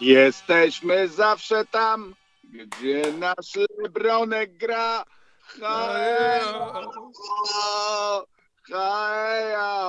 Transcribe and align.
Jesteśmy 0.00 1.08
zawsze 1.08 1.64
tam, 1.64 2.14
gdzie 2.44 3.12
nasz 3.18 3.54
Lebronek 3.78 4.56
gra. 4.56 5.04
Haja, 5.60 6.40
haja, 8.70 9.84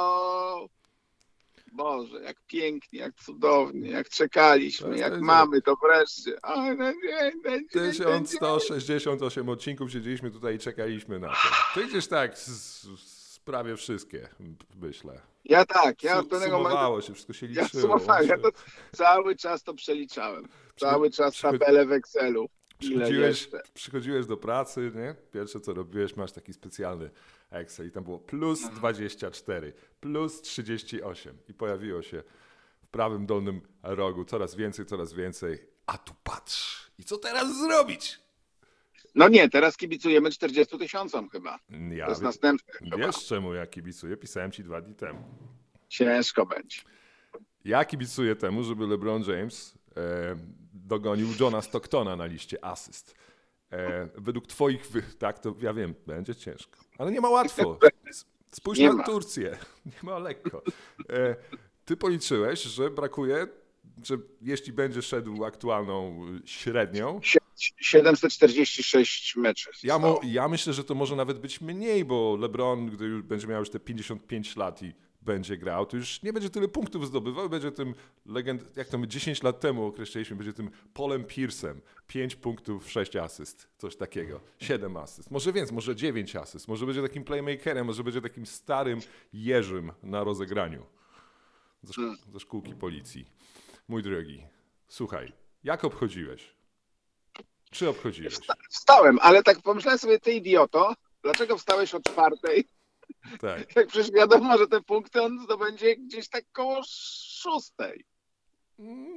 Boże, 1.75 2.21
jak 2.21 2.37
pięknie, 2.47 2.99
jak 2.99 3.15
cudownie, 3.15 3.89
jak 3.89 4.09
czekaliśmy, 4.09 4.97
jak 4.97 5.21
mamy 5.21 5.61
to 5.61 5.75
wreszcie. 5.83 6.45
Ale 6.45 6.75
nie, 6.75 7.31
będzie, 7.43 7.79
będzie. 7.79 7.89
1168 7.89 9.49
odcinków 9.49 9.91
siedzieliśmy 9.91 10.31
tutaj 10.31 10.55
i 10.55 10.59
czekaliśmy 10.59 11.19
na 11.19 11.27
to. 11.27 11.35
Ty 11.73 11.87
gdzieś 11.87 12.07
tak 12.07 12.35
prawie 13.45 13.75
wszystkie, 13.75 14.29
myślę. 14.75 15.21
Ja 15.45 15.65
tak, 15.65 16.03
ja 16.03 16.19
od 16.19 16.27
pewnego 16.27 16.59
momentu, 16.59 17.01
się, 17.07 17.13
wszystko 17.13 17.33
się 17.33 17.45
ja 17.45 17.63
liczyło. 17.63 17.81
sumowałem, 17.81 18.27
ja 18.27 18.37
to 18.37 18.49
cały 18.91 19.35
czas 19.35 19.63
to 19.63 19.73
przeliczałem. 19.73 20.47
Cały 20.75 21.09
czas 21.11 21.33
przychod- 21.33 21.59
tabelę 21.59 21.85
w 21.85 21.91
Excelu. 21.91 22.49
Przychodziłeś, 22.79 23.49
przychodziłeś 23.73 24.25
do 24.25 24.37
pracy, 24.37 24.91
nie? 24.95 25.15
Pierwsze 25.31 25.59
co 25.59 25.73
robiłeś, 25.73 26.15
masz 26.15 26.31
taki 26.31 26.53
specjalny 26.53 27.09
Excel 27.49 27.87
i 27.87 27.91
tam 27.91 28.03
było 28.03 28.19
plus 28.19 28.59
Mhm. 28.59 28.79
24, 28.79 29.73
plus 29.99 30.41
38 30.41 31.37
i 31.49 31.53
pojawiło 31.53 32.01
się 32.01 32.23
w 32.83 32.87
prawym 32.87 33.25
dolnym 33.25 33.61
rogu 33.83 34.25
coraz 34.25 34.55
więcej, 34.55 34.85
coraz 34.85 35.13
więcej. 35.13 35.59
A 35.85 35.97
tu 35.97 36.13
patrz, 36.23 36.91
i 36.97 37.03
co 37.03 37.17
teraz 37.17 37.57
zrobić? 37.59 38.19
No 39.15 39.27
nie, 39.27 39.49
teraz 39.49 39.77
kibicujemy 39.77 40.31
40 40.31 40.77
tysiącom 40.77 41.29
chyba. 41.29 41.59
Ja 41.91 42.05
To 42.05 42.11
jest 42.11 42.41
chyba. 42.71 42.97
wiesz 42.97 43.25
czemu 43.25 43.53
ja 43.53 43.67
kibicuję? 43.67 44.17
Pisałem 44.17 44.51
ci 44.51 44.63
dwa 44.63 44.81
dni 44.81 44.95
temu. 44.95 45.23
Ciężko 45.87 46.45
będzie. 46.45 46.81
Ja 47.65 47.85
kibicuję 47.85 48.35
temu, 48.35 48.63
żeby 48.63 48.87
LeBron 48.87 49.23
James 49.27 49.77
e, 49.97 50.35
dogonił 50.73 51.27
Johna 51.39 51.61
Stocktona 51.61 52.15
na 52.15 52.25
liście 52.25 52.65
asyst. 52.65 53.15
E, 53.71 54.07
według 54.15 54.47
twoich, 54.47 54.87
wy... 54.87 55.01
tak, 55.01 55.39
to 55.39 55.55
ja 55.61 55.73
wiem, 55.73 55.95
będzie 56.07 56.35
ciężko, 56.35 56.79
ale 56.97 57.11
nie 57.11 57.21
ma 57.21 57.29
łatwo. 57.29 57.79
S- 58.09 58.25
Spójrz 58.51 58.79
Nie 58.79 58.89
na 58.89 58.93
ma. 58.95 59.03
Turcję, 59.03 59.57
nie 59.85 59.99
ma 60.03 60.19
lekko. 60.19 60.61
E, 61.09 61.35
ty 61.85 61.97
policzyłeś, 61.97 62.61
że 62.63 62.89
brakuje, 62.89 63.47
że 64.03 64.17
jeśli 64.41 64.73
będzie 64.73 65.01
szedł 65.01 65.45
aktualną 65.45 66.25
y, 66.43 66.47
średnią, 66.47 67.19
Sie- 67.23 67.39
746 67.77 69.35
meczy. 69.35 69.69
ja, 69.83 69.99
mo, 69.99 70.19
ja 70.23 70.47
myślę, 70.47 70.73
że 70.73 70.83
to 70.83 70.95
może 70.95 71.15
nawet 71.15 71.39
być 71.39 71.61
mniej, 71.61 72.05
bo 72.05 72.37
LeBron, 72.39 72.85
gdy 72.89 73.23
będzie 73.23 73.47
miał 73.47 73.59
już 73.59 73.69
te 73.69 73.79
55 73.79 74.55
lat 74.55 74.81
i 74.83 74.93
będzie 75.25 75.57
grał, 75.57 75.85
to 75.85 75.97
już 75.97 76.21
nie 76.23 76.33
będzie 76.33 76.49
tyle 76.49 76.67
punktów 76.67 77.07
zdobywał, 77.07 77.49
będzie 77.49 77.71
tym 77.71 77.95
legend, 78.25 78.77
jak 78.77 78.87
to 78.87 78.97
my 78.97 79.07
10 79.07 79.43
lat 79.43 79.59
temu 79.59 79.85
określiliśmy, 79.85 80.35
będzie 80.35 80.53
tym 80.53 80.71
Polem 80.93 81.23
Pierce'em. 81.23 81.75
5 82.07 82.35
punktów, 82.35 82.91
6 82.91 83.15
asyst, 83.15 83.67
coś 83.77 83.95
takiego. 83.95 84.41
7 84.59 84.97
asyst, 84.97 85.31
może 85.31 85.53
więcej, 85.53 85.75
może 85.75 85.95
9 85.95 86.35
asyst, 86.35 86.67
może 86.67 86.85
będzie 86.85 87.01
takim 87.01 87.23
playmakerem, 87.23 87.87
może 87.87 88.03
będzie 88.03 88.21
takim 88.21 88.45
starym 88.45 88.99
Jerzym 89.33 89.91
na 90.03 90.23
rozegraniu 90.23 90.85
ze, 91.83 91.93
szk- 91.93 92.15
ze 92.33 92.39
szkółki 92.39 92.75
policji. 92.75 93.25
Mój 93.87 94.03
drogi, 94.03 94.43
słuchaj, 94.87 95.33
jak 95.63 95.83
obchodziłeś? 95.85 96.55
Czy 97.71 97.89
obchodziłeś? 97.89 98.37
Wstałem, 98.69 99.19
ale 99.21 99.43
tak 99.43 99.61
pomyślałem 99.61 99.99
sobie, 99.99 100.19
ty 100.19 100.31
idioto, 100.31 100.93
dlaczego 101.23 101.57
wstałeś 101.57 101.93
o 101.95 101.99
czwartej? 101.99 102.65
Tak. 103.41 103.75
Jak 103.75 103.87
przecież 103.91 104.11
wiadomo, 104.11 104.57
że 104.57 104.67
te 104.67 104.81
punkty 104.81 105.21
on 105.21 105.39
zdobędzie 105.43 105.95
gdzieś 105.95 106.29
tak 106.29 106.43
koło 106.51 106.81
szóstej. 106.87 108.05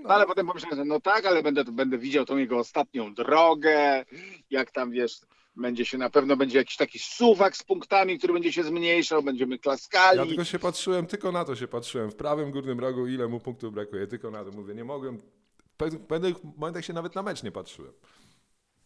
No 0.03 0.09
ale 0.09 0.27
potem 0.27 0.47
pomyślałem, 0.47 0.79
że 0.79 0.85
no 0.85 1.01
tak, 1.01 1.27
ale 1.27 1.43
będę, 1.43 1.65
będę 1.65 1.99
widział 1.99 2.25
tą 2.25 2.37
jego 2.37 2.59
ostatnią 2.59 3.15
drogę, 3.15 4.05
jak 4.51 4.71
tam 4.71 4.91
wiesz, 4.91 5.21
będzie 5.57 5.85
się 5.85 5.99
na 5.99 6.11
pewno 6.11 6.37
będzie 6.37 6.59
jakiś 6.59 6.77
taki 6.77 6.99
suwak 6.99 7.57
z 7.57 7.63
punktami, 7.63 8.19
który 8.19 8.33
będzie 8.33 8.53
się 8.53 8.63
zmniejszał, 8.63 9.23
będziemy 9.23 9.59
klaskali. 9.59 10.19
Ja 10.19 10.27
tylko 10.27 10.45
się 10.45 10.59
patrzyłem, 10.59 11.07
tylko 11.07 11.33
na 11.33 11.45
to 11.45 11.57
się 11.57 11.69
patrzyłem. 11.69 12.11
W 12.11 12.17
prawym 12.17 12.51
górnym 12.51 12.81
rogu, 12.81 13.07
ile 13.07 13.29
mu 13.29 13.41
punktów 13.41 13.73
brakuje, 13.75 14.07
tylko 14.07 14.31
na 14.31 14.45
to 14.45 14.51
mówię. 14.51 14.75
Nie 14.75 14.85
mogłem. 14.85 15.19
W 15.19 15.77
pewnych- 15.77 16.07
pewnych 16.07 16.45
momentach 16.45 16.85
się 16.85 16.93
nawet 16.93 17.15
na 17.15 17.23
mecz 17.23 17.43
nie 17.43 17.53
patrzyłem. 17.53 17.93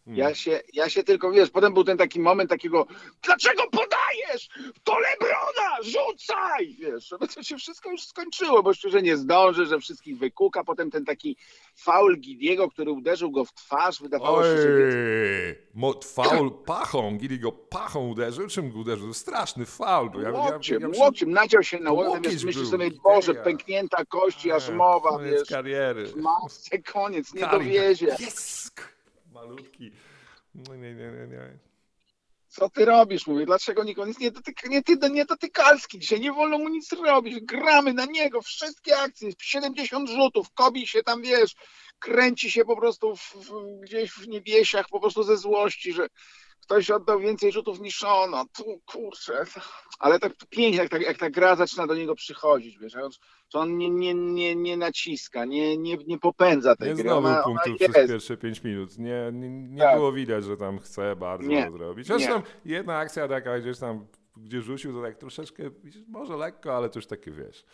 Ja 0.07 0.35
się, 0.35 0.61
ja 0.73 0.89
się 0.89 1.03
tylko, 1.03 1.31
wiesz, 1.31 1.49
potem 1.49 1.73
był 1.73 1.83
ten 1.83 1.97
taki 1.97 2.19
moment 2.19 2.49
takiego, 2.49 2.87
dlaczego 3.21 3.63
podajesz? 3.63 4.49
To 4.83 4.99
Lebrona, 4.99 5.81
rzucaj! 5.81 6.75
Wiesz, 6.79 7.09
to 7.35 7.43
się 7.43 7.57
wszystko 7.57 7.91
już 7.91 8.03
skończyło, 8.03 8.63
bo 8.63 8.73
że 8.73 9.01
nie 9.01 9.17
zdąży, 9.17 9.65
że 9.65 9.79
wszystkich 9.79 10.17
wykuka. 10.17 10.63
Potem 10.63 10.91
ten 10.91 11.05
taki 11.05 11.37
faul 11.75 12.17
Gidiego, 12.17 12.69
który 12.69 12.91
uderzył 12.91 13.31
go 13.31 13.45
w 13.45 13.53
twarz, 13.53 14.01
wydawało 14.01 14.37
Oj, 14.37 14.43
się, 14.43 14.57
że 14.61 14.69
mo, 15.73 15.93
faul 16.03 16.51
pachą, 16.65 17.17
Gili 17.17 17.39
go 17.39 17.51
pachą 17.51 18.07
uderzył. 18.09 18.47
Czym 18.47 18.71
go 18.71 18.79
uderzył? 18.79 19.13
Straszny 19.13 19.65
faul. 19.65 20.09
Bo 20.09 20.21
ja, 20.21 20.29
ja, 20.29 20.39
łokciem, 20.39 20.81
ja, 20.81 21.03
łokciem, 21.03 21.31
nadział 21.31 21.63
się 21.63 21.79
na 21.79 21.91
łokieć 21.91 22.33
wiesz, 22.33 22.43
myślisz 22.43 22.67
sobie. 22.67 22.91
Boże, 23.03 23.35
pęknięta 23.35 24.05
kość, 24.05 24.47
aż 24.47 24.69
mowa, 24.69 25.09
Koniec 25.09 25.39
wiesz, 25.39 25.49
kariery. 25.49 26.11
masce, 26.15 26.79
koniec, 26.79 27.33
nie 27.33 27.47
dowiezie. 27.47 28.15
Jest! 28.19 28.93
Malutki. 29.45 29.91
No 30.55 30.75
nie, 30.75 30.93
nie, 30.93 31.11
nie, 31.11 31.27
nie. 31.27 31.57
Co 32.47 32.69
ty 32.69 32.85
robisz? 32.85 33.27
Mówię, 33.27 33.45
dlaczego 33.45 33.83
nikt 33.83 33.99
on 33.99 34.07
jest 34.07 34.19
niedotyk, 34.19 34.69
nie, 34.69 34.83
ty, 34.83 34.97
niedotykalski 35.11 35.99
dzisiaj, 35.99 36.19
nie 36.19 36.33
wolno 36.33 36.57
mu 36.57 36.69
nic 36.69 36.93
robić, 36.93 37.39
gramy 37.39 37.93
na 37.93 38.05
niego, 38.05 38.41
wszystkie 38.41 38.97
akcje, 38.99 39.29
70 39.41 40.09
rzutów, 40.09 40.47
Kobi 40.53 40.87
się 40.87 41.03
tam, 41.03 41.21
wiesz, 41.21 41.55
kręci 41.99 42.51
się 42.51 42.65
po 42.65 42.77
prostu 42.77 43.15
w, 43.15 43.35
w, 43.35 43.79
gdzieś 43.81 44.11
w 44.11 44.27
niebiesiach 44.27 44.85
po 44.89 44.99
prostu 44.99 45.23
ze 45.23 45.37
złości, 45.37 45.93
że 45.93 46.07
ktoś 46.61 46.91
oddał 46.91 47.19
więcej 47.19 47.51
rzutów 47.51 47.79
niż 47.79 48.03
on, 48.03 48.31
no 48.31 48.45
tu 48.57 48.81
kurczę, 48.85 49.45
ale 49.99 50.19
tak 50.19 50.33
pięknie, 50.49 50.77
jak, 50.77 50.89
ta- 50.89 50.97
jak 50.97 51.17
ta 51.17 51.29
gra 51.29 51.55
zaczyna 51.55 51.87
do 51.87 51.95
niego 51.95 52.15
przychodzić, 52.15 52.79
wiesz, 52.79 52.93
że 53.53 53.59
on- 53.59 53.77
nie, 53.77 53.89
nie, 53.89 54.13
nie, 54.13 54.55
nie 54.55 54.77
naciska, 54.77 55.45
nie, 55.45 55.77
nie, 55.77 55.97
nie 56.07 56.19
popędza 56.19 56.75
tej 56.75 56.87
Nie 56.89 56.93
gry, 56.95 57.03
zdobył 57.03 57.17
ona, 57.29 57.43
ona 57.43 57.43
punktów 57.43 57.81
jest. 57.81 57.93
przez 57.93 58.09
pierwsze 58.11 58.37
5 58.37 58.63
minut. 58.63 58.97
Nie, 58.97 59.29
nie, 59.33 59.49
nie 59.49 59.81
Tak. 59.81 59.95
było 59.97 60.11
widać, 60.11 60.43
że 60.43 60.57
tam 60.57 60.79
chce 60.79 61.15
bardzo 61.15 61.47
Nie, 61.49 61.65
to 61.65 61.71
zrobić. 61.71 62.07
Zresztą 62.07 62.41
jedna 62.65 62.97
akcja 62.97 63.27
taka 63.27 63.59
gdzieś 63.59 63.79
tam, 63.79 64.05
gdzie 64.37 64.61
rzucił, 64.61 64.93
to 64.93 65.01
tak 65.01 65.17
troszeczkę, 65.17 65.63
może 66.07 66.37
lekko, 66.37 66.75
ale 66.77 66.89
to 66.89 66.99
już 66.99 67.07
takie 67.07 67.31
wiesz. 67.31 67.65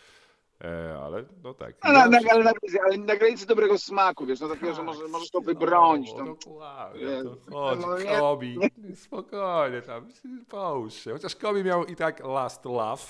E, 0.64 0.98
ale 1.04 1.24
no 1.44 1.54
tak. 1.54 1.74
A 1.80 1.92
na, 1.92 2.06
na, 2.08 2.18
ale, 2.30 2.44
na, 2.44 2.52
ale 2.86 2.96
na 2.98 3.16
granicy 3.16 3.46
dobrego 3.46 3.78
smaku, 3.78 4.26
wiesz, 4.26 4.40
no 4.40 4.48
takiego, 4.48 4.74
że 4.74 4.82
może, 4.82 5.08
możesz 5.08 5.30
to 5.30 5.40
wybronić. 5.40 6.10
No, 6.12 6.18
To, 6.18 6.24
dokładnie. 6.24 7.04
Nie, 7.06 7.22
To 7.22 7.36
chodź, 7.52 7.78
no 7.80 7.98
nie, 7.98 8.18
Kobi, 8.18 8.58
spokojnie 8.94 9.82
tam, 9.82 10.08
połóż 10.48 10.94
się. 10.94 11.12
Chociaż 11.12 11.36
Kobi 11.36 11.64
miał 11.64 11.84
i 11.84 11.96
tak 11.96 12.24
last 12.24 12.64
laugh 12.64 13.00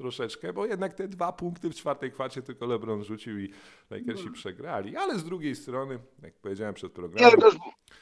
troszeczkę, 0.00 0.52
bo 0.52 0.66
jednak 0.66 0.94
te 0.94 1.08
dwa 1.08 1.32
punkty 1.32 1.70
w 1.70 1.74
czwartej 1.74 2.12
kwarcie 2.12 2.42
tylko 2.42 2.66
LeBron 2.66 3.04
rzucił 3.04 3.38
i 3.38 3.50
Lakersi 3.90 4.30
przegrali. 4.30 4.96
Ale 4.96 5.18
z 5.18 5.24
drugiej 5.24 5.56
strony, 5.56 5.98
jak 6.22 6.34
powiedziałem 6.34 6.74
przed 6.74 6.98
nie, 6.98 7.04
ale 7.04 7.08
programem, 7.10 7.40
to 7.40 7.46
już, 7.46 7.56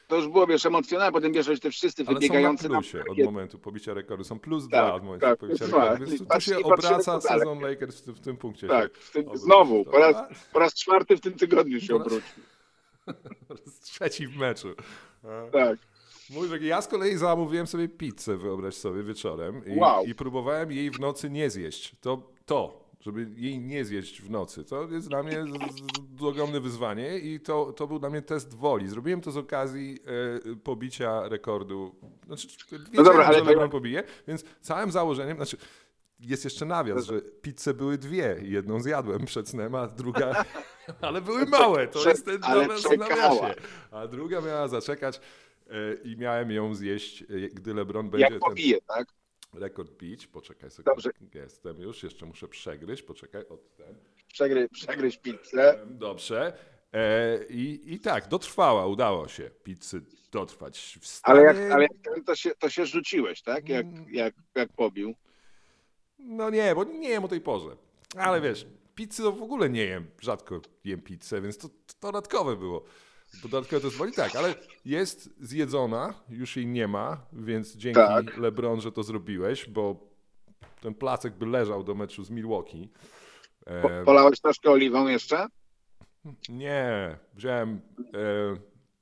to 0.08 0.16
już 0.16 0.28
było, 0.28 0.46
wiesz, 0.46 0.66
emocjonalne, 0.66 1.12
potem 1.12 1.32
wiesz, 1.32 1.46
że 1.46 1.58
te 1.58 1.70
wszyscy 1.70 2.02
ale 2.02 2.06
są 2.06 2.12
na 2.12 2.18
wybiegający 2.20 2.68
na 2.68 2.78
od 3.10 3.18
momentu 3.24 3.58
pobicia 3.58 3.94
rekordu. 3.94 4.24
Są 4.24 4.38
plus 4.38 4.62
Tak, 4.62 4.70
dwa 4.70 4.94
od 4.94 5.04
momentu 5.04 5.26
tak, 5.26 5.38
pobicia 5.38 5.66
dwa. 5.66 5.84
rekordu. 5.84 6.06
Więc 6.06 6.18
tu, 6.18 6.26
tu 6.34 6.40
się 6.40 6.58
obraca 6.58 7.20
sezon 7.20 7.60
Lakers 7.60 8.00
w, 8.00 8.12
w 8.12 8.20
tym 8.20 8.36
punkcie. 8.36 8.68
Tak, 8.68 8.98
tym, 9.12 9.24
znowu, 9.34 9.84
po 9.84 9.98
raz, 9.98 10.16
po 10.52 10.58
raz 10.58 10.74
czwarty 10.74 11.16
w 11.16 11.20
tym 11.20 11.32
tygodniu 11.32 11.80
się 11.80 11.88
Po 11.88 11.98
raz- 11.98 12.06
obrócił. 12.06 12.42
Trzeci 13.82 14.26
w 14.26 14.36
meczu. 14.36 14.68
Tak. 15.52 15.78
Mój 16.30 16.48
drogi, 16.48 16.66
ja 16.66 16.82
z 16.82 16.88
kolei 16.88 17.16
zamówiłem 17.16 17.66
sobie 17.66 17.88
pizzę, 17.88 18.36
wyobraź 18.36 18.74
sobie, 18.74 19.02
wieczorem 19.02 19.62
i, 19.66 19.78
Wow. 19.78 20.04
i 20.04 20.14
próbowałem 20.14 20.72
jej 20.72 20.90
w 20.90 21.00
nocy 21.00 21.30
nie 21.30 21.50
zjeść. 21.50 21.96
To, 22.00 22.22
to, 22.46 22.88
żeby 23.00 23.26
jej 23.36 23.58
nie 23.58 23.84
zjeść 23.84 24.22
w 24.22 24.30
nocy, 24.30 24.64
to 24.64 24.88
jest 24.90 25.08
dla 25.08 25.22
mnie 25.22 25.44
ogromne 26.20 26.60
wyzwanie 26.60 27.18
i 27.18 27.40
to, 27.40 27.72
to 27.72 27.86
był 27.86 27.98
dla 27.98 28.10
mnie 28.10 28.22
test 28.22 28.54
woli. 28.54 28.88
Zrobiłem 28.88 29.20
to 29.20 29.30
z 29.30 29.36
okazji 29.36 29.98
e, 30.52 30.56
pobicia 30.56 31.28
rekordu. 31.28 31.94
Znaczy, 32.26 32.48
wiedziałem, 32.72 32.92
dobra, 33.04 33.24
ale 33.26 33.38
to- 33.38 33.44
LeBron 33.44 33.70
pobije, 33.70 34.02
więc 34.28 34.44
całym 34.60 34.90
założeniem, 34.92 35.36
znaczy 35.36 35.56
jest 36.20 36.44
jeszcze 36.44 36.64
nawias, 36.66 37.04
że 37.04 37.20
pizze 37.22 37.74
były 37.74 37.98
dwie. 37.98 38.36
Jedną 38.42 38.80
zjadłem 38.80 39.24
przed 39.24 39.48
snem, 39.48 39.74
a 39.74 39.86
druga... 39.86 40.44
Ale 41.00 41.20
były 41.22 41.46
małe, 41.46 41.88
to 41.88 42.08
jest 42.08 42.24
ten 42.24 42.40
nawias 42.40 42.80
w 42.80 42.88
czekała. 42.88 43.08
nawiasie. 43.08 43.54
A 43.90 44.06
druga 44.06 44.40
miała 44.40 44.68
zaczekać 44.68 45.20
i 46.04 46.16
miałem 46.16 46.50
ją 46.50 46.74
zjeść, 46.74 47.22
e, 47.22 47.26
gdy 47.48 47.74
LeBron 47.74 48.10
będzie 48.10 48.22
Jak 48.22 48.32
ten... 48.32 48.40
pobije, 48.40 48.80
tak? 48.80 49.08
rekord 49.52 49.92
bić. 49.92 50.26
Poczekaj 50.26 50.70
sobie. 50.70 50.84
Dobrze. 50.84 51.10
Jestem 51.34 51.80
już, 51.80 52.02
jeszcze 52.02 52.26
muszę 52.26 52.48
przegryźć. 52.48 53.02
Poczekaj, 53.02 53.46
od 53.48 53.76
ten. 53.76 53.94
Przegry, 54.32 54.68
przegryź 54.68 55.18
pizzę. 55.18 55.86
Dobrze. 55.86 56.58
E, 56.92 57.44
i, 57.44 57.94
I 57.94 58.00
tak, 58.00 58.28
dotrwała, 58.28 58.86
udało 58.86 59.28
się 59.28 59.50
pizzy 59.62 60.02
dotrwać. 60.32 60.98
Stanie... 61.02 61.40
Ale 61.40 61.42
jak, 61.42 61.72
ale 61.72 61.82
jak 61.82 62.24
to, 62.26 62.36
się, 62.36 62.50
to 62.50 62.70
się 62.70 62.86
rzuciłeś, 62.86 63.42
tak? 63.42 63.68
Jak, 63.68 63.86
jak, 64.10 64.34
jak 64.54 64.72
pobił. 64.72 65.14
No 66.18 66.50
nie, 66.50 66.74
bo 66.74 66.84
nie 66.84 67.08
jem 67.08 67.24
o 67.24 67.28
tej 67.28 67.40
porze. 67.40 67.76
Ale 68.16 68.40
wiesz, 68.40 68.66
pizzy 68.94 69.22
to 69.22 69.32
w 69.32 69.42
ogóle 69.42 69.70
nie 69.70 69.84
jem. 69.84 70.06
Rzadko 70.20 70.60
jem 70.84 71.00
pizzę, 71.00 71.40
więc 71.40 71.58
to, 71.58 71.68
to 71.68 71.94
dodatkowe 72.00 72.56
było. 72.56 72.84
Dodatkowe 73.42 73.80
to 73.80 73.86
jest 73.86 73.96
woli 73.98 74.12
tak, 74.12 74.36
ale 74.36 74.54
jest 74.84 75.30
zjedzona, 75.40 76.14
już 76.28 76.56
jej 76.56 76.66
nie 76.66 76.88
ma, 76.88 77.26
więc 77.32 77.76
dzięki 77.76 78.00
Tak. 78.00 78.36
LeBron, 78.36 78.80
że 78.80 78.92
to 78.92 79.02
zrobiłeś, 79.02 79.68
bo 79.68 80.08
ten 80.80 80.94
placek 80.94 81.34
by 81.34 81.46
leżał 81.46 81.84
do 81.84 81.94
meczu 81.94 82.24
z 82.24 82.30
Milwaukee. 82.30 82.88
Po, 83.82 83.90
polałeś 84.04 84.40
troszkę 84.40 84.70
oliwą 84.70 85.06
jeszcze? 85.08 85.46
nie, 86.48 87.16
wziąłem 87.34 87.80
e, 88.14 88.56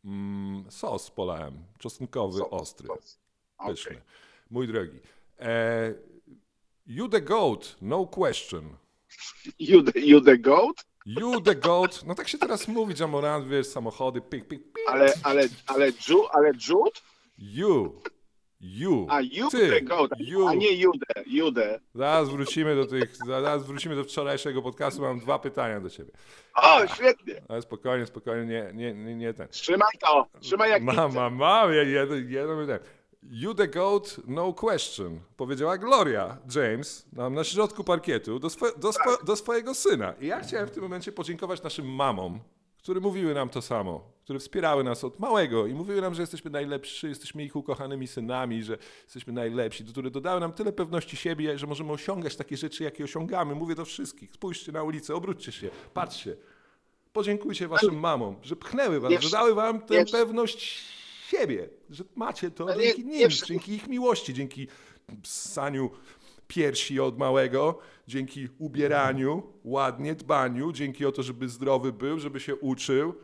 mm, 0.05 0.71
sos 0.71 1.11
polałem, 1.11 1.65
czosnkowy, 1.79 2.39
Sos, 2.39 2.49
ostry, 2.51 2.87
sos. 2.89 3.19
pyszny. 3.67 3.91
Okej. 3.93 4.03
Mój 4.51 4.67
drogi, 4.69 5.01
e, 5.41 5.95
you 6.87 7.09
the 7.09 7.21
goat, 7.21 7.77
no 7.83 8.07
question. 8.07 8.77
You, 9.59 9.83
the, 9.83 10.01
you 10.01 10.21
the 10.21 10.39
goat? 10.39 10.85
You 11.07 11.41
the 11.41 11.55
goat. 11.55 12.03
No 12.07 12.15
tak 12.15 12.29
się 12.29 12.39
teraz 12.39 12.69
mówi, 12.69 12.95
Jamorant, 13.01 13.49
wiesz, 13.49 13.67
samochody, 13.67 14.21
ping, 14.21 14.49
ping, 14.49 14.63
ping. 14.63 14.89
Ale, 14.89 15.13
ale, 15.23 15.43
ale, 15.67 15.87
Ju, 16.09 16.27
ale 16.33 16.49
Jude? 16.69 17.01
You. 17.39 18.03
You. 18.61 19.07
A 19.11 19.21
you 19.21 19.51
Ty. 19.51 19.71
the 19.71 19.81
goat, 19.81 20.11
You. 20.19 20.49
a 20.49 20.55
nie 20.55 20.73
Jude. 20.73 21.07
Jude. 21.27 21.81
Zaraz 21.95 22.29
wrócimy 22.29 22.77
do 22.77 22.87
tych, 22.87 23.17
zaraz 23.27 23.67
wrócimy 23.67 23.97
do 23.97 24.05
wczorajszego 24.05 24.63
podcastu, 24.63 25.03
mam 25.03 25.19
dwa 25.21 25.39
pytania 25.39 25.81
do 25.81 25.91
ciebie. 25.91 26.13
O, 26.55 26.87
świetnie. 26.87 27.43
Ale 27.49 27.63
spokojnie, 27.63 28.07
spokojnie, 28.07 28.47
nie, 28.47 28.71
nie, 28.75 28.95
nie, 28.95 29.15
nie 29.17 29.35
ten. 29.35 29.49
Trzymaj 29.49 29.93
to. 30.01 30.27
Trzymaj 30.41 30.71
jak 30.71 30.83
Mam, 30.83 30.95
pizzę. 31.09 31.21
mam, 31.21 31.35
mam, 31.37 31.73
jedno, 31.73 32.15
jedno 32.15 32.57
pytanie. 32.57 32.79
You 33.31 33.55
the 33.55 33.69
goat, 33.69 34.17
no 34.27 34.53
question, 34.53 35.21
powiedziała 35.37 35.79
Gloria 35.79 36.39
James 36.55 37.07
nam 37.13 37.35
na 37.35 37.45
środku 37.45 37.85
parkietu 37.85 38.39
do, 38.39 38.49
do, 38.77 38.93
swo, 38.93 39.25
do 39.25 39.37
swojego 39.37 39.75
syna. 39.75 40.15
I 40.21 40.27
ja 40.27 40.41
chciałem 40.41 40.69
w 40.69 40.71
tym 40.71 40.83
momencie 40.83 41.13
podziękować 41.13 41.63
naszym 41.63 41.95
mamom, 41.95 42.41
które 42.79 43.01
mówiły 43.01 43.35
nam 43.35 43.49
to 43.49 43.63
samo, 43.63 44.11
które 44.25 44.39
wspierały 44.39 44.85
nas 44.85 45.05
od 45.05 45.21
małego 45.21 45.67
i 45.67 45.75
mówiły 45.75 46.01
nam, 46.01 46.15
że 46.15 46.23
jesteśmy 46.23 46.51
najlepsi, 46.51 47.07
jesteśmy 47.07 47.45
ich 47.45 47.57
ukochanymi 47.57 48.07
synami, 48.07 48.63
że 48.63 48.79
jesteśmy 49.05 49.33
najlepsi, 49.33 49.85
które 49.85 50.11
dodały 50.11 50.41
nam 50.41 50.53
tyle 50.53 50.73
pewności 50.73 51.17
siebie, 51.17 51.59
że 51.59 51.67
możemy 51.67 51.93
osiągać 51.93 52.37
takie 52.37 52.57
rzeczy, 52.57 52.85
jakie 52.85 53.05
osiągamy. 53.05 53.55
Mówię 53.55 53.75
do 53.75 53.85
wszystkich, 53.85 54.33
spójrzcie 54.33 54.73
na 54.73 54.83
ulicę, 54.83 55.15
obróćcie 55.15 55.53
się, 55.53 55.71
patrzcie. 55.95 56.37
Podziękujcie 57.13 57.69
waszym 57.69 58.01
mamom, 58.01 58.37
że 58.43 58.57
pchnęły 58.57 59.01
was, 59.01 59.13
że 59.13 59.31
dały 59.31 59.55
wam 59.55 59.81
tę 59.81 60.05
pewność 60.05 60.85
siebie, 61.27 61.69
że 61.91 62.05
macie 62.17 62.51
to 62.51 62.65
Ale 62.65 62.77
nie- 62.77 62.83
dzięki 62.85 63.05
nie 63.05 63.19
nim, 63.19 63.29
wsz- 63.29 63.47
dzięki 63.47 63.73
ich 63.73 63.89
miłości, 63.89 64.35
dzięki 64.35 64.69
ssaniu 65.25 65.91
piersi 66.49 67.01
od 67.01 67.19
małego, 67.19 67.79
dzięki 68.09 68.49
ubieraniu, 68.59 69.43
ładnie, 69.65 70.15
dbaniu, 70.15 70.73
dzięki 70.73 71.07
o 71.07 71.13
to, 71.13 71.23
żeby 71.23 71.49
zdrowy 71.49 71.93
był, 71.93 72.19
żeby 72.19 72.41
się 72.41 72.57
uczył 72.57 73.15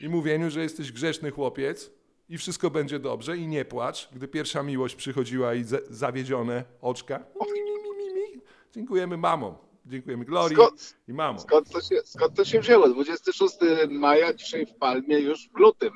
i 0.00 0.08
mówieniu, 0.08 0.50
że 0.50 0.60
jesteś 0.62 0.92
grzeczny 0.92 1.30
chłopiec 1.30 1.90
i 2.28 2.38
wszystko 2.38 2.70
będzie 2.70 2.98
dobrze 2.98 3.36
i 3.36 3.46
nie 3.46 3.64
płacz, 3.64 4.08
gdy 4.12 4.28
pierwsza 4.28 4.62
miłość 4.62 4.94
przychodziła 4.94 5.54
i 5.54 5.64
za- 5.64 5.78
zawiedzione 5.90 6.64
oczka. 6.80 7.18
Mi, 7.54 7.62
mi, 7.62 7.70
mi, 7.70 8.14
mi, 8.14 8.20
mi. 8.36 8.40
Dziękujemy 8.74 9.16
mamom, 9.16 9.54
dziękujemy 9.86 10.24
Glorii 10.24 10.56
Skąd- 10.56 10.94
i 11.08 11.12
mamom. 11.12 11.40
Skąd 11.40 11.70
to, 11.70 11.80
się, 11.80 11.96
skąd 12.04 12.34
to 12.34 12.44
się 12.44 12.60
wzięło? 12.60 12.88
26 12.88 13.56
maja, 13.90 14.34
dzisiaj 14.34 14.66
w 14.66 14.74
Palmie, 14.74 15.18
już 15.18 15.48
w 15.48 15.58
lutym. 15.58 15.92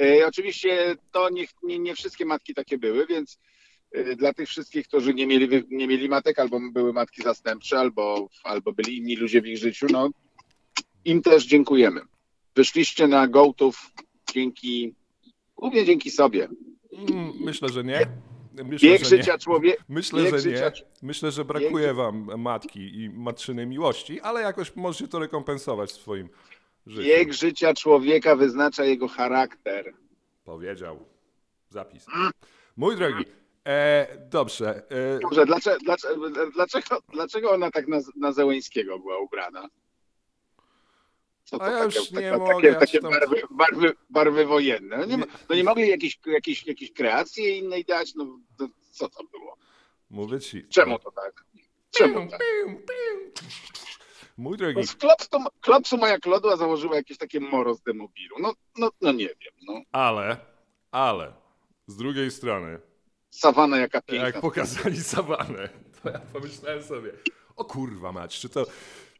E, 0.00 0.26
oczywiście 0.26 0.96
to 1.12 1.30
nie, 1.30 1.44
nie, 1.62 1.78
nie 1.78 1.94
wszystkie 1.94 2.24
matki 2.24 2.54
takie 2.54 2.78
były, 2.78 3.06
więc 3.06 3.38
e, 3.92 4.16
dla 4.16 4.34
tych 4.34 4.48
wszystkich, 4.48 4.88
którzy 4.88 5.14
nie 5.14 5.26
mieli, 5.26 5.64
nie 5.70 5.86
mieli 5.86 6.08
matek, 6.08 6.38
albo 6.38 6.60
były 6.72 6.92
matki 6.92 7.22
zastępcze, 7.22 7.78
albo, 7.78 8.28
albo 8.44 8.72
byli 8.72 8.96
inni 8.96 9.16
ludzie 9.16 9.42
w 9.42 9.46
ich 9.46 9.58
życiu, 9.58 9.86
no 9.90 10.10
im 11.04 11.22
też 11.22 11.46
dziękujemy. 11.46 12.00
Wyszliście 12.56 13.08
na 13.08 13.28
gołtów 13.28 13.92
dzięki, 14.34 14.94
głównie 15.56 15.84
dzięki 15.84 16.10
sobie. 16.10 16.48
Mm, 16.92 17.32
Myślę, 17.40 17.68
że 17.68 17.84
nie. 17.84 18.06
Myślę, 18.64 18.88
Bieg 18.90 19.04
że 19.04 19.16
nie. 19.16 19.22
życia 19.22 19.38
człowieka, 19.38 19.84
Myślę, 19.88 20.22
bieg 20.22 20.30
że 20.30 20.40
życia, 20.40 20.72
nie. 20.76 20.82
Myślę, 21.02 21.30
że 21.30 21.44
brakuje 21.44 21.94
wam 21.94 22.30
matki 22.38 22.80
i 22.80 23.10
matczynej 23.10 23.66
miłości, 23.66 24.20
ale 24.20 24.40
jakoś 24.40 24.76
możecie 24.76 25.08
to 25.08 25.18
rekompensować 25.18 25.90
w 25.90 25.96
swoim 25.96 26.28
życiu. 26.86 27.08
bieg 27.08 27.32
życia 27.32 27.74
człowieka 27.74 28.36
wyznacza 28.36 28.84
jego 28.84 29.08
charakter. 29.08 29.94
Powiedział. 30.44 31.06
Zapis. 31.68 32.06
Mój 32.76 32.96
drogi, 32.96 33.24
e, 33.64 34.06
dobrze. 34.30 34.82
E, 34.90 35.18
Dobrze, 35.18 35.46
dlaczego, 35.46 35.78
dlaczego, 36.54 37.00
dlaczego, 37.12 37.50
ona 37.50 37.70
tak 37.70 37.88
na, 37.88 37.98
na 38.16 38.32
Zełęńskiego 38.32 38.98
była 38.98 39.18
ubrana? 39.18 39.68
Co 41.44 41.58
to 41.58 41.64
A 41.64 41.70
ja 41.70 41.78
takie, 41.84 41.98
już 41.98 42.10
nie 42.10 42.20
taka- 42.30 42.38
mogę, 42.38 42.54
takie, 42.54 42.66
ja 42.68 42.74
takie 42.80 43.00
tam- 43.00 43.10
barwy, 43.12 43.42
barwy, 43.50 43.92
barwy 44.10 44.46
wojenne. 44.46 44.96
No 44.98 45.04
nie, 45.04 45.16
Nie. 45.16 45.24
no 45.48 45.54
nie 45.56 45.64
mogli 45.64 45.88
jakieś, 45.88 46.18
jakieś, 46.26 46.66
jakieś 46.66 46.92
kreacje 46.92 47.58
innej 47.58 47.84
dać? 47.84 48.14
No 48.14 48.38
to, 48.58 48.68
co 48.90 49.08
to 49.08 49.24
było? 49.24 49.56
mówię 50.10 50.40
ci. 50.40 50.68
Czemu 50.68 50.98
to 50.98 51.10
tak? 51.10 51.44
Czemu 51.90 52.30
tak? 52.30 52.40
Mój 54.38 54.56
drogi, 54.56 54.76
No 54.80 54.86
z 54.86 54.94
klopsu, 54.94 55.28
klopsu 55.60 55.96
moja 55.96 56.18
klodła 56.18 56.56
założyła 56.56 56.96
jakieś 56.96 57.18
takie 57.18 57.40
moro 57.40 57.74
z 57.74 57.82
demobilu. 57.82 58.36
No, 58.40 58.52
no, 58.78 58.90
no 59.00 59.12
nie 59.12 59.26
wiem. 59.28 59.52
No. 59.66 59.80
ale, 59.92 60.36
ale, 60.90 61.32
z 61.86 61.96
drugiej 61.96 62.30
strony, 62.30 62.78
Sawana 63.30 63.78
jaka 63.78 64.02
piękna. 64.02 64.26
jak 64.26 64.40
pokazali 64.40 64.96
sawanę, 65.14 65.68
to 66.02 66.10
ja 66.10 66.18
pomyślałem 66.18 66.82
sobie, 66.82 67.12
o 67.56 67.64
kurwa 67.64 68.12
mać, 68.12 68.40
czy 68.40 68.48
to 68.48 68.66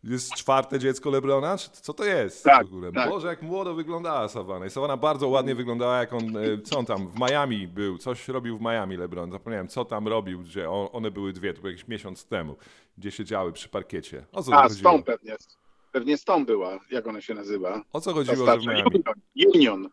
jest 0.05 0.35
czwarte 0.35 0.79
dziecko 0.79 1.11
Lebrona? 1.11 1.57
Co 1.57 1.95
to 1.95 2.05
jest 2.05 2.45
Tak, 2.45 2.65
w 2.67 2.69
ogóle? 2.69 2.93
tak. 2.93 3.11
Boże, 3.11 3.29
jak 3.29 3.43
młodo 3.43 3.75
wyglądała 3.75 4.29
Sawana. 4.29 4.67
I 4.67 4.71
Sawana 4.71 4.97
bardzo 4.97 5.29
ładnie 5.29 5.55
wyglądała, 5.55 5.99
jak 5.99 6.13
on, 6.13 6.37
e, 6.37 6.63
co 6.65 6.79
on 6.79 6.87
tam, 6.87 7.09
w 7.09 7.21
Miami 7.21 7.69
był, 7.69 7.99
coś 7.99 8.29
robił 8.29 8.59
w 8.59 8.61
Miami 8.61 8.97
Lebron. 8.97 9.33
Zapomniałem, 9.33 9.69
co 9.69 9.85
tam 9.85 10.09
robił, 10.09 10.39
gdzie 10.41 10.71
on, 10.71 10.89
one 10.93 11.11
były 11.11 11.33
dwie, 11.33 11.55
to 11.55 11.61
był 11.61 11.71
jakiś 11.71 11.89
miesiąc 11.89 12.27
temu, 12.27 12.57
gdzie 12.99 13.11
siedziały 13.11 13.53
przy 13.53 13.69
parkiecie. 13.69 14.25
O 14.33 14.43
co 14.43 14.55
A, 14.63 14.69
z 14.69 14.83
tą 14.83 15.03
pewnie. 15.03 15.37
Pewnie 15.93 16.17
z 16.17 16.25
tą 16.25 16.45
była. 16.47 16.79
Jak 16.91 17.07
ona 17.07 17.21
się 17.21 17.35
nazywa? 17.35 17.83
O 17.93 18.01
co 18.01 18.15
chodziło, 18.15 18.47
że 18.47 18.59
w. 18.59 18.67
Miami? 18.67 19.03
Union. 19.55 19.89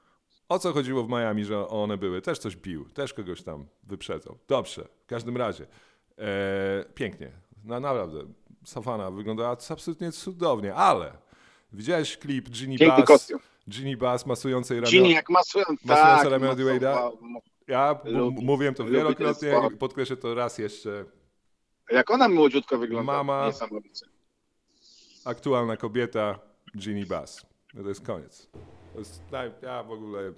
O 0.50 0.60
co 0.60 0.74
chodziło 0.74 1.04
w 1.04 1.10
Miami, 1.10 1.46
że 1.46 1.68
one 1.68 1.98
były? 1.98 2.22
Też 2.22 2.40
coś 2.40 2.56
bił, 2.56 2.86
też 2.90 3.14
kogoś 3.14 3.44
tam 3.44 3.66
wyprzedzał. 3.84 4.38
Dobrze, 4.48 4.88
w 5.04 5.06
każdym 5.06 5.38
razie. 5.38 5.66
E, 6.18 6.86
pięknie, 6.96 7.32
no, 7.64 7.80
naprawdę. 7.80 8.20
Savana 8.66 9.12
wyglądała 9.12 9.58
absolutnie 9.70 10.12
cudownie, 10.12 10.76
ale 10.76 11.12
widziałeś 11.74 12.18
klip 12.18 12.50
Ginny 12.50 12.88
Bass. 12.88 13.32
Ginny 13.70 13.98
Bass 13.98 14.26
masującej 14.26 14.80
ramię. 14.80 14.92
Ginny 14.92 15.10
jak 15.10 15.30
masują, 15.30 15.66
Masująca 15.86 16.30
tak, 16.30 16.42
masują- 16.42 16.56
Dwade'a? 16.56 17.12
Ja 17.68 17.94
Lubi- 18.04 18.44
mówiłem 18.46 18.74
to 18.76 18.86
wielokrotnie 18.86 19.54
i 19.74 19.78
podkreślę 19.78 20.18
to 20.18 20.36
raz 20.36 20.58
jeszcze. 20.58 21.06
Jak 21.92 22.12
ona 22.12 22.30
młodziutko 22.30 22.78
wygląda. 22.78 23.12
Mama. 23.14 23.52
Aktualna 25.26 25.78
kobieta 25.78 26.40
Ginny 26.78 27.06
Bass. 27.06 27.46
No 27.74 27.84
to 27.84 27.90
jest 27.90 28.06
koniec. 28.06 28.48
To 28.94 29.00
jest, 29.00 29.22
ja 29.62 29.84
w 29.84 29.92
ogóle... 29.92 30.34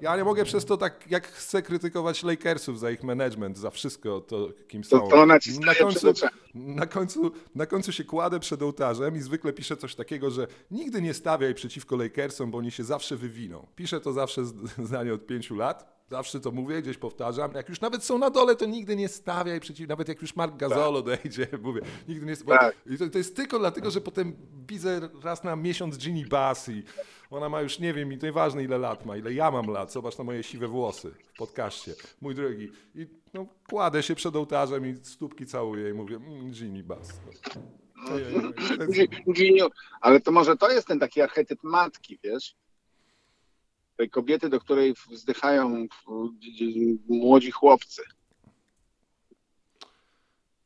Ja 0.00 0.16
nie 0.16 0.24
mogę 0.24 0.44
przez 0.44 0.64
to 0.64 0.76
tak, 0.76 1.10
jak 1.10 1.26
chcę 1.26 1.62
krytykować 1.62 2.22
Lakersów 2.22 2.80
za 2.80 2.90
ich 2.90 3.02
management, 3.02 3.58
za 3.58 3.70
wszystko 3.70 4.20
to, 4.20 4.48
kim 4.68 4.84
są. 4.84 5.00
To, 5.00 5.08
to 5.08 5.26
na, 5.26 5.38
staje 5.40 5.74
końcu, 5.78 6.12
na, 6.54 6.86
końcu, 6.86 7.32
na 7.54 7.66
końcu 7.66 7.92
się 7.92 8.04
kładę 8.04 8.40
przed 8.40 8.62
ołtarzem 8.62 9.16
i 9.16 9.20
zwykle 9.20 9.52
piszę 9.52 9.76
coś 9.76 9.94
takiego, 9.94 10.30
że 10.30 10.46
nigdy 10.70 11.02
nie 11.02 11.14
stawiaj 11.14 11.54
przeciwko 11.54 11.96
Lakersom, 11.96 12.50
bo 12.50 12.58
oni 12.58 12.70
się 12.70 12.84
zawsze 12.84 13.16
wywiną. 13.16 13.66
Piszę 13.76 14.00
to 14.00 14.12
zawsze 14.12 14.44
zdanie 14.78 15.14
od 15.14 15.26
pięciu 15.26 15.54
lat. 15.54 15.99
Zawsze 16.10 16.40
to 16.40 16.50
mówię, 16.50 16.82
gdzieś 16.82 16.96
powtarzam. 16.98 17.52
Jak 17.54 17.68
już 17.68 17.80
nawet 17.80 18.04
są 18.04 18.18
na 18.18 18.30
dole, 18.30 18.56
to 18.56 18.66
nigdy 18.66 18.96
nie 18.96 19.08
stawiaj 19.08 19.60
przeciw, 19.60 19.88
nawet 19.88 20.08
jak 20.08 20.22
już 20.22 20.36
Mark 20.36 20.56
Gasol 20.56 20.96
odejdzie, 20.96 21.46
mówię, 21.62 21.80
nigdy 22.08 22.26
nie 22.26 22.34
bo, 22.44 22.52
Tak. 22.58 22.76
I 22.86 22.98
to, 22.98 23.08
to 23.08 23.18
jest 23.18 23.36
tylko 23.36 23.58
dlatego, 23.58 23.90
że 23.90 24.00
potem 24.00 24.36
widzę 24.68 25.00
raz 25.22 25.44
na 25.44 25.56
miesiąc 25.56 25.98
Ginny 25.98 26.26
Bass 26.26 26.68
i 26.68 26.82
ona 27.30 27.48
ma 27.48 27.62
już, 27.62 27.78
nie 27.78 27.94
wiem, 27.94 28.12
i 28.12 28.18
to 28.18 28.26
nieważne 28.26 28.64
ile 28.64 28.78
lat 28.78 29.06
ma, 29.06 29.16
ile 29.16 29.32
ja 29.34 29.50
mam 29.50 29.66
lat, 29.66 29.92
zobacz 29.92 30.18
na 30.18 30.24
moje 30.24 30.42
siwe 30.42 30.68
włosy 30.68 31.10
w 31.34 31.36
podcaście, 31.38 31.94
mój 32.20 32.34
drogi. 32.34 32.72
I 32.94 33.06
no, 33.34 33.46
kładę 33.68 34.02
się 34.02 34.14
przed 34.14 34.36
ołtarzem 34.36 34.86
i 34.86 34.96
stópki 35.04 35.46
całuję 35.46 35.90
i 35.90 35.92
mówię, 35.92 36.16
mm, 36.16 36.50
Ginny 36.50 36.82
Bass. 36.82 37.20
No. 37.56 37.62
Ojej, 38.14 38.26
ojej, 38.26 38.52
to 38.78 38.84
jest- 38.84 38.92
Gi- 38.92 39.32
Giniu. 39.32 39.66
Ale 40.00 40.20
to 40.20 40.32
może 40.32 40.56
to 40.56 40.70
jest 40.70 40.86
ten 40.86 40.98
taki 40.98 41.20
archetyp 41.22 41.58
matki, 41.62 42.18
wiesz? 42.24 42.54
Tej 44.00 44.10
kobiety, 44.10 44.48
do 44.48 44.60
której 44.60 44.94
wzdychają 45.10 45.86
młodzi 47.08 47.50
chłopcy. 47.50 48.02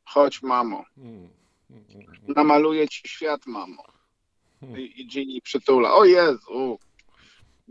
chodź 0.05 0.43
mamo, 0.43 0.85
namaluję 2.37 2.89
ci 2.89 3.09
świat 3.09 3.47
mamo. 3.47 3.85
I, 4.77 5.01
i 5.01 5.07
Ginny 5.07 5.41
przytula, 5.41 5.95
o 5.95 6.05
Jezu. 6.05 6.79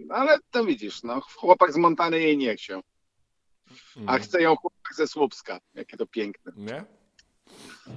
Ale 0.09 0.39
to 0.51 0.65
widzisz, 0.65 1.03
no, 1.03 1.21
chłopak 1.21 1.73
z 1.73 1.77
Montany 1.77 2.19
jej 2.19 2.37
nie 2.37 2.55
chciał, 2.55 2.81
a 4.05 4.17
chce 4.17 4.41
ją 4.41 4.55
chłopak 4.55 4.95
ze 4.95 5.07
Słupska. 5.07 5.59
Jakie 5.73 5.97
to 5.97 6.05
piękne. 6.05 6.51
Nie? 6.55 6.85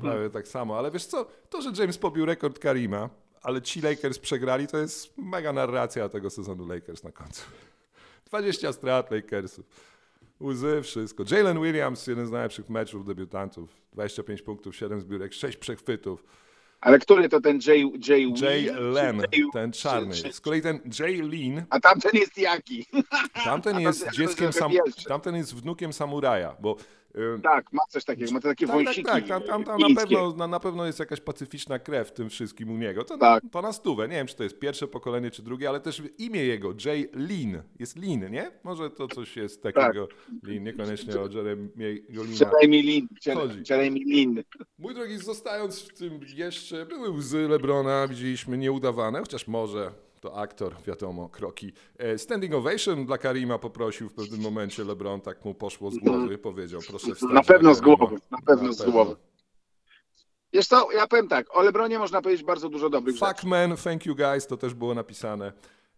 Prawie 0.00 0.30
tak 0.30 0.49
samo, 0.49 0.78
ale 0.78 0.90
wiesz 0.90 1.06
co, 1.06 1.25
to, 1.50 1.62
że 1.62 1.73
James 1.78 1.99
pobił 1.99 2.26
rekord 2.26 2.58
Karima, 2.58 3.11
ale 3.46 3.62
ci 3.62 3.80
Lakers 3.80 4.18
przegrali, 4.18 4.66
to 4.66 4.78
jest 4.78 5.18
mega 5.18 5.52
narracja 5.52 6.08
tego 6.08 6.30
sezonu 6.30 6.66
Lakers 6.66 7.02
na 7.02 7.12
końcu. 7.12 7.42
20 8.30 8.72
strat 8.72 9.10
Lakersów. 9.10 9.66
Łzy, 10.40 10.82
wszystko. 10.82 11.24
Jalen 11.30 11.62
Williams, 11.62 12.06
jeden 12.06 12.26
z 12.26 12.30
najlepszych 12.30 12.68
meczów 12.68 13.06
debiutantów. 13.06 13.70
25 13.92 14.42
punktów, 14.42 14.76
7 14.76 15.00
zbiórek, 15.00 15.32
6 15.32 15.58
przechwytów. 15.58 16.24
Ale 16.80 16.98
który 16.98 17.28
to 17.28 17.40
ten 17.40 17.58
Jay, 17.66 17.92
Jay, 18.08 18.32
Jay 18.42 18.80
Len, 18.80 19.22
ten 19.52 19.72
czarny. 19.72 20.14
Z 20.14 20.40
kolei 20.40 20.62
ten 20.62 20.80
Jay 21.00 21.22
Lean, 21.22 21.64
A 21.70 21.80
tamten 21.80 22.10
jest 22.14 22.38
jaki? 22.38 22.86
tamten 23.44 23.80
jest 23.86 24.10
dzieckiem, 24.10 24.52
sam, 24.52 24.72
tamten 25.08 25.36
jest 25.36 25.54
wnukiem 25.54 25.92
samuraja, 25.92 26.56
bo 26.60 26.76
Tak, 27.42 27.73
ma 27.73 27.82
coś 27.88 28.04
takiego, 28.04 28.32
ma 28.32 28.40
to 28.40 28.49
takie 28.49 28.66
Tak, 28.66 28.76
tak, 28.76 28.85
wąsiki 28.85 29.06
tak. 29.06 29.26
Tam, 29.26 29.42
tam, 29.42 29.64
tam 29.64 29.80
na, 29.80 30.00
pewno, 30.00 30.32
na, 30.37 30.46
na 30.46 30.61
pewno 30.61 30.87
jest 30.87 30.99
jakaś 30.99 31.20
pacyficzna 31.20 31.78
krew 31.78 32.08
w 32.08 32.12
tym 32.12 32.28
wszystkim 32.30 32.70
u 32.70 32.76
niego. 32.76 33.04
To, 33.04 33.18
Tak. 33.18 33.44
to 33.52 33.62
na 33.62 33.73
stówę. 33.73 34.08
Nie 34.08 34.14
wiem, 34.14 34.26
czy 34.26 34.37
to 34.37 34.42
jest 34.42 34.58
pierwsze 34.58 34.88
pokolenie, 34.88 35.30
czy 35.30 35.42
drugie, 35.42 35.68
ale 35.68 35.80
też 35.80 36.02
imię 36.18 36.44
jego, 36.44 36.75
Jay 36.85 37.08
Lin. 37.14 37.62
Jest 37.78 37.96
Lin, 37.96 38.30
nie? 38.30 38.50
Może 38.64 38.90
to 38.90 39.08
coś 39.08 39.37
jest 39.37 39.62
takiego 39.62 40.08
Lin, 40.42 40.64
niekoniecznie 40.64 41.20
o 41.20 41.28
Jeremiego 41.28 42.23
Lina. 42.25 42.50
Jeremy 42.61 42.82
Lin, 42.82 43.08
Jeremy 43.70 43.99
Lin. 43.99 44.42
Mój 44.78 44.94
drogi, 44.94 45.18
zostając 45.18 45.82
w 45.82 45.99
tym 45.99 46.20
jeszcze, 46.35 46.87
były 46.87 47.11
łzy 47.11 47.49
Lebrona, 47.49 48.08
widzieliśmy 48.08 48.58
nieudawane, 48.58 49.20
chociaż 49.20 49.49
może 49.49 49.92
to 50.26 50.37
aktor, 50.37 50.75
wiadomo, 50.87 51.28
kroki. 51.28 51.73
E, 51.99 52.18
Standing 52.18 52.54
ovation 52.54 53.06
dla 53.06 53.18
Karima 53.18 53.59
poprosił 53.59 54.09
w 54.09 54.14
pewnym 54.14 54.40
momencie 54.40 54.85
LeBron, 54.85 55.21
tak 55.21 55.45
mu 55.45 55.54
poszło 55.54 55.90
z 55.90 55.99
głowy, 55.99 56.38
powiedział, 56.38 56.80
proszę 56.88 57.14
wstać. 57.14 57.30
Na 57.33 57.42
pewno 57.42 57.75
z 57.75 57.80
głowy, 57.80 58.16
na 58.30 58.38
pewno 58.47 58.73
z 58.73 58.90
głowy. 58.90 59.16
Wiesz 60.52 60.66
co, 60.66 60.92
ja 60.92 61.06
powiem 61.06 61.28
tak, 61.28 61.56
o 61.56 61.62
Lebronie 61.62 61.99
można 61.99 62.23
powiedzieć 62.23 62.45
bardzo 62.45 62.68
dużo 62.68 62.90
dobrych 62.90 63.16
Fuck 63.18 63.37
rzeczy. 63.37 63.47
man, 63.47 63.76
thank 63.76 64.06
you 64.06 64.16
guys, 64.16 64.47
to 64.47 64.56
też 64.56 64.75
było 64.75 64.95
napisane. 64.95 65.52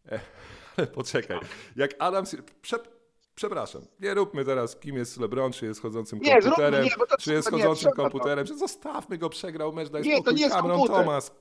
E, 0.08 0.20
Ale 0.76 0.86
poczekaj, 0.86 1.38
jak 1.76 1.90
Adam... 1.98 2.24
Przepraszam, 3.34 3.82
nie 4.00 4.14
róbmy 4.14 4.44
teraz, 4.44 4.76
kim 4.76 4.96
jest 4.96 5.20
LeBron, 5.20 5.52
czy 5.52 5.66
jest 5.66 5.82
chodzącym 5.82 6.18
Nie, 6.18 6.32
komputerem, 6.32 6.72
zróbmy, 6.72 6.90
nie, 6.90 6.96
bo 6.98 7.06
to 7.06 7.16
czy 7.16 7.32
jest 7.32 7.52
nie, 7.52 7.58
chodzącym 7.58 7.90
to. 7.90 7.96
komputerem, 7.96 8.46
że 8.46 8.54
zostawmy 8.54 9.18
go, 9.18 9.28
przegrał 9.28 9.72
mecz, 9.72 9.88
daj 9.88 10.02
Nie, 10.02 10.10
to 10.10 10.16
spokój, 10.16 10.34
nie 10.34 10.42
jest 10.42 10.54
Cameron 10.56 10.78
komputer. 10.78 11.04
Thomas. 11.04 11.32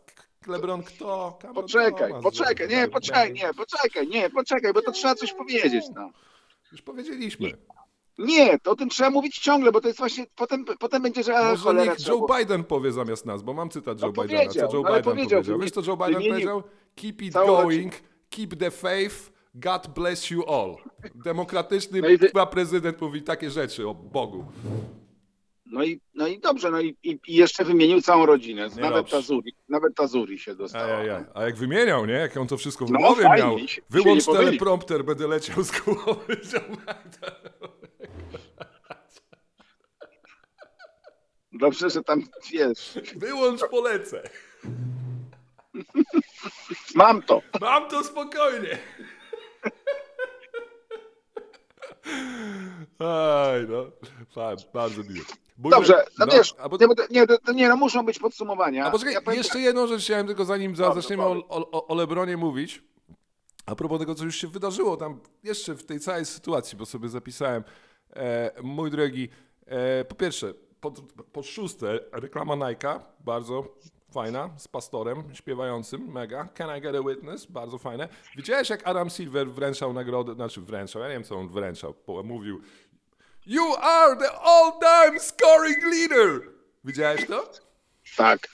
LeBron 0.47 0.83
kto? 0.83 1.37
Cameron 1.41 1.63
Poczekaj, 1.63 2.07
Thomas, 2.09 2.23
poczekaj, 2.23 2.67
nie, 2.69 2.87
poczekaj, 2.87 3.33
nie, 3.33 3.53
poczekaj, 3.53 4.07
nie, 4.07 4.29
poczekaj, 4.29 4.73
bo 4.73 4.81
to 4.81 4.91
trzeba 4.91 5.15
coś 5.15 5.33
powiedzieć, 5.33 5.85
no. 5.95 6.09
Już 6.71 6.81
powiedzieliśmy. 6.81 7.51
Nie, 8.17 8.59
to 8.59 8.71
o 8.71 8.75
tym 8.75 8.89
trzeba 8.89 9.09
mówić 9.09 9.39
ciągle, 9.39 9.71
bo 9.71 9.81
to 9.81 9.87
jest 9.87 9.99
właśnie, 9.99 10.25
potem, 10.35 10.65
potem 10.79 11.01
będzie, 11.01 11.23
że 11.23 11.37
a, 11.37 11.49
Może 11.49 11.63
cholera, 11.63 11.91
niech 11.91 12.07
Joe 12.07 12.27
Biden 12.37 12.63
powie 12.63 12.91
zamiast 12.91 13.25
nas, 13.25 13.43
bo 13.43 13.53
mam 13.53 13.69
cytat 13.69 14.01
Joe 14.01 14.07
No 14.15 14.23
Bidena. 14.23 14.39
Co 14.39 14.45
powiedział, 14.45 14.69
Joe 14.73 14.87
ale 14.87 14.97
Biden 14.97 15.03
powiedział, 15.03 15.39
powiedział? 15.39 15.59
Wiesz 15.59 15.71
co 15.71 15.81
Joe 15.81 15.97
Biden 15.97 16.13
wymienił 16.13 16.31
powiedział? 16.31 16.63
Keep 16.95 17.21
it 17.21 17.33
całą 17.33 17.47
going, 17.47 17.93
keep 18.29 18.55
the 18.59 18.71
faith, 18.71 19.15
God 19.55 19.87
bless 19.87 20.31
you 20.31 20.43
all. 20.49 20.75
Demokratyczny 21.15 22.01
No 22.01 22.07
i 22.07 22.17
wy- 22.17 22.27
chyba 22.27 22.45
prezydent 22.45 23.01
mówi 23.01 23.21
takie 23.21 23.49
rzeczy 23.49 23.87
o 23.87 23.93
Bogu. 23.93 24.45
No 25.71 25.83
i, 25.83 26.01
no 26.15 26.27
i 26.27 26.39
dobrze, 26.39 26.71
no 26.71 26.81
i, 26.81 26.97
i, 27.03 27.19
i 27.27 27.35
jeszcze 27.35 27.65
wymienił 27.65 28.01
całą 28.01 28.25
rodzinę, 28.25 28.61
nawet 28.75 28.93
dobrze. 28.93 29.11
Tazuri, 29.17 29.55
nawet 29.69 29.95
Tazuri 29.95 30.39
się 30.39 30.55
dostała. 30.55 30.85
Ajajaj. 30.85 31.23
A 31.33 31.43
jak 31.43 31.55
wymieniał, 31.55 32.05
nie? 32.05 32.13
Jak 32.13 32.37
on 32.37 32.47
to 32.47 32.57
wszystko 32.57 32.85
w 32.85 32.91
No, 32.91 32.99
głowie 32.99 33.23
fajnie, 33.23 33.43
miał. 33.47 33.57
Wyłącz 33.89 34.25
teleprompter, 34.25 35.05
będę 35.05 35.27
leciał 35.27 35.63
z 35.63 35.71
głowy. 35.81 36.37
Dobrze, 41.51 41.89
że 41.89 42.03
tam, 42.03 42.23
wiesz, 42.51 42.99
Wyłącz, 43.15 43.61
polecę. 43.71 44.23
mam 46.95 47.21
to. 47.21 47.41
Mam 47.61 47.89
to 47.89 48.03
spokojnie. 48.03 48.77
Aj, 52.99 53.67
no. 53.69 53.91
Fajnie, 54.35 54.63
bardzo 54.73 55.03
miło. 55.03 55.25
Mój- 55.57 55.71
Dobrze, 55.71 56.05
no, 56.19 56.25
wiesz, 56.27 56.55
a 56.59 56.69
bo- 56.69 56.77
nie, 56.77 56.87
bo 57.27 57.37
to- 57.37 57.53
nie, 57.53 57.69
no 57.69 57.75
muszą 57.77 58.05
być 58.05 58.19
podsumowania. 58.19 58.85
A 58.85 58.91
poczekaj, 58.91 59.13
Ja 59.13 59.21
powiem 59.21 59.37
jeszcze 59.37 59.53
tak, 59.53 59.61
jedną 59.61 59.87
rzecz 59.87 60.01
chciałem 60.03 60.27
tylko 60.27 60.45
zanim 60.45 60.75
za, 60.75 60.83
Dobrze, 60.83 61.01
zaczniemy 61.01 61.23
o, 61.23 61.45
o, 61.49 61.87
o 61.87 61.95
Lebronie 61.95 62.37
mówić. 62.37 62.83
A 63.65 63.75
propos 63.75 63.99
tego, 63.99 64.15
co 64.15 64.23
już 64.23 64.35
się 64.35 64.47
wydarzyło 64.47 64.97
tam 64.97 65.19
jeszcze 65.43 65.75
w 65.75 65.83
tej 65.85 65.99
całej 65.99 66.25
sytuacji, 66.25 66.77
bo 66.77 66.85
sobie 66.85 67.09
zapisałem. 67.09 67.63
E, 68.15 68.51
mój 68.63 68.91
drogi, 68.91 69.29
e, 69.65 70.05
po 70.05 70.15
pierwsze, 70.15 70.53
po, 70.81 70.91
po 71.31 71.43
szóste, 71.43 71.99
reklama 72.11 72.53
Nike'a, 72.53 72.99
bardzo 73.19 73.75
fajna, 74.11 74.49
z 74.57 74.67
pastorem 74.67 75.23
śpiewającym, 75.33 76.11
mega. 76.11 76.47
Can 76.53 76.77
I 76.77 76.81
get 76.81 76.95
a 76.95 77.09
witness? 77.09 77.45
Bardzo 77.45 77.77
fajne. 77.77 78.09
Widziałeś, 78.37 78.69
jak 78.69 78.87
Adam 78.87 79.09
Silver 79.09 79.49
wręczał 79.51 79.93
nagrodę, 79.93 80.33
znaczy 80.33 80.61
wręczał, 80.61 81.01
ja 81.01 81.07
nie 81.07 81.13
wiem, 81.13 81.23
co 81.23 81.35
on 81.35 81.49
wręczał, 81.49 81.93
bo 82.07 82.23
mówił 82.23 82.61
You 83.47 83.75
are 83.81 84.15
the 84.15 84.31
all-time 84.41 85.19
scoring 85.19 85.83
leader! 85.83 86.41
Widziałeś 86.83 87.25
to? 87.27 87.51
tak. 88.17 88.47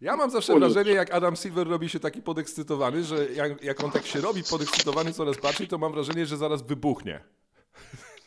Ja 0.00 0.16
mam 0.16 0.30
zawsze 0.30 0.58
wrażenie, 0.58 0.92
jak 0.92 1.14
Adam 1.14 1.36
Silver 1.36 1.68
robi 1.68 1.88
się 1.88 2.00
taki 2.00 2.22
podekscytowany, 2.22 3.04
że 3.04 3.26
jak, 3.32 3.62
jak 3.62 3.84
on 3.84 3.90
tak 3.90 4.06
się 4.06 4.20
robi 4.20 4.42
podekscytowany 4.50 5.12
coraz 5.12 5.36
bardziej, 5.36 5.68
to 5.68 5.78
mam 5.78 5.92
wrażenie, 5.92 6.26
że 6.26 6.36
zaraz 6.36 6.62
wybuchnie. 6.62 7.20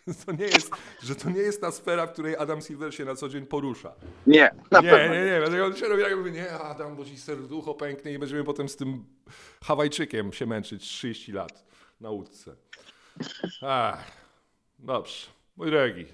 To 0.25 0.31
nie 0.31 0.45
jest, 0.45 0.71
że 1.03 1.15
to 1.15 1.29
nie 1.29 1.41
jest 1.41 1.61
ta 1.61 1.71
sfera, 1.71 2.07
w 2.07 2.13
której 2.13 2.35
Adam 2.35 2.61
Silver 2.61 2.95
się 2.95 3.05
na 3.05 3.15
co 3.15 3.29
dzień 3.29 3.45
porusza. 3.45 3.93
Nie, 4.27 4.55
na 4.71 4.79
Nie, 4.79 4.89
pewno. 4.89 5.15
nie, 5.15 5.25
nie. 5.25 5.39
Dlatego 5.39 5.65
on 5.65 5.75
się 5.75 5.87
robi, 5.87 6.01
jak 6.01 6.15
mówię, 6.17 6.31
nie, 6.31 6.51
Adam, 6.51 6.95
bo 6.95 7.05
ci 7.05 7.17
serducho 7.17 7.73
pęknie 7.73 8.11
i 8.13 8.19
będziemy 8.19 8.43
potem 8.43 8.69
z 8.69 8.75
tym 8.75 9.05
Hawajczykiem 9.63 10.33
się 10.33 10.45
męczyć 10.45 10.83
30 10.83 11.31
lat 11.31 11.65
na 12.01 12.09
łódce. 12.09 12.55
Ach, 13.61 14.11
dobrze. 14.79 15.27
Mój 15.55 15.71
drogi. 15.71 16.05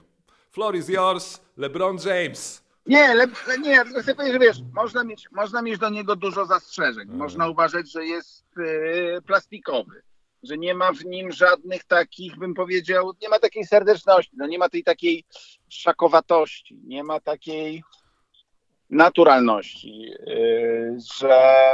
Floor 0.52 0.76
is 0.76 0.90
yours. 0.90 1.42
LeBron 1.58 1.98
James. 2.06 2.64
Nie, 2.86 3.14
le, 3.14 3.28
nie, 3.62 3.84
tylko 3.84 4.02
chcę 4.02 4.16
powiedzieć, 4.16 4.34
że 4.34 4.48
wiesz, 4.48 4.58
można 4.74 5.04
mieć, 5.04 5.32
można 5.32 5.62
mieć 5.62 5.80
do 5.80 5.90
niego 5.90 6.16
dużo 6.16 6.46
zastrzeżeń. 6.46 7.08
Można 7.10 7.50
uważać, 7.50 7.92
że 7.92 8.06
jest 8.06 8.46
e, 8.58 9.22
plastikowy, 9.22 10.02
że 10.44 10.58
nie 10.58 10.74
ma 10.74 10.92
w 10.94 11.06
nim 11.06 11.32
żadnych 11.32 11.84
takich, 11.84 12.38
bym 12.38 12.54
powiedział, 12.54 13.14
nie 13.22 13.30
ma 13.30 13.40
takiej 13.40 13.66
serdeczności, 13.66 14.32
no 14.38 14.48
nie 14.48 14.58
ma 14.58 14.70
tej 14.70 14.84
takiej 14.84 15.24
szakowatości, 15.70 16.80
nie 16.84 17.04
ma 17.04 17.20
takiej 17.20 17.84
naturalności, 18.90 20.14
e, 20.28 20.98
że 21.20 21.74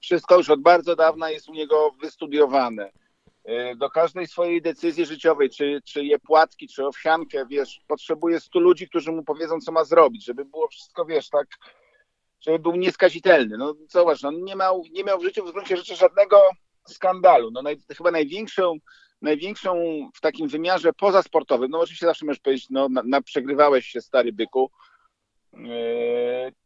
wszystko 0.00 0.36
już 0.36 0.50
od 0.50 0.62
bardzo 0.62 0.96
dawna 0.96 1.30
jest 1.30 1.48
u 1.48 1.52
niego 1.52 1.90
wystudiowane. 2.00 2.90
E, 3.44 3.76
Do 3.76 3.90
każdej 3.90 4.26
swojej 4.26 4.62
decyzji 4.62 5.06
życiowej, 5.06 5.50
czy, 5.50 5.80
czy 5.84 6.04
je 6.04 6.18
płatki, 6.18 6.68
czy 6.68 6.86
owsiankę, 6.86 7.46
wiesz, 7.50 7.80
potrzebuje 7.86 8.40
stu 8.40 8.60
ludzi, 8.60 8.88
którzy 8.88 9.12
mu 9.12 9.24
powiedzą, 9.24 9.60
co 9.60 9.72
ma 9.72 9.84
zrobić, 9.84 10.24
żeby 10.24 10.44
było 10.44 10.68
wszystko, 10.68 11.04
wiesz, 11.04 11.28
tak, 11.28 11.46
żeby 12.40 12.58
był 12.58 12.76
nieskazitelny. 12.76 13.58
No 13.58 13.74
zobacz, 13.88 14.22
no, 14.22 14.30
nie, 14.30 14.56
miał, 14.56 14.82
nie 14.92 15.04
miał 15.04 15.18
w 15.18 15.24
życiu 15.24 15.46
w 15.46 15.52
gruncie 15.52 15.76
rzeczy 15.76 15.96
żadnego 15.96 16.42
skandalu. 16.88 17.50
No 17.50 17.62
naj, 17.62 17.76
chyba 17.96 18.10
największą, 18.10 18.76
największą 19.22 19.74
w 20.14 20.20
takim 20.20 20.48
wymiarze 20.48 20.92
pozasportowym, 20.92 21.70
no 21.70 21.80
oczywiście 21.80 22.06
zawsze 22.06 22.26
możesz 22.26 22.40
powiedzieć, 22.40 22.66
no 22.70 22.88
na, 22.88 23.02
na 23.02 23.22
przegrywałeś 23.22 23.86
się, 23.86 24.00
stary 24.00 24.32
byku, 24.32 24.70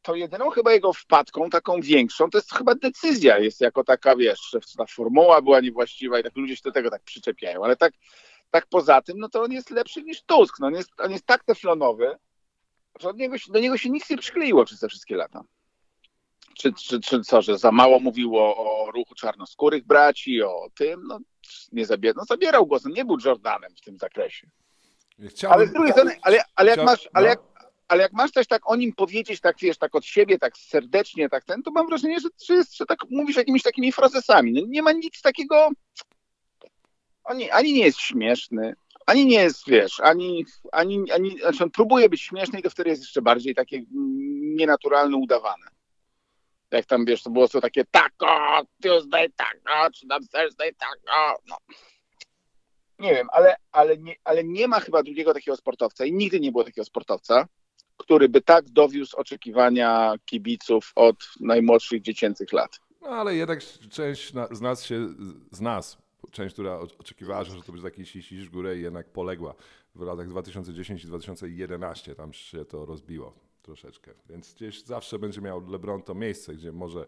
to 0.02 0.14
jedyną 0.14 0.50
chyba 0.50 0.72
jego 0.72 0.92
wpadką, 0.92 1.50
taką 1.50 1.80
większą, 1.80 2.30
to 2.30 2.38
jest 2.38 2.54
chyba 2.54 2.74
decyzja 2.74 3.38
jest 3.38 3.60
jako 3.60 3.84
taka, 3.84 4.16
wiesz, 4.16 4.50
że 4.50 4.60
ta 4.76 4.86
formuła 4.86 5.42
była 5.42 5.60
niewłaściwa 5.60 6.18
i 6.18 6.22
tak 6.22 6.36
ludzie 6.36 6.56
się 6.56 6.62
do 6.64 6.72
tego 6.72 6.90
tak 6.90 7.02
przyczepiają, 7.02 7.64
ale 7.64 7.76
tak, 7.76 7.92
tak 8.50 8.66
poza 8.66 9.02
tym, 9.02 9.18
no 9.18 9.28
to 9.28 9.42
on 9.42 9.52
jest 9.52 9.70
lepszy 9.70 10.02
niż 10.02 10.22
Tusk, 10.22 10.60
no 10.60 10.66
on 10.66 10.74
jest, 10.74 10.90
on 10.98 11.10
jest 11.10 11.26
tak 11.26 11.44
teflonowy, 11.44 12.16
że 13.00 13.08
od 13.08 13.16
niego, 13.16 13.36
do 13.48 13.60
niego 13.60 13.78
się 13.78 13.90
nic 13.90 14.10
nie 14.10 14.18
przykleiło 14.18 14.64
przez 14.64 14.80
te 14.80 14.88
wszystkie 14.88 15.16
lata. 15.16 15.44
Czy, 16.58 16.72
czy, 16.72 17.00
czy 17.00 17.20
co, 17.20 17.42
że 17.42 17.58
za 17.58 17.72
mało 17.72 18.00
mówiło 18.00 18.56
o 18.56 18.90
ruchu 18.90 19.14
czarnoskórych 19.14 19.86
braci, 19.86 20.42
o 20.42 20.68
tym, 20.74 21.02
no 21.06 21.18
nie 21.72 21.86
zabierał, 21.86 22.14
no 22.16 22.24
zabierał 22.24 22.66
głos, 22.66 22.84
no 22.84 22.90
nie 22.90 23.04
był 23.04 23.16
Jordanem 23.24 23.74
w 23.76 23.80
tym 23.80 23.98
zakresie. 23.98 24.50
Chciałbym... 25.28 25.58
Ale 25.58 25.68
z 25.68 25.72
drugiej 25.72 25.92
strony, 25.92 26.16
ale, 26.22 26.44
ale 26.54 26.70
jak 26.70 26.84
masz, 26.84 27.08
ale 27.12 27.28
jak, 27.28 27.40
ale 27.92 28.02
jak 28.02 28.12
masz 28.12 28.30
coś 28.30 28.46
tak 28.46 28.70
o 28.70 28.76
nim 28.76 28.92
powiedzieć, 28.92 29.40
tak 29.40 29.56
wiesz, 29.58 29.78
tak 29.78 29.94
od 29.94 30.04
siebie, 30.04 30.38
tak 30.38 30.56
serdecznie, 30.56 31.28
tak 31.28 31.44
ten, 31.44 31.62
to 31.62 31.70
mam 31.70 31.86
wrażenie, 31.86 32.20
że, 32.20 32.28
że, 32.46 32.54
jest, 32.54 32.76
że 32.76 32.86
tak 32.86 32.98
mówisz 33.10 33.36
jakimiś 33.36 33.62
takimi 33.62 33.92
frazesami. 33.92 34.52
No, 34.52 34.60
nie 34.68 34.82
ma 34.82 34.92
nic 34.92 35.22
takiego. 35.22 35.68
Nie, 37.34 37.54
ani 37.54 37.72
nie 37.72 37.84
jest 37.84 37.98
śmieszny, 37.98 38.74
ani 39.06 39.20
ani 39.20 39.26
nie 39.26 39.42
jest, 39.42 39.68
wiesz, 39.68 40.00
ani, 40.00 40.44
ani, 40.72 41.12
ani 41.12 41.38
znaczy 41.38 41.64
on 41.64 41.70
próbuje 41.70 42.08
być 42.08 42.22
śmieszny 42.22 42.58
i 42.58 42.62
to 42.62 42.70
wtedy 42.70 42.90
jest 42.90 43.02
jeszcze 43.02 43.22
bardziej 43.22 43.54
takie 43.54 43.82
nienaturalne, 44.56 45.16
udawane. 45.16 45.66
Jak 46.70 46.86
tam, 46.86 47.04
wiesz, 47.04 47.22
to 47.22 47.30
było 47.30 47.48
to 47.48 47.60
takie 47.60 47.84
tako, 47.84 48.62
Tuesday 48.82 49.30
tako, 49.36 49.90
czy 49.94 50.08
tam 50.08 50.22
Thursday 50.28 50.74
tako, 50.74 51.42
no. 51.46 51.56
Nie 52.98 53.14
wiem, 53.14 53.28
ale, 53.32 53.56
ale, 53.72 53.98
nie, 53.98 54.14
ale 54.24 54.44
nie 54.44 54.68
ma 54.68 54.80
chyba 54.80 55.02
drugiego 55.02 55.34
takiego 55.34 55.56
sportowca 55.56 56.04
i 56.04 56.12
nigdy 56.12 56.40
nie 56.40 56.52
było 56.52 56.64
takiego 56.64 56.84
sportowca, 56.84 57.46
który 58.02 58.28
by 58.28 58.40
tak 58.40 58.70
dowiózł 58.70 59.16
oczekiwania 59.16 60.14
kibiców 60.24 60.92
od 60.96 61.16
najmłodszych 61.40 62.02
dziecięcych 62.02 62.52
lat. 62.52 62.80
No 63.02 63.08
ale 63.08 63.36
jednak 63.36 63.60
część 63.90 64.32
z 64.50 64.60
nas 64.60 64.84
się, 64.84 65.08
z 65.50 65.60
nas, 65.60 65.98
część, 66.30 66.52
która 66.52 66.78
oczekiwała, 66.78 67.44
że 67.44 67.62
to 67.62 67.72
będzie 67.72 67.90
taki 67.90 68.06
siś 68.06 68.46
w 68.46 68.50
górę 68.50 68.76
jednak 68.78 69.08
poległa 69.08 69.54
w 69.94 70.00
latach 70.00 70.28
2010 70.28 71.04
i 71.04 71.06
2011, 71.06 72.14
tam 72.14 72.32
się 72.32 72.64
to 72.64 72.86
rozbiło 72.86 73.32
troszeczkę. 73.62 74.10
Więc 74.30 74.54
gdzieś 74.54 74.82
zawsze 74.82 75.18
będzie 75.18 75.40
miał 75.40 75.70
LeBron 75.70 76.02
to 76.02 76.14
miejsce, 76.14 76.54
gdzie 76.54 76.72
może 76.72 77.06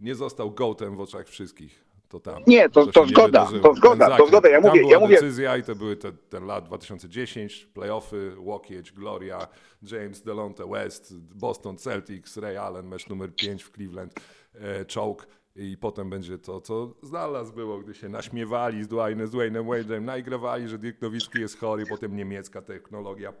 nie 0.00 0.14
został 0.14 0.50
gołtem 0.50 0.96
w 0.96 1.00
oczach 1.00 1.28
wszystkich. 1.28 1.84
To 2.10 2.20
tam. 2.20 2.42
Nie, 2.46 2.68
to- 2.70 2.86
to 2.86 3.04
nie 3.04 3.08
zgoda, 3.10 3.46
to 3.62 3.74
zgoda, 3.74 4.08
Ten 4.08 4.16
to 4.18 4.26
zgoda. 4.26 4.48
Ja 4.48 4.60
zakręt. 4.62 4.82
mówię- 4.82 4.92
ja 4.94 5.00
mówię- 5.00 5.14
decyzja 5.14 5.56
i 5.56 5.62
to 5.62 5.74
były 5.74 5.96
te, 5.96 6.12
ten 6.12 6.46
lat 6.46 6.64
2010, 6.64 7.66
playoffy, 7.74 8.32
Łokieć, 8.38 8.92
Gloria, 8.92 9.46
James 9.82 10.22
Delonte 10.22 10.66
West, 10.70 11.18
Boston 11.18 11.76
Celtics, 11.78 12.36
Ray 12.36 12.56
Allen, 12.56 12.86
mecz 12.88 13.08
numer 13.08 13.34
5 13.34 13.62
w 13.62 13.70
Cleveland, 13.72 14.14
e, 14.54 14.84
choke 14.94 15.26
i 15.56 15.76
potem 15.80 16.10
będzie 16.10 16.38
to, 16.38 16.60
co 16.60 16.94
znalazł 17.02 17.52
było, 17.52 17.78
gdy 17.78 17.94
się 17.94 18.08
naśmiewali 18.08 18.84
z 18.84 18.88
Dwayne, 18.88 19.26
z 19.26 19.30
Dwaynem 19.30 19.64
Wade'em, 19.64 20.02
naigrawali, 20.02 20.68
że 20.68 20.78
Dirk 20.78 21.00
Nowitzki 21.02 21.40
jest 21.40 21.58
chory, 21.60 21.84
potem 21.86 22.16
niemiecka 22.16 22.62
technologia. 22.62 23.32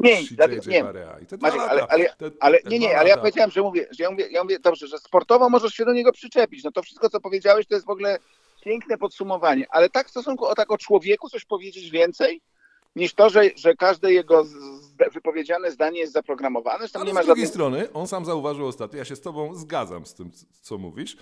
Nie, 0.00 0.22
i 0.22 0.26
dlatego- 0.30 0.70
nie. 0.70 0.84
Barea. 0.84 1.18
I 1.18 1.26
te 1.26 1.38
dwa 1.38 1.46
Maciek, 1.48 1.60
lata, 1.62 1.72
ale, 1.72 1.86
ale, 1.88 2.04
te- 2.16 2.30
ale 2.40 2.58
te 2.62 2.70
nie, 2.70 2.78
nie, 2.78 2.98
ale 2.98 3.08
ja 3.08 3.16
powiedziałem, 3.16 3.50
że 3.50 3.62
mówię, 3.62 3.86
że 3.90 4.04
ja 4.04 4.10
mówię, 4.10 4.28
ja 4.30 4.42
mówię 4.42 4.58
dobrze, 4.58 4.86
że 4.86 4.98
sportowo 4.98 5.48
możesz 5.50 5.74
się 5.74 5.84
do 5.84 5.92
niego 5.92 6.12
przyczepić. 6.12 6.64
No 6.64 6.72
to 6.72 6.82
wszystko, 6.82 7.10
co 7.10 7.20
powiedziałeś, 7.20 7.66
to 7.66 7.74
jest 7.74 7.86
w 7.86 7.90
ogóle 7.90 8.18
piękne 8.64 8.98
podsumowanie. 8.98 9.66
Ale 9.70 9.90
tak 9.90 10.06
w 10.06 10.10
stosunku 10.10 10.46
o 10.46 10.54
tak 10.54 10.70
o 10.70 10.78
człowieku 10.78 11.28
coś 11.28 11.44
powiedzieć 11.44 11.90
więcej 11.90 12.40
niż 12.96 13.14
to, 13.14 13.30
że, 13.30 13.42
że 13.56 13.74
każde 13.74 14.12
jego 14.12 14.44
wypowiedziane 15.12 15.70
zdanie 15.72 16.00
jest 16.00 16.12
zaprogramowane, 16.12 16.88
tam 16.88 17.02
Ale 17.02 17.08
nie 17.10 17.14
ma 17.14 17.22
z 17.22 17.26
drugiej 17.26 17.46
strony, 17.46 17.92
on 17.92 18.06
sam 18.06 18.24
zauważył 18.24 18.66
ostatnio, 18.66 18.98
ja 18.98 19.04
się 19.04 19.16
z 19.16 19.20
tobą 19.20 19.54
zgadzam 19.54 20.06
z 20.06 20.14
tym, 20.14 20.30
co 20.62 20.78
mówisz, 20.78 21.16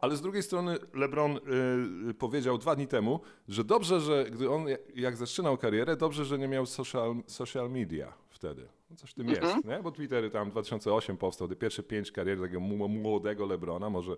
ale 0.00 0.16
z 0.16 0.20
drugiej 0.20 0.42
strony 0.42 0.76
LeBron 0.94 1.36
e, 1.36 2.14
powiedział 2.14 2.58
dwa 2.58 2.76
dni 2.76 2.86
temu, 2.86 3.20
że 3.48 3.64
dobrze, 3.64 4.00
że 4.00 4.24
gdy 4.30 4.50
on 4.50 4.66
jak- 4.94 5.16
zaczynał 5.16 5.56
karierę, 5.58 5.96
dobrze, 5.96 6.24
że 6.24 6.38
nie 6.38 6.48
miał 6.48 6.66
social, 6.66 7.14
social 7.26 7.70
media 7.70 8.12
wtedy. 8.30 8.68
No 8.90 8.96
Coś 8.96 9.10
w 9.10 9.14
tym 9.14 9.28
Mhm. 9.28 9.46
jest, 9.56 9.64
nie? 9.66 9.78
Bo 9.82 9.90
Twitter 9.92 10.30
tam 10.30 10.50
2008 10.50 11.16
powstał, 11.16 11.48
te 11.48 11.56
pierwsze 11.56 11.82
pięć 11.82 12.12
karier 12.12 12.40
takiego 12.40 12.60
młodego 12.88 13.46
LeBrona, 13.46 13.90
może 13.90 14.16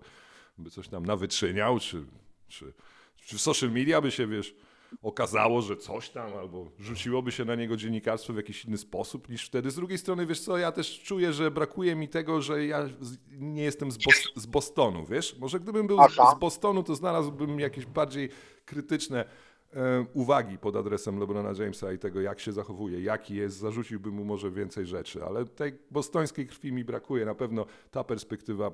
by 0.57 0.69
coś 0.69 0.87
tam 0.87 1.05
nawyczyniał, 1.05 1.79
czy, 1.79 2.03
czy, 2.47 2.73
czy 3.15 3.37
social 3.39 3.71
media 3.71 4.01
by 4.01 4.11
się, 4.11 4.27
wiesz, 4.27 4.55
okazało, 5.01 5.61
że 5.61 5.77
coś 5.77 6.09
tam, 6.09 6.33
albo 6.33 6.71
rzuciłoby 6.79 7.31
się 7.31 7.45
na 7.45 7.55
niego 7.55 7.77
dziennikarstwo 7.77 8.33
w 8.33 8.37
jakiś 8.37 8.65
inny 8.65 8.77
sposób 8.77 9.29
niż 9.29 9.45
wtedy. 9.45 9.71
Z 9.71 9.75
drugiej 9.75 9.97
strony, 9.97 10.25
wiesz 10.25 10.41
co, 10.41 10.57
ja 10.57 10.71
też 10.71 11.01
czuję, 11.03 11.33
że 11.33 11.51
brakuje 11.51 11.95
mi 11.95 12.07
tego, 12.09 12.41
że 12.41 12.65
ja 12.65 12.89
nie 13.31 13.63
jestem 13.63 13.91
z, 13.91 13.97
Bos- 13.97 14.31
z 14.35 14.45
Bostonu, 14.45 15.05
wiesz? 15.05 15.39
Może 15.39 15.59
gdybym 15.59 15.87
był 15.87 15.97
z 16.35 16.39
Bostonu, 16.39 16.83
to 16.83 16.95
znalazłbym 16.95 17.59
jakieś 17.59 17.85
bardziej 17.85 18.29
krytyczne 18.65 19.25
e, 19.73 20.05
uwagi 20.13 20.57
pod 20.57 20.75
adresem 20.75 21.19
LeBrona 21.19 21.49
Jamesa 21.59 21.93
i 21.93 21.99
tego, 21.99 22.21
jak 22.21 22.39
się 22.39 22.51
zachowuje, 22.51 23.01
jaki 23.01 23.35
jest, 23.35 23.57
zarzuciłbym 23.57 24.13
mu 24.13 24.25
może 24.25 24.51
więcej 24.51 24.85
rzeczy, 24.85 25.23
ale 25.25 25.45
tej 25.45 25.73
bostońskiej 25.91 26.47
krwi 26.47 26.71
mi 26.71 26.83
brakuje. 26.83 27.25
Na 27.25 27.35
pewno 27.35 27.65
ta 27.91 28.03
perspektywa 28.03 28.71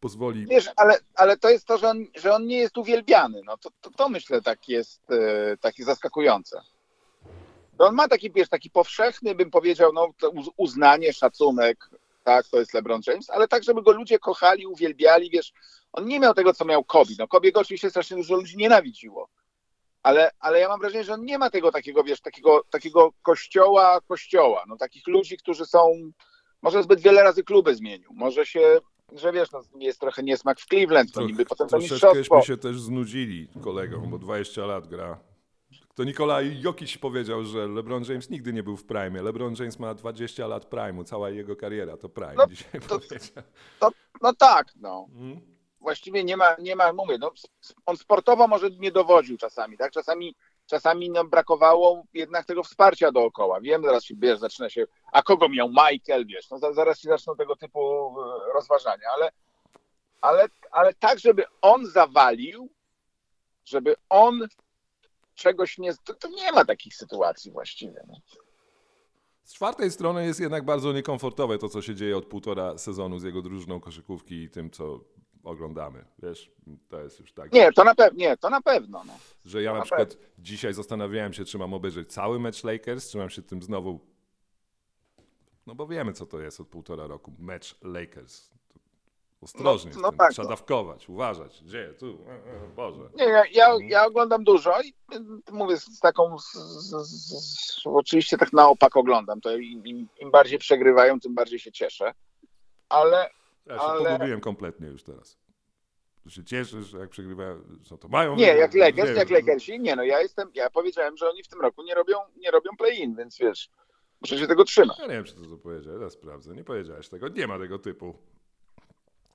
pozwoli 0.00 0.46
Wiesz, 0.46 0.70
ale, 0.76 0.98
ale 1.14 1.36
to 1.36 1.50
jest 1.50 1.66
to, 1.66 1.78
że 1.78 1.88
on, 1.88 2.06
że 2.14 2.34
on 2.34 2.46
nie 2.46 2.58
jest 2.58 2.78
uwielbiany. 2.78 3.40
No 3.44 3.56
to, 3.56 3.70
to, 3.80 3.90
to 3.90 4.08
myślę 4.08 4.42
tak 4.42 4.68
jest 4.68 5.10
e, 5.10 5.56
takie 5.56 5.84
zaskakujące. 5.84 6.60
To 7.78 7.86
on 7.86 7.94
ma 7.94 8.08
taki, 8.08 8.30
wiesz, 8.30 8.48
taki 8.48 8.70
powszechny, 8.70 9.34
bym 9.34 9.50
powiedział, 9.50 9.92
no, 9.92 10.08
uznanie, 10.56 11.12
szacunek, 11.12 11.90
tak, 12.24 12.46
to 12.46 12.58
jest 12.58 12.74
LeBron 12.74 13.00
James, 13.06 13.30
ale 13.30 13.48
tak, 13.48 13.64
żeby 13.64 13.82
go 13.82 13.92
ludzie 13.92 14.18
kochali, 14.18 14.66
uwielbiali, 14.66 15.30
wiesz, 15.30 15.52
on 15.92 16.04
nie 16.04 16.20
miał 16.20 16.34
tego, 16.34 16.54
co 16.54 16.64
miał 16.64 16.84
Kobe. 16.84 17.12
No 17.18 17.28
Kobe 17.28 17.52
go 17.52 17.60
oczywiście 17.60 17.90
strasznie 17.90 18.16
dużo 18.16 18.36
ludzi 18.36 18.56
nienawidziło, 18.56 19.28
ale, 20.02 20.30
ale 20.40 20.60
ja 20.60 20.68
mam 20.68 20.80
wrażenie, 20.80 21.04
że 21.04 21.14
on 21.14 21.24
nie 21.24 21.38
ma 21.38 21.50
tego 21.50 21.72
takiego, 21.72 22.04
wiesz, 22.04 22.20
takiego, 22.20 22.64
takiego 22.70 23.12
kościoła, 23.22 24.00
kościoła, 24.08 24.64
no 24.68 24.76
takich 24.76 25.06
ludzi, 25.06 25.36
którzy 25.36 25.66
są, 25.66 26.12
może 26.62 26.82
zbyt 26.82 27.00
wiele 27.00 27.22
razy 27.22 27.44
kluby 27.44 27.74
zmienił, 27.74 28.10
może 28.14 28.46
się, 28.46 28.78
że 29.12 29.32
wiesz, 29.32 29.52
no, 29.52 29.60
jest 29.78 30.00
trochę 30.00 30.22
niesmak 30.22 30.60
w 30.60 30.66
Cleveland, 30.66 31.16
no 31.16 31.22
Troch- 31.22 31.26
niby 31.26 31.44
potem 31.44 31.68
to 31.68 31.78
mistrzostwo. 31.78 32.42
się 32.42 32.56
też 32.56 32.80
znudzili 32.80 33.48
kolegą, 33.64 34.10
bo 34.10 34.18
20 34.18 34.66
lat 34.66 34.86
gra. 34.88 35.18
To 35.94 36.04
Nikolaj 36.04 36.60
Jokic 36.60 36.98
powiedział, 36.98 37.44
że 37.44 37.68
LeBron 37.68 38.04
James 38.08 38.30
nigdy 38.30 38.52
nie 38.52 38.62
był 38.62 38.76
w 38.76 38.84
prime. 38.84 39.22
LeBron 39.22 39.54
James 39.58 39.78
ma 39.78 39.94
20 39.94 40.46
lat 40.46 40.70
prime'u, 40.70 41.04
cała 41.04 41.30
jego 41.30 41.56
kariera 41.56 41.96
to 41.96 42.08
prime. 42.08 42.34
No, 42.36 42.46
Dzisiaj 42.46 42.80
to- 42.80 42.98
powiedział. 43.00 43.42
To, 43.80 43.90
no 44.22 44.32
tak, 44.34 44.66
no. 44.80 45.06
Mm. 45.14 45.40
Właściwie 45.80 46.24
nie 46.24 46.36
ma, 46.36 46.56
nie 46.58 46.76
ma, 46.76 46.92
mówię, 46.92 47.18
no, 47.20 47.32
on 47.86 47.96
sportowo 47.96 48.48
może 48.48 48.70
nie 48.70 48.92
dowodził 48.92 49.36
czasami, 49.36 49.76
tak? 49.76 49.92
Czasami, 49.92 50.34
czasami 50.68 51.10
nam 51.10 51.30
brakowało 51.30 52.04
jednak 52.14 52.46
tego 52.46 52.62
wsparcia 52.62 53.12
dookoła. 53.12 53.60
Wiem, 53.60 53.82
zaraz 53.82 54.04
się, 54.04 54.14
wiesz, 54.18 54.38
zaczyna 54.38 54.70
się, 54.70 54.86
a 55.12 55.22
kogo 55.22 55.48
miał 55.48 55.68
Michael, 55.68 56.26
wiesz, 56.26 56.50
no 56.50 56.58
za- 56.58 56.72
zaraz 56.72 56.98
się 57.00 57.08
zaczną 57.08 57.36
tego 57.36 57.56
typu 57.56 57.80
e, 58.20 58.52
rozważania, 58.54 59.06
ale, 59.16 59.30
ale, 60.20 60.48
ale 60.70 60.94
tak, 60.94 61.18
żeby 61.18 61.44
on 61.62 61.86
zawalił, 61.86 62.68
żeby 63.64 63.94
on 64.08 64.48
czegoś 65.34 65.78
nie, 65.78 65.92
to, 66.04 66.14
to 66.14 66.28
nie 66.28 66.52
ma 66.52 66.64
takich 66.64 66.94
sytuacji 66.96 67.50
właściwie. 67.52 68.04
No. 68.08 68.14
Z 69.44 69.54
czwartej 69.54 69.90
strony 69.90 70.26
jest 70.26 70.40
jednak 70.40 70.64
bardzo 70.64 70.92
niekomfortowe 70.92 71.58
to, 71.58 71.68
co 71.68 71.82
się 71.82 71.94
dzieje 71.94 72.16
od 72.16 72.26
półtora 72.26 72.78
sezonu 72.78 73.18
z 73.18 73.22
jego 73.24 73.42
drużyną 73.42 73.80
koszykówki 73.80 74.34
i 74.42 74.50
tym, 74.50 74.70
co 74.70 75.00
oglądamy. 75.48 76.04
Wiesz, 76.18 76.50
to 76.88 77.00
jest 77.00 77.20
już 77.20 77.32
tak. 77.32 77.52
Nie, 77.52 77.72
to 77.72 77.84
na 77.84 77.94
pewno, 77.94 78.18
nie, 78.18 78.36
to 78.36 78.50
na 78.50 78.60
pewno, 78.60 79.02
no. 79.06 79.12
Że 79.44 79.62
ja 79.62 79.72
na 79.72 79.78
Na 79.78 79.84
przykład 79.84 80.16
dzisiaj 80.38 80.74
zastanawiałem 80.74 81.32
się, 81.32 81.44
czy 81.44 81.58
mam 81.58 81.74
obejrzeć 81.74 82.12
cały 82.12 82.40
mecz 82.40 82.64
Lakers, 82.64 83.10
czy 83.10 83.18
mam 83.18 83.30
się 83.30 83.42
tym 83.42 83.62
znowu. 83.62 84.00
No 85.66 85.74
bo 85.74 85.86
wiemy, 85.86 86.12
co 86.12 86.26
to 86.26 86.40
jest 86.40 86.60
od 86.60 86.68
półtora 86.68 87.06
roku. 87.06 87.32
Mecz 87.38 87.74
Lakers. 87.82 88.50
Ostrożnie, 89.40 89.92
No- 89.94 90.00
no 90.00 90.12
tak, 90.12 90.32
trzeba 90.32 90.44
no. 90.48 90.50
dawkować, 90.56 91.08
uważać. 91.08 91.62
Gdzie? 91.64 91.94
Tu, 91.98 92.06
e, 92.06 92.32
e, 92.32 92.68
Boże. 92.76 93.10
Nie, 93.14 93.24
ja, 93.24 93.44
ja, 93.52 93.66
Mhm. 93.70 93.90
ja 93.90 94.06
oglądam 94.06 94.44
dużo 94.44 94.82
i 94.82 94.92
mówię 95.52 95.76
z, 95.76 96.00
taką, 96.00 96.38
z, 96.38 96.52
z, 96.52 96.90
z, 97.06 97.80
oczywiście 97.84 98.38
tak 98.38 98.52
na 98.52 98.68
opak 98.68 98.96
oglądam, 98.96 99.40
to 99.40 99.56
im, 99.56 99.86
im 100.20 100.30
bardziej 100.30 100.58
przegrywają, 100.58 101.20
tym 101.20 101.34
bardziej 101.34 101.58
się 101.58 101.72
cieszę, 101.72 102.14
ale 102.88 103.30
Ja 103.68 103.74
się 103.78 103.82
Ale- 103.82 104.10
pogubiłem 104.10 104.40
kompletnie 104.40 104.88
już 104.88 105.02
teraz. 105.02 105.38
Tu 106.22 106.30
się 106.30 106.44
cieszysz, 106.44 106.86
że 106.86 106.98
jak 106.98 107.10
przegrywają, 107.10 107.62
co 107.84 107.98
to 107.98 108.08
mają. 108.08 108.36
nie, 108.36 108.46
jak 108.46 108.74
Lakers, 108.74 109.10
nie 109.10 109.14
jak. 109.16 109.30
Lakersi, 109.30 109.80
nie 109.80 109.96
no, 109.96 110.04
ja 110.04 110.20
jestem, 110.20 110.50
ja 110.54 110.70
powiedziałem, 110.70 111.16
że 111.16 111.30
oni 111.30 111.42
w 111.42 111.48
tym 111.48 111.60
roku 111.60 111.82
nie 111.82 111.94
robią, 111.94 112.16
nie 112.36 112.50
robią 112.50 112.70
play-in, 112.78 113.16
więc 113.16 113.38
wiesz, 113.38 113.70
muszę 114.20 114.38
się 114.38 114.46
tego 114.46 114.64
trzymać. 114.64 114.98
Ja 114.98 115.06
nie 115.06 115.12
wiem, 115.12 115.24
czy 115.24 115.34
to, 115.34 115.40
to 115.40 115.56
powiedziałeś, 115.56 116.02
ja 116.02 116.10
sprawdzę. 116.10 116.54
Nie 116.54 116.64
powiedziałeś 116.64 117.08
tego, 117.08 117.28
nie 117.28 117.46
ma 117.46 117.58
tego 117.58 117.78
typu. 117.78 118.14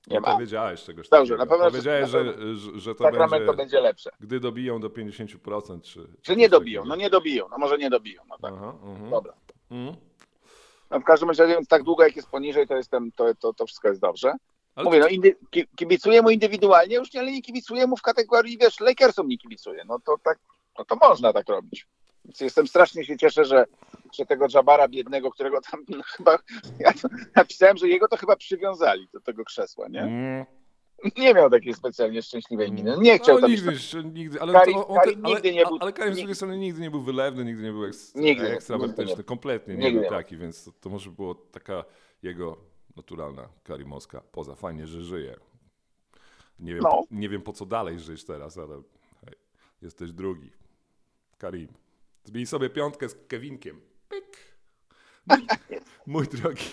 Nie 0.06 0.20
ma? 0.20 0.32
powiedziałeś 0.32 0.84
czegoś 0.84 1.08
Dobrze, 1.08 1.34
takiego. 1.34 1.44
na 1.44 1.50
pewno- 1.50 1.70
Powiedziałeś, 1.70 2.10
że, 2.10 2.24
że, 2.56 2.80
że 2.80 2.94
to 2.94 3.04
będzie, 3.10 3.52
będzie 3.56 3.80
lepsze. 3.80 4.10
gdy 4.20 4.40
dobiją 4.40 4.80
do 4.80 4.88
50%, 4.90 5.82
czy... 5.82 6.08
Czy 6.22 6.36
nie 6.36 6.48
dobiją, 6.48 6.84
no 6.84 6.96
nie 6.96 7.10
dobiją, 7.10 7.48
no 7.50 7.58
może 7.58 7.78
nie 7.78 7.90
dobiją, 7.90 8.22
no 8.28 8.38
tak, 8.38 8.54
Aha, 8.56 8.74
mhm. 8.82 9.10
dobra. 9.10 9.34
Mhm. 9.70 9.96
No 10.90 11.00
w 11.00 11.04
każdym 11.04 11.28
razie, 11.28 11.46
więc 11.46 11.68
tak 11.68 11.82
długo 11.82 12.04
jak 12.04 12.16
jest 12.16 12.28
poniżej, 12.28 12.66
to 12.66 12.76
jestem, 12.76 13.12
to, 13.12 13.34
to, 13.34 13.52
to 13.52 13.66
wszystko 13.66 13.88
jest 13.88 14.00
dobrze. 14.00 14.32
Ale 14.74 14.84
Mówię, 14.84 14.98
no 14.98 15.08
indy, 15.08 15.36
ki- 15.50 15.66
kibicuję 15.76 16.22
mu 16.22 16.30
indywidualnie, 16.30 16.96
już 16.96 17.12
nie, 17.12 17.20
ale 17.20 17.32
nie 17.32 17.42
kibicuję 17.42 17.86
mu 17.86 17.96
w 17.96 18.02
kategorii, 18.02 18.58
wiesz, 18.58 18.80
Lakersom 18.80 19.28
nie 19.28 19.38
kibicuję. 19.38 19.82
No 19.86 19.98
to 20.04 20.16
tak, 20.24 20.38
no 20.78 20.84
to 20.84 20.96
można 20.96 21.32
tak 21.32 21.48
robić. 21.48 21.86
Więc 22.24 22.40
jestem 22.40 22.66
strasznie 22.66 23.04
się 23.04 23.16
cieszę, 23.16 23.44
że, 23.44 23.64
że 24.12 24.26
tego 24.26 24.46
Jabara 24.54 24.88
biednego, 24.88 25.30
którego 25.30 25.60
tam 25.70 25.84
no, 25.88 26.02
chyba, 26.02 26.38
ja 26.80 26.92
napisałem, 27.36 27.76
że 27.76 27.88
jego 27.88 28.08
to 28.08 28.16
chyba 28.16 28.36
przywiązali 28.36 29.08
do 29.12 29.20
tego 29.20 29.44
krzesła, 29.44 29.88
nie? 29.88 30.00
Mm. 30.00 30.44
Nie 31.16 31.34
miał 31.34 31.50
takiej 31.50 31.74
specjalnie 31.74 32.22
szczęśliwej 32.22 32.72
miny. 32.72 32.96
Nie 32.98 33.18
chciał 33.18 33.34
no, 33.34 33.40
tam 33.40 33.50
nigdy, 33.50 33.72
nigdy, 34.12 34.40
ale 34.40 34.52
Karim- 34.52 34.84
on 34.88 34.96
Karim 34.96 35.20
ale, 35.26 35.34
nigdy 35.34 35.52
nie 35.52 35.66
był- 35.66 35.78
ale 35.80 35.92
Karim 35.92 36.14
z 36.14 36.16
drugiej 36.16 36.34
strony 36.34 36.58
nigdy 36.58 36.80
nie 36.80 36.90
był 36.90 37.02
wylewny, 37.02 37.44
nigdy 37.44 37.62
nie 37.62 37.72
był 37.72 37.84
eks, 37.84 38.14
Nigdy, 38.14 38.48
ekstrawertyczny, 38.50 39.04
nigdy 39.04 39.24
kompletnie 39.24 39.74
nie 39.74 39.84
Nigdy 39.84 40.00
był 40.00 40.10
taki, 40.10 40.36
więc 40.36 40.64
to, 40.64 40.72
to 40.72 40.90
może 40.90 41.10
było 41.10 41.34
taka 41.34 41.84
jego 42.22 42.56
naturalna 42.96 43.48
karimowska 43.64 44.20
poza. 44.32 44.54
Fajnie, 44.54 44.86
że 44.86 45.02
żyje. 45.02 45.36
Nie 46.58 46.74
wiem, 46.74 46.82
No. 46.82 47.02
nie 47.10 47.28
wiem 47.28 47.42
po 47.42 47.52
co 47.52 47.66
dalej 47.66 48.00
żyć 48.00 48.24
teraz, 48.24 48.58
ale 48.58 48.82
hej. 49.24 49.34
Jesteś 49.82 50.12
drugi. 50.12 50.50
Karim. 51.38 51.68
Zbij 52.24 52.46
sobie 52.46 52.70
piątkę 52.70 53.08
z 53.08 53.16
Kevinkiem. 53.28 53.80
Pyk. 54.08 54.36
Mój, 55.26 55.38
mój 56.06 56.26
drogi. 56.26 56.64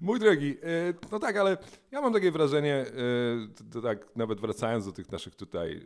Mój 0.00 0.18
drogi, 0.20 0.56
e, 0.62 0.94
no 1.12 1.18
tak, 1.18 1.36
ale 1.36 1.56
ja 1.90 2.00
mam 2.00 2.12
takie 2.12 2.30
wrażenie, 2.30 2.74
e, 2.74 3.72
to, 3.72 3.80
tak 3.82 4.16
nawet 4.16 4.40
wracając 4.40 4.86
do 4.86 4.92
tych 4.92 5.12
naszych 5.12 5.34
tutaj, 5.34 5.82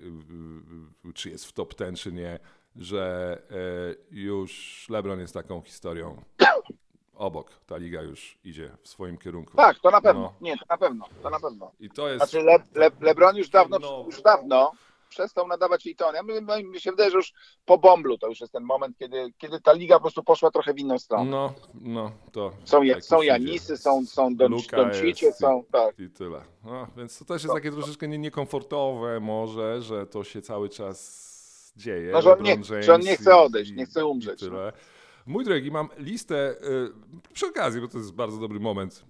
czy 1.15 1.31
jest 1.31 1.47
w 1.47 1.53
top 1.53 1.75
ten, 1.75 1.95
czy 1.97 2.13
nie, 2.13 2.39
że 2.77 3.39
e, 3.51 3.55
już 4.11 4.87
LeBron 4.91 5.21
jest 5.21 5.35
taką 5.35 5.63
historią 5.63 6.23
obok. 7.15 7.51
Ta 7.67 7.77
liga 7.77 8.03
już 8.03 8.39
idzie 8.45 8.71
w 8.83 8.89
swoim 8.89 9.19
kierunku. 9.19 9.57
Tak, 9.57 9.79
to 9.79 9.91
na 9.91 10.01
pewno. 10.01 10.23
No. 10.23 10.33
Nie, 10.41 10.57
to 10.59 10.65
na 10.71 10.79
pewno. 10.79 11.05
To 11.23 11.31
na 11.31 11.41
pewno. 11.41 11.73
I 11.81 11.91
to 11.91 12.09
jest... 12.09 12.19
Znaczy 12.25 12.45
Le, 12.47 12.59
Le, 12.75 12.91
LeBron 13.01 13.37
już 13.37 13.49
dawno, 13.49 13.79
No. 13.79 14.03
już 14.07 14.23
dawno 14.23 14.73
przestał 15.11 15.49
nadawać 15.49 15.85
Litony. 15.85 16.17
Ja 16.17 16.23
my, 16.23 16.41
my, 16.41 16.65
mi 16.65 16.81
się 16.81 16.91
wydaje, 16.91 17.11
że 17.11 17.17
już 17.17 17.33
po 17.65 17.79
Bomblu 17.79 18.19
to 18.19 18.29
już 18.29 18.41
jest 18.41 18.53
ten 18.53 18.63
moment, 18.65 18.99
kiedy, 18.99 19.33
kiedy 19.39 19.61
ta 19.61 19.73
liga 19.73 19.95
po 19.97 20.01
prostu 20.01 20.23
poszła 20.23 20.51
trochę 20.51 20.75
w 20.75 20.79
inną 20.79 20.99
stronę. 20.99 21.31
No, 21.31 21.55
no, 21.75 22.13
to... 22.33 22.53
Są, 22.65 22.87
tak 22.89 23.05
są 23.05 23.23
Janisy, 23.23 23.77
są, 23.77 24.07
są 24.07 24.37
Doncicie, 24.37 25.33
są, 25.33 25.65
tak. 25.73 25.99
I 25.99 26.11
tyle. 26.11 26.43
No, 26.65 26.87
więc 26.97 27.19
to 27.19 27.25
też 27.25 27.43
jest 27.43 27.55
takie 27.55 27.71
troszeczkę 27.71 28.09
nie, 28.09 28.19
niekomfortowe 28.19 29.21
może, 29.21 29.83
że 29.83 30.07
to 30.07 30.25
się 30.25 30.43
cały 30.43 30.69
czas 30.69 31.73
dzieje. 31.77 32.13
No, 32.13 32.23
że 32.23 32.33
on 32.37 32.43
nie- 32.43 32.83
że 32.83 32.95
on 32.95 33.01
nie 33.01 33.17
chce 33.17 33.37
odejść, 33.37 33.71
i- 33.71 33.75
nie 33.75 33.87
chce 33.87 34.07
umrzeć, 34.07 34.41
tyle. 34.41 34.73
Mój 35.27 35.45
drogi, 35.45 35.71
mam 35.71 35.89
listę, 35.99 36.51
y, 37.25 37.33
przy 37.33 37.47
okazji, 37.47 37.81
bo 37.81 37.89
to 37.89 37.99
jest 37.99 38.13
bardzo 38.15 38.39
dobry 38.39 38.61
moment, 38.61 39.05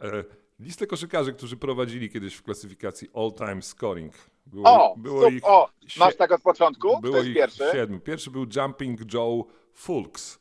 e, 0.00 0.24
listę 0.60 0.86
koszykarzy, 0.86 1.32
którzy 1.32 1.56
prowadzili 1.56 2.10
kiedyś 2.10 2.34
w 2.34 2.42
klasyfikacji 2.42 3.08
all-time 3.14 3.62
scoring. 3.62 4.12
Było, 4.46 4.92
O, 4.92 4.96
było 4.96 5.20
stup, 5.20 5.32
ich 5.34 5.44
o, 5.46 5.68
masz 5.98 6.16
tak 6.16 6.32
od 6.32 6.42
początku? 6.42 7.00
Było 7.00 7.16
jest 7.16 7.28
ich 7.28 7.34
pierwszy? 7.34 7.64
siedmiu. 7.72 8.00
Pierwszy 8.00 8.30
był 8.30 8.46
Jumping 8.56 9.14
Joe 9.14 9.44
Fulks, 9.72 10.38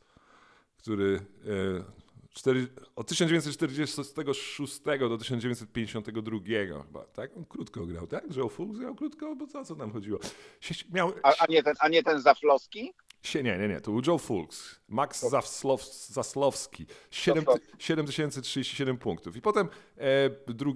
który 0.77 1.25
e, 1.45 1.83
cztery, 2.33 2.67
od 2.95 3.07
1946 3.07 4.81
do 4.99 5.17
1952 5.17 6.39
chyba, 6.83 7.05
tak? 7.05 7.37
On 7.37 7.45
krótko 7.45 7.85
grał, 7.85 8.07
tak? 8.07 8.35
Joe 8.35 8.49
Fulks 8.49 8.77
grał 8.79 8.95
krótko, 8.95 9.35
bo 9.35 9.47
co, 9.47 9.65
co 9.65 9.75
tam 9.75 9.91
chodziło? 9.91 10.19
Miał, 10.93 11.13
A, 11.23 11.33
a, 11.39 11.45
nie 11.49 11.63
ten, 11.63 11.73
a 11.79 11.87
nie 11.87 12.03
ten 12.03 12.21
Zaflowski? 12.21 12.93
Sie, 13.23 13.43
nie, 13.43 13.57
nie, 13.57 13.67
nie, 13.67 13.81
to 13.81 13.91
był 13.91 14.01
Joe 14.07 14.17
Fulks, 14.17 14.79
Max 14.89 15.21
Zaslow, 15.29 15.83
Zaslowski, 16.07 16.85
7, 17.11 17.43
Zaslowski. 17.43 17.67
7037 17.79 18.97
punktów. 18.97 19.35
I 19.35 19.41
potem 19.41 19.67
e, 19.97 20.29
2 20.47 20.71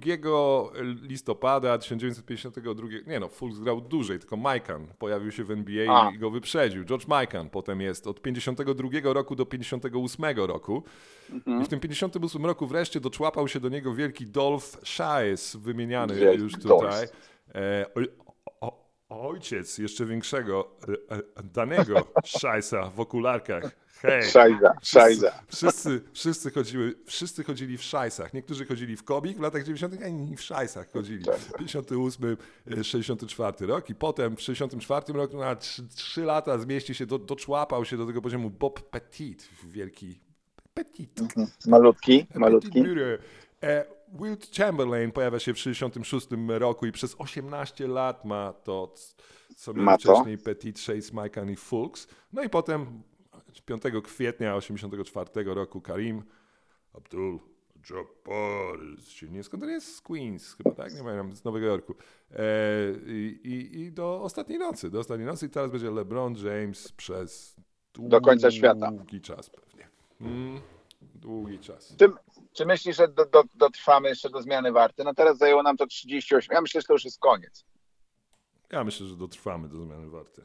listopada 1.02 1.78
1952, 1.78 2.88
nie 3.06 3.20
no, 3.20 3.28
Fulks 3.28 3.58
grał 3.58 3.80
dłużej, 3.80 4.18
tylko 4.18 4.36
Majkan 4.36 4.86
pojawił 4.98 5.32
się 5.32 5.44
w 5.44 5.50
NBA 5.50 6.06
A. 6.06 6.10
i 6.10 6.18
go 6.18 6.30
wyprzedził. 6.30 6.84
George 6.84 7.06
Majkan 7.06 7.50
potem 7.50 7.80
jest 7.80 8.06
od 8.06 8.22
52 8.22 8.88
roku 9.02 9.36
do 9.36 9.46
58 9.46 10.24
roku. 10.36 10.82
Mhm. 11.30 11.62
I 11.62 11.64
w 11.64 11.68
tym 11.68 11.80
58 11.80 12.46
roku 12.46 12.66
wreszcie 12.66 13.00
doczłapał 13.00 13.48
się 13.48 13.60
do 13.60 13.68
niego 13.68 13.94
wielki 13.94 14.26
Dolph 14.26 14.80
Shies, 14.84 15.56
wymieniany 15.56 16.34
już 16.34 16.52
tutaj. 16.52 17.06
E, 17.54 17.86
o, 17.94 18.66
o, 18.66 18.87
ojciec 19.08 19.78
jeszcze 19.78 20.06
większego, 20.06 20.70
e, 21.10 21.16
e, 21.16 21.42
danego 21.54 22.08
Szajsa 22.24 22.90
w 22.90 23.00
okularkach. 23.00 23.88
Hej. 24.02 24.22
Szajza, 24.22 24.72
szajza. 24.82 25.32
Wszyscy, 25.48 26.00
wszyscy, 26.12 26.50
chodziły, 26.50 26.94
wszyscy 27.06 27.44
chodzili 27.44 27.78
w 27.78 27.82
szajsach. 27.82 28.34
Niektórzy 28.34 28.66
chodzili 28.66 28.96
w 28.96 29.04
kobik 29.04 29.38
w 29.38 29.40
latach 29.40 29.62
90., 29.62 30.02
a 30.02 30.06
inni 30.06 30.36
w 30.36 30.42
szajsach 30.42 30.92
chodzili. 30.92 31.24
58, 31.58 32.36
e, 32.78 32.84
64 32.84 33.66
rok 33.66 33.90
i 33.90 33.94
potem 33.94 34.36
w 34.36 34.40
64 34.40 35.12
roku 35.12 35.36
na 35.36 35.56
3, 35.56 35.88
3 35.88 36.24
lata 36.24 36.58
zmieści 36.58 36.94
się, 36.94 37.06
do, 37.06 37.18
doczłapał 37.18 37.84
się 37.84 37.96
do 37.96 38.06
tego 38.06 38.22
poziomu 38.22 38.50
Bob 38.50 38.90
Petit, 38.90 39.48
wielki 39.64 40.20
Petit. 40.74 41.20
Malutki, 41.66 42.18
Petit 42.18 42.36
malutki. 42.36 42.82
Bureau. 42.82 43.18
Wilt 44.20 44.56
Chamberlain 44.56 45.12
pojawia 45.12 45.38
się 45.38 45.54
w 45.54 45.58
66 45.58 46.26
roku 46.48 46.86
i 46.86 46.92
przez 46.92 47.14
18 47.18 47.88
lat 47.88 48.24
ma 48.24 48.52
to, 48.52 48.94
co 49.56 49.74
miał 49.74 49.98
wcześniej 49.98 50.38
Petit, 50.38 50.80
Chase, 50.80 51.22
Mikan 51.22 51.50
i 51.50 51.56
Fulks. 51.56 52.08
No 52.32 52.42
i 52.42 52.48
potem 52.48 53.02
5 53.64 53.82
kwietnia 54.04 54.56
84 54.56 55.30
roku 55.44 55.80
Karim 55.80 56.22
Abdul 56.94 57.40
Jabbar 57.90 58.78
się 59.04 59.28
nie 59.28 59.42
skąd 59.42 59.62
on 59.62 59.68
jest 59.68 59.96
z 59.96 60.00
Queens 60.00 60.54
chyba, 60.54 60.70
tak? 60.70 60.94
Nie 60.94 61.02
pamiętam, 61.02 61.36
z 61.36 61.44
Nowego 61.44 61.66
Jorku. 61.66 61.94
E, 62.30 62.44
i, 63.06 63.70
i, 63.72 63.92
do 63.92 64.22
ostatniej 64.22 64.58
nocy, 64.58 64.90
do 64.90 64.98
ostatniej 64.98 65.26
nocy 65.26 65.46
i 65.46 65.50
teraz 65.50 65.70
będzie 65.70 65.90
LeBron 65.90 66.34
James 66.34 66.92
przez 66.92 67.56
Do 67.94 68.20
końca 68.20 68.50
świata. 68.50 68.90
Długi 68.92 69.20
czas 69.20 69.50
pewnie. 69.50 69.88
Mm, 70.20 70.60
długi 71.18 71.58
czas. 71.58 71.94
Czy, 71.98 72.12
czy 72.52 72.66
myślisz, 72.66 72.96
że 72.96 73.08
do, 73.08 73.24
do, 73.26 73.42
dotrwamy 73.54 74.08
jeszcze 74.08 74.30
do 74.30 74.42
zmiany 74.42 74.72
warty? 74.72 75.04
No 75.04 75.14
teraz 75.14 75.38
zajęło 75.38 75.62
nam 75.62 75.76
to 75.76 75.86
38. 75.86 76.54
Ja 76.54 76.60
myślę, 76.60 76.80
że 76.80 76.86
to 76.86 76.92
już 76.92 77.04
jest 77.04 77.18
koniec. 77.20 77.64
Ja 78.72 78.84
myślę, 78.84 79.06
że 79.06 79.16
dotrwamy 79.16 79.68
do 79.68 79.76
zmiany 79.78 80.10
warty. 80.10 80.42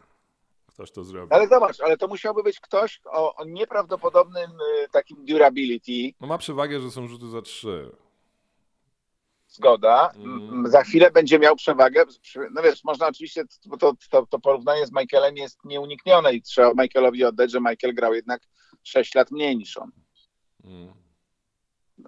Ktoś 0.67 0.91
to 0.91 1.03
zrobi. 1.03 1.33
Ale 1.33 1.47
zobacz, 1.47 1.79
ale 1.81 1.97
to 1.97 2.07
musiałby 2.07 2.43
być 2.43 2.59
ktoś 2.59 3.01
o, 3.05 3.35
o 3.35 3.45
nieprawdopodobnym 3.45 4.51
y, 4.51 4.89
takim 4.91 5.25
durability, 5.25 6.15
No 6.21 6.27
ma 6.27 6.37
przewagę, 6.37 6.79
że 6.79 6.91
są 6.91 7.07
rzuty 7.07 7.27
za 7.29 7.41
trzy. 7.41 7.91
zgoda. 9.47 10.09
Mhm. 10.15 10.49
M, 10.65 10.71
Za 10.71 10.83
chwilę 10.83 11.11
będzie 11.11 11.39
miał 11.39 11.55
przewagę. 11.55 12.03
No 12.51 12.61
wiesz, 12.61 12.83
można 12.83 13.07
oczywiście, 13.07 13.43
bo 13.65 13.77
to, 13.77 13.93
to, 14.09 14.25
to 14.25 14.39
porównanie 14.39 14.85
z 14.87 14.91
Michaelem 14.91 15.37
jest 15.37 15.59
nieuniknione 15.65 16.33
i 16.33 16.41
trzeba 16.41 16.71
Michaelowi 16.83 17.23
oddać, 17.25 17.51
że 17.51 17.59
Michael 17.59 17.95
grał 17.95 18.13
jednak 18.13 18.41
6 18.83 19.15
lat 19.15 19.31
mniej 19.31 19.57
niż 19.57 19.77
on. 19.77 19.91
Mm. 20.63 20.93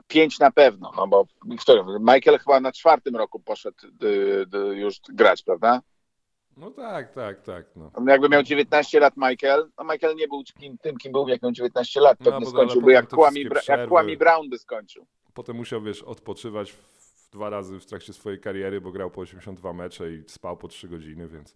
5 0.07 0.39
na 0.39 0.51
pewno, 0.51 0.91
no 0.97 1.07
bo 1.07 1.25
który, 1.59 1.83
Michael 1.99 2.39
chyba 2.39 2.59
na 2.59 2.71
czwartym 2.71 3.15
roku 3.15 3.39
poszedł 3.39 3.77
y, 4.03 4.45
y, 4.55 4.75
już 4.75 4.99
grać, 5.09 5.43
prawda? 5.43 5.81
No 6.57 6.71
tak, 6.71 7.13
tak, 7.13 7.41
tak. 7.41 7.65
No. 7.75 7.91
Jakby 8.07 8.29
miał 8.29 8.43
19 8.43 8.99
lat 8.99 9.13
Michael, 9.17 9.69
no 9.77 9.83
Michael 9.83 10.15
nie 10.15 10.27
był 10.27 10.43
kim, 10.59 10.77
tym, 10.77 10.97
kim 10.97 11.11
był, 11.11 11.27
jak 11.27 11.41
miał 11.41 11.51
19 11.51 11.99
lat. 12.01 12.19
No, 12.19 12.31
Pewnie 12.31 12.45
bo 12.45 12.51
skończyłby 12.51 12.91
jak 12.91 13.09
Bra- 13.09 13.69
jak. 13.69 13.87
Kwame 13.87 14.17
Brown 14.17 14.49
by 14.49 14.57
skończył. 14.57 15.07
Potem 15.33 15.55
musiał, 15.55 15.81
wiesz, 15.81 16.03
odpoczywać 16.03 16.71
w 16.71 17.29
dwa 17.31 17.49
razy 17.49 17.79
w 17.79 17.85
trakcie 17.85 18.13
swojej 18.13 18.39
kariery, 18.39 18.81
bo 18.81 18.91
grał 18.91 19.11
po 19.11 19.21
82 19.21 19.73
mecze 19.73 20.11
i 20.11 20.23
spał 20.27 20.57
po 20.57 20.67
3 20.67 20.87
godziny, 20.87 21.27
więc 21.27 21.55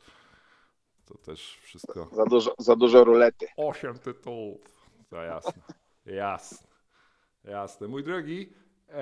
to 1.05 1.17
też 1.17 1.59
wszystko. 1.61 2.09
Za 2.11 2.25
dużo, 2.25 2.55
za 2.57 2.75
dużo 2.75 3.03
rulety. 3.03 3.47
8 3.57 3.99
tytułów. 3.99 4.61
To 5.09 5.23
jasne. 5.23 5.61
Jasne. 6.05 6.68
Jasne. 7.43 7.87
Mój 7.87 8.03
drogi, 8.03 8.53
e, 8.87 8.93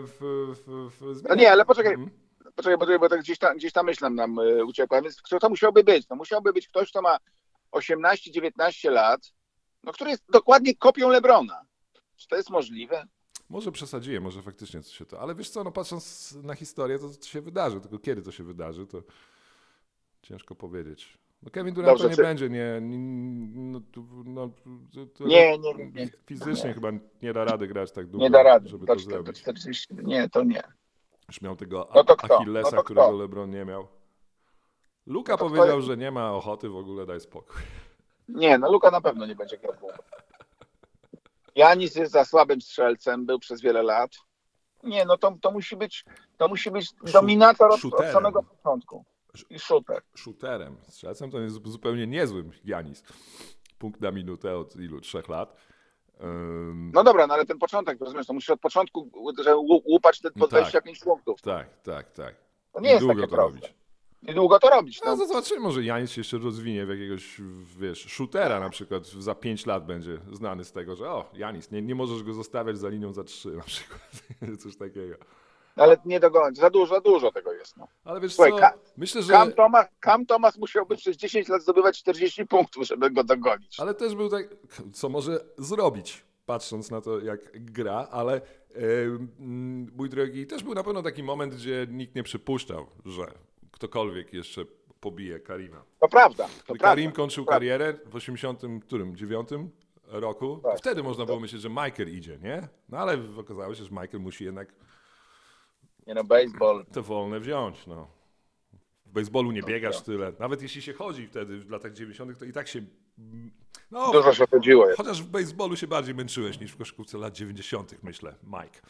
w, 0.00 0.18
w, 0.66 0.90
w, 0.90 1.22
No 1.28 1.34
nie, 1.34 1.52
ale 1.52 1.64
poczekaj. 1.64 1.94
Mhm. 1.94 2.10
Poczekaj, 2.54 2.78
poczekaj, 2.78 2.98
bo 2.98 3.08
tak 3.08 3.20
gdzieś 3.20 3.38
tam, 3.38 3.56
gdzieś 3.56 3.72
tam 3.72 3.86
myślę 3.86 4.10
nam 4.10 4.38
y, 4.38 4.64
uciekła. 4.64 5.02
Więc 5.02 5.22
kto 5.22 5.38
to 5.38 5.48
musiałby 5.48 5.84
być? 5.84 6.08
No 6.08 6.16
musiałby 6.16 6.52
być 6.52 6.68
ktoś, 6.68 6.90
kto 6.90 7.02
ma 7.02 7.18
18-19 7.72 8.90
lat, 8.90 9.20
no 9.84 9.92
który 9.92 10.10
jest 10.10 10.24
dokładnie 10.28 10.76
kopią 10.76 11.08
Lebrona. 11.08 11.62
Czy 12.16 12.28
to 12.28 12.36
jest 12.36 12.50
możliwe? 12.50 13.06
Może 13.48 13.72
przesadziłem, 13.72 14.22
może 14.22 14.42
faktycznie 14.42 14.82
coś 14.82 14.98
się 14.98 15.06
to. 15.06 15.20
Ale 15.20 15.34
wiesz 15.34 15.50
co, 15.50 15.64
no 15.64 15.72
patrząc 15.72 16.32
na 16.42 16.54
historię, 16.54 16.98
to, 16.98 17.08
to 17.08 17.26
się 17.26 17.40
wydarzy. 17.40 17.80
Tylko 17.80 17.98
kiedy 17.98 18.22
to 18.22 18.32
się 18.32 18.44
wydarzy, 18.44 18.86
to 18.86 19.02
ciężko 20.22 20.54
powiedzieć. 20.54 21.18
No 21.42 21.50
Kevin 21.50 21.74
Durant 21.74 21.88
Dobrze, 21.92 22.04
to 22.04 22.10
nie 22.10 22.16
czy- 22.16 22.22
będzie, 22.22 22.48
nie. 22.48 22.78
nie 22.80 22.98
no, 23.72 23.80
to- 23.92 24.02
no, 24.24 24.48
to, 24.94 25.06
to, 25.06 25.24
Nie, 25.24 25.58
nie, 25.58 25.74
nie, 25.74 25.90
nie. 25.90 26.08
Fizycznie 26.26 26.74
chyba 26.74 26.88
nie 27.22 27.32
da 27.32 27.44
rady 27.44 27.66
grać 27.66 27.92
tak 27.92 28.06
długo, 28.06 28.24
Nie 28.24 28.30
da 28.30 28.42
rady. 28.42 28.68
żeby 28.68 28.86
to 28.86 28.94
do 28.94 29.00
zrobić. 29.00 29.40
40, 29.40 29.86
nie, 30.02 30.28
to 30.28 30.44
nie. 30.44 30.62
Już 31.28 31.40
miał 31.40 31.56
tego 31.56 31.88
No 31.94 32.04
to? 32.04 32.16
Achillesa, 32.22 32.70
No 32.70 32.76
to 32.76 32.84
którego? 32.84 33.10
LeBron 33.10 33.50
nie 33.50 33.64
miał. 33.64 33.88
Luka 35.06 35.32
No 35.32 35.38
to 35.38 35.46
kto 35.46 35.56
powiedział, 35.56 35.80
że 35.80 35.96
nie 35.96 36.10
ma 36.10 36.32
ochoty, 36.32 36.68
w 36.68 36.76
ogóle 36.76 37.06
daj 37.06 37.20
spokój. 37.20 37.56
Nie, 38.28 38.58
no 38.58 38.72
Luka 38.72 38.90
na 38.90 39.00
pewno 39.00 39.26
nie 39.26 39.34
będzie 39.34 39.58
grał 39.58 39.74
długo. 39.80 39.94
Janis 41.54 41.94
jest 41.94 42.12
za 42.12 42.24
słabym 42.24 42.60
strzelcem, 42.60 43.26
był 43.26 43.38
przez 43.38 43.60
wiele 43.60 43.82
lat. 43.82 44.10
Nie, 44.82 45.04
no 45.04 45.16
to, 45.18 45.36
to 45.40 45.50
musi 45.50 45.76
być, 45.76 46.04
to 46.36 46.48
musi 46.48 46.70
być 46.70 46.92
dominator 47.12 47.72
od, 47.72 47.84
od 47.94 48.06
samego 48.12 48.42
początku. 48.42 49.04
I 49.50 49.58
shooter. 49.58 50.02
Shooterem, 50.16 50.76
strzelcem 50.88 51.30
to 51.30 51.40
jest 51.40 51.66
zupełnie 51.66 52.06
niezłym 52.06 52.50
Janis. 52.64 53.02
Punkt 53.78 54.00
na 54.00 54.10
minutę 54.10 54.56
od 54.58 54.76
ilu? 54.76 55.00
Trzech 55.00 55.28
lat. 55.28 55.56
Ym, 56.22 56.90
No 56.94 57.04
dobra, 57.04 57.26
no 57.26 57.34
ale 57.34 57.46
ten 57.46 57.58
początek, 57.58 58.00
rozumiesz, 58.00 58.26
to 58.26 58.32
musisz 58.32 58.50
od 58.50 58.60
początku 58.60 59.10
że 59.44 59.50
łu- 59.56 59.82
łupać 59.84 60.20
te 60.20 60.30
po 60.30 60.38
No 60.38 60.48
tak. 60.48 60.60
25 60.60 61.00
punktów. 61.00 61.42
tak, 61.42 61.80
tak, 61.82 62.12
tak. 62.12 62.34
To 62.72 62.80
nie 62.80 62.88
jest 62.90 63.00
długo 63.00 63.14
takie 63.14 63.30
to 63.30 63.36
proste. 63.36 63.54
robić. 63.60 63.74
I 64.22 64.34
długo 64.34 64.58
to 64.58 64.68
robić. 64.70 65.00
No 65.04 65.16
No. 65.16 65.26
zobaczymy, 65.26 65.60
może 65.60 65.84
Janis 65.84 66.10
się 66.10 66.20
jeszcze 66.20 66.38
rozwinie 66.38 66.86
w 66.86 66.88
jakiegoś, 66.88 67.40
wiesz, 67.78 68.06
shootera 68.06 68.60
na 68.60 68.70
przykład 68.70 69.06
za 69.06 69.34
5 69.34 69.66
lat 69.66 69.86
będzie 69.86 70.18
znany 70.32 70.64
z 70.64 70.72
tego, 70.72 70.96
że 70.96 71.10
o, 71.10 71.30
Janis, 71.34 71.70
nie, 71.70 71.82
nie 71.82 71.94
możesz 71.94 72.22
go 72.22 72.32
zostawiać 72.34 72.78
za 72.78 72.88
linią 72.88 73.12
za 73.12 73.24
3 73.24 73.48
na 73.48 73.62
przykład. 73.62 74.00
Coś 74.62 74.76
takiego. 74.76 75.14
Ale 75.78 75.96
nie 76.04 76.20
dogonić. 76.20 76.58
Za 76.58 76.70
dużo, 76.70 76.94
za 76.94 77.00
dużo 77.00 77.32
tego 77.32 77.52
jest. 77.52 77.76
No. 77.76 77.88
Ale 78.04 78.20
wiesz 78.20 78.34
Słuchaj, 78.34 78.52
co, 78.52 78.58
Ka- 78.58 78.78
myślę, 78.96 79.22
że... 79.22 79.32
Cam, 79.32 79.52
Thomas, 79.52 79.86
Cam 80.04 80.26
Thomas 80.26 80.58
musiałby 80.58 80.96
przez 80.96 81.16
10 81.16 81.48
lat 81.48 81.62
zdobywać 81.62 81.98
40 81.98 82.46
punktów, 82.46 82.84
żeby 82.84 83.10
go 83.10 83.24
dogonić. 83.24 83.80
Ale 83.80 83.94
też 83.94 84.14
był 84.14 84.28
tak, 84.28 84.46
co 84.92 85.08
może 85.08 85.44
zrobić, 85.58 86.24
patrząc 86.46 86.90
na 86.90 87.00
to, 87.00 87.20
jak 87.20 87.40
gra, 87.54 88.08
ale 88.10 88.40
mm, 88.74 89.92
mój 89.96 90.08
drogi, 90.08 90.46
też 90.46 90.62
był 90.62 90.74
na 90.74 90.82
pewno 90.82 91.02
taki 91.02 91.22
moment, 91.22 91.54
gdzie 91.54 91.86
nikt 91.90 92.14
nie 92.14 92.22
przypuszczał, 92.22 92.86
że 93.04 93.26
ktokolwiek 93.70 94.32
jeszcze 94.32 94.64
pobije 95.00 95.40
Karima. 95.40 95.82
To 96.00 96.08
prawda. 96.08 96.44
To 96.44 96.50
Gdy 96.50 96.64
prawda. 96.66 96.84
Karim 96.84 97.12
kończył 97.12 97.44
prawda. 97.44 97.56
karierę 97.58 97.94
w 98.06 98.16
89 98.16 99.48
roku, 100.04 100.60
Tak. 100.62 100.78
wtedy 100.78 101.02
można 101.02 101.26
było 101.26 101.40
myśleć, 101.40 101.62
że 101.62 101.68
Michael 101.68 102.08
idzie, 102.16 102.38
nie? 102.42 102.68
No 102.88 102.98
ale 102.98 103.18
okazało 103.38 103.74
się, 103.74 103.84
że 103.84 103.90
Michael 103.90 104.20
musi 104.20 104.44
jednak 104.44 104.74
Nie 106.08 106.14
no, 106.14 106.24
baseball. 106.24 106.84
te 106.92 107.02
wolne 107.02 107.40
wziąć, 107.40 107.86
no. 107.86 108.08
W 109.06 109.10
baseballu 109.12 109.52
nie 109.52 109.62
biegasz 109.62 110.02
tyle. 110.02 110.32
Nawet 110.38 110.62
jeśli 110.62 110.82
się 110.82 110.92
chodzi 110.92 111.26
wtedy 111.26 111.58
w 111.58 111.70
latach 111.70 111.92
90., 111.92 112.38
to 112.38 112.44
i 112.44 112.52
tak 112.52 112.68
się. 112.68 112.80
No, 113.90 114.12
Dużo 114.12 114.34
się 114.34 114.46
chodziło. 114.46 114.86
chociaż 114.96 115.22
w 115.22 115.26
baseballu 115.26 115.76
się 115.76 115.86
bardziej 115.86 116.14
męczyłeś 116.14 116.60
niż 116.60 116.72
w 116.72 116.76
koszykówce 116.76 117.18
lat 117.18 117.34
90., 117.34 117.94
myślę, 118.02 118.34
Mike. 118.44 118.80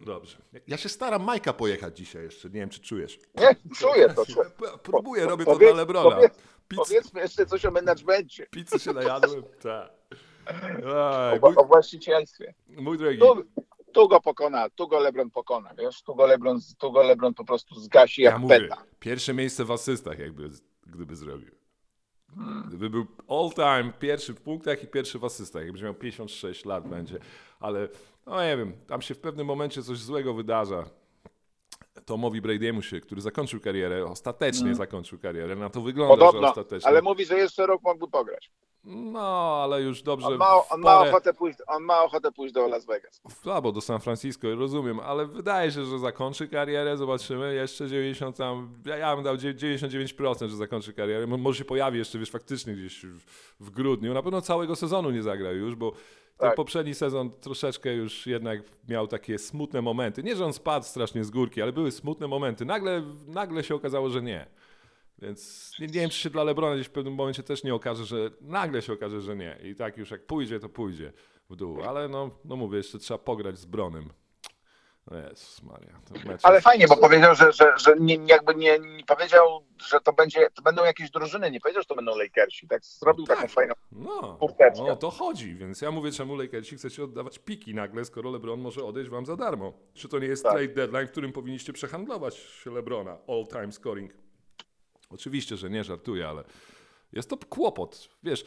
Dobrze. 0.00 0.36
Ja 0.66 0.76
się 0.76 0.88
staram 0.88 1.22
Majka 1.24 1.52
pojechać 1.52 1.96
dzisiaj 1.98 2.22
jeszcze. 2.22 2.48
Nie 2.48 2.54
wiem, 2.60 2.68
czy 2.68 2.80
czujesz. 2.80 3.18
Nie, 3.38 3.56
czuję 3.76 4.08
to. 4.14 4.26
Czuję. 4.26 4.46
Próbuję, 4.82 5.26
robię 5.26 5.44
to 5.44 5.56
dla 5.58 5.72
Lebrona. 5.72 6.16
powiedz- 6.16 6.38
Pizzy, 6.68 6.82
Powiedzmy 6.82 7.20
jeszcze 7.20 7.46
coś 7.46 7.64
o 7.64 7.70
menadżmencie, 7.70 8.46
pizzy 8.46 8.78
się 8.78 8.92
najadłem. 8.92 9.42
Tak. 9.62 9.90
O, 11.42 11.48
mój, 11.48 11.56
o 11.56 11.64
właścicielstwie. 11.64 12.54
mój 12.68 12.98
drogi. 12.98 13.20
Tu 13.92 14.08
go 14.08 14.20
pokona, 14.20 14.70
tu 14.70 14.88
go 14.88 14.98
LeBron 15.00 15.30
pokona, 15.30 15.74
wiesz? 15.74 16.02
Tu 16.02 16.14
go 16.14 16.26
LeBron, 16.26 16.58
tu 16.78 16.92
go 16.92 17.02
LeBron 17.02 17.34
po 17.34 17.44
prostu 17.44 17.74
zgasi 17.80 18.22
jak 18.22 18.32
Ja 18.32 18.38
mówię, 18.38 18.60
peta. 18.60 18.82
pierwsze 19.00 19.34
miejsce 19.34 19.64
w 19.64 19.70
asystach, 19.70 20.18
jakby, 20.18 20.50
gdyby 20.86 21.16
zrobił. 21.16 21.50
Gdyby 22.68 22.90
był 22.90 23.06
all 23.28 23.50
time 23.54 23.92
pierwszy 23.98 24.34
w 24.34 24.40
punktach 24.40 24.82
i 24.82 24.86
pierwszy 24.86 25.18
w 25.18 25.24
asystach, 25.24 25.62
jakby 25.64 25.82
miał 25.82 25.94
56 25.94 26.64
lat 26.64 26.88
będzie, 26.88 27.18
ale 27.60 27.88
no 28.26 28.42
nie 28.44 28.56
wiem, 28.56 28.72
tam 28.86 29.02
się 29.02 29.14
w 29.14 29.18
pewnym 29.20 29.46
momencie 29.46 29.82
coś 29.82 29.98
złego 29.98 30.34
wydarza. 30.34 30.84
Tomowi 32.04 32.42
Brady'emu 32.42 32.80
się, 32.80 33.00
który 33.00 33.20
zakończył 33.20 33.60
karierę, 33.60 34.04
ostatecznie 34.06 34.74
zakończył 34.74 35.18
karierę, 35.18 35.56
na 35.56 35.70
to 35.70 35.80
wygląda, 35.80 36.14
że 36.14 36.20
Podobno, 36.26 36.48
ostatecznie. 36.48 36.88
ale 36.88 37.02
mówi, 37.02 37.24
że 37.24 37.38
jeszcze 37.38 37.66
rok 37.66 37.80
mógłby 37.84 38.08
pograć. 38.08 38.50
No, 38.84 39.60
ale 39.64 39.82
już 39.82 40.02
dobrze 40.02 40.26
On 40.26 40.36
ma, 40.36 40.54
on, 40.70 40.80
ma 40.80 41.00
ochotę 41.00 41.34
pójść, 41.34 41.58
on 41.66 41.82
ma 41.82 42.02
ochotę 42.02 42.32
pójść 42.32 42.54
do 42.54 42.68
Las 42.68 42.86
Vegas. 42.86 43.20
albo 43.54 43.72
do 43.72 43.80
San 43.80 44.00
Francisco, 44.00 44.54
rozumiem, 44.54 45.00
ale 45.00 45.26
wydaje 45.26 45.72
się, 45.72 45.84
że 45.84 45.98
zakończy 45.98 46.48
karierę, 46.48 46.96
zobaczymy, 46.96 47.54
jeszcze 47.54 47.88
90 47.88 48.36
tam, 48.36 48.82
ja, 48.86 48.96
ja 48.96 49.14
bym 49.16 49.24
dał 49.24 49.36
dzie- 49.36 49.54
99%, 49.54 50.48
że 50.50 50.56
zakończy 50.56 50.92
karierę, 50.92 51.26
Mo- 51.26 51.36
może 51.38 51.58
się 51.58 51.64
pojawi 51.64 51.98
jeszcze, 51.98 52.18
wiesz, 52.18 52.30
faktycznie 52.30 52.74
gdzieś 52.74 53.06
w, 53.06 53.20
w 53.60 53.70
grudniu, 53.70 54.14
na 54.14 54.22
pewno 54.22 54.40
całego 54.42 54.76
sezonu 54.76 55.10
nie 55.10 55.22
zagra 55.22 55.50
już, 55.52 55.74
bo 55.74 55.90
ten 55.90 56.48
Tak. 56.48 56.54
poprzedni 56.56 56.94
sezon 56.94 57.30
troszeczkę 57.40 57.94
już 57.94 58.26
jednak 58.26 58.60
miał 58.88 59.06
takie 59.06 59.38
smutne 59.38 59.82
momenty, 59.82 60.22
nie, 60.22 60.36
że 60.36 60.44
on 60.46 60.52
spadł 60.52 60.86
strasznie 60.86 61.24
z 61.24 61.30
górki, 61.30 61.62
ale 61.62 61.72
były 61.72 61.90
smutne 61.90 62.28
momenty, 62.28 62.64
nagle, 62.64 63.02
nagle 63.26 63.64
się 63.64 63.74
okazało, 63.74 64.10
że 64.10 64.22
nie. 64.22 64.46
Więc 65.22 65.72
nie, 65.80 65.86
nie 65.86 65.92
wiem, 65.92 66.10
czy 66.10 66.18
się 66.18 66.30
dla 66.30 66.44
Lebrona 66.44 66.74
gdzieś 66.74 66.86
w 66.86 66.90
pewnym 66.90 67.14
momencie 67.14 67.42
też 67.42 67.64
nie 67.64 67.74
okaże, 67.74 68.04
że 68.04 68.30
nagle 68.40 68.82
się 68.82 68.92
okaże, 68.92 69.20
że 69.20 69.36
nie. 69.36 69.58
I 69.64 69.74
tak 69.74 69.96
już 69.96 70.10
jak 70.10 70.26
pójdzie, 70.26 70.60
to 70.60 70.68
pójdzie 70.68 71.12
w 71.50 71.56
dół. 71.56 71.82
Ale 71.82 72.08
no, 72.08 72.30
no 72.44 72.56
mówię, 72.56 72.76
jeszcze 72.76 72.98
trzeba 72.98 73.18
pograć 73.18 73.58
z 73.58 73.64
Bronem. 73.64 74.10
No 75.10 75.16
Jezus 75.18 75.62
Maria. 75.62 76.00
Ale 76.42 76.54
jest- 76.54 76.64
fajnie, 76.64 76.86
bo 76.88 76.96
powiedział, 76.96 77.34
że, 77.34 77.52
że, 77.52 77.72
że 77.76 77.94
nie, 78.00 78.14
jakby 78.26 78.54
nie, 78.54 78.78
nie 78.78 79.04
powiedział, 79.04 79.64
że 79.90 80.00
to 80.00 80.12
będzie, 80.12 80.50
to 80.54 80.62
będą 80.62 80.84
jakieś 80.84 81.10
drużyny, 81.10 81.50
nie 81.50 81.60
powiedział, 81.60 81.82
że 81.82 81.86
to 81.86 81.94
będą 81.94 82.18
Lakersi. 82.18 82.68
Tak 82.68 82.84
zrobił 82.84 83.26
taką 83.26 83.48
fajną. 83.48 83.74
No, 83.92 84.36
Kurteczkę. 84.40 84.84
no 84.88 84.96
to 84.96 85.10
chodzi, 85.10 85.54
więc 85.54 85.80
ja 85.80 85.90
mówię, 85.90 86.12
czemu 86.12 86.36
Lakersi 86.36 86.76
chcecie 86.76 87.04
oddawać 87.04 87.38
piki 87.38 87.74
nagle, 87.74 88.04
skoro 88.04 88.30
LeBron 88.30 88.60
może 88.60 88.84
odejść 88.84 89.10
wam 89.10 89.26
za 89.26 89.36
darmo. 89.36 89.72
Czy 89.94 90.08
to 90.08 90.18
nie 90.18 90.26
jest 90.26 90.42
Tak. 90.42 90.52
trade 90.52 90.74
deadline, 90.74 91.06
w 91.06 91.10
którym 91.10 91.32
powinniście 91.32 91.72
przehandlować 91.72 92.62
LeBrona? 92.66 93.18
All 93.28 93.46
time 93.46 93.72
scoring. 93.72 94.12
Oczywiście, 95.10 95.56
że 95.56 95.70
nie 95.70 95.84
żartuję, 95.84 96.28
ale 96.28 96.44
jest 97.12 97.30
to 97.30 97.36
kłopot. 97.36 98.08
Wiesz, 98.22 98.44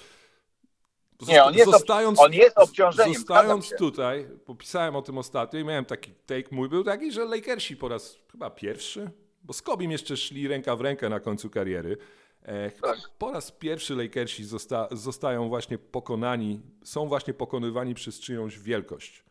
Nie, 1.27 1.43
on 1.43 1.53
jest 1.53 1.71
zostając, 1.71 2.19
on 2.19 2.33
jest 2.33 2.57
obciążeniem, 2.57 3.13
Zostając 3.13 3.73
tutaj, 3.77 4.27
popisałem 4.45 4.95
o 4.95 5.01
tym 5.01 5.17
ostatnio 5.17 5.59
i 5.59 5.63
miałem 5.63 5.85
taki 5.85 6.11
take 6.25 6.47
mój, 6.51 6.69
był 6.69 6.83
taki, 6.83 7.11
że 7.11 7.25
Lakersi 7.25 7.77
po 7.77 7.87
raz 7.87 8.17
chyba 8.31 8.49
pierwszy, 8.49 9.11
bo 9.43 9.53
z 9.53 9.61
Kobim 9.61 9.91
jeszcze 9.91 10.17
szli 10.17 10.47
ręka 10.47 10.75
w 10.75 10.81
rękę 10.81 11.09
na 11.09 11.19
końcu 11.19 11.49
kariery. 11.49 11.97
E, 12.41 12.71
Tak. 12.71 12.97
po 13.17 13.31
raz 13.31 13.51
pierwszy 13.51 13.95
Lakersi 13.95 14.45
zosta, 14.45 14.87
zostają 14.91 15.49
właśnie 15.49 15.77
pokonani, 15.77 16.61
są 16.83 17.07
właśnie 17.07 17.33
pokonywani 17.33 17.93
przez 17.93 18.19
czyjąś 18.19 18.59
wielkość. 18.59 19.23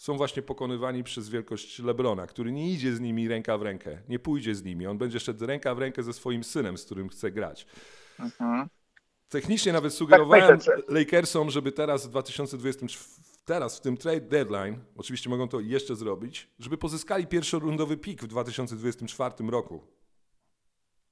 Są 0.00 0.16
właśnie 0.16 0.42
pokonywani 0.42 1.04
przez 1.04 1.28
wielkość 1.28 1.78
Lebrona, 1.78 2.26
który 2.26 2.52
nie 2.52 2.70
idzie 2.70 2.94
z 2.94 3.00
nimi 3.00 3.28
ręka 3.28 3.58
w 3.58 3.62
rękę, 3.62 3.98
nie 4.08 4.18
pójdzie 4.18 4.54
z 4.54 4.64
nimi. 4.64 4.86
On 4.86 4.98
będzie 4.98 5.20
szedł 5.20 5.46
ręka 5.46 5.74
w 5.74 5.78
rękę 5.78 6.02
ze 6.02 6.12
swoim 6.12 6.44
synem, 6.44 6.78
z 6.78 6.84
którym 6.84 7.08
chce 7.08 7.30
grać. 7.30 7.66
Mhm. 8.18 8.68
Technicznie 9.28 9.72
nawet 9.72 9.94
sugerowałem 9.94 10.48
Tak, 10.48 10.58
myślę, 10.58 10.82
Lakersom, 10.88 11.50
żeby 11.50 11.72
teraz 11.72 12.06
w 12.06 12.10
2024, 12.10 13.04
teraz 13.44 13.78
w 13.78 13.80
tym 13.80 13.96
trade 13.96 14.20
deadline, 14.20 14.78
oczywiście 14.96 15.30
mogą 15.30 15.48
to 15.48 15.60
jeszcze 15.60 15.96
zrobić, 15.96 16.48
żeby 16.58 16.78
pozyskali 16.78 17.26
pierwszorundowy 17.26 17.96
pik 17.96 18.22
w 18.22 18.26
2024 18.26 19.50
roku. 19.50 19.80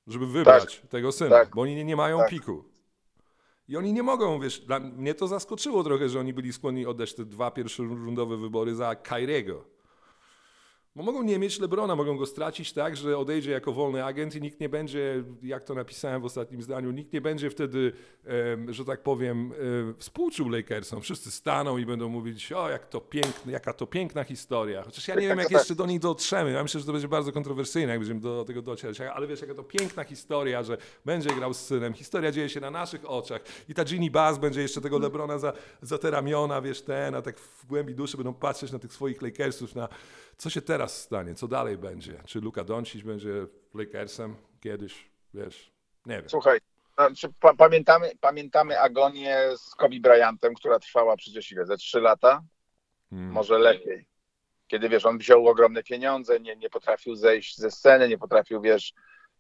Żeby 0.06 0.26
wybrać 0.26 0.82
tego 0.88 1.12
syna, 1.12 1.30
tak, 1.30 1.54
bo 1.54 1.62
oni 1.62 1.74
nie, 1.74 1.84
nie 1.84 1.96
mają 1.96 2.18
tak. 2.18 2.30
piku. 2.30 2.64
I 3.68 3.76
oni 3.76 3.92
nie 3.92 4.02
mogą, 4.02 4.40
wiesz, 4.40 4.60
dla 4.60 4.80
mnie 4.80 5.14
to 5.14 5.28
zaskoczyło 5.28 5.84
trochę, 5.84 6.08
że 6.08 6.20
oni 6.20 6.32
byli 6.32 6.52
skłonni 6.52 6.86
oddać 6.86 7.14
te 7.14 7.24
dwa 7.24 7.50
pierwszorundowe 7.50 8.36
wybory 8.36 8.74
za 8.74 8.94
Kairiego. 8.94 9.64
Bo 10.98 11.04
mogą 11.04 11.22
nie 11.22 11.38
mieć 11.38 11.60
Lebrona, 11.60 11.96
mogą 11.96 12.16
go 12.16 12.26
stracić 12.26 12.72
tak, 12.72 12.96
że 12.96 13.18
odejdzie 13.18 13.50
jako 13.50 13.72
wolny 13.72 14.04
agent 14.04 14.36
i 14.36 14.40
nikt 14.40 14.60
nie 14.60 14.68
będzie, 14.68 15.24
jak 15.42 15.64
to 15.64 15.74
napisałem 15.74 16.22
w 16.22 16.24
ostatnim 16.24 16.62
zdaniu, 16.62 16.90
nikt 16.90 17.12
nie 17.12 17.20
będzie 17.20 17.50
wtedy, 17.50 17.92
że 18.68 18.84
tak 18.84 19.02
powiem, 19.02 19.52
e, 19.52 19.94
współczuł 19.98 20.48
Lakersom. 20.48 21.00
Wszyscy 21.00 21.30
staną 21.30 21.78
i 21.78 21.86
będą 21.86 22.08
mówić, 22.08 22.52
o 22.52 22.70
jak 22.70 22.88
to 22.88 23.00
piękne, 23.00 23.52
jaka 23.52 23.72
to 23.72 23.86
piękna 23.86 24.24
historia. 24.24 24.82
Chociaż 24.82 25.08
ja 25.08 25.14
nie 25.14 25.28
wiem, 25.28 25.38
jak 25.38 25.50
jeszcze 25.50 25.74
do 25.74 25.86
niej 25.86 26.00
dotrzemy. 26.00 26.52
Ja 26.52 26.62
myślę, 26.62 26.80
że 26.80 26.86
to 26.86 26.92
będzie 26.92 27.08
bardzo 27.08 27.32
kontrowersyjne, 27.32 27.92
jak 27.92 28.00
będziemy 28.00 28.20
do 28.20 28.44
tego 28.44 28.62
docierać. 28.62 29.00
Ale 29.00 29.26
wiesz, 29.26 29.40
jaka 29.40 29.54
to 29.54 29.64
piękna 29.64 30.04
historia, 30.04 30.62
że 30.62 30.78
będzie 31.04 31.30
grał 31.30 31.54
z 31.54 31.60
synem. 31.60 31.94
Historia 31.94 32.32
dzieje 32.32 32.48
się 32.48 32.60
na 32.60 32.70
naszych 32.70 33.10
oczach. 33.10 33.42
I 33.68 33.74
ta 33.74 33.84
Ginny 33.84 34.10
Bass 34.10 34.38
będzie 34.38 34.62
jeszcze 34.62 34.80
tego 34.80 34.98
Lebrona 34.98 35.38
za, 35.38 35.52
za 35.82 35.98
te 35.98 36.10
ramiona, 36.10 36.62
wiesz, 36.62 36.82
ten, 36.82 37.14
a 37.14 37.22
tak 37.22 37.40
w 37.40 37.66
głębi 37.66 37.94
duszy 37.94 38.16
będą 38.16 38.34
patrzeć 38.34 38.72
na 38.72 38.78
tych 38.78 38.92
swoich 38.92 39.22
Lakersów, 39.22 39.74
na 39.74 39.88
co 40.38 40.50
się 40.50 40.62
teraz 40.62 41.00
stanie, 41.02 41.34
co 41.34 41.48
dalej 41.48 41.78
będzie. 41.78 42.22
Czy 42.26 42.40
Luka 42.40 42.64
Doncic 42.64 43.02
będzie 43.02 43.46
Lakersem 43.74 44.36
kiedyś, 44.60 45.10
wiesz, 45.34 45.72
nie 46.06 46.16
wiem. 46.16 46.28
Słuchaj, 46.28 46.58
znaczy, 46.94 47.28
pa, 47.40 47.54
pamiętamy, 47.54 48.12
pamiętamy 48.20 48.80
agonię 48.80 49.38
z 49.56 49.74
Kobe 49.74 50.00
Bryantem, 50.00 50.54
która 50.54 50.78
trwała 50.78 51.16
przecież 51.16 51.52
ile, 51.52 51.66
ze 51.66 51.76
trzy 51.76 52.00
lata? 52.00 52.42
Hmm. 53.10 53.32
Może 53.32 53.58
lepiej. 53.58 54.06
Kiedy 54.66 54.88
wiesz, 54.88 55.06
on 55.06 55.18
wziął 55.18 55.48
ogromne 55.48 55.82
pieniądze, 55.82 56.40
nie, 56.40 56.56
nie 56.56 56.70
potrafił 56.70 57.14
zejść 57.14 57.56
ze 57.56 57.70
sceny, 57.70 58.08
nie 58.08 58.18
potrafił, 58.18 58.60
wiesz, 58.60 58.92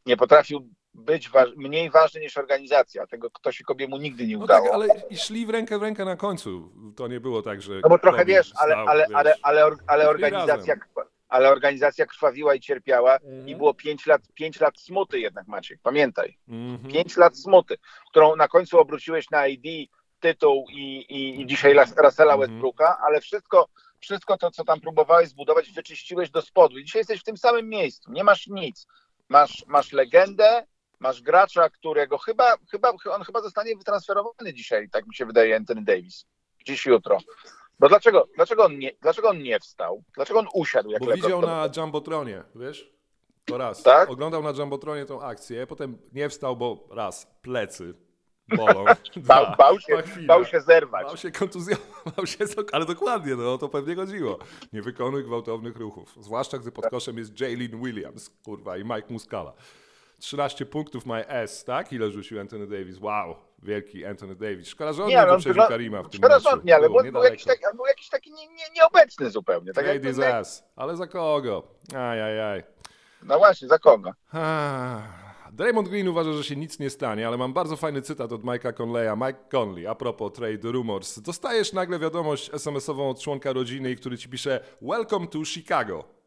nie 0.06 0.16
potrafił 0.16 0.68
być 0.98 1.28
wa- 1.30 1.44
mniej 1.56 1.90
ważny 1.90 2.20
niż 2.20 2.36
organizacja. 2.36 3.06
Tego 3.06 3.30
to 3.42 3.52
się 3.52 3.64
Kobiemu 3.64 3.96
nigdy 3.96 4.26
nie 4.26 4.36
No 4.36 4.44
udało. 4.44 4.64
tak, 4.64 4.74
ale 4.74 4.86
i 5.10 5.16
szli 5.16 5.46
w 5.46 5.50
rękę 5.50 5.78
w 5.78 5.82
rękę 5.82 6.04
na 6.04 6.16
końcu. 6.16 6.72
To 6.96 7.08
nie 7.08 7.20
było 7.20 7.42
tak, 7.42 7.62
że. 7.62 7.72
No 7.82 7.88
bo 7.88 7.98
trochę 7.98 8.24
wiesz, 8.24 8.52
ale, 8.56 8.72
stał, 8.72 8.88
ale, 8.88 9.02
wiesz. 9.06 9.16
ale, 9.16 9.34
ale, 9.42 9.66
ale, 9.86 10.08
organizacja, 10.08 10.74
razem. 10.74 11.08
ale 11.28 11.50
organizacja 11.50 12.06
krwawiła 12.06 12.54
i 12.54 12.60
cierpiała 12.60 13.14
Mhm. 13.16 13.48
i 13.48 13.56
było 13.56 13.74
pięć 13.74 14.06
lat, 14.06 14.22
pięć 14.34 14.60
lat 14.60 14.78
smuty 14.80 15.20
jednak 15.20 15.46
Maciek, 15.48 15.80
pamiętaj. 15.82 16.38
Mhm. 16.48 16.92
Pięć 16.92 17.16
lat 17.16 17.38
smuty, 17.38 17.76
którą 18.10 18.36
na 18.36 18.48
końcu 18.48 18.78
obróciłeś 18.78 19.30
na 19.30 19.46
ID, 19.46 19.90
tytuł 20.20 20.66
i, 20.70 20.98
i, 20.98 21.40
i 21.40 21.46
dzisiaj 21.46 21.74
Russella 21.74 22.32
Mhm. 22.32 22.40
Westbrooka, 22.40 22.98
ale 23.06 23.20
wszystko, 23.20 23.68
wszystko 24.00 24.36
to, 24.38 24.50
co 24.50 24.64
tam 24.64 24.80
próbowałeś 24.80 25.28
zbudować, 25.28 25.70
wyczyściłeś 25.72 26.30
do 26.30 26.42
spodu. 26.42 26.78
I 26.78 26.84
dzisiaj 26.84 27.00
jesteś 27.00 27.20
w 27.20 27.24
tym 27.24 27.36
samym 27.36 27.68
miejscu, 27.68 28.12
nie 28.12 28.24
masz 28.24 28.46
nic. 28.46 28.86
Masz, 29.28 29.64
masz 29.66 29.92
legendę, 29.92 30.66
masz 31.00 31.22
gracza, 31.22 31.70
którego 31.70 32.18
chyba, 32.18 32.56
chyba, 32.70 32.92
on 33.10 33.24
chyba 33.24 33.40
zostanie 33.42 33.76
wytransferowany 33.76 34.54
dzisiaj, 34.54 34.90
tak 34.90 35.06
mi 35.06 35.14
się 35.14 35.26
wydaje, 35.26 35.56
Anthony 35.56 35.84
Davis. 35.84 36.26
Dziś, 36.64 36.86
jutro. 36.86 37.18
Bo 37.78 37.88
dlaczego, 37.88 38.28
dlaczego, 38.36 38.64
on 38.64 38.78
nie, 38.78 38.90
dlaczego 39.02 39.28
on 39.28 39.38
nie 39.42 39.60
wstał? 39.60 40.04
Dlaczego 40.14 40.38
on 40.40 40.46
usiadł 40.54 40.90
jak 40.90 41.00
Bo 41.00 41.06
LeBron? 41.06 41.22
widział 41.24 41.40
To- 41.40 41.46
na 41.46 41.68
Jumbotronie, 41.76 42.42
wiesz? 42.54 42.92
To 43.44 43.58
raz. 43.58 43.82
Tak? 43.82 44.10
Oglądał 44.10 44.42
na 44.42 44.50
Jumbotronie 44.50 45.04
tą 45.06 45.22
akcję, 45.22 45.66
potem 45.66 45.98
nie 46.12 46.28
wstał, 46.28 46.56
bo 46.56 46.88
raz, 46.90 47.26
plecy. 47.42 47.94
bolą. 48.56 48.84
Bał, 49.16 49.44
Dwa. 49.44 49.56
bał, 49.58 49.80
się, 49.80 49.94
Ma 49.94 50.02
chwilę. 50.02 50.26
bał 50.26 50.44
się 50.44 50.60
zerwać. 50.60 51.06
Bał 51.06 51.16
się 51.16 51.30
kontuzjował 51.30 52.26
się, 52.38 52.44
ale 52.72 52.84
dokładnie, 52.86 53.34
no 53.36 53.52
o 53.54 53.58
to 53.58 53.68
pewnie 53.68 53.94
chodziło. 53.94 54.38
Nie 54.72 54.82
wykonuj 54.82 55.24
gwałtownych 55.24 55.76
ruchów. 55.76 56.14
Zwłaszcza, 56.20 56.58
gdy 56.58 56.72
pod 56.72 56.86
koszem 56.86 57.18
jest 57.18 57.40
Jalen 57.40 57.82
Williams, 57.84 58.30
kurwa, 58.44 58.76
i 58.76 58.84
Mike 58.84 59.06
Muscala. 59.10 59.52
13 60.18 60.66
punktów 60.66 61.06
ma 61.06 61.20
S, 61.20 61.64
tak? 61.64 61.92
Ile 61.92 62.10
rzucił 62.10 62.40
Anthony 62.40 62.66
Davis? 62.66 62.98
Wow, 63.00 63.36
wielki 63.62 64.04
Anthony 64.04 64.36
Davis. 64.36 64.68
Szkoda, 64.68 64.92
że 64.92 65.02
on 65.02 65.08
nie, 65.08 65.14
Nie, 65.14 65.20
no, 65.22 65.26
wyprzedził 65.26 65.48
wygląda- 65.52 65.68
Karima 65.68 66.02
w 66.02 66.08
tym 66.10 66.18
Szkoda, 66.18 66.34
meczu. 66.34 66.60
nie, 66.64 66.74
ale 66.76 66.90
był, 66.90 67.12
był, 67.12 67.22
jakiś 67.24 67.44
taki, 67.44 67.62
był 67.76 67.86
jakiś 67.86 68.08
taki 68.08 68.32
nie, 68.32 68.46
nie, 68.48 68.64
nieobecny 68.76 69.30
zupełnie. 69.30 69.72
Tak 69.72 69.86
his 70.04 70.18
ass. 70.18 70.64
Ale 70.76 70.96
za 70.96 71.06
kogo? 71.06 71.62
Ajajaj. 71.96 72.62
no 73.22 73.38
właśnie, 73.38 73.68
za 73.68 73.78
kogo? 73.78 74.12
Draymond 75.52 75.88
Green 75.88 76.08
uważa, 76.08 76.32
że 76.32 76.44
się 76.44 76.56
nic 76.56 76.78
nie 76.78 76.90
stanie, 76.90 77.28
ale 77.28 77.36
mam 77.36 77.52
bardzo 77.52 77.76
fajny 77.76 78.02
cytat 78.02 78.32
od 78.32 78.42
Mike'a 78.42 78.72
Conleya. 78.82 79.16
Mike 79.16 79.38
Conley, 79.58 79.86
a 79.86 79.94
propos 79.94 80.32
trade 80.32 80.72
rumors. 80.72 81.20
Dostajesz 81.20 81.72
nagle 81.72 81.98
wiadomość 81.98 82.50
SMS-ową 82.54 83.10
od 83.10 83.20
członka 83.20 83.52
rodziny, 83.52 83.96
który 83.96 84.18
ci 84.18 84.28
pisze 84.28 84.60
Welcome 84.82 85.26
to 85.26 85.44
Chicago. 85.44 86.17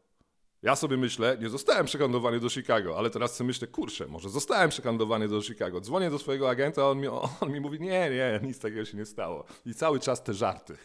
Ja 0.62 0.76
sobie 0.76 0.96
myślę, 0.96 1.38
nie 1.40 1.48
zostałem 1.48 1.86
przekandowany 1.86 2.40
do 2.40 2.48
Chicago, 2.48 2.98
ale 2.98 3.10
teraz 3.10 3.36
sobie 3.36 3.48
myślę, 3.48 3.68
kurczę, 3.68 4.06
może 4.06 4.28
zostałem 4.28 4.70
przekandowany 4.70 5.28
do 5.28 5.42
Chicago. 5.42 5.80
Dzwonię 5.80 6.10
do 6.10 6.18
swojego 6.18 6.50
agenta, 6.50 6.88
on 6.88 7.00
mi, 7.00 7.08
on 7.40 7.52
mi 7.52 7.60
mówi, 7.60 7.80
nie, 7.80 8.10
nie, 8.10 8.40
nic 8.42 8.58
takiego 8.58 8.84
się 8.84 8.96
nie 8.96 9.06
stało. 9.06 9.44
I 9.66 9.74
cały 9.74 10.00
czas 10.00 10.22
te 10.22 10.34
żarty. 10.34 10.76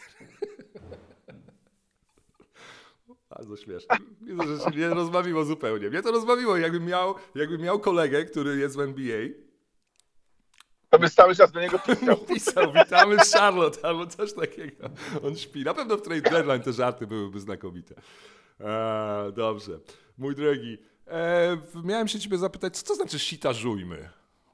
Bardzo 3.30 3.58
śmieszne. 3.58 3.98
Widzę, 4.22 4.58
że 4.58 4.64
się 4.64 4.80
nie 4.80 4.90
rozbawiło 4.90 5.46
zupełnie. 5.46 5.90
Mnie 5.90 6.02
to 6.02 6.12
rozbawiło, 6.12 6.58
jakbym 6.58 6.86
miał, 6.86 7.16
jakbym 7.36 7.62
miał 7.62 7.80
kolegę, 7.80 8.26
który 8.26 8.58
jest 8.58 8.76
w 8.76 8.80
NBA, 8.80 9.28
To 10.90 11.00
by 11.00 11.10
cały 11.10 11.36
czas 11.36 11.52
do 11.52 11.62
niego 11.62 11.80
pisał. 11.80 12.18
pisał, 12.36 12.74
witamy 12.74 13.18
Charlotte, 13.34 13.86
albo 13.88 14.08
coś 14.08 14.34
takiego. 14.34 14.90
On 15.24 15.36
śpi. 15.36 15.64
Na 15.64 15.74
pewno 15.74 15.98
w 15.98 16.02
trade 16.02 16.22
deadline 16.22 16.62
te 16.62 16.74
żarty 16.74 17.08
byłyby 17.08 17.40
znakomite. 17.40 17.96
E, 18.60 19.32
dobrze. 19.32 19.80
Mój 20.18 20.36
drogi, 20.36 20.78
e, 21.08 21.58
miałem 21.84 22.08
się 22.08 22.20
ciebie 22.20 22.38
zapytać, 22.38 22.78
co 22.78 22.86
to 22.86 22.96
znaczy 22.96 23.20
sitażujmy? 23.20 24.10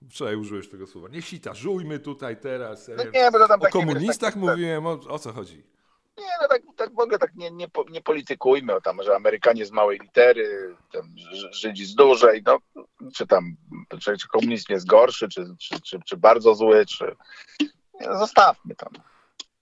Wczoraj 0.09 0.35
użyłeś 0.35 0.69
tego 0.69 0.87
słowa. 0.87 1.09
Nie 1.09 1.21
sitażujmy 1.21 1.99
tutaj 1.99 2.37
teraz. 2.37 2.87
No 2.97 3.03
nie, 3.03 3.31
bo 3.31 3.39
to 3.39 3.47
tam 3.47 3.61
o 3.61 3.67
komunistach 3.67 4.33
tak- 4.33 4.35
mówiłem, 4.35 4.85
o, 4.85 4.91
o 4.91 5.19
co 5.19 5.33
chodzi? 5.33 5.63
Nie, 6.17 6.31
no 6.41 6.47
tak, 6.47 6.61
tak 6.75 6.95
w 6.95 6.99
ogóle 6.99 7.19
tak 7.19 7.35
nie, 7.35 7.51
nie, 7.51 7.67
nie 7.89 8.01
politykujmy 8.01 8.75
o 8.75 8.81
tam, 8.81 9.03
że 9.03 9.15
Amerykanie 9.15 9.65
z 9.65 9.71
małej 9.71 9.99
litery, 9.99 10.75
tam 10.91 11.15
Żydzi 11.51 11.85
z 11.85 11.95
dużej, 11.95 12.43
no, 12.45 12.57
czy 13.15 13.27
tam, 13.27 13.55
czy, 13.99 14.17
czy 14.17 14.27
komunizm 14.27 14.65
jest 14.69 14.85
gorszy, 14.87 15.29
czy, 15.29 15.45
czy, 15.59 15.81
czy, 15.81 15.99
czy 16.05 16.17
bardzo 16.17 16.55
zły, 16.55 16.85
czy... 16.85 17.15
No, 18.01 18.19
zostawmy 18.19 18.75
to. 18.75 18.87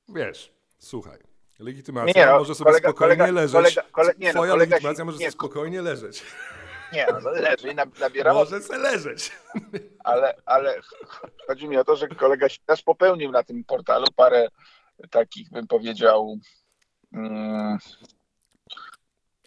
Wiesz, 0.10 0.54
słuchaj. 0.80 1.31
Nie, 1.62 1.66
Legitymacja 1.66 2.26
no, 2.32 2.40
może 2.40 2.56
sobie 2.56 2.72
kolega- 2.72 2.90
spokojnie 2.90 3.16
kolega- 3.16 3.34
leżeć. 3.34 3.76
kolega- 3.76 3.84
kole- 3.92 4.14
nie, 4.18 4.28
no, 4.28 4.34
Twoja 4.34 4.52
kolega 4.52 4.66
się- 4.66 4.70
legitymacja 4.70 5.06
może 5.06 5.18
nie, 5.18 5.26
sobie 5.26 5.32
spokojnie 5.32 5.82
leżeć. 5.82 6.24
Nie, 6.94 7.08
no, 7.24 7.30
leży 7.32 7.68
i 7.68 7.76
nab- 7.76 8.00
nabiera 8.00 8.34
Może 8.34 8.62
se 8.62 8.78
leżeć. 8.78 9.32
ale, 10.04 10.36
ale 10.46 10.80
chodzi 11.48 11.68
mi 11.68 11.78
o 11.78 11.84
to, 11.84 11.96
że 11.96 12.08
kolega 12.08 12.50
się 12.50 12.60
też 12.66 12.82
popełnił 12.82 13.32
na 13.32 13.44
tym 13.44 13.64
portalu 13.64 14.06
parę 14.16 14.48
takich, 15.12 15.50
bym 15.50 15.68
powiedział, 15.68 16.36
mm, 17.14 17.78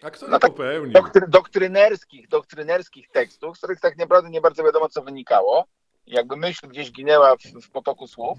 A 0.03 0.11
kto 0.11 0.27
No 0.27 0.33
nie 0.33 0.38
tak, 0.40 0.50
popełnił? 0.50 0.92
doktry, 0.92 1.22
doktrynerskich, 1.29 2.29
doktrynerskich 2.29 3.09
tekstów, 3.11 3.57
z 3.57 3.59
których 3.61 3.81
tak 3.81 3.96
naprawdę 3.96 4.31
nie 4.31 4.40
bardzo 4.40 4.64
wiadomo, 4.64 4.88
co 4.88 5.03
wynikało. 5.03 5.64
Jakby 6.07 6.37
myśl 6.37 6.68
gdzieś 6.68 6.92
ginęła 6.92 7.37
w, 7.37 7.42
w 7.66 7.70
potoku 7.70 8.07
słów, 8.07 8.38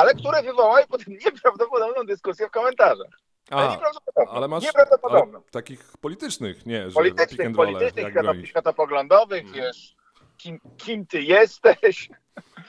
ale 0.00 0.14
które 0.14 0.42
wywołały 0.42 0.86
potem 0.88 1.14
nieprawdopodobną 1.24 2.04
dyskusję 2.04 2.48
w 2.48 2.50
komentarzach. 2.50 3.20
A, 3.50 3.70
nieprawdopodobną. 3.70 4.32
ale 4.32 4.48
masz 4.48 4.64
ale 5.02 5.26
takich 5.50 5.92
politycznych, 6.00 6.66
nie, 6.66 6.90
że 6.90 6.94
Politycznych, 6.94 7.56
politycznych, 7.56 8.48
światopoglądowych, 8.48 9.52
wiesz, 9.52 9.96
kim, 10.36 10.60
kim 10.76 11.06
ty 11.06 11.22
jesteś, 11.22 12.08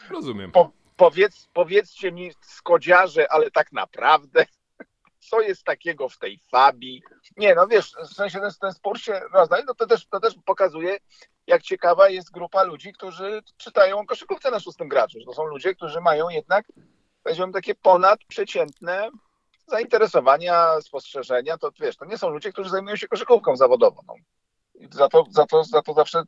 Rozumiem. 0.10 0.52
po, 0.52 0.72
powiedz, 0.96 1.50
powiedzcie 1.54 2.12
mi 2.12 2.32
skodziarze, 2.42 3.32
ale 3.32 3.52
tak 3.52 3.72
naprawdę, 3.72 4.46
co 5.20 5.42
jest 5.42 5.64
takiego 5.64 6.10
w 6.10 6.18
tej 6.18 6.40
fabii? 6.52 7.04
Nie, 7.38 7.56
no 7.56 7.68
wiesz, 7.68 7.92
w 8.10 8.14
sensie 8.14 8.40
ten, 8.40 8.52
ten 8.62 8.74
spór 8.74 9.00
się 9.00 9.22
rozdaje, 9.34 9.64
no 9.68 9.74
to 9.74 9.88
też, 9.88 10.08
to 10.08 10.20
też 10.20 10.36
pokazuje, 10.46 10.98
jak 11.48 11.62
ciekawa 11.62 12.10
jest 12.10 12.32
grupa 12.32 12.64
ludzi, 12.64 12.94
którzy 12.94 13.42
czytają 13.58 14.06
koszykówkę 14.06 14.52
na 14.52 14.60
szóstym 14.60 14.88
graczu. 14.88 15.20
To 15.26 15.34
są 15.34 15.46
ludzie, 15.46 15.76
którzy 15.76 16.02
mają 16.02 16.30
jednak, 16.30 16.66
powiedziałbym, 17.24 17.54
takie 17.54 17.76
ponadprzeciętne 17.76 19.10
zainteresowania, 19.68 20.82
spostrzeżenia, 20.82 21.58
to 21.58 21.72
wiesz, 21.80 21.98
to 21.98 22.06
nie 22.06 22.18
są 22.18 22.30
ludzie, 22.30 22.52
którzy 22.52 22.70
zajmują 22.70 22.96
się 22.96 23.08
koszykówką 23.08 23.56
zawodową. 23.56 24.02
No. 24.08 24.14
Za 24.92 25.10
to, 25.10 25.26
za 25.30 25.46
to, 25.46 25.64
za 25.64 25.82
to 25.82 25.94
zawsze, 25.94 26.24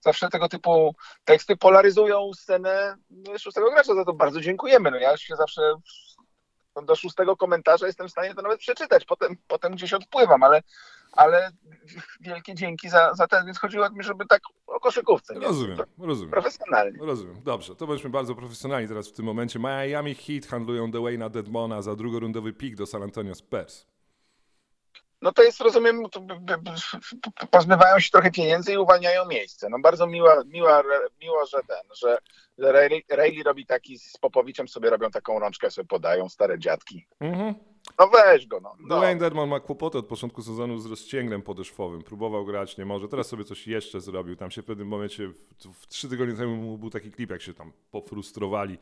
zawsze 0.00 0.28
tego 0.28 0.48
typu 0.48 0.94
teksty 1.24 1.56
polaryzują 1.56 2.30
scenę 2.34 2.96
szóstego 3.38 3.70
gracza. 3.70 3.94
Za 3.94 4.04
to 4.04 4.12
bardzo 4.12 4.40
dziękujemy. 4.40 4.90
No 4.90 4.96
ja 4.96 5.16
się 5.16 5.36
zawsze 5.36 5.74
do 6.82 6.96
szóstego 6.96 7.36
komentarza 7.36 7.86
jestem 7.86 8.08
w 8.08 8.10
stanie 8.10 8.34
to 8.34 8.42
nawet 8.42 8.60
przeczytać. 8.60 9.04
Potem, 9.04 9.36
potem 9.46 9.74
gdzieś 9.74 9.92
odpływam, 9.92 10.42
ale, 10.42 10.62
ale 11.16 11.50
wielkie 12.20 12.54
dzięki 12.54 12.88
za, 12.88 13.14
za 13.14 13.26
ten. 13.26 13.46
Więc 13.46 13.58
chodziło 13.58 13.90
mi, 13.90 14.02
żeby 14.04 14.26
tak 14.26 14.42
o 14.66 14.80
koszykówce. 14.80 15.34
nie? 15.34 15.40
Rozumiem, 15.40 15.78
rozumiem. 15.98 16.30
Profesjonalnie. 16.30 16.98
Rozumiem. 17.00 17.42
Dobrze, 17.42 17.76
to 17.76 17.86
bądźmy 17.86 18.10
bardzo 18.10 18.34
profesjonalni 18.34 18.88
teraz 18.88 19.08
w 19.08 19.12
tym 19.12 19.24
momencie. 19.24 19.58
Miami 19.58 20.14
Heat 20.14 20.46
handlują 20.46 20.90
Dwayna 20.90 21.28
Dedmona 21.28 21.82
za 21.82 21.96
drugorundowy 21.96 22.52
pik 22.52 22.76
do 22.76 22.86
San 22.86 23.02
Antonio 23.02 23.34
Spurs. 23.34 23.86
No 25.22 25.32
to 25.32 25.42
jest, 25.42 25.60
rozumiem, 25.60 26.02
pozbywają 27.50 28.00
się 28.00 28.10
trochę 28.10 28.30
pieniędzy 28.30 28.72
i 28.72 28.76
uwalniają 28.78 29.24
miejsce. 29.26 29.68
No 29.68 29.78
bardzo 29.78 30.06
miła, 30.06 30.42
miła, 30.46 30.82
miło, 31.20 31.46
że 31.46 31.58
ten, 31.68 31.80
że, 31.94 32.18
że 32.58 32.72
Ray- 32.72 33.04
Rayleigh 33.08 33.44
robi 33.44 33.66
taki 33.66 33.98
z 33.98 34.18
Popowiczem 34.18 34.68
sobie 34.68 34.90
robią 34.90 35.10
taką 35.10 35.38
rączkę, 35.38 35.70
sobie 35.70 35.88
podają 35.88 36.28
stare 36.28 36.58
dziadki. 36.58 37.06
Mhm. 37.20 37.54
No 37.98 38.08
weź 38.08 38.46
go, 38.46 38.60
no. 38.60 38.76
no. 38.80 38.96
Dwayne 38.96 39.20
Dedmon 39.20 39.48
ma 39.48 39.60
kłopoty 39.60 39.98
od 39.98 40.06
początku 40.06 40.42
sezonu 40.42 40.78
z 40.78 40.86
rozcięgnem 40.86 41.42
podeszwowym. 41.42 42.02
Próbował 42.02 42.44
grać, 42.44 42.78
nie 42.78 42.84
może. 42.84 43.08
Teraz 43.08 43.26
sobie 43.26 43.44
coś 43.44 43.66
jeszcze 43.66 44.00
zrobił. 44.00 44.36
Tam 44.36 44.50
się 44.50 44.62
w 44.62 44.64
pewnym 44.64 44.88
momencie, 44.88 45.28
w, 45.28 45.72
w 45.72 45.86
trzy 45.86 46.08
tygodnie 46.08 46.34
temu 46.34 46.78
był 46.78 46.90
taki 46.90 47.12
klip, 47.12 47.30
jak 47.30 47.42
się 47.42 47.54
tam 47.54 47.72
pofrustrowali 47.90 48.78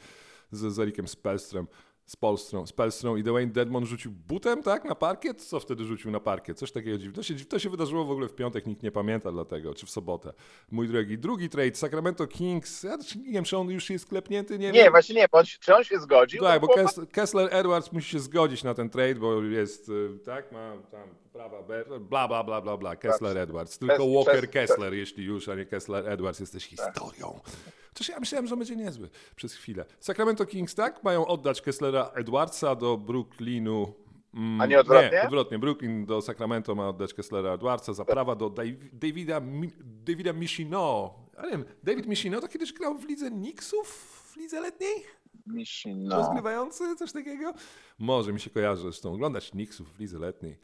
z, 0.50 0.74
z 0.74 0.78
Erikiem 0.78 1.08
Spelstrem. 1.08 1.66
Z 2.06 2.16
Polstrą, 2.16 2.66
z 2.66 2.72
Pelstrą 2.72 3.16
i 3.16 3.22
Dwayne 3.22 3.52
Dedmon 3.52 3.86
rzucił 3.86 4.12
butem, 4.28 4.62
tak, 4.62 4.84
na 4.84 4.94
parkiet? 4.94 5.42
Co 5.44 5.60
wtedy 5.60 5.84
rzucił 5.84 6.10
na 6.10 6.20
parkiet? 6.20 6.58
Coś 6.58 6.72
takiego 6.72 6.98
dziwnego. 6.98 7.16
To 7.16 7.22
się, 7.22 7.34
to 7.34 7.58
się 7.58 7.70
wydarzyło 7.70 8.04
w 8.04 8.10
ogóle 8.10 8.28
w 8.28 8.34
piątek, 8.34 8.66
nikt 8.66 8.82
nie 8.82 8.90
pamięta 8.92 9.32
dlatego, 9.32 9.74
czy 9.74 9.86
w 9.86 9.90
sobotę. 9.90 10.32
Mój 10.70 10.88
drogi. 10.88 11.18
Drugi 11.18 11.48
trade, 11.48 11.74
Sacramento 11.74 12.26
Kings. 12.26 12.82
Ja 12.82 12.96
nie 13.26 13.32
wiem, 13.32 13.44
czy 13.44 13.56
on 13.56 13.68
już 13.70 13.90
jest 13.90 14.06
klepnięty, 14.06 14.58
nie, 14.58 14.66
Nie, 14.66 14.82
wiem. 14.82 14.90
właśnie 14.90 15.14
nie, 15.14 15.26
bo 15.32 15.38
on, 15.38 15.44
czy 15.60 15.74
on 15.74 15.84
się 15.84 15.98
zgodził? 16.00 16.42
Tak, 16.42 16.60
bo 16.60 16.66
No, 16.66 16.74
Kes- 16.82 17.06
Kessler 17.12 17.48
Edwards 17.52 17.92
musi 17.92 18.10
się 18.10 18.20
zgodzić 18.20 18.64
na 18.64 18.74
ten 18.74 18.90
trade, 18.90 19.14
bo 19.14 19.42
jest, 19.42 19.88
y, 19.88 20.18
tak, 20.24 20.52
ma 20.52 20.72
tam 20.90 21.08
prawa, 21.34 21.62
bla, 21.62 22.28
bla, 22.28 22.44
bla, 22.44 22.60
bla, 22.60 22.76
bla, 22.76 22.96
Kessler 22.96 23.38
Edwards. 23.38 23.78
Tylko 23.78 24.06
Walker 24.12 24.50
Kessler, 24.50 24.94
jeśli 24.94 25.24
już, 25.24 25.48
a 25.48 25.54
nie 25.54 25.66
Kessler 25.66 26.08
Edwards, 26.08 26.40
jesteś 26.40 26.66
historią. 26.66 27.40
Chociaż 27.88 28.08
ja 28.08 28.20
myślałem, 28.20 28.46
że 28.46 28.56
będzie 28.56 28.76
niezły 28.76 29.10
przez 29.36 29.54
chwilę. 29.54 29.84
Sacramento 30.00 30.46
Kings, 30.46 30.74
tak, 30.74 31.04
mają 31.04 31.26
oddać 31.26 31.62
Kesslera 31.62 32.10
Edwardsa 32.14 32.74
do 32.74 32.96
Brooklynu. 32.98 33.92
Mm, 34.34 34.60
A 34.60 34.66
nie 34.66 34.80
odwrotnie? 34.80 35.10
Nie, 35.10 35.22
odwrotnie. 35.22 35.58
Brooklyn 35.58 36.06
do 36.06 36.22
Sacramento 36.22 36.74
ma 36.74 36.88
oddać 36.88 37.14
Kesslera 37.14 37.52
Edwardsa 37.52 37.92
za 37.92 38.04
prawa 38.04 38.34
do 38.34 38.50
Davida, 38.92 39.40
Davida 39.84 40.32
Michino. 40.32 41.14
Ja 41.36 41.42
nie 41.42 41.50
wiem, 41.50 41.64
David 41.82 42.06
Michino 42.06 42.40
to 42.40 42.48
kiedyś 42.48 42.72
grał 42.72 42.98
w 42.98 43.08
lidze 43.08 43.30
Knicksów, 43.30 43.86
w 44.32 44.36
lidze 44.36 44.60
letniej? 44.60 45.04
Mishi, 45.46 45.94
no. 45.94 46.16
rozgrywający, 46.16 46.96
coś 46.96 47.12
takiego? 47.12 47.52
Może 47.98 48.32
mi 48.32 48.40
się 48.40 48.50
kojarzy 48.50 48.82
zresztą 48.82 49.12
oglądać 49.12 49.50
Knicksów 49.50 49.94
w 49.94 49.98
lidze 49.98 50.18
letniej. 50.18 50.58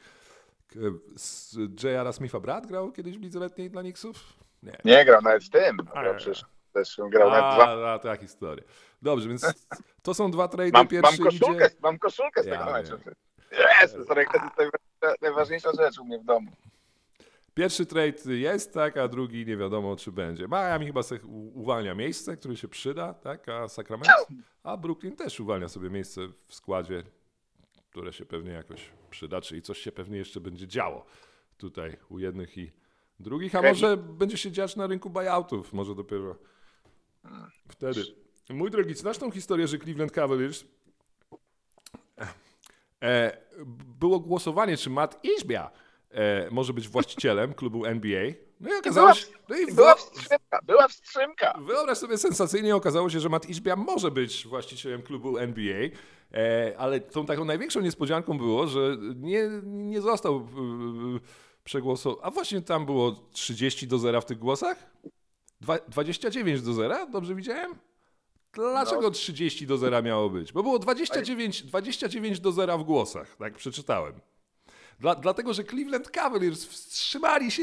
K- 0.73 0.79
Z 1.17 1.57
J.R. 1.85 2.13
Smitha 2.13 2.41
brat 2.41 2.67
grał 2.67 2.93
kiedyś 2.93 3.19
w 3.19 3.23
lidze 3.23 3.39
letniej 3.39 3.71
dla 3.71 3.83
Knicksów? 3.83 4.17
Nie. 4.63 4.79
Nie 4.85 5.05
grał 5.05 5.23
nawet 5.23 5.45
w 5.45 5.51
tym. 5.51 5.81
A, 5.95 6.03
Grał 6.03 6.17
przecież 6.17 6.45
też 6.73 7.01
grał 7.11 7.31
nawet 7.31 7.55
dwa. 7.55 7.65
A, 7.69 7.93
a, 7.95 7.99
ta 7.99 8.17
historia. 8.17 8.65
Dobrze, 9.03 9.29
więc 9.29 9.67
to 10.03 10.15
są 10.15 10.31
dwa 10.31 10.49
trade. 10.49 10.71
Mam, 10.73 10.81
mam, 10.81 10.89
Pierwszy 10.89 11.23
koszulkę, 11.23 11.67
idzie... 11.67 11.77
mam 11.83 11.99
koszulkę 11.99 12.43
z 12.43 12.47
Ja 12.47 12.59
tego 12.59 12.73
meczu. 12.73 12.99
wiem. 13.07 13.15
Jest, 13.83 13.93
to 13.95 13.99
jest 13.99 14.11
najwa- 14.11 15.15
najważniejsza 15.23 15.71
rzecz 15.73 15.99
u 15.99 16.05
mnie 16.05 16.19
w 16.19 16.25
domu. 16.25 16.51
Pierwszy 17.55 17.87
trade 17.87 18.35
jest, 18.35 18.75
tak, 18.75 18.97
a 18.97 19.09
drugi 19.09 19.47
nie 19.47 19.57
wiadomo, 19.57 19.97
czy 19.97 20.13
będzie. 20.13 20.49
Miami 20.49 20.87
chyba 20.87 21.01
u- 21.25 21.61
uwalnia 21.61 21.95
miejsce, 21.95 22.37
które 22.37 22.57
się 22.57 22.69
przyda, 22.69 23.15
tak, 23.15 23.49
a 23.49 23.69
Sacramento, 23.69 24.13
a 24.63 24.77
Brooklyn 24.77 25.17
też 25.17 25.41
uwalnia 25.41 25.69
sobie 25.69 25.91
miejsce 25.91 26.21
w 26.47 26.55
składzie, 26.55 27.03
które 27.91 28.13
się 28.13 28.27
pewnie 28.27 28.53
jakoś 28.53 28.91
przyda, 29.11 29.41
czyli 29.41 29.63
coś 29.63 29.79
się 29.79 29.93
pewnie 29.93 30.19
jeszcze 30.19 30.41
będzie 30.41 30.69
działo 30.69 31.07
tutaj 31.57 31.97
u 32.09 32.19
jednych 32.19 32.59
i 32.59 32.73
drugich, 33.21 33.55
a 33.55 33.63
może 33.63 33.97
będzie 33.97 34.37
się 34.37 34.53
dziać 34.53 34.77
na 34.77 34.87
rynku 34.87 35.11
buyoutów, 35.11 35.73
może 35.73 35.95
dopiero 35.95 36.37
wtedy. 37.69 38.03
Mój 38.51 38.71
drogi, 38.71 38.95
znasz 38.95 39.19
tą 39.19 39.31
historię, 39.31 39.69
że 39.69 39.79
Cleveland 39.79 40.13
Cavaliers 40.13 40.65
e, 43.03 43.37
było 43.99 44.21
głosowanie, 44.21 44.77
czy 44.77 44.91
Matt 44.91 45.25
Ishbia 45.25 45.71
e, 46.11 46.51
może 46.51 46.73
być 46.73 46.89
właścicielem 46.89 47.55
klubu 47.55 47.85
NBA. 47.87 48.33
No 48.61 48.75
i 48.75 48.79
okazało 48.79 49.15
się... 49.15 49.27
No 49.49 49.57
i 49.59 49.75
Była 49.75 49.95
wstrzymka, 49.95 50.61
była 50.63 50.89
wstrzymka. 50.89 51.59
Wyobraź 51.61 51.99
sobie 51.99 52.19
sensacyjnie 52.19 52.77
okazało 52.77 53.11
się, 53.11 53.21
że 53.21 53.29
Matt 53.29 53.49
Ishbia 53.49 53.77
może 53.77 54.11
być 54.11 54.47
właścicielem 54.47 55.03
klubu 55.03 55.39
NBA, 55.39 55.77
e, 55.77 55.91
ale 56.79 57.01
tą 57.01 57.27
taką 57.27 57.45
największą 57.45 57.81
niespodzianką 57.81 58.39
było, 58.39 58.67
że 58.67 58.97
nie, 59.17 59.49
nie 59.65 60.01
został 60.01 60.37
e, 60.37 60.43
przegłosowany. 61.65 62.23
A 62.23 62.31
właśnie 62.31 62.63
tam 62.63 62.87
było 62.87 63.17
30 63.33 63.87
do 63.87 63.99
0 63.99 64.21
w 64.21 64.25
tych 64.25 64.39
głosach? 64.39 64.91
Dwa, 65.61 65.79
29 65.89 66.63
do 66.63 66.73
0? 66.73 67.07
Dobrze 67.07 67.35
widziałem? 67.35 67.75
Dlaczego 68.53 69.03
No. 69.03 69.11
30 69.11 69.67
do 69.67 69.79
0 69.79 70.03
miało 70.03 70.31
być? 70.31 70.53
Bo 70.53 70.63
było 70.63 70.79
29, 70.79 71.63
29 71.63 72.41
do 72.41 72.53
0 72.53 72.79
w 72.79 72.85
głosach, 72.85 73.37
tak 73.37 73.55
przeczytałem. 73.55 74.21
Dla, 75.01 75.15
dlatego, 75.15 75.55
że 75.55 75.65
Cleveland 75.65 76.11
Cavaliers 76.11 76.65
wstrzymali 76.65 77.51
się 77.51 77.63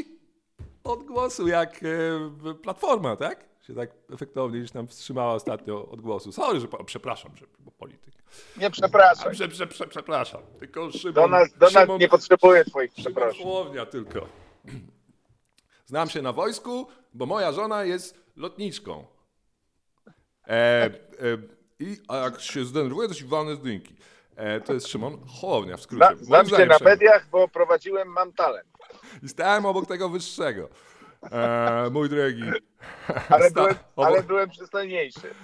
od 0.84 1.04
głosu 1.04 1.48
jak 1.48 1.80
e, 1.82 2.54
Platforma, 2.54 3.16
tak? 3.16 3.48
Się 3.68 3.74
tak 3.74 3.90
efektownie 4.14 4.60
gdzieś 4.60 4.72
tam 4.72 4.88
wstrzymała 4.88 5.34
ostatnio 5.34 5.88
od 5.88 6.00
głosu. 6.00 6.32
Sorry, 6.32 6.60
że 6.60 6.68
przepraszam, 6.86 7.36
że 7.36 7.46
polityk. 7.78 8.14
Nie 8.56 8.70
przepraszam. 8.70 9.32
Prze, 9.32 9.48
prze, 9.48 9.66
prze, 9.66 9.86
przepraszam. 9.86 10.42
Tylko 10.58 10.90
Szymon, 10.92 11.14
Donald, 11.14 11.52
Donald 11.58 11.86
Szymon, 11.86 12.00
nie 12.00 12.08
potrzebuje 12.08 12.64
twoich 12.64 12.92
Szymon 12.92 13.04
przeprosin. 13.04 13.42
Hołownia 13.42 13.86
tylko. 13.86 14.26
Znam 15.86 16.08
się 16.08 16.22
na 16.22 16.32
wojsku, 16.32 16.86
bo 17.14 17.26
moja 17.26 17.52
żona 17.52 17.84
jest 17.84 18.20
lotniczką. 18.36 19.04
E, 20.46 20.50
e, 20.54 20.90
I 21.78 21.96
a 22.08 22.16
jak 22.16 22.40
się 22.40 22.64
zdenerwuje, 22.64 23.08
to 23.08 23.14
się 23.14 23.26
walne 23.26 23.56
z 23.56 23.60
dynki. 23.60 23.96
E, 24.36 24.60
to 24.60 24.74
jest 24.74 24.88
Szymon 24.88 25.26
Hołownia 25.40 25.76
w 25.76 25.82
skrócie. 25.82 26.16
Znam 26.20 26.48
się 26.48 26.66
na 26.66 26.78
mediach, 26.78 27.28
bo 27.30 27.48
prowadziłem 27.48 28.08
Mam 28.08 28.32
Talent. 28.32 28.68
I 29.22 29.28
stałem 29.28 29.66
obok 29.66 29.86
tego 29.86 30.08
wyższego. 30.08 30.68
E, 31.22 31.90
mój 31.90 32.08
drogi. 32.08 32.42
Ale 33.28 33.50
byłem, 33.50 33.74
obok- 33.74 34.06
ale 34.06 34.22
byłem 34.22 34.50
przystojniejszy. 34.50 35.34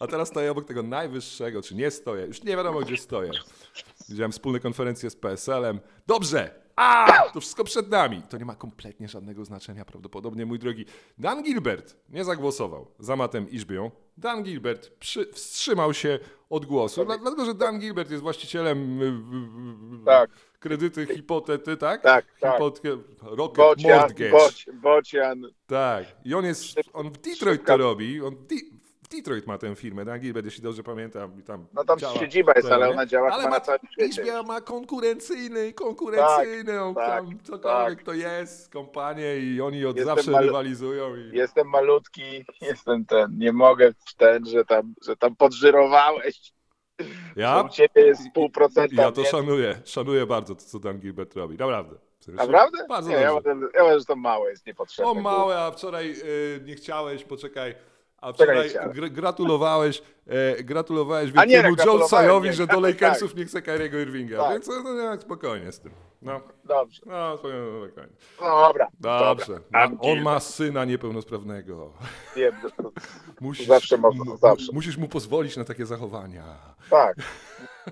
A 0.00 0.06
teraz 0.06 0.28
stoję 0.28 0.50
obok 0.50 0.64
tego 0.64 0.82
najwyższego, 0.82 1.62
czy 1.62 1.74
nie 1.74 1.90
stoję. 1.90 2.26
Już 2.26 2.42
nie 2.42 2.56
wiadomo, 2.56 2.80
gdzie 2.80 2.96
stoję. 2.96 3.30
Widziałem 4.08 4.32
wspólne 4.32 4.60
konferencje 4.60 5.10
z 5.10 5.16
PSL-em. 5.16 5.80
Dobrze! 6.06 6.64
A! 6.76 7.06
To 7.32 7.40
wszystko 7.40 7.64
przed 7.64 7.90
nami. 7.90 8.22
To 8.22 8.38
nie 8.38 8.44
ma 8.44 8.54
kompletnie 8.54 9.08
żadnego 9.08 9.44
znaczenia 9.44 9.84
prawdopodobnie, 9.84 10.46
mój 10.46 10.58
drogi. 10.58 10.84
Dan 11.18 11.42
Gilbert 11.42 11.96
nie 12.08 12.24
zagłosował 12.24 12.90
za 12.98 13.16
Matem 13.16 13.50
Iżbią. 13.50 13.90
Dan 14.16 14.42
Gilbert 14.42 14.90
przy, 14.98 15.26
wstrzymał 15.32 15.94
się 15.94 16.18
od 16.50 16.66
głosu, 16.66 17.04
dla- 17.04 17.18
dlatego 17.18 17.44
że 17.44 17.54
Dan 17.54 17.78
Gilbert 17.80 18.10
jest 18.10 18.22
właścicielem 18.22 19.02
y, 19.02 19.04
y, 19.04 19.08
y, 20.02 20.04
Tak. 20.04 20.30
kredyty, 20.60 21.06
hipotety, 21.06 21.76
tak? 21.76 22.02
Tak, 22.02 22.24
tak. 22.40 22.52
Hipotkę, 22.52 22.88
Rocket 23.22 23.56
Bocian, 23.56 24.00
Mortgage. 24.00 24.30
boci, 24.30 24.72
bocian. 24.72 25.42
Tak. 25.66 26.04
I 26.24 26.34
on 26.34 26.44
jest, 26.44 26.66
on 26.92 27.10
w 27.10 27.18
Detroit 27.18 27.64
to 27.64 27.76
robi. 27.76 28.22
On 28.22 28.34
Di- 28.34 28.70
Detroit 29.16 29.46
ma 29.46 29.58
tę 29.58 29.74
firmę, 29.76 30.04
Dan 30.04 30.20
Gilbert, 30.20 30.44
jeśli 30.44 30.62
dobrze 30.62 30.82
pamiętam. 30.82 31.42
Tam 31.42 31.66
No 31.72 31.84
tam 31.84 31.98
działa 31.98 32.14
siedziba 32.14 32.52
jest, 32.56 32.68
ale 32.68 32.90
ona 32.90 33.06
działa 33.06 33.30
Ale 33.30 33.44
ma, 33.44 33.58
na. 33.58 34.06
Izbia 34.06 34.42
ma 34.42 34.60
konkurencyjny, 34.60 35.72
konkurencyjny, 35.72 36.82
on 36.82 36.94
tak, 36.94 37.24
tam 37.24 37.38
cokolwiek 37.42 37.98
tak. 37.98 38.06
to 38.06 38.12
jest, 38.12 38.72
kompanię 38.72 39.38
i 39.38 39.60
oni 39.60 39.86
od 39.86 39.96
Jestem 39.96 40.16
zawsze 40.16 40.30
malu- 40.30 40.46
rywalizują. 40.46 41.16
I... 41.16 41.30
Jestem 41.32 41.68
malutki, 41.68 42.44
jestem 42.60 43.04
ten. 43.04 43.38
Nie 43.38 43.52
mogę 43.52 43.92
w 44.06 44.14
ten, 44.14 44.46
że 44.46 44.64
tam, 44.64 44.94
że 45.06 45.16
tam 45.16 45.36
podżyrowałeś. 45.36 46.54
Ja? 47.36 47.62
u 47.62 47.68
ciebie 47.68 48.02
jest 48.06 48.22
pół 48.34 48.50
procenta. 48.50 49.02
Ja 49.02 49.12
to 49.12 49.24
szanuję, 49.24 49.80
szanuję 49.84 50.26
bardzo 50.26 50.54
to, 50.54 50.60
co 50.60 50.78
Dan 50.78 50.98
Gilbert 50.98 51.36
robi, 51.36 51.56
naprawdę. 51.56 51.96
Naprawdę? 52.28 52.86
Bardzo 52.88 53.10
nie, 53.10 53.16
ja 53.16 53.32
uważam, 53.32 53.68
ja 53.74 53.98
że 53.98 54.04
to 54.04 54.16
małe 54.16 54.50
jest 54.50 54.66
niepotrzebne. 54.66 55.10
O 55.10 55.14
małe, 55.14 55.58
a 55.58 55.70
wczoraj 55.70 56.10
y, 56.10 56.60
nie 56.64 56.74
chciałeś, 56.74 57.24
poczekaj. 57.24 57.74
A 58.24 58.32
wczoraj 58.32 58.70
gr- 58.70 59.10
gratulowałeś, 59.10 60.02
e, 60.26 60.62
gratulowałeś 60.62 61.32
wielkiemu 61.32 61.68
nie, 62.40 62.52
że 62.52 62.66
tak, 62.66 62.76
do 62.76 62.82
tak, 62.82 62.90
Lakersów 62.90 63.34
nie 63.34 63.44
chce 63.44 63.62
Kyriego 63.62 63.98
Irvinga. 63.98 64.38
Tak. 64.38 64.52
Więc 64.52 64.66
no, 64.68 64.82
no, 64.94 65.20
spokojnie 65.20 65.72
z 65.72 65.80
tym. 65.80 65.92
No, 66.22 66.40
Dobrze. 66.64 67.00
no 67.06 67.36
spokojnie, 67.38 67.88
spokojnie. 67.88 68.16
No 68.40 68.66
dobra. 68.66 68.88
Dobrze. 69.00 69.46
Dobra. 69.46 69.60
Dan 69.88 69.98
on 70.00 70.22
ma 70.22 70.40
syna 70.40 70.84
niepełnosprawnego. 70.84 71.92
Wiem, 72.36 72.54
Musisz, 73.40 73.66
Zawsze 73.66 73.96
można, 73.96 74.24
mu- 74.24 74.36
zawsze. 74.36 74.72
musisz 74.72 74.96
mu 74.96 75.08
pozwolić 75.08 75.56
na 75.56 75.64
takie 75.64 75.86
zachowania. 75.86 76.44
tak. 76.90 77.16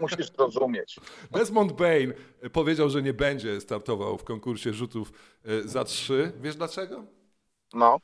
Musisz 0.00 0.32
zrozumieć. 0.32 1.00
Desmond 1.30 1.72
Bain 1.72 2.12
powiedział, 2.52 2.88
że 2.90 3.02
nie 3.02 3.12
będzie 3.14 3.60
startował 3.60 4.18
w 4.18 4.24
konkursie 4.24 4.72
rzutów 4.72 5.12
e, 5.44 5.62
za 5.68 5.84
trzy. 5.84 6.32
Wiesz 6.40 6.56
dlaczego? 6.56 7.04
No. 7.74 7.98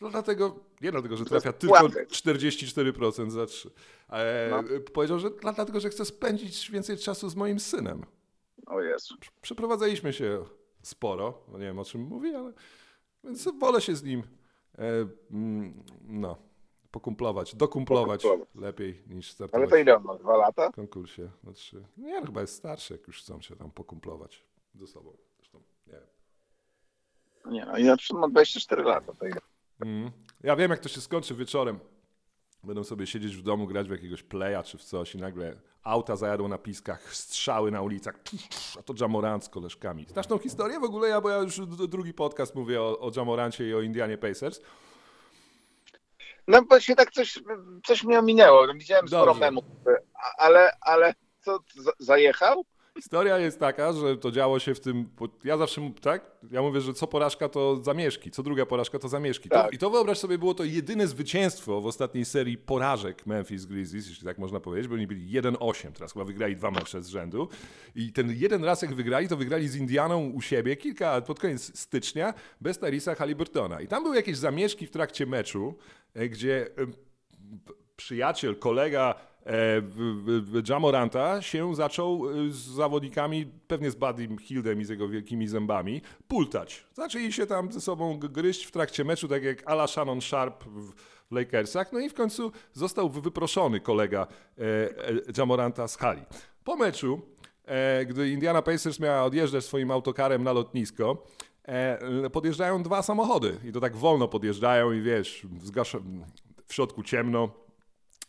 No 0.00 0.10
dlatego, 0.10 0.60
nie 0.80 0.92
dlatego, 0.92 1.16
że 1.16 1.24
To 1.24 1.34
jest 1.34 1.44
trafia 1.44 1.58
tylko 1.58 1.78
pułapek. 1.78 2.08
44% 2.08 3.30
za 3.30 3.46
3. 3.46 3.70
E, 4.10 4.48
No. 4.50 4.62
Powiedział, 4.92 5.18
że 5.18 5.30
dla- 5.30 5.52
dlatego, 5.52 5.80
że 5.80 5.90
chce 5.90 6.04
spędzić 6.04 6.70
więcej 6.70 6.98
czasu 6.98 7.28
z 7.28 7.36
moim 7.36 7.60
synem. 7.60 8.04
O 8.66 8.80
Jezu. 8.80 9.14
Przeprowadzaliśmy 9.42 10.12
się 10.12 10.44
sporo, 10.82 11.42
no 11.48 11.58
nie 11.58 11.64
wiem 11.64 11.78
o 11.78 11.84
czym 11.84 12.00
mówi, 12.00 12.34
ale 12.34 12.52
więc 13.24 13.48
wolę 13.58 13.80
się 13.80 13.96
z 13.96 14.02
nim 14.02 14.22
e, 14.78 14.82
mm, 15.30 15.84
no, 16.08 16.36
pokumplować, 16.90 17.54
dokumplować 17.54 18.22
Pokumplować. 18.22 18.54
lepiej 18.54 19.02
niż 19.06 19.26
Ale 19.26 19.32
startować 19.34 19.70
to 19.70 19.76
ile 19.76 19.96
on 19.96 20.02
ma? 20.04 20.14
Dwa 20.14 20.36
lata? 20.36 20.70
w 20.70 20.74
konkursie 20.74 21.30
na 21.44 21.52
3. 21.52 21.84
Nie, 21.96 22.20
no, 22.20 22.26
chyba 22.26 22.40
jest 22.40 22.54
starszy, 22.56 22.94
jak 22.94 23.06
już 23.06 23.20
chcą 23.20 23.40
się 23.40 23.56
tam 23.56 23.70
pokumplować 23.70 24.44
ze 24.74 24.86
sobą. 24.86 25.16
Zresztą, 25.36 25.62
nie 25.86 25.92
wiem. 25.92 26.02
Nie 27.52 27.64
no, 27.66 27.78
ja 27.78 27.96
ma 28.14 28.28
24 28.28 28.82
lata. 28.82 29.12
To 29.12 29.26
ile? 29.26 29.40
Mm. 29.84 30.10
Ja 30.42 30.56
wiem, 30.56 30.70
jak 30.70 30.80
to 30.80 30.88
się 30.88 31.00
skończy 31.00 31.34
wieczorem. 31.34 31.78
Będą 32.62 32.84
sobie 32.84 33.06
siedzieć 33.06 33.36
w 33.36 33.42
domu, 33.42 33.66
grać 33.66 33.88
w 33.88 33.90
jakiegoś 33.90 34.22
playa 34.22 34.62
czy 34.64 34.78
w 34.78 34.84
coś 34.84 35.14
i 35.14 35.18
nagle 35.18 35.56
auta 35.82 36.16
zajadą 36.16 36.48
na 36.48 36.58
piskach, 36.58 37.14
strzały 37.14 37.70
na 37.70 37.82
ulicach, 37.82 38.14
a 38.78 38.82
to 38.82 38.94
Jamorant 39.00 39.44
z 39.44 39.48
koleżkami. 39.48 40.06
Znasz 40.08 40.26
tą 40.26 40.38
historię 40.38 40.80
w 40.80 40.84
ogóle? 40.84 41.08
Ja, 41.08 41.20
bo 41.20 41.30
ja 41.30 41.36
już 41.38 41.60
drugi 41.88 42.14
podcast 42.14 42.54
mówię 42.54 42.82
o, 42.82 42.98
o 43.00 43.10
Jamorancie 43.16 43.68
i 43.68 43.74
o 43.74 43.80
Indianie 43.80 44.18
Pacers. 44.18 44.60
No 46.48 46.62
bo 46.62 46.80
się 46.80 46.94
tak 46.96 47.10
coś, 47.12 47.38
coś 47.86 48.04
mnie 48.04 48.18
ominęło. 48.18 48.66
No, 48.66 48.74
Widziałem 48.74 49.08
sporo 49.08 49.26
Dobrze. 49.26 49.40
memów, 49.40 49.64
a- 50.14 50.42
ale, 50.42 50.70
ale 50.80 51.14
co, 51.40 51.58
za- 51.74 51.92
zajechał? 51.98 52.64
Historia 52.96 53.38
jest 53.38 53.60
taka, 53.60 53.92
że 53.92 54.16
to 54.16 54.30
działo 54.30 54.58
się 54.58 54.74
w 54.74 54.80
tym. 54.80 55.08
Ja 55.44 55.56
zawsze, 55.56 55.92
tak? 56.00 56.30
Ja 56.50 56.62
mówię, 56.62 56.80
że 56.80 56.94
co 56.94 57.06
porażka 57.06 57.48
to 57.48 57.76
zamieszki, 57.76 58.30
co 58.30 58.42
druga 58.42 58.66
porażka 58.66 58.98
to 58.98 59.08
zamieszki. 59.08 59.48
To, 59.48 59.54
Tak. 59.54 59.72
I 59.72 59.78
to 59.78 59.90
wyobraź 59.90 60.18
sobie, 60.18 60.38
było 60.38 60.54
to 60.54 60.64
jedyne 60.64 61.06
zwycięstwo 61.06 61.80
w 61.80 61.86
ostatniej 61.86 62.24
serii 62.24 62.58
porażek 62.58 63.26
Memphis 63.26 63.64
Grizzlies, 63.64 64.08
jeśli 64.08 64.24
tak 64.24 64.38
można 64.38 64.60
powiedzieć, 64.60 64.88
bo 64.88 64.94
oni 64.94 65.06
byli 65.06 65.40
1-8, 65.40 65.92
teraz 65.92 66.12
chyba 66.12 66.24
wygrali 66.24 66.56
dwa 66.56 66.70
mecze 66.70 67.02
z 67.02 67.08
rzędu. 67.08 67.48
I 67.94 68.12
ten 68.12 68.32
jeden 68.36 68.64
raz, 68.64 68.82
jak 68.82 68.94
wygrali, 68.94 69.28
to 69.28 69.36
wygrali 69.36 69.68
z 69.68 69.76
Indianą 69.76 70.30
u 70.30 70.40
siebie 70.40 70.76
kilka, 70.76 71.20
pod 71.20 71.40
koniec 71.40 71.78
stycznia, 71.78 72.34
bez 72.60 72.78
Tarisa 72.78 73.14
Halliburtona. 73.14 73.80
I 73.80 73.88
tam 73.88 74.02
były 74.02 74.16
jakieś 74.16 74.36
zamieszki 74.36 74.86
w 74.86 74.90
trakcie 74.90 75.26
meczu, 75.26 75.74
e, 76.14 76.28
gdzie 76.28 76.66
przyjaciel, 77.96 78.56
kolega 78.56 79.14
Jamoranta 80.68 81.42
się 81.42 81.74
zaczął 81.74 82.30
e, 82.30 82.50
z 82.50 82.56
zawodnikami, 82.56 83.46
pewnie 83.66 83.90
z 83.90 83.94
Buddym 83.94 84.38
Hildem 84.38 84.80
i 84.80 84.84
z 84.84 84.88
jego 84.88 85.08
wielkimi 85.08 85.48
zębami, 85.48 86.02
pultać. 86.28 86.86
Zaczęli 86.94 87.32
się 87.32 87.46
tam 87.46 87.72
ze 87.72 87.80
sobą 87.80 88.18
gryźć 88.18 88.64
w 88.64 88.70
trakcie 88.70 89.04
meczu, 89.04 89.28
tak 89.28 89.42
jak 89.42 89.70
Ala 89.70 89.86
Shannon 89.86 90.20
Sharp 90.20 90.64
w 90.64 90.92
Lakersach. 91.30 91.92
No 91.92 92.00
i 92.00 92.08
w 92.08 92.14
końcu 92.14 92.52
został 92.72 93.10
wy- 93.10 93.20
wyproszony 93.20 93.80
kolega 93.80 94.26
e, 94.58 94.62
e, 94.62 95.12
Jamoranta 95.38 95.88
z 95.88 95.96
hali. 95.96 96.22
Po 96.64 96.76
meczu, 96.76 97.20
e, 97.64 98.04
gdy 98.06 98.30
Indiana 98.30 98.62
Pacers 98.62 99.00
miała 99.00 99.22
odjeżdżać 99.24 99.64
swoim 99.64 99.90
autokarem 99.90 100.42
na 100.44 100.52
lotnisko, 100.52 101.26
e, 101.68 102.30
podjeżdżają 102.30 102.82
dwa 102.82 103.02
samochody 103.02 103.56
i 103.64 103.72
to 103.72 103.80
tak 103.80 103.96
wolno 103.96 104.28
podjeżdżają 104.28 104.92
i 104.92 105.00
wiesz, 105.00 105.46
w 106.66 106.74
środku 106.74 107.02
ciemno, 107.02 107.63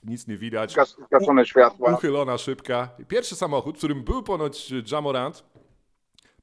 nic 0.06 0.28
nie 0.28 0.38
widać. 0.38 0.76
Zgas- 0.76 1.06
Zgaszone 1.06 1.46
światła. 1.46 1.94
Uchylona 1.94 2.38
szybka. 2.38 2.90
Pierwszy 3.08 3.36
samochód, 3.36 3.76
w 3.76 3.78
którym 3.78 4.04
był 4.04 4.24
ponoć 4.24 4.74
Jamorant, 4.92 5.44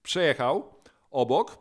przejechał 0.03 0.75
obok 1.11 1.59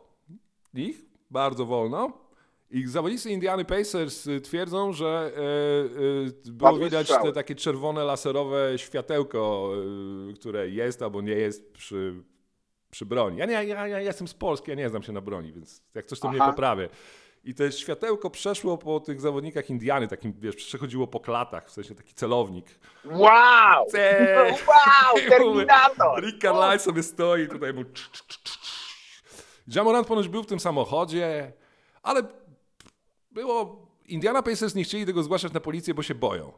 nich 0.74 1.04
bardzo 1.30 1.66
wolno. 1.66 2.22
I 2.70 2.86
zawodnicy 2.86 3.30
Indiany 3.30 3.64
Pacers 3.64 4.28
twierdzą, 4.42 4.92
że 4.92 5.32
e, 5.36 6.48
e, 6.48 6.52
było 6.52 6.78
widać 6.78 7.08
te 7.08 7.32
takie 7.32 7.54
czerwone 7.54 8.04
laserowe 8.04 8.72
światełko, 8.76 9.72
y, 10.30 10.34
które 10.34 10.68
jest 10.68 11.02
albo 11.02 11.20
nie 11.22 11.32
jest 11.32 11.72
przy, 11.72 12.22
przy 12.90 13.06
broni. 13.06 13.36
Ja, 13.38 13.46
nie, 13.46 13.52
ja, 13.52 13.88
ja 13.88 14.00
jestem 14.00 14.28
z 14.28 14.34
Polski, 14.34 14.70
ja 14.70 14.76
nie 14.76 14.88
znam 14.88 15.02
się 15.02 15.12
na 15.12 15.20
broni, 15.20 15.52
więc 15.52 15.82
jak 15.94 16.06
coś 16.06 16.20
to 16.20 16.30
mnie 16.30 16.38
Aha. 16.42 16.50
poprawię. 16.50 16.88
I 17.44 17.54
to 17.54 17.70
światełko 17.70 18.30
przeszło 18.30 18.78
po 18.78 19.00
tych 19.00 19.20
zawodnikach 19.20 19.70
Indiany, 19.70 20.08
takim, 20.08 20.32
wiesz, 20.32 20.56
przechodziło 20.56 21.06
po 21.06 21.20
klatach, 21.20 21.68
w 21.68 21.70
sensie 21.70 21.94
taki 21.94 22.14
celownik. 22.14 22.66
Wow! 23.04 23.86
Eee. 23.94 24.52
Wow, 24.68 25.20
Terminator! 25.28 26.24
Rick 26.24 26.42
Carlisle 26.42 26.78
sobie 26.78 27.02
stoi 27.02 27.48
tutaj 27.48 27.72
cz. 27.94 28.22
Jamorant 29.66 30.06
ponoć 30.06 30.28
był 30.28 30.42
w 30.42 30.46
tym 30.46 30.60
samochodzie, 30.60 31.52
ale 32.02 32.22
było... 33.30 33.82
Indiana 34.06 34.42
Pacers 34.42 34.74
nie 34.74 34.84
chcieli 34.84 35.06
tego 35.06 35.22
zgłaszać 35.22 35.52
na 35.52 35.60
policję, 35.60 35.94
bo 35.94 36.02
się 36.02 36.14
boją. 36.14 36.52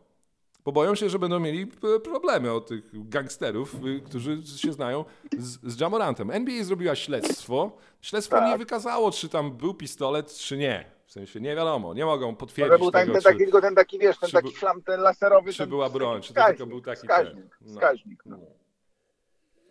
Bo 0.64 0.72
boją 0.72 0.94
się, 0.94 1.08
że 1.08 1.18
będą 1.18 1.40
mieli 1.40 1.66
e, 1.96 2.00
problemy 2.00 2.52
od 2.52 2.66
tych 2.66 3.08
gangsterów, 3.08 3.74
y, 3.86 4.00
którzy 4.00 4.42
się 4.56 4.72
znają 4.72 5.04
z, 5.38 5.72
z 5.74 5.80
Jamorantem. 5.80 6.30
NBA 6.30 6.64
zrobiła 6.64 6.94
śledztwo. 6.94 7.72
Śledztwo 8.00 8.36
Tak. 8.36 8.48
nie 8.50 8.58
wykazało, 8.58 9.10
czy 9.10 9.28
tam 9.28 9.52
był 9.52 9.74
pistolet, 9.74 10.34
czy 10.34 10.56
nie. 10.56 10.84
W 11.06 11.12
sensie 11.12 11.40
nie 11.40 11.56
wiadomo, 11.56 11.94
nie 11.94 12.04
mogą 12.04 12.36
potwierdzić 12.36 12.78
był 12.78 12.90
ten, 12.90 13.00
tego, 13.06 13.12
ten, 13.12 13.22
taki, 13.38 13.50
ten 13.62 13.74
taki, 13.74 13.98
wiesz, 13.98 14.18
ten 14.18 14.30
taki 14.30 14.48
był- 14.48 14.56
flam, 14.56 14.82
ten 14.82 15.00
laserowy. 15.00 15.52
czy 15.52 15.58
ten, 15.58 15.68
była 15.68 15.90
broń, 15.90 16.22
czy 16.22 16.34
to 16.34 16.44
tylko 16.46 16.66
był 16.66 16.80
taki 16.80 17.00
Wskaźnik, 17.00 17.34
ten, 17.34 17.48
no. 17.60 17.74
wskaźnik. 17.74 18.22
No. 18.26 18.38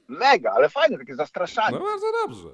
Mega, 0.07 0.51
ale 0.55 0.69
fajne, 0.69 0.97
takie 0.97 1.15
zastraszanie. 1.15 1.77
No 1.79 1.85
bardzo 1.85 2.05
dobrze. 2.25 2.49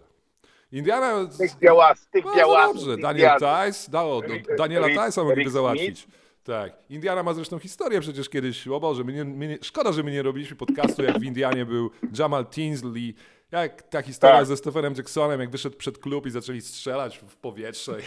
Indiana... 0.71 1.27
Tych 1.37 1.57
białas, 1.59 2.07
tych 2.11 2.25
białasów. 2.35 2.75
dobrze. 2.85 2.97
Daniel. 2.97 3.29
Tice, 3.39 3.91
dało, 3.91 4.21
Daniela 4.57 4.87
Tice'a 4.87 5.23
mogliby 5.25 5.49
załatwić. 5.49 6.07
Tak. 6.43 6.73
Indiana 6.89 7.23
ma 7.23 7.33
zresztą 7.33 7.59
historię 7.59 8.01
przecież 8.01 8.29
kiedyś, 8.29 8.67
o 8.67 8.79
Boże, 8.79 9.03
my 9.03 9.13
nie, 9.13 9.25
my 9.25 9.47
nie, 9.47 9.57
szkoda, 9.61 9.91
że 9.91 10.03
my 10.03 10.11
nie 10.11 10.23
robiliśmy 10.23 10.55
podcastu, 10.55 11.03
jak 11.03 11.19
w 11.19 11.23
Indianie 11.23 11.65
był 11.65 11.91
Jamal 12.17 12.45
Tinsley, 12.45 13.15
jak 13.51 13.81
ta 13.81 14.01
historia 14.01 14.35
Tak. 14.37 14.45
ze 14.45 14.57
Stephenem 14.57 14.93
Jacksonem, 14.97 15.39
jak 15.39 15.49
wyszedł 15.49 15.77
przed 15.77 15.97
klub 15.97 16.25
i 16.25 16.31
zaczęli 16.31 16.61
strzelać 16.61 17.17
w 17.17 17.37
powietrze. 17.37 17.97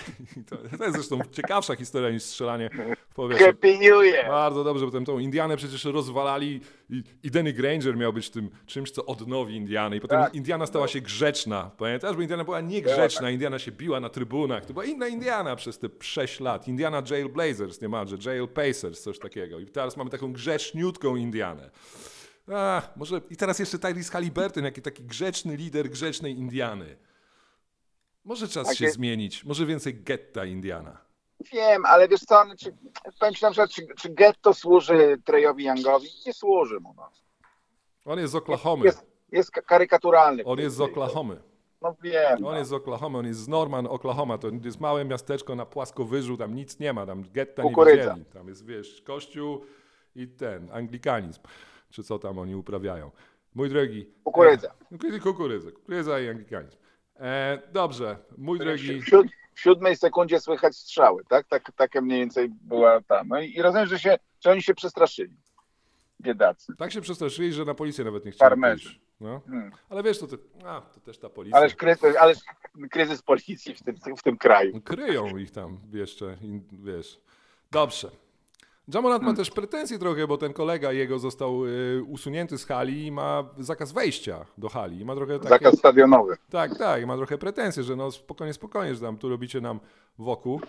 To, 0.51 0.57
to 0.79 0.85
jest 0.85 0.97
zresztą 0.97 1.19
ciekawsza 1.33 1.77
historia 1.77 2.11
niż 2.11 2.23
strzelanie 2.23 2.71
w 3.11 3.15
powietrze. 3.15 3.45
Happy 3.47 3.73
New 3.73 4.05
Year! 4.05 4.27
Bardzo 4.29 4.65
dobrze, 4.65 4.85
potem 4.87 5.05
tą 5.05 5.19
Indianę 5.19 5.57
przecież 5.57 5.85
rozwalali 5.85 6.61
i, 6.91 7.03
i 7.23 7.31
Danny 7.31 7.53
Granger 7.53 7.97
miał 7.97 8.13
być 8.13 8.31
tym 8.31 8.51
czymś, 8.67 8.91
co 8.91 9.07
odnowi 9.07 9.57
Indianę. 9.57 9.97
I 9.97 10.01
potem 10.01 10.23
Tak. 10.23 10.35
Indiana 10.35 10.67
stała 10.67 10.89
się 10.89 11.01
grzeczna. 11.01 11.71
Pamiętasz? 11.79 12.17
Bo 12.17 12.23
Indiana 12.23 12.45
była 12.45 12.61
niegrzeczna. 12.61 13.31
Indiana 13.31 13.59
się 13.59 13.73
biła 13.73 14.01
na 14.01 14.09
trybunach. 14.09 14.67
To 14.67 14.73
była 14.73 14.85
inna 14.85 15.09
Indiana 15.09 15.57
przez 15.57 15.79
te 15.79 15.89
6 16.01 16.41
lat. 16.41 16.69
Indiana 16.69 17.03
Jail 17.11 17.29
Blazers 17.29 17.81
niemalże, 17.81 18.17
Jail 18.27 18.49
Pacers, 18.49 19.03
coś 19.03 19.19
takiego. 19.19 19.59
I 19.59 19.67
teraz 19.67 19.97
mamy 19.97 20.11
taką 20.11 20.33
grzeczniutką 20.33 21.17
Indianę. 21.17 21.71
A, 22.55 22.83
może 22.97 23.21
i 23.31 23.37
teraz 23.37 23.59
jeszcze 23.59 23.79
Tyrese 23.79 24.13
Halliburton, 24.13 24.65
jaki 24.65 24.83
taki 24.83 25.03
grzeczny 25.05 25.57
lider 25.57 25.91
grzecznej 25.91 26.39
Indiany. 26.39 26.97
Może 28.25 28.49
czas 28.49 28.67
Takie- 28.67 28.79
się 28.79 28.91
zmienić. 28.91 29.45
Może 29.45 29.67
więcej 29.67 29.95
getta 29.95 30.45
Indiana. 30.45 30.99
Wiem, 31.53 31.87
ale 31.87 32.09
wiesz 32.09 32.21
co, 32.21 32.45
no, 32.45 32.57
czy, 32.57 32.75
powiem 33.21 33.35
ci 33.35 33.45
na 33.45 33.51
przykład, 33.51 33.71
czy, 33.71 33.87
czy 33.99 34.09
getto 34.09 34.55
służy 34.55 35.19
Trejowi 35.25 35.65
Youngowi? 35.65 36.09
Nie 36.27 36.33
służy 36.33 36.81
mu. 36.81 36.95
No. 36.97 37.11
On 38.05 38.19
jest 38.19 38.33
z 38.33 38.37
Oklahomy. 38.37 38.85
Jest, 38.85 39.07
jest 39.33 39.51
ka- 39.51 39.63
karykaturalny. 39.63 40.45
On 40.45 40.59
jest 40.59 40.77
z 40.77 40.81
Oklahomy. 40.81 41.43
No 41.83 41.97
wiem. 42.03 42.45
On 42.47 42.57
jest 42.57 42.71
z 42.71 42.73
Oklahoma, 42.73 43.19
on 43.19 43.27
jest 43.27 43.41
z 43.41 43.49
Norman, 43.49 43.87
Oklahoma. 43.87 44.39
To 44.39 44.49
jest 44.65 44.81
małe 44.81 45.05
miasteczko 45.05 45.55
na 45.55 45.67
płaskowyżu, 45.67 46.37
tam 46.37 46.55
nic 46.55 46.79
nie 46.79 46.93
ma, 46.93 47.07
tam 47.07 47.25
getta 47.33 47.63
nie 47.63 47.69
Kukurydza. 47.69 48.15
widzieli. 48.15 48.25
Tam 48.33 48.49
jest, 48.49 48.67
wiesz, 48.67 49.03
kościół 49.03 49.65
i 50.17 50.29
ten, 50.29 50.69
anglikanizm, 50.73 51.41
czy 51.93 52.03
co 52.03 52.19
tam 52.19 52.39
oni 52.39 52.55
uprawiają. 52.55 53.11
Mój 53.55 53.69
drogi... 53.69 54.07
Kukurydza. 54.25 54.75
E, 54.93 55.19
kukurydza, 55.19 55.71
kukurydza 55.71 56.21
i 56.21 56.29
anglikanizm. 56.29 56.77
E, 57.21 57.59
dobrze, 57.73 58.17
mój 58.39 58.59
drogi... 58.59 59.01
W, 59.01 59.09
siód, 59.09 59.27
w 59.55 59.61
siódmej 59.61 59.97
sekundzie 59.97 60.41
słychać 60.41 60.77
strzały, 60.77 61.25
tak? 61.29 61.47
tak? 61.49 61.73
Taka 61.77 62.01
mniej 62.01 62.19
więcej 62.19 62.49
była 62.49 63.01
ta. 63.01 63.25
No 63.25 63.41
i, 63.41 63.55
i 63.57 63.63
rozumiem, 63.63 63.87
że, 63.87 63.99
się, 63.99 64.19
że 64.41 64.51
oni 64.51 64.63
się 64.63 64.75
przestraszyli. 64.75 65.37
Biedacy. 66.21 66.77
Tak 66.79 66.93
się 66.93 67.01
przestraszyli, 67.01 67.53
że 67.53 67.65
na 67.65 67.75
policję 67.75 68.05
nawet 68.05 68.25
nie 68.25 68.31
chcieli 68.31 68.51
Farmerzy. 68.51 69.01
No. 69.21 69.41
Hmm. 69.47 69.73
Ale 69.89 70.03
wiesz, 70.03 70.19
to, 70.19 70.27
te, 70.27 70.37
a, 70.65 70.81
to 70.81 71.01
też 71.01 71.19
ta 71.19 71.29
policja. 71.29 71.59
Ależ 71.59 71.75
kryzys, 71.75 72.17
ależ 72.17 72.39
kryzys 72.91 73.23
policji 73.23 73.75
w 73.75 73.83
tym, 73.83 74.17
w 74.17 74.23
tym 74.23 74.37
kraju. 74.37 74.81
Kryją 74.81 75.37
ich 75.37 75.51
tam 75.51 75.81
jeszcze, 75.93 76.37
wiesz. 76.73 77.21
Dobrze. 77.71 78.11
Jamorant 78.89 79.23
ma 79.23 79.35
też 79.35 79.51
pretensje 79.51 79.99
trochę, 79.99 80.27
bo 80.27 80.37
ten 80.39 80.53
kolega 80.53 80.93
jego 80.93 81.19
został 81.19 81.67
y, 81.67 82.05
usunięty 82.09 82.59
z 82.59 82.67
hali 82.67 83.07
i 83.07 83.13
ma 83.13 83.45
zakaz 83.59 83.93
wejścia 83.93 84.45
do 84.59 84.69
hali. 84.69 85.01
I 85.01 85.05
ma 85.05 85.15
trochę 85.15 85.39
takie, 85.39 85.49
Zakaz 85.49 85.79
stadionowy. 85.79 86.37
Tak, 86.51 86.79
tak, 86.79 87.03
i 87.03 87.07
ma 87.07 87.17
trochę 87.17 87.39
pretensje, 87.39 87.83
że 87.83 87.97
no 87.97 88.11
spokojnie, 88.11 88.53
spokojnie, 88.53 88.95
że 88.95 89.01
tam 89.01 89.17
tu 89.17 89.29
robicie 89.29 89.61
nam 89.61 89.81
wokół. 90.19 90.61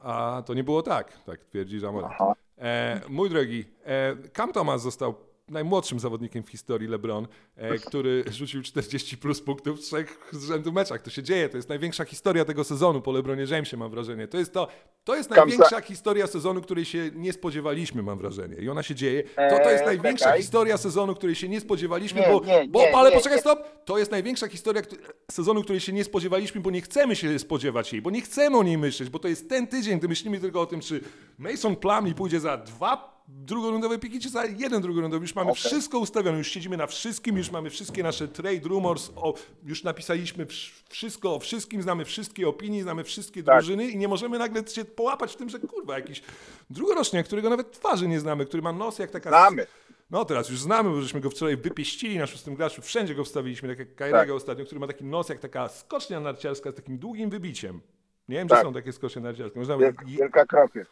A 0.00 0.42
to 0.46 0.54
nie 0.54 0.64
było 0.64 0.82
tak, 0.82 1.22
tak 1.22 1.44
twierdzi 1.44 1.80
Jamorant. 1.80 2.14
E, 2.58 3.00
mój 3.08 3.30
drogi, 3.30 3.64
e, 3.84 4.16
Cam 4.32 4.52
Thomas 4.52 4.82
został 4.82 5.14
najmłodszym 5.50 6.00
zawodnikiem 6.00 6.42
w 6.42 6.48
historii 6.48 6.88
LeBron, 6.88 7.26
e, 7.56 7.78
który 7.78 8.24
rzucił 8.30 8.62
40 8.62 9.16
plus 9.18 9.40
punktów 9.40 9.78
w 9.78 9.82
trzech 9.82 10.28
z 10.32 10.44
rzędu 10.46 10.72
meczach. 10.72 11.02
To 11.02 11.10
się 11.10 11.22
dzieje, 11.22 11.48
to 11.48 11.56
jest 11.56 11.68
największa 11.68 12.04
historia 12.04 12.44
tego 12.44 12.64
sezonu 12.64 13.00
po 13.00 13.12
LeBronie 13.12 13.44
Jamesie, 13.50 13.76
mam 13.76 13.90
wrażenie. 13.90 14.28
To 14.28 14.38
jest 14.38 14.52
to, 14.52 14.68
to 15.04 15.16
jest 15.16 15.30
największa 15.30 15.80
historia 15.80 16.26
sezonu, 16.26 16.60
której 16.60 16.84
się 16.84 17.10
nie 17.14 17.32
spodziewaliśmy, 17.32 18.02
mam 18.02 18.18
wrażenie. 18.18 18.56
I 18.56 18.68
ona 18.68 18.82
się 18.82 18.94
dzieje. 18.94 19.22
To, 19.22 19.58
to 19.64 19.70
jest 19.70 19.80
Eee, 19.80 19.86
największa 19.86 20.24
czekaj. 20.24 20.40
historia 20.42 20.76
sezonu, 20.78 21.14
której 21.14 21.34
się 21.34 21.48
nie 21.48 21.60
spodziewaliśmy, 21.60 22.20
Nie, 22.20 22.26
bo, 22.26 22.40
nie, 22.44 22.68
bo 22.68 22.80
nie, 22.80 22.96
ale 22.96 23.12
poczekaj, 23.12 23.38
stop. 23.40 23.84
To 23.84 23.98
jest 23.98 24.10
największa 24.10 24.48
historia 24.48 24.82
sezonu, 25.30 25.62
której 25.62 25.80
się 25.80 25.92
nie 25.92 26.04
spodziewaliśmy, 26.04 26.60
bo 26.60 26.70
nie 26.70 26.80
chcemy 26.80 27.16
się 27.16 27.38
spodziewać 27.38 27.92
jej, 27.92 28.02
bo 28.02 28.10
nie 28.10 28.20
chcemy 28.20 28.56
o 28.58 28.62
niej 28.62 28.78
myśleć, 28.78 29.10
bo 29.10 29.18
to 29.18 29.28
jest 29.28 29.48
ten 29.48 29.66
tydzień, 29.66 29.98
gdy 29.98 30.08
myślimy 30.08 30.40
tylko 30.40 30.60
o 30.60 30.66
tym, 30.66 30.80
czy 30.80 31.00
Mason 31.38 31.76
Plumlee 31.76 32.14
pójdzie 32.14 32.40
za 32.40 32.56
dwa 32.56 33.15
drugorundowe 33.28 33.98
piki, 33.98 34.20
czy 34.20 34.28
za 34.28 34.44
jeden 34.44 34.82
drugorundowy. 34.82 35.24
Już 35.24 35.34
mamy 35.34 35.50
Okej. 35.50 35.62
wszystko 35.64 35.98
ustawione, 35.98 36.38
już 36.38 36.48
siedzimy 36.48 36.76
na 36.76 36.86
wszystkim, 36.86 37.36
już 37.36 37.50
mamy 37.50 37.70
wszystkie 37.70 38.02
nasze 38.02 38.28
trade 38.28 38.68
rumors, 38.68 39.10
o, 39.16 39.34
już 39.64 39.84
napisaliśmy 39.84 40.46
wsz- 40.46 40.70
wszystko 40.88 41.34
o 41.34 41.38
wszystkim, 41.38 41.82
znamy 41.82 42.04
wszystkie 42.04 42.48
opinie, 42.48 42.82
znamy 42.82 43.04
wszystkie 43.04 43.42
Tak. 43.42 43.58
drużyny 43.58 43.88
i 43.88 43.96
nie 43.96 44.08
możemy 44.08 44.38
nagle 44.38 44.66
się 44.68 44.84
połapać 44.84 45.32
w 45.32 45.36
tym, 45.36 45.48
że 45.48 45.58
kurwa, 45.58 45.98
jakiś 45.98 46.22
drugoroczniak, 46.70 47.26
którego 47.26 47.50
nawet 47.50 47.70
twarzy 47.72 48.08
nie 48.08 48.20
znamy, 48.20 48.46
który 48.46 48.62
ma 48.62 48.72
nos 48.72 48.98
jak 48.98 49.10
taka... 49.10 49.30
Znamy. 49.30 49.66
No 50.10 50.24
teraz 50.24 50.48
już 50.50 50.60
znamy, 50.60 50.90
bo 50.90 51.00
żeśmy 51.02 51.20
go 51.20 51.30
wczoraj 51.30 51.56
wypieścili 51.56 52.18
na 52.18 52.26
szóstym 52.26 52.54
graczu, 52.54 52.82
wszędzie 52.82 53.14
go 53.14 53.24
wstawiliśmy, 53.24 53.68
tak 53.68 53.78
jak 53.78 53.94
Kairego 53.94 54.18
Tak. 54.18 54.30
ostatnio, 54.30 54.64
który 54.64 54.80
ma 54.80 54.86
taki 54.86 55.04
nos 55.04 55.28
jak 55.28 55.38
taka 55.38 55.68
skocznia 55.68 56.20
narciarska 56.20 56.72
z 56.72 56.74
takim 56.74 56.98
długim 56.98 57.30
wybiciem. 57.30 57.80
Nie 58.28 58.36
wiem, 58.36 58.48
Tak. 58.48 58.58
czy 58.58 58.64
są 58.64 58.72
takie 58.74 58.92
skocznie 58.92 59.22
narciarskie. 59.22 59.58
Można 59.58 59.76
Wielka, 59.78 60.04
i- 60.06 60.16
wielka 60.16 60.46
krokiet. 60.46 60.88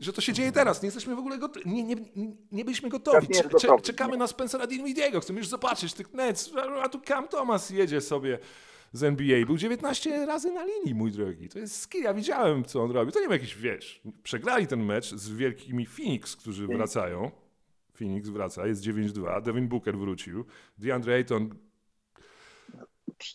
Że 0.00 0.12
to 0.12 0.20
się 0.20 0.32
dzieje 0.32 0.52
teraz. 0.52 0.82
Nie 0.82 0.86
jesteśmy 0.86 1.16
w 1.16 1.18
ogóle 1.18 1.38
gotowi. 1.38 1.70
Nie, 1.70 1.82
nie, 1.84 1.94
nie, 2.16 2.36
nie 2.52 2.64
byliśmy 2.64 2.88
gotowi. 2.88 3.26
Nie 3.30 3.42
Cze- 3.42 3.48
gotowy. 3.48 3.82
czekamy 3.82 4.16
na 4.16 4.26
Spencera 4.26 4.66
Dinwidiego. 4.66 5.20
Chcemy 5.20 5.38
już 5.38 5.48
zobaczyć 5.48 5.94
tych 5.94 6.12
Nets. 6.14 6.50
A- 6.82 6.88
tu 6.88 7.00
Cam 7.00 7.28
Thomas 7.28 7.70
jedzie 7.70 8.00
sobie 8.00 8.38
z 8.92 9.02
NBA. 9.04 9.46
Był 9.46 9.56
19 9.56 10.26
razy 10.26 10.52
na 10.52 10.64
linii, 10.64 10.94
mój 10.94 11.12
drogi. 11.12 11.48
To 11.48 11.58
jest 11.58 11.80
skill. 11.80 12.02
Ja 12.02 12.14
widziałem, 12.14 12.64
co 12.64 12.82
on 12.82 12.90
robi. 12.90 13.12
To 13.12 13.18
nie 13.18 13.24
wiem, 13.24 13.32
jakiś, 13.32 13.56
wiesz, 13.56 14.00
przegrali 14.22 14.66
ten 14.66 14.84
mecz 14.84 15.14
z 15.14 15.30
wielkimi 15.30 15.86
Phoenix, 15.86 16.36
którzy 16.36 16.66
wracają. 16.66 17.30
Phoenix 17.98 18.28
wraca, 18.28 18.66
jest 18.66 18.82
9-2. 18.82 19.42
Devin 19.42 19.68
Booker 19.68 19.98
wrócił. 19.98 20.44
DeAndre 20.78 21.14
Ayton 21.14 21.54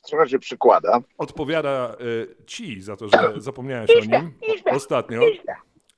Trochę 0.07 0.29
się 0.29 0.39
przykłada. 0.39 0.99
odpowiada 1.17 1.95
y, 2.01 2.45
ci 2.45 2.81
za 2.81 2.95
to, 2.97 3.07
że 3.09 3.33
zapomniałeś 3.37 3.89
o 3.91 3.99
nim 4.05 4.31
ostatnio. 4.65 5.21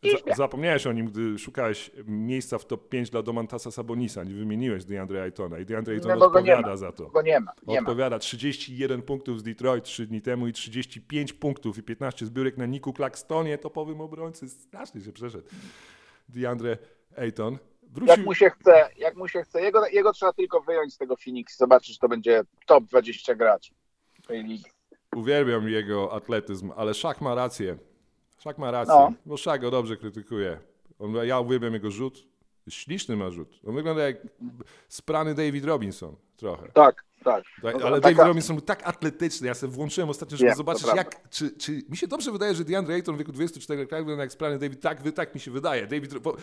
Za, 0.03 0.35
zapomniałeś 0.35 0.87
o 0.87 0.91
nim, 0.93 1.05
gdy 1.05 1.39
szukałeś 1.39 1.91
miejsca 2.05 2.57
w 2.57 2.65
top 2.65 2.89
5 2.89 3.09
dla 3.09 3.21
Domantasa 3.23 3.71
Sabonisa. 3.71 4.23
Nie 4.23 4.33
wymieniłeś 4.33 4.85
DeAndre 4.85 5.21
Aytona. 5.23 5.59
I 5.59 5.65
DeAndre 5.65 5.93
Ayton 5.93 6.11
No 6.11 6.17
go 6.17 6.25
nie 6.25 6.53
odpowiada 6.53 6.69
ma. 6.71 6.77
za 6.77 6.91
to. 6.91 7.05
Go 7.05 7.21
nie 7.21 7.39
ma. 7.39 7.51
Nie. 7.67 7.79
Odpowiada 7.79 8.19
31 8.19 9.01
punktów 9.01 9.39
z 9.39 9.43
Detroit 9.43 9.83
3 9.83 10.07
dni 10.07 10.21
temu 10.21 10.47
i 10.47 10.53
35 10.53 11.33
punktów 11.33 11.77
i 11.77 11.83
15 11.83 12.25
zbiórek 12.25 12.57
na 12.57 12.65
Niku 12.65 12.93
Claxtonie, 12.93 13.57
topowym 13.57 14.01
obrońcy. 14.01 14.49
Strasznie 14.49 15.01
się 15.01 15.11
przeszedł. 15.13 15.47
DeAndre 16.29 16.77
Ayton. 17.17 17.53
Jak 17.53 17.91
Wrócił, 17.93 18.23
mu 18.23 18.33
się 18.33 18.49
chce, 18.49 18.89
jak 18.97 19.15
mu 19.15 19.27
się 19.27 19.43
chce. 19.43 19.61
Jego, 19.61 19.87
jego 19.87 20.13
trzeba 20.13 20.33
tylko 20.33 20.61
wyjąć 20.61 20.93
z 20.93 20.97
tego 20.97 21.15
Phoenix 21.15 21.53
i 21.53 21.57
zobaczyć, 21.57 21.99
to 21.99 22.09
będzie 22.09 22.43
top 22.65 22.83
20 22.83 23.35
graczy 23.35 23.73
tej 24.27 24.43
ligi. 24.43 24.65
Uwielbiam 25.15 25.69
jego 25.69 26.13
atletyzm, 26.13 26.71
ale 26.75 26.93
Szak 26.93 27.21
ma 27.21 27.35
rację. 27.35 27.77
Szak 28.43 28.57
ma 28.57 28.71
rację, 28.71 28.93
No. 28.95 29.13
bo 29.25 29.37
Szak 29.37 29.61
go 29.61 29.71
dobrze 29.71 29.97
krytykuje. 29.97 30.59
On, 30.99 31.13
ja 31.15 31.39
uwielbiam 31.39 31.73
jego 31.73 31.91
rzut. 31.91 32.27
Śliczny 32.69 33.15
ma 33.15 33.29
rzut. 33.29 33.59
On 33.67 33.75
wygląda 33.75 34.01
jak 34.01 34.17
sprany 34.89 35.35
David 35.35 35.65
Robinson 35.65 36.15
trochę. 36.37 36.67
Tak, 36.73 37.03
tak. 37.23 37.43
Tak, 37.61 37.79
No, 37.79 37.85
ale 37.85 38.01
taka- 38.01 38.01
David 38.01 38.27
Robinson 38.27 38.55
był 38.55 38.65
tak 38.65 38.87
atletyczny. 38.87 39.47
Ja 39.47 39.53
sobie 39.53 39.73
włączyłem 39.73 40.09
ostatnio, 40.09 40.37
żeby 40.37 40.47
Wiem, 40.47 40.57
zobaczyć, 40.57 40.87
jak. 40.95 41.29
Czy, 41.29 41.51
czy 41.57 41.81
mi 41.89 41.97
się 41.97 42.07
dobrze 42.07 42.31
wydaje, 42.31 42.55
że 42.55 42.63
DeAndre 42.65 42.95
Ayton 42.95 43.15
w 43.15 43.17
wieku 43.17 43.31
24 43.31 43.81
lat 43.81 43.89
wygląda 44.01 44.23
jak 44.23 44.31
sprany 44.31 44.59
David. 44.59 44.81
Tak, 44.81 45.01
wy- 45.01 45.11
tak 45.11 45.35
mi 45.35 45.41
się 45.41 45.51
wydaje. 45.51 45.87
David, 45.87 46.17
bo 46.19 46.35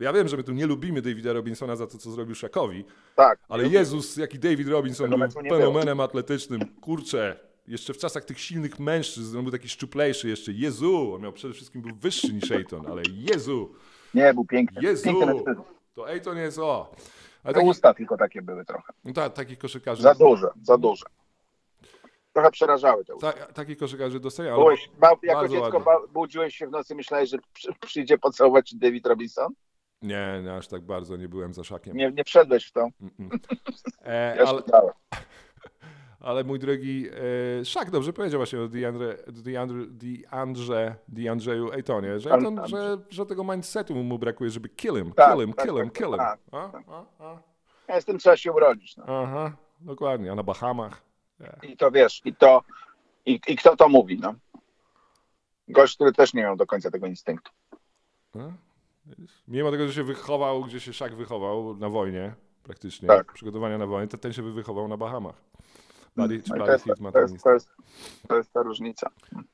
ja 0.00 0.12
wiem, 0.12 0.28
że 0.28 0.36
my 0.36 0.42
tu 0.44 0.52
nie 0.52 0.66
lubimy 0.66 1.02
Davida 1.02 1.32
Robinsona 1.32 1.76
za 1.76 1.86
to, 1.86 1.98
co 1.98 2.10
zrobił 2.10 2.34
Szakowi, 2.34 2.84
tak. 3.14 3.38
ale 3.48 3.68
Jezus, 3.68 4.16
jaki 4.16 4.38
David 4.38 4.68
Robinson 4.68 5.10
był 5.10 5.28
fenomenem 5.50 6.00
atletycznym. 6.00 6.60
Kurczę, 6.80 7.36
jeszcze 7.68 7.94
w 7.94 7.98
czasach 7.98 8.24
tych 8.24 8.40
silnych 8.40 8.78
mężczyzn, 8.78 9.36
on 9.38 9.42
był 9.44 9.52
taki 9.52 9.68
szczuplejszy 9.68 10.28
jeszcze, 10.28 10.52
Jezu, 10.52 11.14
on 11.14 11.22
miał 11.22 11.32
przede 11.32 11.54
wszystkim 11.54 11.82
był 11.82 11.96
wyższy 11.96 12.32
niż 12.32 12.50
Ejton, 12.50 12.86
ale 12.86 13.02
Jezu, 13.14 13.74
Nie, 14.14 14.34
był 14.34 14.44
piękny. 14.44 14.82
Jezu, 14.82 15.04
Piękny 15.04 15.54
to 15.94 16.10
Ejton 16.10 16.36
jest 16.36 16.58
o. 16.58 16.94
Ale 17.44 17.54
taki, 17.54 17.66
usta 17.66 17.94
tylko 17.94 18.16
takie 18.16 18.42
były 18.42 18.64
trochę. 18.64 18.92
no 19.04 19.12
ta, 19.12 19.30
takich 19.30 19.58
koszykarzy, 19.58 20.02
Za 20.02 20.14
duże, 20.14 20.48
za 20.62 20.78
duże. 20.78 21.04
Trochę 22.32 22.50
przerażały 22.50 23.04
te 23.04 23.14
usta. 23.14 23.32
ta, 23.32 23.46
takich 23.52 23.78
koszykarzy 23.78 24.20
dostaje, 24.20 24.52
ale 24.52 24.58
Byłeś, 24.62 24.90
ba, 24.98 25.10
jako 25.22 25.48
dziecko 25.48 25.80
ba, 25.80 25.96
budziłeś 26.12 26.56
się 26.56 26.66
w 26.66 26.70
nocy, 26.70 26.94
myślałeś, 26.94 27.30
że 27.30 27.38
przy, 27.52 27.68
przyjdzie 27.86 28.18
pocałować 28.18 28.74
David 28.74 29.06
Robinson? 29.06 29.52
nie, 30.02 30.40
nie, 30.44 30.54
aż 30.54 30.68
tak 30.68 30.82
bardzo 30.82 31.16
nie 31.16 31.28
byłem 31.28 31.54
za 31.54 31.64
szakiem. 31.64 31.96
Nie, 31.96 32.12
nie 32.12 32.24
wszedłeś 32.24 32.66
w 32.66 32.72
to. 32.72 32.88
Mm-mm. 33.02 33.38
E, 34.04 34.36
Ja 34.36 34.44
ale. 34.44 34.62
Ale 36.26 36.44
mój 36.44 36.58
drogi 36.58 37.08
e, 37.60 37.64
Szak 37.64 37.90
dobrze 37.90 38.12
powiedział 38.12 38.38
właśnie 38.38 38.60
o 38.60 38.68
DeAndre, 38.68 39.16
DeAndre, 39.26 39.86
DeAndre, 39.86 40.94
DeAndreju 41.08 41.72
Ejtonie, 41.72 42.20
że, 42.20 42.30
Ejton, 42.30 42.60
że, 42.66 42.98
że 43.10 43.26
tego 43.26 43.44
mindsetu 43.44 43.94
mu 43.94 44.18
brakuje, 44.18 44.50
żeby 44.50 44.68
kill 44.68 44.94
him, 44.94 45.12
Tak, 45.12 45.32
kill 45.32 45.40
him, 45.46 45.52
tak, 45.54 45.66
kill 45.66 45.76
him, 45.76 45.90
tak, 45.90 45.98
kill 45.98 46.08
him. 46.08 46.16
tak, 46.18 46.38
A? 46.52 46.70
A? 46.88 47.04
A? 47.18 47.38
Ja 47.88 48.00
z 48.00 48.04
tym 48.04 48.18
trzeba 48.18 48.36
się 48.36 48.52
urodzić. 48.52 48.96
No. 48.96 49.04
Aha, 49.06 49.52
dokładnie, 49.80 50.32
a 50.32 50.34
na 50.34 50.42
Bahamach. 50.42 51.02
I 51.62 51.76
to 51.76 51.90
wiesz, 51.90 52.22
i 52.24 52.34
to, 52.34 52.62
i, 53.26 53.40
i 53.48 53.56
kto 53.56 53.76
to 53.76 53.88
mówi, 53.88 54.18
no? 54.18 54.34
Gość, 55.68 55.94
który 55.94 56.12
też 56.12 56.34
nie 56.34 56.42
miał 56.42 56.56
do 56.56 56.66
końca 56.66 56.90
tego 56.90 57.06
instynktu. 57.06 57.52
No? 58.34 58.52
Mimo 59.48 59.70
tego, 59.70 59.86
że 59.86 59.92
się 59.92 60.04
wychował, 60.04 60.64
gdzie 60.64 60.80
się 60.80 60.92
Szak 60.92 61.14
wychował, 61.14 61.76
na 61.76 61.88
wojnie 61.88 62.34
praktycznie, 62.62 63.08
przygotowania 63.34 63.78
na 63.78 63.86
wojnę, 63.86 64.08
to 64.08 64.18
ten 64.18 64.32
się 64.32 64.42
wychował 64.42 64.88
na 64.88 64.96
Bahamach. 64.96 65.34
To, 66.16 66.32
jest, 66.32 66.46
Hield 66.84 67.00
ma 67.00 67.12
to, 67.12 67.20
jest, 67.20 67.42
to, 67.42 67.52
jest, 67.52 67.68
to 68.28 68.36
jest 68.36 68.52
ta 68.52 68.62
różnica. 68.62 69.10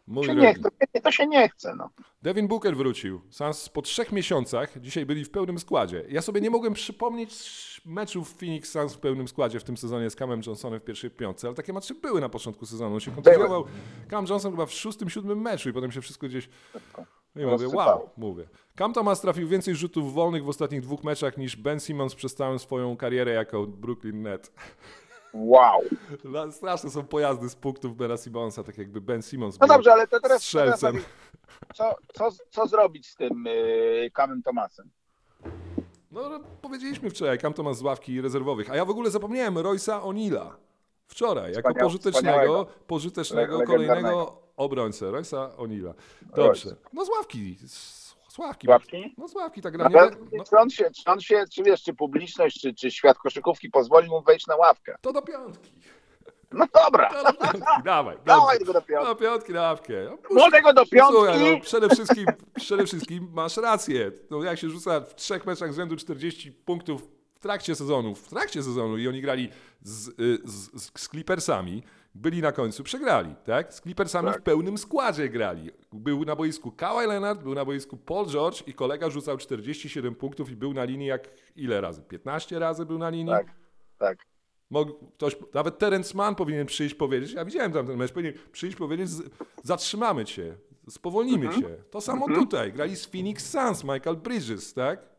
Mój 0.07 0.27
Się 0.27 0.35
nie 0.35 0.55
chce, 0.55 0.71
to 1.03 1.11
się 1.11 1.27
nie 1.27 1.49
chce, 1.49 1.75
no. 1.77 1.91
Devin 2.23 2.49
Booker 2.49 2.77
wrócił. 2.77 3.21
Suns 3.31 3.69
po 3.69 3.83
trzech 3.83 4.13
miesiącach 4.13 4.81
dzisiaj 4.81 5.07
byli 5.07 5.25
w 5.25 5.31
pełnym 5.31 5.59
składzie. 5.59 6.05
Ja 6.09 6.23
sobie 6.23 6.41
nie 6.41 6.51
mogłem 6.51 6.75
przypomnieć 6.75 7.83
meczów 7.85 8.35
Phoenix 8.35 8.71
Suns 8.71 8.95
w 8.95 8.99
pełnym 8.99 9.29
składzie 9.29 9.61
w 9.61 9.65
tym 9.65 9.77
sezonie 9.77 10.11
z 10.11 10.17
Camem 10.17 10.41
Johnsonem 10.47 10.81
w 10.81 10.85
pierwszej 10.85 11.11
piątce, 11.11 11.47
ale 11.47 11.57
takie 11.57 11.73
mecze 11.73 11.95
były 11.95 12.21
na 12.21 12.29
początku 12.29 12.67
sezonu. 12.67 12.95
On 12.95 13.01
się 13.01 13.11
kontuzjował. 13.11 13.65
Cam 14.11 14.27
Johnson 14.27 14.53
chyba 14.53 14.67
w 14.67 14.73
szóstym, 14.73 15.11
siódmym 15.11 15.41
meczu 15.41 15.69
i 15.69 15.73
potem 15.73 15.93
się 15.93 16.01
wszystko 16.01 16.27
gdzieś... 16.27 16.49
I 17.37 17.47
mówię, 17.47 17.69
wow, 17.69 18.11
mówię. 18.17 18.49
Cam 18.79 18.93
Thomas 18.93 19.21
trafił 19.21 19.49
więcej 19.49 19.75
rzutów 19.75 20.15
wolnych 20.15 20.45
w 20.45 20.49
ostatnich 20.49 20.81
dwóch 20.81 21.05
meczach 21.05 21.39
niż 21.39 21.57
Ben 21.57 21.81
Simmons 21.81 22.15
przez 22.15 22.35
całą 22.35 22.59
swoją 22.59 22.97
karierę 22.97 23.33
jako 23.33 23.67
Brooklyn 23.67 24.23
Net. 24.23 24.53
Wow. 25.35 25.81
No, 26.25 26.53
Straszne 26.53 26.91
są 26.91 27.03
pojazdy 27.07 27.49
z 27.49 27.55
punktów 27.55 27.97
Bena 27.97 28.17
Simmonsa, 28.17 28.63
tak 28.65 28.79
jakby 28.79 29.01
Ben 29.01 29.23
Simmons 29.23 29.61
No 29.61 29.67
dobrze, 29.67 29.93
ale 29.93 30.07
to 30.09 30.21
teraz, 30.21 30.43
strzelcem. 30.43 30.99
co, 31.75 31.95
co, 32.15 32.29
co 32.51 32.67
zrobić 32.67 33.07
z 33.09 33.17
tym 33.17 33.45
yy, 33.45 34.11
Kamem 34.11 34.43
Tomasem? 34.43 34.91
No, 36.11 36.29
no, 36.29 36.41
powiedzieliśmy 36.63 37.11
wczoraj, 37.11 37.39
Cam 37.39 37.53
Thomas 37.55 37.79
z 37.79 37.83
ławki 37.83 38.21
rezerwowych, 38.21 38.71
a 38.71 38.77
ja 38.77 38.85
w 38.85 38.91
ogóle 38.91 39.11
zapomniałem 39.11 39.59
Roysa 39.59 40.01
O'Neilla. 40.01 40.51
Wczoraj, 41.07 41.53
jako 41.53 41.75
pożytecznego, 41.75 42.67
pożytecznego 42.87 43.59
Le- 43.59 43.67
kolejnego 43.67 44.43
obrońcę, 44.57 45.11
Roysa 45.11 45.51
O'Neilla. 45.57 45.95
Dobrze. 46.37 46.77
No 46.93 47.05
z 47.05 47.09
ławki, 47.09 47.57
z, 48.33 48.35
z 48.35 48.39
ławki. 48.39 48.67
Z 48.67 48.71
ławki? 48.71 49.15
No 49.19 49.29
z 49.29 49.35
ławki, 49.35 49.63
tak 49.63 49.73
gra. 49.73 49.85
Ale 49.95 50.11
Nie, 50.11 50.39
no, 50.39 50.45
czy 50.45 50.57
on 50.59 50.71
się, 50.71 50.91
czy 50.91 51.11
on 51.11 51.21
się, 51.21 51.45
czy 51.55 51.63
wiesz, 51.63 51.83
czy 51.83 51.95
publiczność, 51.95 52.61
czy, 52.61 52.75
czy 52.75 52.91
świat 52.91 53.19
koszykówki 53.19 53.71
pozwoli 53.71 54.09
mu 54.09 54.23
wejść 54.23 54.47
na 54.47 54.57
ławkę? 54.57 54.95
to 55.01 55.13
do 55.13 55.23
piątki. 55.23 55.73
No 56.53 56.67
dobra, 56.75 57.11
To 57.11 57.33
do 57.33 57.39
piątki, 57.39 57.83
dawaj. 57.85 58.17
dawaj 58.25 58.59
go 58.59 58.73
do 58.73 58.83
piątki. 58.83 59.09
Do 59.09 59.17
piątki 59.17 59.53
na 59.53 59.63
ławkę. 59.63 59.93
No, 60.11 60.19
Młodego 60.41 60.73
do 60.73 60.85
Słuchaj, 60.85 61.39
no, 61.39 61.45
piątki. 61.47 61.61
przede, 61.67 61.89
wszystkim, 61.89 62.27
przede 62.57 62.87
wszystkim 62.87 63.29
masz 63.33 63.57
rację. 63.57 64.13
No, 64.31 64.43
jak 64.43 64.59
się 64.59 64.71
rzuca 64.71 65.01
w 65.01 65.15
trzech 65.15 65.47
meczach 65.47 65.73
z 65.73 65.77
rzędu 65.77 65.97
40 65.97 66.53
punktów 66.53 67.09
w 67.35 67.39
trakcie 67.39 67.75
sezonu, 67.75 68.15
w 68.15 68.29
trakcie 68.29 68.63
sezonu 68.63 68.99
i 68.99 69.09
oni 69.09 69.21
grali 69.21 69.49
z, 69.83 70.09
y, 70.09 70.13
z, 70.45 70.83
z, 70.83 71.01
z 71.01 71.09
Clippersami, 71.09 71.83
byli 72.15 72.43
na 72.43 72.53
końcu, 72.53 72.83
przegrali, 72.85 73.35
tak? 73.45 73.75
Z 73.75 73.81
Clippersami 73.81 74.29
Tak. 74.29 74.41
w 74.41 74.43
pełnym 74.43 74.79
składzie 74.79 75.29
grali. 75.29 75.71
Był 75.93 76.25
na 76.25 76.37
boisku 76.37 76.73
Kawhi 76.73 77.07
Leonard, 77.07 77.43
był 77.43 77.55
na 77.55 77.65
boisku 77.65 77.97
Paul 77.97 78.27
George 78.27 78.63
i 78.69 78.75
kolega 78.75 79.11
rzucał 79.11 79.37
47 79.39 80.15
punktów 80.15 80.51
i 80.51 80.57
był 80.57 80.75
na 80.75 80.85
linii 80.85 81.07
jak 81.07 81.29
ile 81.57 81.81
razy? 81.81 82.03
15 82.03 82.59
razy 82.59 82.87
był 82.87 82.99
na 82.99 83.11
linii? 83.11 83.33
Tak, 83.35 83.47
tak. 83.99 84.19
Mógł 84.71 84.93
ktoś, 85.07 85.37
nawet 85.55 85.79
Terence 85.79 86.17
Mann 86.17 86.35
powinien 86.35 86.67
przyjść 86.67 86.95
powiedzieć, 86.95 87.33
ja 87.33 87.45
widziałem 87.45 87.73
tam 87.73 87.87
ten 87.87 87.97
mecz, 87.97 88.13
powinien 88.13 88.35
przyjść 88.53 88.77
powiedzieć, 88.77 89.09
zatrzymamy 89.63 90.25
cię, 90.25 90.57
spowolnimy 90.89 91.47
Mhm. 91.47 91.63
cię. 91.63 91.69
To 91.91 92.01
samo 92.01 92.27
tutaj, 92.29 92.73
grali 92.73 92.97
z 92.97 93.07
Phoenix 93.07 93.51
Suns, 93.51 93.85
Michael 93.85 94.17
Bridges, 94.17 94.75
tak? 94.75 95.12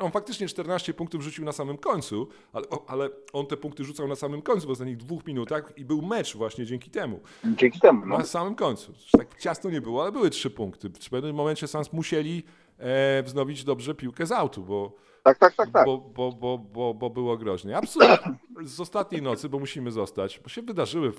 On 0.00 0.10
faktycznie 0.12 0.48
14 0.48 0.94
punktów 0.94 1.22
rzucił 1.22 1.44
na 1.44 1.52
samym 1.52 1.78
końcu, 1.78 2.28
ale, 2.52 2.66
ale 2.86 3.08
on 3.32 3.46
te 3.46 3.56
punkty 3.56 3.84
rzucał 3.84 4.08
na 4.08 4.16
samym 4.16 4.42
końcu 4.42 4.66
w 4.66 4.70
ostatnich 4.70 4.96
dwóch 4.96 5.26
minutach 5.26 5.72
i 5.76 5.84
był 5.84 6.02
mecz 6.02 6.36
właśnie 6.36 6.66
dzięki 6.66 6.90
temu. 6.90 7.20
Dzięki 7.44 7.80
temu. 7.80 8.06
No. 8.06 8.18
Na 8.18 8.24
samym 8.24 8.54
końcu. 8.54 8.92
Tak 9.12 9.38
ciasno 9.38 9.70
nie 9.70 9.80
było, 9.80 10.02
ale 10.02 10.12
były 10.12 10.30
trzy 10.30 10.50
punkty. 10.50 10.88
W 10.88 11.10
pewnym 11.10 11.36
momencie 11.36 11.66
Suns 11.66 11.92
musieli 11.92 12.42
e, 12.78 13.22
wznowić 13.22 13.64
dobrze 13.64 13.94
piłkę 13.94 14.26
z 14.26 14.32
autu, 14.32 14.62
bo 14.62 14.92
Tak, 15.22 15.38
tak, 15.38 15.54
tak, 15.54 15.70
tak. 15.72 15.86
bo, 15.86 15.98
bo, 15.98 16.32
bo, 16.32 16.58
bo, 16.58 16.94
bo 16.94 17.10
było 17.10 17.36
groźnie. 17.36 17.76
Absolutnie. 17.76 18.34
Z 18.64 18.80
ostatniej 18.80 19.22
nocy, 19.22 19.48
bo 19.48 19.58
musimy 19.58 19.90
zostać, 19.90 20.40
bo 20.40 20.48
się 20.48 20.62
wydarzyły 20.62 21.12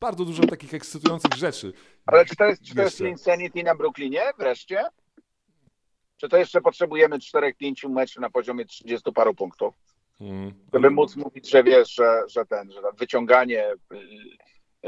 bardzo 0.00 0.24
dużo 0.24 0.42
takich 0.46 0.74
ekscytujących 0.74 1.34
rzeczy. 1.34 1.72
Ale 2.06 2.24
czy 2.24 2.36
to 2.36 2.44
jest, 2.44 2.62
czy 2.62 2.74
to 2.74 2.82
jest. 2.82 3.00
Insanity 3.00 3.62
na 3.62 3.74
Brooklynie 3.74 4.22
wreszcie? 4.38 4.84
Czy 6.18 6.28
to 6.28 6.36
jeszcze 6.36 6.60
potrzebujemy 6.60 7.18
4-5 7.18 7.88
meczów 7.90 8.22
na 8.22 8.30
poziomie 8.30 8.64
30 8.64 9.12
paru 9.12 9.34
punktów? 9.34 9.74
Mm. 10.20 10.54
Żeby 10.72 10.90
móc 10.90 11.16
mówić, 11.16 11.50
że 11.50 11.64
wiesz, 11.64 11.94
że, 11.94 12.22
że 12.28 12.46
ten, 12.46 12.72
że 12.72 12.80
wyciąganie 12.98 13.66
y, 13.72 13.96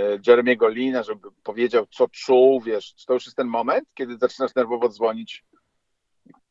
y, 0.01 0.21
Jeremiego 0.27 0.69
Lina, 0.69 1.03
żeby 1.03 1.29
powiedział, 1.43 1.87
co 1.91 2.09
czuł, 2.09 2.61
wiesz, 2.61 2.95
czy 2.95 3.07
to 3.07 3.15
już 3.15 3.27
jest 3.27 3.37
ten 3.37 3.47
moment, 3.47 3.89
kiedy 3.95 4.19
zaczynasz 4.19 4.55
nerwowo 4.55 4.89
dzwonić? 4.89 5.45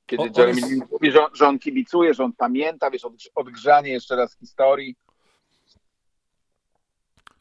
Kiedy 0.05 0.23
O- 0.23 0.39
Jeremy 0.41 0.61
jest- 0.61 0.91
mówi, 0.91 1.11
że, 1.11 1.19
że 1.33 1.47
on 1.47 1.59
kibicuje, 1.59 2.13
że 2.13 2.23
on 2.23 2.33
pamięta, 2.33 2.91
wiesz, 2.91 3.05
od, 3.05 3.13
odgrzanie 3.35 3.91
jeszcze 3.91 4.15
raz 4.15 4.37
historii. 4.37 4.95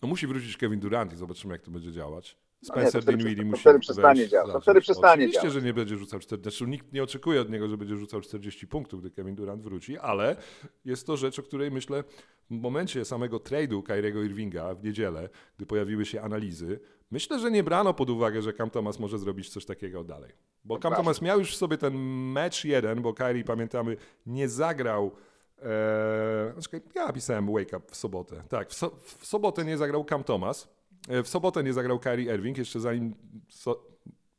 No 0.03 0.09
musi 0.09 0.27
wrócić 0.27 0.57
Kevin 0.57 0.81
Durant 0.81 1.13
i 1.13 1.17
zobaczymy, 1.17 1.55
jak 1.55 1.63
to 1.63 1.71
będzie 1.71 1.93
działać. 1.93 2.37
No 2.63 2.75
nie, 2.75 2.81
Spencer 2.81 2.93
to 2.93 3.03
wtedy- 3.03 3.19
Dinwiddie 3.19 3.45
to 3.45 3.51
musi 3.51 3.61
wtedy 3.61 3.79
przestanie 3.79 4.29
działać, 4.29 4.53
to 4.53 4.61
wtedy 4.61 4.81
przestanie 4.81 5.13
Oczywiście, 5.15 5.41
działać. 5.41 5.53
że 5.55 5.63
nie 5.63 5.75
będzie 5.75 5.97
rzucał 5.97 6.21
40, 6.21 6.59
znaczy 6.59 6.71
nikt 6.71 6.93
nie 6.93 7.03
oczekuje 7.03 7.41
od 7.41 7.51
niego, 7.51 7.69
że 7.69 7.77
będzie 7.77 7.97
rzucał 7.97 8.21
40 8.21 8.67
punktów, 8.67 9.01
gdy 9.01 9.11
Kevin 9.11 9.35
Durant 9.35 9.63
wróci, 9.63 9.99
ale 9.99 10.37
jest 10.85 11.07
to 11.07 11.17
rzecz, 11.17 11.39
o 11.39 11.43
której 11.43 11.71
myślę 11.71 12.05
w 12.51 12.61
momencie 12.61 13.05
samego 13.05 13.37
trade'u 13.37 13.83
Kyriego 13.83 14.23
Irvinga 14.23 14.75
w 14.75 14.85
niedzielę, 14.85 15.29
gdy 15.57 15.67
pojawiły 15.67 16.07
się 16.07 16.23
analizy, 16.23 16.81
myślę, 17.11 17.39
że 17.39 17.51
nie 17.51 17.63
brano 17.63 17.95
pod 17.95 18.11
uwagę, 18.11 18.43
że 18.43 18.53
Cam 18.53 18.71
Thomas 18.71 18.99
może 18.99 19.19
zrobić 19.19 19.51
coś 19.51 19.65
takiego 19.65 20.05
dalej. 20.05 20.33
Bo 20.65 20.79
Cam. 20.79 20.95
Thomas 20.95 21.23
miał 21.23 21.39
już 21.39 21.53
w 21.53 21.57
sobie 21.57 21.79
ten 21.79 21.95
mecz 22.33 22.65
jeden, 22.65 23.03
bo 23.03 23.15
Kyrie, 23.15 23.45
pamiętamy, 23.45 23.97
nie 24.27 24.49
zagrał 24.49 25.11
Eee, 25.63 26.53
znaczy, 26.53 26.81
ja 26.95 27.13
pisałem 27.13 27.47
Wake 27.47 27.77
Up 27.77 27.87
w 27.91 27.97
sobotę. 27.97 28.43
Tak, 28.49 28.69
w, 28.71 28.75
so, 28.75 28.91
w 29.19 29.27
sobotę 29.27 29.65
nie 29.65 29.77
zagrał 29.77 30.05
Cam 30.05 30.25
Thomas. 30.25 30.69
E, 31.09 31.23
W 31.23 31.29
sobotę 31.29 31.65
nie 31.65 31.73
zagrał 31.73 31.99
Kyrie 31.99 32.35
Irving, 32.35 32.59
jeszcze 32.59 32.81
zanim 32.81 33.15
so, 33.49 33.87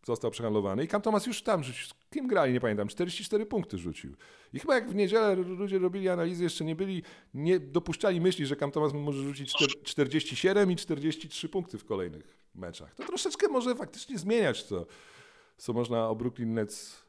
został 0.06 0.32
przehandlowany. 0.32 0.84
I 0.84 0.88
Cam 0.88 1.02
Thomas 1.02 1.26
już 1.28 1.42
tam 1.44 1.64
rzucił. 1.64 1.86
Kim 2.10 2.28
grali, 2.28 2.54
nie 2.54 2.60
pamiętam. 2.60 2.88
44 2.88 3.46
punkty 3.46 3.78
rzucił. 3.78 4.16
I 4.54 4.60
chyba 4.60 4.76
jak 4.76 4.90
w 4.90 4.96
niedzielę 4.96 5.36
ludzie 5.36 5.80
robili 5.80 6.10
analizy, 6.10 6.44
jeszcze 6.44 6.66
nie 6.66 6.76
byli, 6.76 7.04
nie 7.34 7.60
dopuszczali 7.60 8.22
myśli, 8.22 8.46
że 8.46 8.56
Cam 8.56 8.72
Thomas 8.72 8.94
może 8.94 9.24
rzucić 9.24 9.54
czter- 9.54 9.84
47 9.84 10.72
i 10.72 10.76
43 10.76 11.50
punkty 11.50 11.78
w 11.78 11.86
kolejnych 11.86 12.48
meczach. 12.56 12.96
To 12.96 13.04
troszeczkę 13.04 13.48
może 13.48 13.76
faktycznie 13.76 14.18
zmieniać 14.18 14.64
to, 14.64 14.86
co 15.58 15.74
można 15.74 16.10
o 16.10 16.16
Brooklyn 16.16 16.54
Nets 16.54 17.06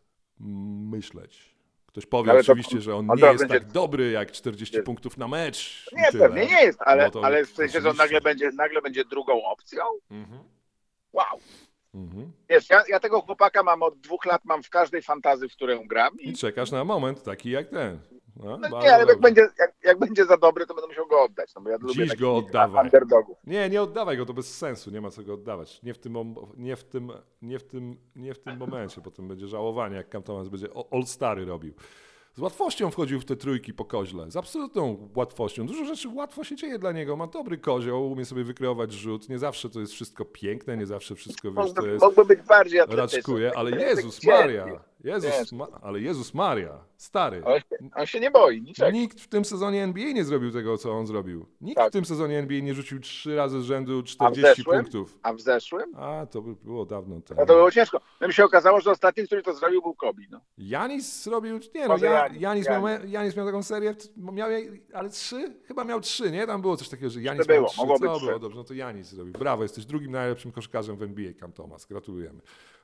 myśleć. 0.91 1.50
Ktoś 1.93 2.07
powie 2.07 2.31
Ale 2.31 2.45
to- 2.45 2.53
oczywiście, 2.53 2.81
że 2.81 2.97
on 2.97 3.07
nie 3.07 3.19
to 3.19 3.27
jest 3.33 3.45
będzie- 3.45 3.61
tak 3.61 3.73
dobry 3.73 4.11
jak 4.11 4.33
40 4.33 4.77
Nie. 4.77 4.83
punktów 4.83 5.17
na 5.17 5.29
mecz. 5.29 5.89
i 5.93 5.97
Nie, 5.97 6.21
pewnie 6.21 6.47
nie 6.47 6.63
jest, 6.63 6.79
ale, 6.83 7.05
No 7.05 7.11
to 7.11 7.25
ale 7.25 7.45
w 7.45 7.51
sensie, 7.51 7.81
że 7.81 7.91
on 7.91 7.97
nagle 7.97 8.21
będzie, 8.21 8.51
nagle 8.53 8.83
będzie 8.83 9.05
drugą 9.05 9.45
opcją? 9.45 9.83
Mhm. 10.11 10.39
Wow. 11.13 11.41
Mhm. 11.95 12.33
Wiesz, 12.49 12.71
ja, 12.71 12.83
ja 12.89 13.01
tego 13.01 13.21
chłopaka 13.21 13.63
mam 13.63 13.83
od 13.83 14.01
dwóch 14.01 14.25
lat, 14.27 14.45
mam 14.45 14.63
w 14.63 14.71
każdej 14.71 15.03
fantazji, 15.03 15.49
w 15.49 15.53
którą 15.53 15.87
gram. 15.89 16.21
I 16.21 16.29
I, 16.29 16.37
czekasz 16.37 16.71
na 16.71 16.85
moment 16.85 17.23
taki 17.23 17.51
jak 17.51 17.69
ten. 17.69 17.99
No, 18.45 18.57
no 18.71 18.81
nie, 18.83 18.95
ale 18.95 19.05
jak 19.07 19.21
będzie, 19.21 19.41
jak, 19.59 19.75
jak 19.85 19.99
będzie 19.99 20.25
za 20.25 20.37
dobry, 20.37 20.67
to 20.67 20.75
będę 20.75 20.89
musiał 20.89 21.07
go 21.07 21.23
oddać. 21.23 21.55
No 21.55 21.61
bo 21.63 21.71
ja 21.71 21.77
lubię 21.81 21.95
Dziś 21.95 22.09
takich 22.09 22.21
go 22.21 22.37
oddawaj. 22.37 22.85
underdogów. 22.85 23.39
Nie, 23.47 23.69
nie 23.71 23.83
oddawaj 23.83 24.17
go, 24.17 24.27
to 24.27 24.33
bez 24.35 24.57
sensu, 24.59 24.91
nie 24.91 25.01
ma 25.01 25.11
co 25.11 25.23
go 25.23 25.35
oddawać. 25.35 25.83
Nie 25.83 25.95
w 25.95 25.99
tym, 25.99 26.35
nie 26.57 26.77
w 26.77 26.85
tym, 26.85 27.13
nie 27.43 27.59
w 27.59 27.65
tym, 27.65 27.97
nie 28.17 28.35
w 28.35 28.39
tym 28.39 28.57
momencie, 28.57 29.01
potem 29.01 29.29
będzie 29.29 29.47
żałowanie, 29.47 29.97
jak 29.97 30.09
Cam 30.09 30.23
Thomas 30.23 30.49
będzie 30.49 30.69
All-Stary 30.93 31.45
robił. 31.45 31.75
z 32.35 32.39
łatwością 32.41 32.91
wchodził 32.91 33.21
w 33.21 33.25
te 33.25 33.37
trójki 33.37 33.75
po 33.75 33.85
koźle. 33.85 34.31
Z 34.31 34.37
absolutną 34.37 35.09
łatwością. 35.17 35.67
Dużo 35.67 35.85
rzeczy 35.85 36.09
łatwo 36.09 36.45
się 36.45 36.57
dzieje 36.57 36.79
dla 36.79 36.93
niego. 36.93 37.17
Ma 37.17 37.27
dobry 37.27 37.59
kozioł, 37.59 38.13
umie 38.13 38.25
sobie 38.25 38.45
wykreować 38.45 38.93
rzut. 38.93 39.29
Nie 39.29 39.39
zawsze 39.39 39.71
to 39.71 39.81
jest 39.81 39.93
wszystko 39.93 40.25
piękne, 40.25 40.77
nie 40.77 40.87
zawsze 40.87 41.15
wszystko 41.15 41.53
wiesz, 41.53 41.73
to 41.75 41.87
jest 41.87 42.05
mógłby 42.05 42.25
być 42.25 42.43
bardziej 42.47 42.81
atletyczny. 42.81 43.17
raczkuje, 43.19 43.53
ale 43.57 43.71
Tak 43.71 43.81
Jezus 43.81 44.19
cierpi. 44.19 44.43
Maria, 44.43 44.81
Jezus, 45.05 45.53
ma, 45.53 45.67
ale 45.83 46.01
Jezus 46.01 46.35
Maria, 46.35 46.85
stary. 46.97 47.45
On 47.45 47.59
się, 47.61 47.91
on 47.97 48.07
się 48.07 48.21
nie 48.21 48.31
boi 48.31 48.63
niczego. 48.63 48.91
Nikt 48.91 49.21
w 49.21 49.29
tym 49.29 49.45
sezonie 49.45 49.83
NBA 49.83 50.13
nie 50.13 50.25
zrobił 50.25 50.51
tego, 50.53 50.79
co 50.79 50.93
on 50.93 51.07
zrobił. 51.07 51.47
Nikt 51.61 51.77
Tak. 51.77 51.89
w 51.89 51.93
tym 51.93 52.05
sezonie 52.05 52.39
NBA 52.39 52.61
nie 52.61 52.75
rzucił 52.75 53.01
trzy 53.01 53.37
razy 53.37 53.61
z 53.61 53.65
rzędu 53.65 54.03
40 54.03 54.43
zeszłym? 54.57 54.81
punktów. 54.81 55.19
A 55.23 55.33
w 55.33 55.41
zeszłym? 55.41 55.95
A, 55.97 56.27
to 56.31 56.43
by 56.43 56.55
było 56.65 56.87
dawno 56.87 57.15
No 57.15 57.21
temu. 57.21 57.41
to 57.41 57.47
było 57.55 57.71
ciężko. 57.71 58.01
No 58.21 58.27
mi 58.29 58.35
się 58.35 58.45
okazało, 58.45 58.81
że 58.81 58.91
ostatni, 58.91 59.25
który 59.27 59.43
to 59.43 59.55
zrobił, 59.55 59.83
był 59.83 59.95
Kobe. 59.95 60.23
No. 60.31 60.41
Janis 60.59 61.23
zrobił, 61.23 61.59
nie 61.75 61.89
no, 61.89 61.97
ja, 61.97 62.11
Janis, 62.27 62.41
Janis, 62.43 62.69
miał, 62.69 62.83
Janis. 63.09 63.37
Miał 63.37 63.47
taką 63.47 63.63
serię, 63.63 63.95
miał 64.17 64.49
ale 64.93 65.09
trzy? 65.11 65.55
Chyba 65.67 65.85
miał 65.85 66.01
trzy, 66.01 66.31
nie? 66.31 66.47
Tam 66.47 66.61
było 66.61 66.77
coś 66.77 66.89
takiego, 66.89 67.11
że 67.11 67.23
Janis 67.23 67.47
To 67.47 67.53
było, 67.53 67.61
miał 67.61 67.71
trzy. 67.71 67.81
mogło 67.81 67.99
Co 67.99 68.01
być 68.13 68.21
było? 68.23 68.39
Dobrze, 68.39 68.57
no 68.59 68.65
to 68.65 68.75
Janis 68.75 69.07
zrobił. 69.09 69.33
Brawo, 69.33 69.63
jesteś 69.63 69.85
drugim 69.85 70.13
najlepszym 70.13 70.53
koszykarzem 70.53 70.97
w 70.97 71.03
NBA, 71.03 71.33
Cam 71.41 71.53
Thomas. 71.53 71.87
Gratulujemy. 71.87 72.41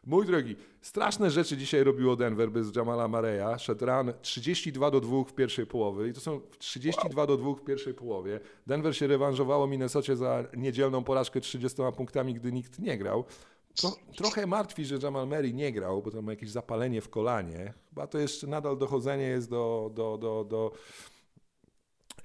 Mój 0.07 0.27
drogi, 0.27 0.57
straszne 0.81 1.31
rzeczy 1.31 1.57
dzisiaj 1.57 1.85
Denver 2.15 2.51
bez 2.51 2.77
Jamala 2.77 3.09
Mareya. 3.09 3.59
Szedł 3.59 3.87
run 3.87 4.13
32 4.23 4.91
do 4.91 5.01
2 5.01 5.25
w 5.25 5.33
pierwszej 5.33 5.67
połowie 5.67 6.09
i 6.09 6.13
to 6.13 6.21
są 6.21 6.41
32 6.59 7.27
do 7.27 7.37
2 7.37 7.55
w 7.55 7.65
pierwszej 7.65 7.95
połowie. 7.95 8.41
Denver 8.67 8.97
się 8.97 9.07
rewanżowało 9.07 9.67
Minnesocie 9.67 10.17
za 10.17 10.45
niedzielną 10.57 11.05
porażkę 11.05 11.41
30 11.41 11.83
punktami, 11.97 12.35
gdy 12.35 12.53
nikt 12.53 12.79
nie 12.79 12.99
grał. 12.99 13.25
To, 13.81 13.97
trochę 14.17 14.47
martwi, 14.47 14.85
że 14.85 14.99
Jamal 15.03 15.27
Murray 15.27 15.55
nie 15.55 15.73
grał, 15.73 16.03
bo 16.03 16.11
tam 16.11 16.25
ma 16.25 16.33
jakieś 16.33 16.51
zapalenie 16.51 17.01
w 17.01 17.09
kolanie. 17.09 17.75
Chyba 17.89 18.07
to 18.07 18.19
jeszcze 18.19 18.47
nadal 18.47 18.79
dochodzenie 18.79 19.25
jest 19.25 19.51
do, 19.51 19.91
do, 19.95 20.19
do, 20.19 20.45
do 20.45 20.73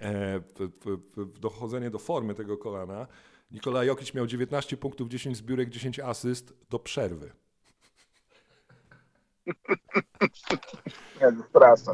e, 0.01 0.41
dochodzenie 1.39 1.89
do 1.89 1.99
formy 1.99 2.33
tego 2.33 2.57
kolana. 2.57 3.07
Nikola 3.51 3.83
Jokic 3.83 4.13
miał 4.13 4.27
19 4.27 4.77
punktów, 4.77 5.09
10 5.09 5.37
zbiórek, 5.37 5.69
10 5.69 5.99
asyst 5.99 6.53
do 6.69 6.79
przerwy. 6.79 7.31
Nie, 11.21 11.31
no. 11.31 11.43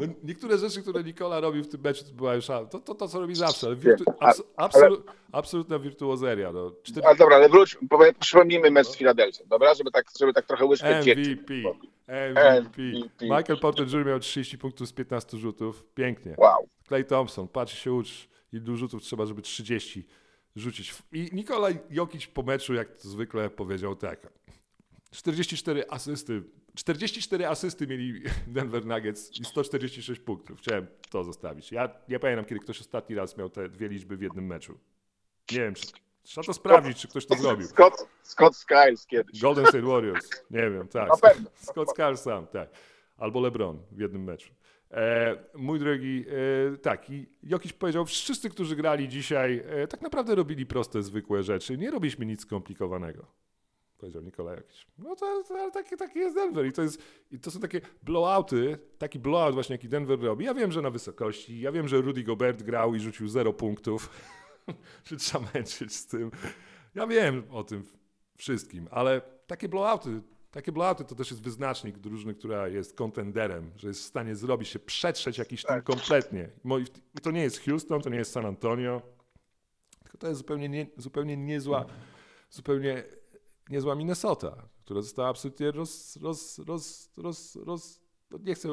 niektóre 0.22 0.58
rzeczy, 0.58 0.82
które 0.82 1.04
Nikola 1.04 1.40
robił 1.40 1.64
w 1.64 1.68
tym 1.68 1.80
meczu, 1.80 2.04
to 2.04 2.12
była 2.12 2.34
już 2.34 2.46
to, 2.46 2.66
to, 2.66 2.94
to 2.94 3.08
co 3.08 3.20
robi 3.20 3.34
zawsze, 3.34 3.66
ale 3.66 3.76
wirtu, 3.76 4.04
abs, 4.20 4.40
ale- 4.40 4.48
absolu, 4.56 5.02
absolutna 5.32 5.78
wirtuozeria. 5.78 6.52
No. 6.52 6.72
Cztery, 6.82 7.06
Ale 7.06 7.16
dobra, 7.16 7.36
ale 7.36 7.48
wróć, 7.48 7.78
przypomnijmy 8.20 8.70
mecz 8.70 8.86
z 8.86 8.96
Filadelfią, 8.96 9.44
dobra? 9.46 9.74
Żeby 9.74 9.90
tak, 9.90 10.06
żeby 10.18 10.32
tak 10.32 10.46
trochę 10.46 10.64
łyżkę. 10.64 11.00
MVP. 11.00 11.54
MVP. 12.08 12.62
MVP. 12.62 12.82
Michael 13.22 13.58
Porter 13.60 13.86
Jr. 13.86 14.06
miał 14.06 14.18
30 14.18 14.58
punktów 14.58 14.88
z 14.88 14.92
15 14.92 15.36
rzutów. 15.36 15.84
Pięknie. 15.94 16.34
Wow. 16.38 16.68
Clay 16.88 17.04
Thompson, 17.04 17.48
patrz 17.48 17.78
się 17.78 17.92
ucz, 17.92 18.28
ilu 18.52 18.76
rzutów 18.76 19.02
trzeba, 19.02 19.26
żeby 19.26 19.42
30 19.42 20.06
rzucić. 20.56 20.94
I 21.12 21.28
Nikolaj 21.32 21.78
Jokic 21.90 22.26
po 22.26 22.42
meczu, 22.42 22.74
jak 22.74 22.88
zwykle 22.98 23.50
powiedział 23.50 23.96
tak, 23.96 24.32
44 25.10 25.84
asysty, 25.90 26.42
44 26.78 27.46
asysty 27.46 27.86
mieli 27.86 28.22
Denver 28.46 28.86
Nuggets 28.86 29.40
i 29.40 29.44
146 29.44 30.20
punktów. 30.20 30.58
Chciałem 30.58 30.86
to 31.10 31.24
zostawić. 31.24 31.72
Ja 31.72 31.88
nie 32.08 32.18
pamiętam, 32.18 32.44
kiedy 32.44 32.60
ktoś 32.60 32.80
ostatni 32.80 33.16
raz 33.16 33.36
miał 33.36 33.50
te 33.50 33.68
dwie 33.68 33.88
liczby 33.88 34.16
w 34.16 34.22
jednym 34.22 34.46
meczu. 34.46 34.78
Nie 35.52 35.58
wiem, 35.58 35.74
czy, 35.74 35.86
trzeba 36.22 36.46
to 36.46 36.54
sprawdzić, 36.54 36.98
czy 36.98 37.08
ktoś 37.08 37.26
to 37.26 37.34
zrobił. 37.34 37.66
Scott, 37.66 38.08
Scott 38.22 38.56
Skiles 38.56 39.06
kiedyś. 39.06 39.40
Golden 39.40 39.66
State 39.66 39.86
Warriors, 39.86 40.30
nie 40.50 40.70
wiem, 40.70 40.88
tak. 40.88 41.08
Na 41.08 41.16
pewno. 41.16 41.50
Scott 41.54 41.90
Skiles 41.90 42.22
sam, 42.22 42.46
tak. 42.46 42.70
Albo 43.16 43.40
LeBron 43.40 43.82
w 43.92 44.00
jednym 44.00 44.24
meczu. 44.24 44.54
E, 44.90 45.36
mój 45.54 45.78
drogi, 45.78 46.24
e, 46.74 46.76
tak, 46.76 47.10
i 47.10 47.26
powiedział, 47.78 48.04
wszyscy, 48.04 48.50
którzy 48.50 48.76
grali 48.76 49.08
dzisiaj, 49.08 49.62
e, 49.66 49.86
tak 49.86 50.00
naprawdę 50.00 50.34
robili 50.34 50.66
proste, 50.66 51.02
zwykłe 51.02 51.42
rzeczy. 51.42 51.78
Nie 51.78 51.90
robiliśmy 51.90 52.26
nic 52.26 52.42
skomplikowanego. 52.42 53.26
Powiedział 53.98 54.22
Nikola 54.22 54.54
Jokic. 54.54 54.86
No 54.98 55.16
to, 55.16 55.42
to 55.48 55.54
ale 55.54 55.70
taki, 55.70 55.96
taki 55.96 56.18
jest 56.18 56.36
Denver 56.36 56.66
i 56.66 56.72
to, 56.72 56.82
jest, 56.82 57.02
i 57.30 57.38
to 57.38 57.50
są 57.50 57.60
takie 57.60 57.80
blowouty, 58.02 58.78
taki 58.98 59.18
blowout 59.18 59.54
właśnie, 59.54 59.74
jaki 59.74 59.88
Denver 59.88 60.20
robi. 60.20 60.44
Ja 60.44 60.54
wiem, 60.54 60.72
że 60.72 60.82
na 60.82 60.90
wysokości, 60.90 61.60
ja 61.60 61.72
wiem, 61.72 61.88
że 61.88 62.00
Rudy 62.00 62.22
Gobert 62.22 62.62
grał 62.62 62.94
i 62.94 63.00
rzucił 63.00 63.28
zero 63.28 63.52
punktów. 63.52 64.10
Czy 65.04 65.16
trzeba 65.16 65.44
męczyć 65.54 65.94
z 65.94 66.06
tym? 66.06 66.30
Ja 66.94 67.06
wiem 67.06 67.42
o 67.50 67.64
tym 67.64 67.82
wszystkim, 68.36 68.88
ale 68.90 69.20
takie 69.46 69.68
blowouty, 69.68 70.22
takie 70.50 70.72
blowouty 70.72 71.04
to 71.04 71.14
też 71.14 71.30
jest 71.30 71.42
wyznacznik 71.42 71.98
drużyny, 71.98 72.34
która 72.34 72.68
jest 72.68 72.96
kontenderem, 72.96 73.70
że 73.76 73.88
jest 73.88 74.00
w 74.00 74.04
stanie 74.04 74.36
zrobić 74.36 74.68
się, 74.68 74.78
przetrzeć 74.78 75.38
jakiś 75.38 75.62
Tak. 75.62 75.86
tym 75.86 75.94
kompletnie. 75.96 76.48
To 77.22 77.30
nie 77.30 77.42
jest 77.42 77.64
Houston, 77.64 78.00
to 78.02 78.10
nie 78.10 78.18
jest 78.18 78.32
San 78.32 78.46
Antonio, 78.46 79.02
tylko 80.02 80.18
to 80.18 80.28
jest 80.28 80.38
zupełnie, 80.38 80.68
nie, 80.68 80.86
zupełnie 80.96 81.36
niezła, 81.36 81.84
zupełnie 82.50 83.04
niezła 83.70 83.94
Minnesota, 83.94 84.68
która 84.84 85.02
została 85.02 85.28
absolutnie 85.28 85.70
roz, 85.70 86.16
roz, 86.16 86.58
roz, 86.58 87.10
roz, 87.16 87.56
roz 87.56 88.00
no 88.30 88.38
nie 88.44 88.54
chcę 88.54 88.68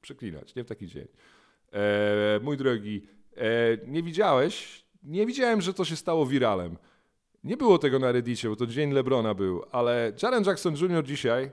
przeklinać, 0.00 0.54
nie 0.54 0.64
w 0.64 0.66
taki 0.66 0.86
dzień. 0.86 1.08
E, 1.72 2.40
mój 2.42 2.56
drogi, 2.56 3.06
e, 3.36 3.42
nie 3.86 4.02
widziałeś, 4.02 4.84
nie 5.02 5.26
widziałem, 5.26 5.60
że 5.60 5.74
to 5.74 5.84
się 5.84 5.96
stało 5.96 6.26
wiralem. 6.26 6.76
Nie 7.44 7.56
było 7.56 7.78
tego 7.78 7.98
na 7.98 8.12
Reddicie, 8.12 8.48
bo 8.48 8.56
to 8.56 8.66
dzień 8.66 8.92
Lebrona 8.92 9.34
był, 9.34 9.62
ale 9.72 10.12
Jaren 10.22 10.44
Jackson 10.44 10.74
Jr. 10.76 11.04
dzisiaj 11.04 11.50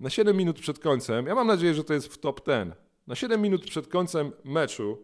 na 0.00 0.10
7 0.10 0.36
minut 0.36 0.60
przed 0.60 0.78
końcem, 0.78 1.26
ja 1.26 1.34
mam 1.34 1.46
nadzieję, 1.46 1.74
że 1.74 1.84
to 1.84 1.94
jest 1.94 2.14
w 2.14 2.18
top 2.18 2.46
10, 2.46 2.74
na 3.06 3.14
7 3.14 3.42
minut 3.42 3.64
przed 3.64 3.88
końcem 3.88 4.32
meczu, 4.44 4.98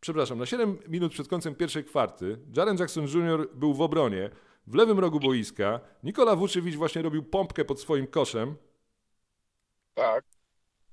przepraszam, 0.00 0.38
na 0.38 0.46
7 0.46 0.78
minut 0.88 1.12
przed 1.12 1.28
końcem 1.28 1.54
pierwszej 1.54 1.84
kwarty, 1.84 2.38
Jaren 2.56 2.76
Jackson 2.76 3.04
Jr. 3.04 3.48
był 3.54 3.74
w 3.74 3.80
obronie, 3.80 4.30
w 4.66 4.74
lewym 4.74 4.98
rogu 4.98 5.20
boiska, 5.20 5.80
Nikola 6.02 6.36
Vucevic 6.36 6.74
właśnie 6.74 7.02
robił 7.02 7.22
pompkę 7.22 7.64
pod 7.64 7.80
swoim 7.80 8.06
koszem, 8.06 8.54
Tak. 9.94 10.24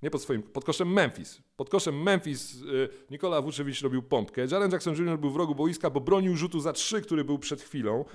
nie 0.01 0.09
pod 0.11 0.21
swoim, 0.21 0.43
pod 0.43 0.65
koszem 0.65 0.93
Memphis. 0.93 1.41
Pod 1.55 1.69
koszem 1.69 2.03
Memphis 2.03 2.55
y, 2.61 2.89
Nikola 3.09 3.41
Vucevic 3.41 3.82
robił 3.82 4.03
pompkę. 4.03 4.45
Jaren 4.51 4.71
Jackson 4.71 4.95
Jr. 4.95 5.19
był 5.19 5.32
w 5.32 5.36
rogu 5.36 5.55
boiska, 5.55 5.89
bo 5.89 5.99
bronił 6.01 6.36
rzutu 6.36 6.59
za 6.59 6.74
trzy, 6.74 7.01
który 7.01 7.24
był 7.24 7.39
przed 7.39 7.61
chwilą. 7.61 8.05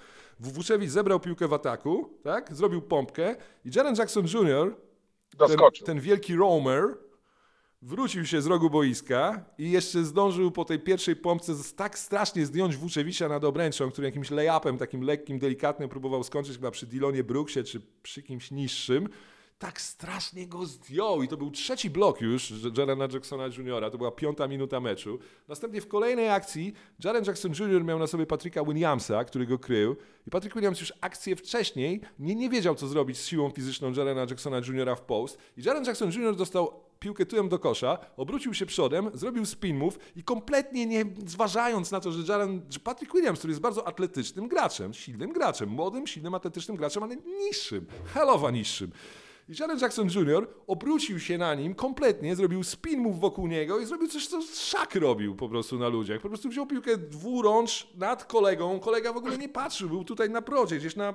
Vucevic 0.41 0.91
zebrał 0.91 1.21
piłkę 1.21 1.49
w 1.49 1.53
ataku, 1.53 2.19
tak? 2.23 2.55
Zrobił 2.57 2.83
pompkę 2.83 3.37
i 3.65 3.71
Jaren 3.77 3.95
Jackson 3.97 4.25
Jr., 4.35 4.77
ten, 5.39 5.59
ten 5.85 6.01
wielki 6.01 6.35
roamer, 6.37 6.99
wrócił 7.83 8.27
się 8.27 8.43
z 8.43 8.47
rogu 8.47 8.71
boiska 8.71 9.45
i 9.59 9.71
jeszcze 9.71 10.05
zdążył 10.05 10.51
po 10.51 10.65
tej 10.65 10.79
pierwszej 10.79 11.17
pompce 11.17 11.53
tak 11.77 11.99
strasznie 11.99 12.47
zdjąć 12.47 12.77
Vucevicza 12.77 13.29
nad 13.29 13.45
obręczą, 13.45 13.91
który 13.91 14.07
jakimś 14.07 14.31
lay-upem 14.31 14.79
takim 14.79 15.03
lekkim, 15.03 15.39
delikatnym 15.39 15.89
próbował 15.89 16.25
skończyć 16.25 16.57
chyba 16.57 16.71
przy 16.71 16.87
Dilonie 16.87 17.25
Brooksie 17.25 17.65
czy 17.65 17.81
przy 18.03 18.23
kimś 18.23 18.51
niższym. 18.51 19.09
Tak 19.59 19.81
strasznie 19.81 20.47
go 20.47 20.67
zdjął 20.67 21.23
i 21.23 21.29
to 21.29 21.37
był 21.37 21.51
trzeci 21.51 21.91
blok 21.91 22.21
już 22.21 22.53
Jarena 22.79 23.09
Jacksona 23.13 23.47
Jr., 23.47 23.91
to 23.91 23.99
była 23.99 24.11
piąta 24.11 24.49
minuta 24.49 24.81
meczu. 24.81 25.19
Następnie 25.49 25.81
w 25.81 25.89
kolejnej 25.89 26.29
akcji 26.29 26.73
Jaren 27.05 27.25
Jackson 27.25 27.53
Jr. 27.53 27.85
miał 27.85 27.99
na 27.99 28.07
sobie 28.07 28.27
Patricka 28.27 28.65
Williamsa, 28.65 29.25
który 29.25 29.47
go 29.47 29.59
krył 29.59 29.97
i 30.27 30.31
Patrick 30.31 30.55
Williams 30.55 30.81
już 30.81 30.93
akcję 31.01 31.37
wcześniej 31.37 32.01
nie, 32.19 32.35
nie 32.35 32.51
wiedział 32.51 32.75
co 32.75 32.89
zrobić 32.89 33.19
z 33.19 33.27
siłą 33.27 33.51
fizyczną 33.51 33.93
Jarena 33.93 34.21
Jacksona 34.21 34.57
Jr. 34.59 34.97
w 34.97 35.01
post 35.01 35.39
i 35.57 35.63
Jaren 35.63 35.85
Jackson 35.85 36.13
Jr. 36.13 36.37
dostał 36.37 36.88
piłkę 36.99 37.27
tyłem 37.27 37.49
do 37.49 37.59
kosza, 37.59 37.99
obrócił 38.17 38.55
się 38.55 38.67
przodem, 38.67 39.11
zrobił 39.15 39.47
spin 39.47 39.77
move 39.77 39.99
i 40.17 40.23
kompletnie 40.23 40.87
nie 40.87 41.05
zważając 41.27 41.91
na 41.91 42.01
to, 42.01 42.13
że, 42.13 42.33
Jaren, 42.33 42.63
że 42.71 42.81
Patrick 42.81 43.15
Williams, 43.15 43.39
który 43.39 43.51
jest 43.51 43.61
bardzo 43.61 43.89
atletycznym 43.89 44.49
graczem, 44.49 44.95
silnym 44.95 45.33
graczem, 45.33 45.69
młodym, 45.69 46.07
silnym, 46.07 46.35
atletycznym 46.35 46.77
graczem, 46.77 47.03
ale 47.03 47.17
niższym, 47.17 47.87
helowa 48.15 48.51
niższym. 48.51 48.91
I 49.49 49.53
Jaren 49.61 49.79
Jackson 49.79 50.09
Jr. 50.15 50.49
obrócił 50.67 51.21
się 51.21 51.39
na 51.39 51.55
nim 51.55 51.75
kompletnie, 51.75 52.37
zrobił 52.37 52.65
spin 52.65 53.01
move 53.01 53.21
wokół 53.21 53.47
niego 53.47 53.81
i 53.81 53.87
zrobił 53.87 54.09
coś, 54.09 54.27
co 54.27 54.43
szak 54.43 54.95
robił 54.95 55.35
po 55.35 55.49
prostu 55.49 55.79
na 55.79 55.89
ludziach. 55.89 56.21
Po 56.21 56.29
prostu 56.29 56.49
wziął 56.49 56.67
piłkę 56.67 56.97
dwurącz 56.97 57.89
nad 57.95 58.25
kolegą, 58.25 58.81
kolega 58.81 59.13
w 59.13 59.17
ogóle 59.17 59.39
nie 59.39 59.49
patrzył, 59.49 59.89
był 59.89 60.05
tutaj 60.05 60.31
na 60.31 60.43
procie, 60.43 60.77
gdzieś 60.77 60.97
na 60.97 61.15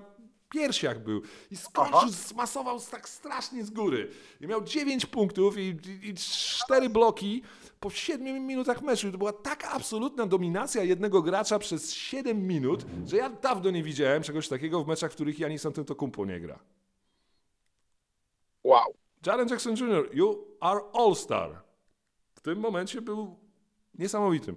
piersiach 0.54 1.04
był 1.04 1.22
i 1.52 1.58
skończył, 1.58 2.10
zmasował 2.10 2.80
tak 2.92 3.10
strasznie 3.10 3.66
z 3.66 3.70
góry. 3.70 4.10
I 4.42 4.48
miał 4.48 4.64
9 4.64 5.06
punktów 5.06 5.58
i, 5.58 5.62
i, 5.62 6.10
i 6.10 6.14
4 6.14 6.90
bloki 6.90 7.42
po 7.80 7.90
7 7.90 8.48
minutach 8.48 8.82
meczu. 8.82 9.08
I 9.08 9.12
to 9.12 9.18
była 9.18 9.34
taka 9.34 9.72
absolutna 9.72 10.26
dominacja 10.26 10.84
jednego 10.84 11.22
gracza 11.22 11.60
przez 11.60 11.94
7 11.94 12.48
minut, 12.48 12.86
że 13.06 13.18
ja 13.18 13.30
dawno 13.30 13.72
nie 13.72 13.84
widziałem 13.84 14.24
czegoś 14.24 14.48
takiego 14.48 14.84
w 14.84 14.88
meczach, 14.88 15.12
w 15.12 15.16
których 15.16 15.40
Janis 15.40 15.66
Antetokounmpo 15.66 16.26
nie 16.26 16.40
gra. 16.40 16.60
Wow. 18.64 18.94
Jaren 19.26 19.50
Jackson 19.50 19.76
Jr., 19.76 20.10
you 20.14 20.48
are 20.60 20.80
all-star. 20.94 21.62
W 22.34 22.42
tym 22.42 22.60
momencie 22.60 23.02
był 23.02 23.40
niesamowitym. 24.00 24.56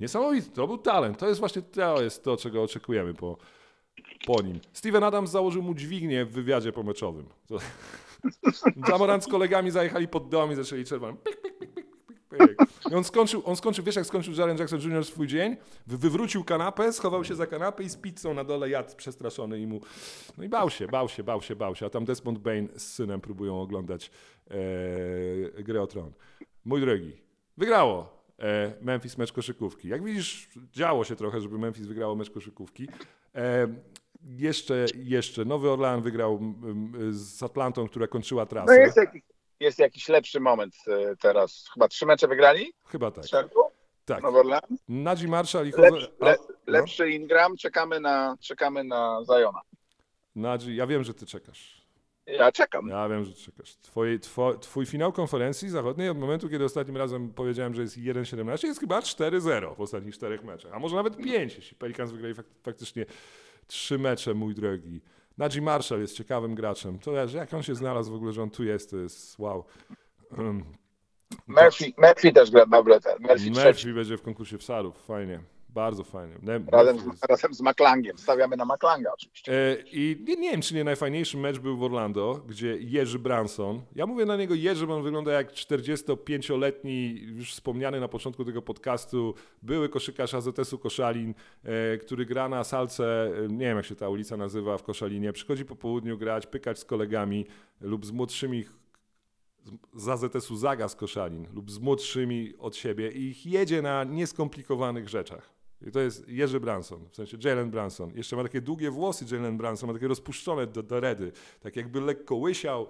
Niesamowity, 0.00 0.50
to 0.50 0.66
był 0.66 0.78
talent. 0.78 1.18
To 1.18 1.28
jest 1.28 1.40
właśnie 1.40 1.62
to, 1.62 2.02
jest 2.02 2.24
to 2.24 2.36
czego 2.36 2.62
oczekujemy 2.62 3.14
po, 3.14 3.36
po 4.26 4.42
nim. 4.42 4.60
Steven 4.72 5.04
Adams 5.04 5.30
założył 5.30 5.62
mu 5.62 5.74
dźwignię 5.74 6.24
w 6.24 6.30
wywiadzie 6.30 6.72
pomeczowym. 6.72 7.26
Jamorant 8.88 9.24
z 9.24 9.26
kolegami 9.28 9.70
zajechali 9.70 10.08
pod 10.08 10.28
dom 10.28 10.52
i 10.52 10.54
zaczęli 10.54 10.84
czerwony. 10.84 11.16
Pik, 11.24 11.42
pik, 11.42 11.58
pik, 11.58 11.58
pik, 11.58 11.74
pik, 11.74 11.84
pik. 12.28 12.58
Pyk. 12.58 12.68
I 12.90 12.94
on 12.94 13.04
skończył, 13.04 13.42
on 13.44 13.56
skończył, 13.56 13.84
wiesz 13.84 13.96
jak 13.96 14.06
skończył 14.06 14.34
Jaren 14.34 14.58
Jackson 14.58 14.80
Jr. 14.80 15.04
swój 15.04 15.26
dzień? 15.26 15.56
Wy- 15.86 15.98
Wywrócił 15.98 16.44
kanapę, 16.44 16.92
schował 16.92 17.24
się 17.24 17.34
za 17.34 17.46
kanapę 17.46 17.82
i 17.82 17.88
z 17.88 17.96
pizzą 17.96 18.34
na 18.34 18.44
dole 18.44 18.70
jadł 18.70 18.96
przestraszony 18.96 19.60
i 19.60 19.66
mu... 19.66 19.80
No 20.38 20.44
i 20.44 20.48
bał 20.48 20.70
się, 20.70 20.86
bał 20.86 21.08
się, 21.08 21.24
bał 21.24 21.42
się, 21.42 21.56
bał 21.56 21.74
się. 21.74 21.86
A 21.86 21.90
tam 21.90 22.04
Desmond 22.04 22.38
Bain 22.38 22.68
z 22.76 22.82
synem 22.92 23.20
próbują 23.20 23.60
oglądać 23.60 24.10
e, 25.56 25.62
grę 25.62 25.82
o 25.82 25.86
tron. 25.86 26.12
Mój 26.64 26.80
drogi, 26.80 27.12
wygrało 27.56 28.24
e, 28.38 28.72
Memphis 28.80 29.18
mecz 29.18 29.32
koszykówki. 29.32 29.88
Jak 29.88 30.04
widzisz, 30.04 30.48
działo 30.72 31.04
się 31.04 31.16
trochę, 31.16 31.40
żeby 31.40 31.58
Memphis 31.58 31.86
wygrało 31.86 32.14
mecz 32.14 32.30
koszykówki. 32.30 32.88
E, 33.34 33.68
jeszcze, 34.24 34.86
jeszcze 34.96 35.44
Nowy 35.44 35.70
Orlean 35.70 36.02
wygrał 36.02 36.40
z 37.10 37.42
Atlantą, 37.42 37.88
która 37.88 38.06
kończyła 38.06 38.42
No 38.42 38.46
trasę. 38.46 38.80
jest 38.80 38.96
jakiś, 38.96 39.22
jest 39.60 39.78
jakiś 39.78 40.08
lepszy 40.08 40.40
moment 40.40 40.74
e, 40.86 41.16
teraz. 41.16 41.68
Chyba 41.74 41.88
trzy 41.88 42.06
mecze 42.06 42.28
wygrali? 42.28 42.72
Chyba 42.86 43.10
tak. 43.10 43.24
Rzędu? 43.26 43.54
tak. 44.04 44.22
Nowy 44.22 44.38
Orlean? 44.38 44.60
Najee 44.88 45.28
Marshall 45.28 45.66
i 45.68 45.70
Lepszy, 45.70 46.00
Jose... 46.00 46.12
le, 46.20 46.30
a- 46.30 46.70
lepszy 46.70 47.10
Ingram, 47.10 47.56
czekamy 47.56 48.00
na, 48.00 48.36
czekamy 48.40 48.84
na 48.84 49.24
Zajona. 49.24 49.60
No, 50.36 50.48
Najee, 50.48 50.76
ja 50.76 50.86
wiem, 50.86 51.04
że 51.04 51.14
ty 51.14 51.26
czekasz. 51.26 51.84
Ja 52.26 52.52
czekam. 52.52 52.88
Ja 52.88 53.08
wiem, 53.08 53.24
że 53.24 53.32
czekasz. 53.34 53.76
Twoi, 53.76 54.20
two, 54.20 54.54
twój 54.54 54.86
finał 54.86 55.12
konferencji 55.12 55.68
zachodniej 55.68 56.08
od 56.08 56.18
momentu, 56.18 56.48
kiedy 56.48 56.64
ostatnim 56.64 56.96
razem 56.96 57.32
powiedziałem, 57.34 57.74
że 57.74 57.82
jest 57.82 57.98
1-17, 57.98 58.64
jest 58.66 58.80
chyba 58.80 59.00
4-0 59.00 59.76
w 59.76 59.80
ostatnich 59.80 60.14
czterech 60.14 60.44
meczach. 60.44 60.72
A 60.72 60.78
może 60.78 60.96
nawet 60.96 61.16
5, 61.16 61.56
jeśli 61.56 61.76
Pelicans 61.76 62.10
wygrali 62.12 62.34
fak 62.34 62.46
faktycznie 62.62 63.06
trzy 63.66 63.98
mecze, 63.98 64.34
mój 64.34 64.54
drogi. 64.54 65.00
Najee 65.38 65.60
Marshall 65.60 66.00
jest 66.00 66.16
ciekawym 66.16 66.54
graczem. 66.54 66.98
To 66.98 67.12
wiesz, 67.12 67.32
jak 67.32 67.54
on 67.54 67.62
się 67.62 67.74
znalazł 67.74 68.12
w 68.12 68.14
ogóle, 68.14 68.32
że 68.32 68.42
on 68.42 68.50
tu 68.50 68.64
jest, 68.64 68.90
to 68.90 68.96
jest 68.96 69.38
wow. 69.38 69.64
Um, 70.38 70.64
Murphy, 71.46 71.92
Murphy 71.98 72.32
też 72.32 72.50
gra 72.50 72.66
dobre 72.66 73.00
ten. 73.00 73.16
Murphy. 73.20 73.50
Murphy 73.50 73.94
będzie 73.94 74.16
w 74.16 74.22
konkursie 74.22 74.58
wsadów. 74.58 75.04
Fajnie. 75.06 75.40
Bardzo 75.74 76.04
fajnie. 76.04 76.34
Razem, 76.72 76.98
z, 76.98 77.24
razem 77.28 77.54
z 77.54 77.60
McLangiem. 77.60 78.18
Stawiamy 78.18 78.56
na 78.56 78.64
McLanga 78.64 79.12
oczywiście. 79.12 79.52
E, 79.52 79.76
I 79.92 80.24
nie, 80.28 80.36
nie 80.36 80.50
wiem, 80.50 80.60
czy 80.60 80.74
nie 80.74 80.84
najfajniejszy 80.84 81.38
mecz 81.38 81.58
był 81.58 81.76
w 81.76 81.82
Orlando, 81.82 82.40
gdzie 82.48 82.76
Jerzy 82.80 83.18
Branson, 83.18 83.82
ja 83.94 84.06
mówię 84.06 84.24
na 84.24 84.36
niego 84.36 84.54
Jerzy, 84.54 84.86
bo 84.86 84.96
on 84.96 85.02
wygląda 85.02 85.32
jak 85.32 85.52
45-letni, 85.52 87.20
już 87.20 87.52
wspomniany 87.52 88.00
na 88.00 88.08
początku 88.08 88.44
tego 88.44 88.62
podcastu, 88.62 89.34
były 89.62 89.88
koszykarz 89.88 90.34
AZS-u 90.34 90.78
Koszalin, 90.78 91.34
e, 91.64 91.98
który 91.98 92.26
gra 92.26 92.48
na 92.48 92.64
salce, 92.64 93.30
e, 93.44 93.48
nie 93.48 93.66
wiem 93.66 93.76
jak 93.76 93.86
się 93.86 93.94
ta 93.94 94.08
ulica 94.08 94.36
nazywa 94.36 94.78
w 94.78 94.82
Koszalinie, 94.82 95.32
przychodzi 95.32 95.64
po 95.64 95.76
południu 95.76 96.18
grać, 96.18 96.46
pykać 96.46 96.78
z 96.78 96.84
kolegami 96.84 97.46
lub 97.80 98.06
z 98.06 98.10
młodszymi 98.10 98.64
z 99.94 100.08
AZS-u 100.08 100.56
Zaga 100.56 100.88
z 100.88 100.96
Koszalin 100.96 101.46
lub 101.52 101.70
z 101.70 101.78
młodszymi 101.78 102.52
od 102.58 102.76
siebie 102.76 103.10
i 103.10 103.28
ich 103.28 103.46
jedzie 103.46 103.82
na 103.82 104.04
nieskomplikowanych 104.04 105.08
rzeczach. 105.08 105.53
I 105.82 105.90
to 105.90 106.00
jest 106.00 106.28
Jerzy 106.28 106.60
Branson, 106.60 107.08
w 107.10 107.16
sensie 107.16 107.36
Jalen 107.44 107.70
Branson. 107.70 108.12
Jeszcze 108.14 108.36
ma 108.36 108.42
takie 108.42 108.60
długie 108.60 108.90
włosy 108.90 109.24
Jalen 109.30 109.56
Branson, 109.56 109.86
ma 109.86 109.92
takie 109.92 110.08
rozpuszczone 110.08 110.66
do, 110.66 110.82
do 110.82 111.00
redy, 111.00 111.32
tak 111.60 111.76
jakby 111.76 112.00
lekko 112.00 112.34
łysiał. 112.34 112.86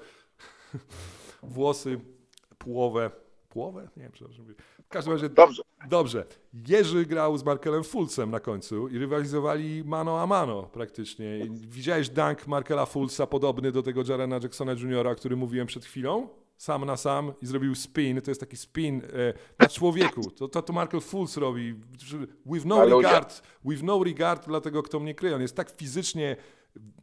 Włosy 1.43 2.01
płowe. 2.59 3.11
Płowe? 3.49 3.89
Nie 3.97 4.03
wiem, 4.03 4.13
przepraszam. 4.13 4.47
W 4.85 4.89
każdym 4.89 5.13
razie 5.13 5.29
Dobrze. 5.29 5.63
Dobrze. 5.89 6.25
Jerzy 6.69 7.07
grał 7.07 7.39
z 7.39 7.45
Markelem 7.45 7.85
Fulcem 7.85 8.31
na 8.31 8.41
końcu 8.41 8.89
i 8.89 8.99
rywalizowali 8.99 9.85
mano 9.85 10.21
a 10.21 10.27
mano 10.27 10.63
praktycznie. 10.63 11.39
I 11.39 11.51
widziałeś 11.51 12.09
dunk 12.09 12.47
Markela 12.47 12.87
Fulca 12.87 13.27
podobny 13.27 13.73
do 13.73 13.83
tego 13.83 14.03
Jarena 14.09 14.39
Jacksona 14.43 14.73
Jr., 14.73 15.07
o 15.07 15.15
którym 15.15 15.39
mówiłem 15.39 15.67
przed 15.67 15.85
chwilą? 15.85 16.29
Sam 16.65 16.85
na 16.85 16.97
sam 16.97 17.33
i 17.43 17.47
zrobił 17.47 17.75
spin. 17.75 18.21
To 18.21 18.31
jest 18.31 18.41
taki 18.41 18.57
spin 18.57 19.03
e, 19.05 19.35
na 19.59 19.69
człowieku. 19.69 20.31
To, 20.31 20.49
to, 20.49 20.63
to 20.63 20.73
Markel 20.73 21.01
robi. 21.37 21.75
With 22.47 22.65
no 22.65 22.85
regard, 22.85 23.43
with 23.65 23.83
no 23.83 24.05
regard 24.05 24.47
dla 24.47 24.61
tego, 24.61 24.83
kto 24.83 25.01
mnie 25.01 25.15
kryje. 25.15 25.35
On 25.35 25.43
jest 25.43 25.57
tak 25.57 25.71
fizycznie 25.71 26.37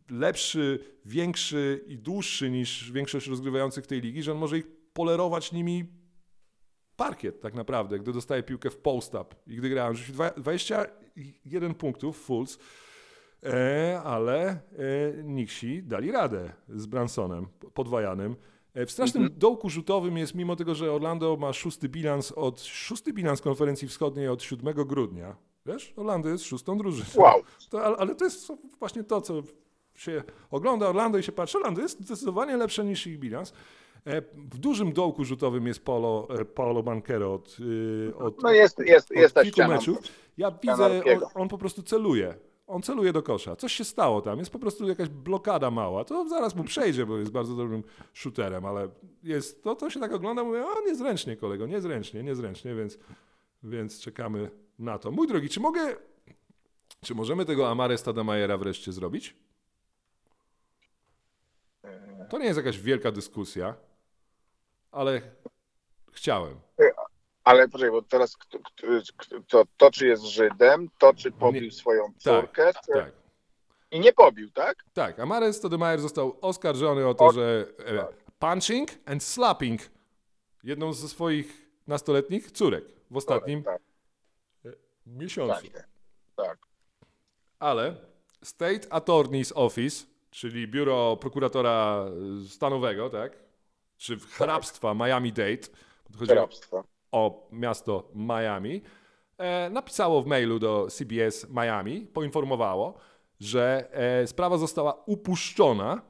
lepszy, 0.09 0.80
większy 1.05 1.84
i 1.88 1.97
dłuższy 1.97 2.51
niż 2.51 2.91
większość 2.91 3.28
rozgrywających 3.28 3.88
tej 3.88 4.01
ligi, 4.01 4.24
że 4.24 4.32
on 4.32 4.38
może 4.38 4.57
ich 4.57 4.68
polerować 4.93 5.51
nimi 5.51 5.86
parkiet 6.95 7.41
tak 7.41 7.53
naprawdę, 7.53 7.99
gdy 7.99 8.14
dostaje 8.14 8.43
piłkę 8.43 8.70
w 8.70 8.78
post-up 8.78 9.36
i 9.47 9.55
gdy 9.55 9.70
grałem. 9.70 9.95
Rzucił 9.95 10.14
dwa- 10.14 10.34
21 10.38 11.74
punktów, 11.76 12.18
Fulls, 12.18 12.59
e, 13.43 14.01
ale 14.03 14.49
e, 14.49 14.59
Nixi 15.24 15.84
dali 15.84 16.12
radę 16.12 16.53
z 16.70 16.86
Bransonem 16.86 17.47
podwajanym. 17.74 18.36
E, 18.74 18.86
w 18.86 18.91
strasznym 18.91 19.30
dołku 19.38 19.69
rzutowym 19.69 20.17
jest, 20.17 20.36
mimo 20.36 20.55
tego, 20.55 20.76
że 20.76 20.91
Orlando 20.91 21.38
ma 21.38 21.53
szósty 21.53 21.89
bilans 21.89 22.32
od 22.32 22.61
szósty 22.61 23.13
bilans 23.13 23.41
konferencji 23.41 23.88
wschodniej 23.88 24.28
od 24.28 24.43
7 24.43 24.74
grudnia. 24.74 25.36
Wiesz, 25.65 25.93
Orlando 25.95 26.30
jest 26.30 26.43
szóstą 26.43 26.78
drużyną. 26.78 27.05
Wow. 27.15 27.41
To, 27.69 27.84
ale, 27.86 27.97
ale 27.97 28.15
to 28.15 28.26
jest 28.26 28.51
właśnie 28.80 29.03
to, 29.03 29.22
co 29.22 29.34
się 29.95 30.24
ogląda 30.51 30.88
Orlando 30.89 31.17
i 31.17 31.24
się 31.24 31.32
patrzy. 31.32 31.57
Orlando 31.57 31.82
jest 31.82 32.01
zdecydowanie 32.01 32.57
lepsze 32.57 32.86
niż 32.86 33.07
ich 33.07 33.19
bilans. 33.19 33.53
E, 34.05 34.22
W 34.22 34.57
dużym 34.57 34.93
dołku 34.93 35.24
rzutowym 35.24 35.67
jest 35.67 35.86
Paulo, 35.86 36.28
e, 36.39 36.45
Paulo 36.45 36.84
Banquero 36.84 37.34
od, 37.34 37.57
y, 37.59 38.13
od, 38.17 38.43
No 38.43 38.51
jest, 38.51 38.80
jest, 38.80 39.11
od 39.11 39.17
jest 39.17 39.41
kilku 39.41 39.63
meczów. 39.67 39.97
Ja 40.38 40.51
widzę, 40.51 41.03
on, 41.05 41.41
on 41.41 41.47
po 41.47 41.57
prostu 41.57 41.84
celuje. 41.84 42.36
On 42.72 42.82
celuje 42.82 43.13
do 43.13 43.24
kosza. 43.24 43.55
Coś 43.55 43.74
się 43.74 43.84
stało 43.84 44.22
tam. 44.22 44.39
Jest 44.39 44.51
po 44.51 44.59
prostu 44.59 44.88
jakaś 44.88 45.09
blokada 45.09 45.72
mała. 45.72 46.05
To 46.05 46.30
zaraz 46.30 46.55
mu 46.55 46.63
przejdzie, 46.63 47.05
bo 47.05 47.17
jest 47.17 47.32
bardzo 47.32 47.55
dobrym 47.55 47.84
shooterem, 48.13 48.65
ale 48.65 48.89
jest, 49.24 49.63
to, 49.63 49.76
to 49.76 49.89
się 49.89 49.99
tak 49.99 50.13
ogląda, 50.13 50.43
mówię, 50.43 50.65
o 50.65 50.82
niezręcznie 50.82 51.38
kolego, 51.38 51.67
niezręcznie, 51.67 52.24
niezręcznie, 52.24 52.76
więc, 52.76 52.99
więc 53.63 53.99
czekamy 53.99 54.51
na 54.80 54.99
to. 54.99 55.11
Mój 55.11 55.28
drogi, 55.28 55.49
czy 55.49 55.59
mogę, 55.59 55.95
czy 57.01 57.15
możemy 57.15 57.45
tego 57.45 57.69
Amare 57.69 57.97
Stadamajera 57.97 58.57
wreszcie 58.57 58.91
zrobić? 58.91 59.36
To 62.30 62.38
nie 62.38 62.45
jest 62.45 62.57
jakaś 62.57 62.80
wielka 62.80 63.11
dyskusja, 63.11 63.76
ale 64.91 65.22
chciałem. 66.11 66.55
Ale 67.44 67.68
poczekaj, 67.68 67.92
bo 67.92 68.02
teraz 68.02 68.38
kto, 68.38 69.64
to 69.78 69.92
czy 69.92 70.08
jest 70.08 70.24
Żydem, 70.24 70.89
to 70.98 71.14
czy 71.14 71.32
pobił 71.32 71.62
Nie. 71.62 71.72
swoją 71.72 72.14
córkę 72.18 72.72
czy... 72.86 72.92
Tak. 72.94 73.12
i 73.92 74.00
nie 74.00 74.14
pobił, 74.14 74.52
tak? 74.52 74.84
Tak, 74.94 75.20
Amares 75.20 75.58
Stoudemire 75.58 76.00
został 76.00 76.38
oskarżony 76.42 77.08
o 77.08 77.14
to, 77.14 77.26
O- 77.26 77.32
że 77.32 77.66
e, 77.86 78.08
punching 78.39 78.89
and 79.06 79.24
slapping 79.24 79.82
jedną 80.64 80.94
ze 80.94 81.08
swoich 81.08 81.68
nastoletnich 81.88 82.52
córek 82.52 82.86
w 83.12 83.18
ostatnim 83.18 83.64
Tak, 83.64 83.82
miesiącu. 85.06 85.68
tak, 85.72 85.88
tak. 86.36 86.58
Ale 87.60 87.96
State 88.44 88.88
Attorney's 88.89 89.52
Office, 89.56 90.06
czyli 90.32 90.68
biuro 90.68 91.18
prokuratora 91.18 92.06
stanowego, 92.50 93.10
tak? 93.10 93.38
Czy 93.98 94.20
hrabstwa 94.20 94.94
Miami-Dade, 94.94 95.68
chodzi 96.20 96.38
o. 96.38 96.50
o 97.12 97.47
miasto 97.51 98.09
Miami, 98.16 98.82
e, 99.38 99.70
napisało 99.70 100.22
w 100.22 100.26
mailu 100.28 100.59
do 100.59 100.88
CBS 100.91 101.47
Miami, 101.49 102.01
poinformowało, 102.14 102.97
że 103.39 103.89
e, 103.91 104.28
sprawa 104.28 104.57
została 104.57 105.03
upuszczona, 105.05 106.01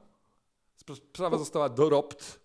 sp- 0.84 0.96
sprawa 0.96 1.38
została 1.38 1.68
dorobt 1.68 2.40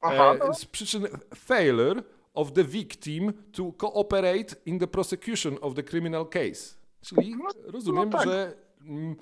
Aha, 0.00 0.34
e, 0.34 0.38
no. 0.38 0.54
z 0.54 0.64
przyczyn 0.64 1.06
failure 1.34 2.02
of 2.34 2.52
the 2.52 2.64
victim 2.64 3.32
to 3.52 3.72
cooperate 3.72 4.56
in 4.66 4.78
the 4.78 4.86
prosecution 4.86 5.58
of 5.60 5.74
the 5.74 5.82
criminal 5.82 6.28
case. 6.28 6.76
Czyli 7.00 7.34
rozumiem, 7.64 8.10
no 8.10 8.18
tak. 8.18 8.28
że 8.28 8.54
mm, 8.84 9.16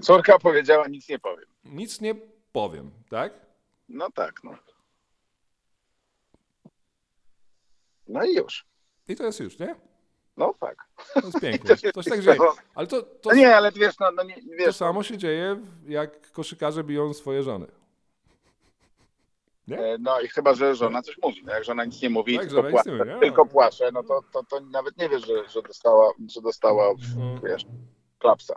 Córka 0.00 0.38
powiedziała, 0.38 0.88
nic 0.88 1.08
nie 1.08 1.18
powiem. 1.18 1.46
nic 1.64 2.00
nie 2.00 2.14
powiem, 2.52 2.90
tak? 3.10 3.32
No 3.88 4.10
tak, 4.10 4.44
no. 4.44 4.50
No 8.10 8.24
i 8.24 8.34
już. 8.34 8.66
I 9.08 9.16
to 9.16 9.24
jest 9.24 9.40
już, 9.40 9.58
nie? 9.58 9.74
No 10.36 10.54
tak. 10.60 10.76
To 11.14 11.20
jest 11.20 11.40
piękne. 11.40 11.76
To 11.94 12.02
się 12.02 12.10
tak 12.10 12.20
dzieje. 12.20 12.38
Ale 12.74 12.86
to, 12.86 13.02
to, 13.02 13.30
No 13.30 13.36
nie, 13.36 13.56
ale 13.56 13.72
wiesz, 13.72 13.98
no, 13.98 14.10
no 14.10 14.22
nie, 14.22 14.34
to 14.34 14.40
wiesz, 14.58 14.76
samo 14.76 15.02
się 15.02 15.18
dzieje, 15.18 15.60
jak 15.88 16.30
koszykarze 16.32 16.84
biją 16.84 17.14
swoje 17.14 17.42
żony. 17.42 17.66
e, 19.70 19.96
no 20.00 20.20
i 20.20 20.28
chyba, 20.28 20.54
że 20.54 20.74
żona 20.74 21.02
coś 21.02 21.18
mówi. 21.22 21.42
No 21.44 21.52
jak 21.52 21.64
żona 21.64 21.84
nic 21.84 22.02
nie 22.02 22.10
mówi, 22.10 22.36
Tak, 22.38 22.46
tylko, 22.48 22.70
nic 22.70 22.86
nie 22.86 22.92
mówi, 22.92 23.10
tylko 23.20 23.46
płacze, 23.46 23.90
no 23.92 24.02
to, 24.02 24.20
to, 24.32 24.44
to 24.44 24.60
nawet 24.60 24.96
nie 24.98 25.08
wiesz, 25.08 25.26
że, 25.26 25.48
że 25.48 25.62
dostała, 25.62 26.12
że 26.34 26.40
dostała 26.40 26.90
Mhm. 26.90 27.40
wiesz, 27.44 27.66
klapsa. 28.18 28.54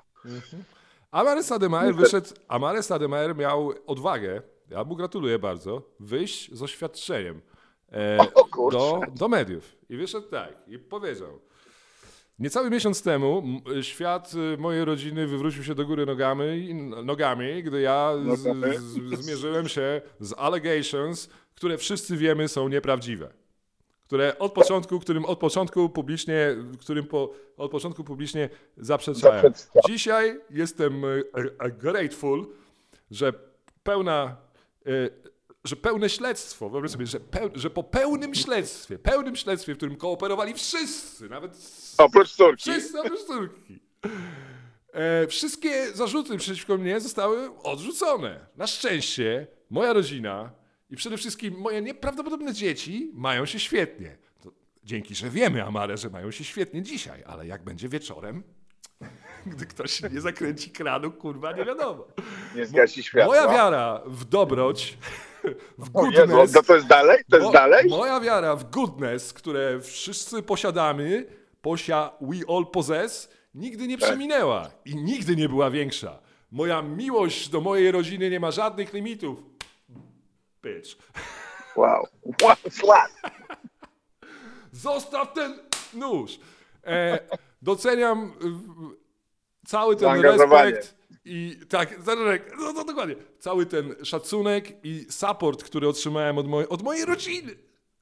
Amare 1.12 1.44
Sademajer 1.44 1.96
wyszedł, 1.96 2.30
Amare 2.48 2.84
Sademajer 2.84 3.36
miał 3.36 3.74
odwagę, 3.88 4.42
ja 4.70 4.84
mu 4.84 4.96
gratuluję 4.96 5.40
bardzo, 5.40 5.82
wyjść 6.00 6.54
z 6.54 6.64
oświadczeniem 6.64 7.42
O 8.36 8.72
do, 8.72 9.02
do 9.16 9.28
mediów. 9.28 9.76
I 9.90 9.98
wyszedł 9.98 10.28
tak 10.28 10.54
i 10.68 10.80
powiedział. 10.80 11.40
Niecały 12.40 12.70
miesiąc 12.70 13.04
temu 13.04 13.44
świat 13.82 14.32
y, 14.54 14.58
mojej 14.58 14.86
rodziny 14.86 15.28
wywrócił 15.28 15.64
się 15.64 15.76
do 15.76 15.86
góry 15.86 16.06
nogami, 16.06 16.74
nogami 17.04 17.64
gdy 17.64 17.82
ja 17.82 18.14
z, 18.36 18.40
z, 18.82 19.24
zmierzyłem 19.24 19.68
się 19.68 20.02
z 20.20 20.34
allegations, 20.38 21.30
które 21.56 21.78
wszyscy 21.78 22.18
wiemy 22.18 22.48
są 22.48 22.70
nieprawdziwe. 22.70 23.30
które 24.06 24.40
od 24.40 24.54
początku, 24.54 25.00
którym 25.00 25.26
od 25.26 25.40
początku 25.40 25.90
publicznie, 25.90 26.56
którym 26.80 27.06
po, 27.06 27.34
od 27.58 27.72
początku 27.72 28.04
publicznie 28.04 28.50
zaprzeczałem. 28.78 29.54
Dzisiaj 29.88 30.40
jestem 30.50 31.06
e, 31.06 31.72
grateful, 31.72 32.48
że 33.12 33.34
pełna, 33.84 34.38
e, 34.86 34.90
że 35.64 35.76
pełne 35.76 36.10
śledztwo, 36.10 36.70
wyobraź 36.70 36.92
sobie, 36.92 37.06
że, 37.06 37.20
peł, 37.20 37.50
że 37.56 37.70
po 37.70 37.84
pełnym 37.84 38.36
śledztwie, 38.36 39.00
pełnym 39.00 39.36
śledztwie, 39.36 39.74
w 39.74 39.78
którym 39.78 39.96
kooperowali 39.96 40.54
wszyscy, 40.54 41.30
nawet 41.30 41.58
Oprócz 41.98 42.32
córki. 42.32 42.62
wszyscy 42.62 43.00
oprócz 43.00 43.20
e, 44.94 45.28
wszystkie 45.28 45.92
zarzuty 45.92 46.38
przeciwko 46.38 46.78
mnie 46.78 47.00
zostały 47.00 47.60
odrzucone. 47.60 48.46
Na 48.56 48.68
szczęście 48.68 49.48
moja 49.70 49.94
rodzina 49.94 50.52
i 50.90 50.96
przede 50.96 51.18
wszystkim 51.18 51.54
moje 51.58 51.82
nieprawdopodobne 51.82 52.54
dzieci 52.54 53.12
mają 53.14 53.46
się 53.46 53.60
świetnie. 53.60 54.18
To 54.42 54.52
dzięki, 54.84 55.16
że 55.16 55.30
wiemy, 55.30 55.64
Amare, 55.64 55.98
że 55.98 56.10
mają 56.10 56.32
się 56.32 56.44
świetnie 56.44 56.82
dzisiaj, 56.82 57.24
ale 57.28 57.48
jak 57.48 57.64
będzie 57.64 57.90
wieczorem, 57.90 58.44
gdy 59.46 59.66
ktoś 59.66 60.02
nie 60.02 60.22
zakręci 60.22 60.70
kranu, 60.72 61.12
kurwa, 61.12 61.52
nie 61.52 61.66
wiadomo. 61.66 62.08
Nie 62.56 62.66
zgasi 62.66 63.04
światła. 63.04 63.36
Moja 63.36 63.48
wiara 63.54 64.02
w 64.06 64.26
dobroć, 64.26 64.98
w 65.78 65.90
O 65.94 66.06
Jezu, 66.06 66.28
goodness, 66.28 66.68
to, 66.68 66.76
jest 66.76 66.88
dalej? 66.88 67.18
To 67.30 67.36
jest 67.38 67.48
Mo- 67.48 67.54
dalej? 67.54 67.90
Moja 67.90 68.20
wiara 68.20 68.56
w 68.56 68.70
goodness, 68.70 69.34
które 69.34 69.80
wszyscy 69.82 70.44
posiadamy, 70.44 71.26
posia 71.62 72.12
we 72.22 72.56
all 72.56 72.66
possess, 72.66 73.30
nigdy 73.54 73.88
nie 73.88 73.98
Tak. 73.98 74.10
przeminęła 74.10 74.70
i 74.86 74.96
nigdy 74.96 75.36
nie 75.36 75.50
była 75.50 75.70
większa. 75.70 76.20
Moja 76.52 76.82
miłość 76.82 77.50
do 77.50 77.62
mojej 77.62 77.92
rodziny 77.92 78.30
nie 78.30 78.40
ma 78.40 78.52
żadnych 78.52 78.94
limitów. 78.94 79.44
Bitch. 80.64 80.96
Wow. 81.76 82.08
wow. 82.42 82.56
Flat. 82.72 83.12
Zostaw 84.72 85.34
ten 85.34 85.60
nóż. 85.94 86.40
E, 86.86 87.20
doceniam 87.62 88.32
cały 89.66 89.96
ten 89.96 90.22
respekt 90.22 90.96
i 91.26 91.60
tak, 91.70 92.04
zaraz, 92.04 92.40
no, 92.60 92.74
no 92.74 92.84
dokładnie, 92.84 93.16
cały 93.40 93.66
ten 93.66 93.96
szacunek 94.06 94.86
i 94.86 95.06
support, 95.10 95.64
który 95.64 95.88
otrzymałem 95.88 96.38
od, 96.38 96.48
mojej- 96.48 96.68
od 96.70 96.82
mojej 96.82 97.06
rodziny, 97.06 97.56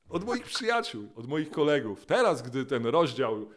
od 0.10 0.24
moich 0.26 0.44
przyjaciół, 0.44 1.08
od 1.16 1.28
moich 1.28 1.52
kolegów. 1.52 2.06
Teraz, 2.06 2.42
gdy 2.42 2.66
ten 2.66 2.86
rozdział 2.86 3.50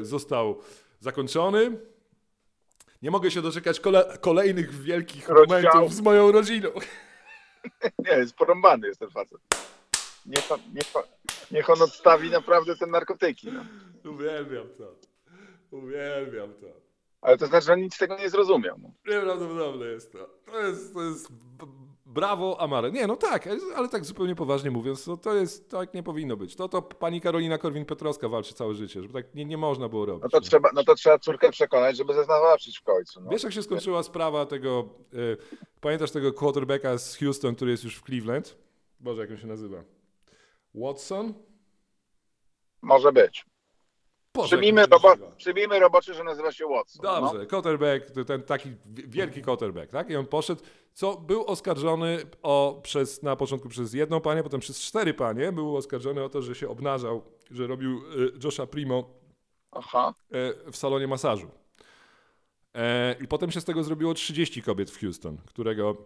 e, 0.00 0.04
został 0.04 0.60
zakończony, 1.00 1.78
nie 3.02 3.10
mogę 3.10 3.30
się 3.30 3.42
doczekać 3.42 3.80
kole, 3.80 4.18
kolejnych 4.20 4.82
wielkich 4.82 5.28
Rozdziałów. 5.28 5.64
momentów 5.64 5.94
z 5.94 6.00
moją 6.00 6.32
rodziną. 6.32 6.68
Nie, 8.06 8.10
jest 8.16 8.34
porąbany 8.34 8.86
jest 8.86 9.00
ten 9.00 9.10
facet. 9.10 9.38
Niech 10.26 10.52
on, 10.52 10.60
niech 10.74 10.96
on, 10.96 11.02
niech 11.50 11.70
on 11.70 11.82
odstawi 11.82 12.30
naprawdę 12.30 12.76
te 12.76 12.86
narkotyki. 12.86 13.48
No. 13.52 13.64
Uwielbiam 14.10 14.68
to. 14.78 14.94
Uwielbiam 15.70 16.54
to. 16.54 16.81
Ale 17.22 17.38
to 17.38 17.46
znaczy, 17.46 17.66
że 17.66 17.76
nic 17.76 17.94
z 17.94 17.98
tego 17.98 18.18
nie 18.18 18.30
zrozumiał. 18.30 18.76
No. 18.82 19.14
Nieprawdopodobne 19.14 19.86
jest 19.86 20.12
to. 20.12 20.30
To 20.46 20.60
jest, 20.60 20.94
to 20.94 21.02
jest 21.02 21.28
brawo 22.06 22.60
Amare. 22.60 22.92
Nie, 22.92 23.06
no 23.06 23.16
tak, 23.16 23.48
ale 23.76 23.88
tak 23.88 24.04
zupełnie 24.04 24.34
poważnie 24.34 24.70
mówiąc, 24.70 25.04
to, 25.04 25.16
to 25.16 25.34
jest, 25.34 25.70
tak 25.70 25.94
nie 25.94 26.02
powinno 26.02 26.36
być. 26.36 26.56
To, 26.56 26.68
to 26.68 26.82
pani 26.82 27.20
Karolina 27.20 27.58
Korwin-Petrowska 27.58 28.28
walczy 28.30 28.54
całe 28.54 28.74
życie, 28.74 29.02
żeby 29.02 29.14
tak 29.14 29.34
nie, 29.34 29.44
nie 29.44 29.56
można 29.56 29.88
było 29.88 30.06
robić. 30.06 30.22
No, 30.22 30.28
to 30.28 30.40
trzeba, 30.40 30.68
no 30.74 30.84
to 30.84 30.94
trzeba 30.94 31.18
córkę 31.18 31.50
przekonać, 31.50 31.96
żeby 31.96 32.14
zeznawała 32.14 32.56
w 32.80 32.82
końcu. 32.84 33.20
No. 33.20 33.30
Wiesz, 33.30 33.42
jak 33.42 33.52
się 33.52 33.62
skończyła 33.62 34.02
sprawa 34.02 34.46
tego, 34.46 34.88
y, 35.14 35.36
pamiętasz 35.80 36.10
tego 36.10 36.32
quarterbacka 36.32 36.98
z 36.98 37.16
Houston, 37.16 37.54
który 37.54 37.70
jest 37.70 37.84
już 37.84 37.96
w 37.96 38.02
Cleveland? 38.02 38.58
Boże, 39.00 39.20
jak 39.20 39.30
on 39.30 39.36
się 39.36 39.46
nazywa? 39.46 39.84
Watson? 40.74 41.34
Może 42.82 43.12
być. 43.12 43.51
Przyjmijmy, 44.42 44.86
robo, 44.86 45.14
przyjmijmy 45.36 45.78
roboczy, 45.80 46.14
że 46.14 46.24
nazywa 46.24 46.52
się 46.52 46.66
Watson. 46.66 47.02
Dobrze, 47.02 47.38
No. 47.38 47.46
quarterback, 47.46 48.10
ten 48.26 48.42
taki 48.42 48.70
wi- 48.86 49.08
wielki 49.08 49.42
quarterback, 49.42 49.92
tak? 49.92 50.10
I 50.10 50.16
on 50.16 50.26
poszedł, 50.26 50.62
co 50.92 51.16
był 51.16 51.44
oskarżony 51.46 52.18
o, 52.42 52.80
przez, 52.82 53.22
na 53.22 53.36
początku 53.36 53.68
przez 53.68 53.92
jedną 53.94 54.20
panię, 54.20 54.42
potem 54.42 54.60
przez 54.60 54.80
cztery 54.80 55.14
panie, 55.14 55.52
był 55.52 55.76
oskarżony 55.76 56.24
o 56.24 56.28
to, 56.28 56.42
że 56.42 56.54
się 56.54 56.68
obnażał, 56.68 57.22
że 57.50 57.66
robił 57.66 57.98
y, 57.98 58.32
Josha 58.44 58.66
Primo 58.66 59.04
Aha. 59.72 60.14
y, 60.66 60.70
w 60.72 60.76
salonie 60.76 61.06
masażu. 61.06 61.50
E, 62.74 63.16
I 63.20 63.28
potem 63.28 63.50
się 63.50 63.60
z 63.60 63.64
tego 63.64 63.82
zrobiło 63.84 64.14
30 64.14 64.62
kobiet 64.62 64.90
w 64.90 65.00
Houston, 65.00 65.38
którego 65.46 65.96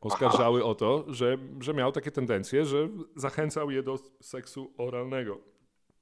oskarżały 0.00 0.64
o 0.64 0.74
to, 0.74 1.04
że, 1.08 1.38
że 1.60 1.74
miał 1.74 1.92
takie 1.92 2.10
tendencje, 2.10 2.64
że 2.64 2.88
zachęcał 3.16 3.70
je 3.70 3.82
do 3.82 3.98
seksu 4.20 4.72
oralnego 4.78 5.38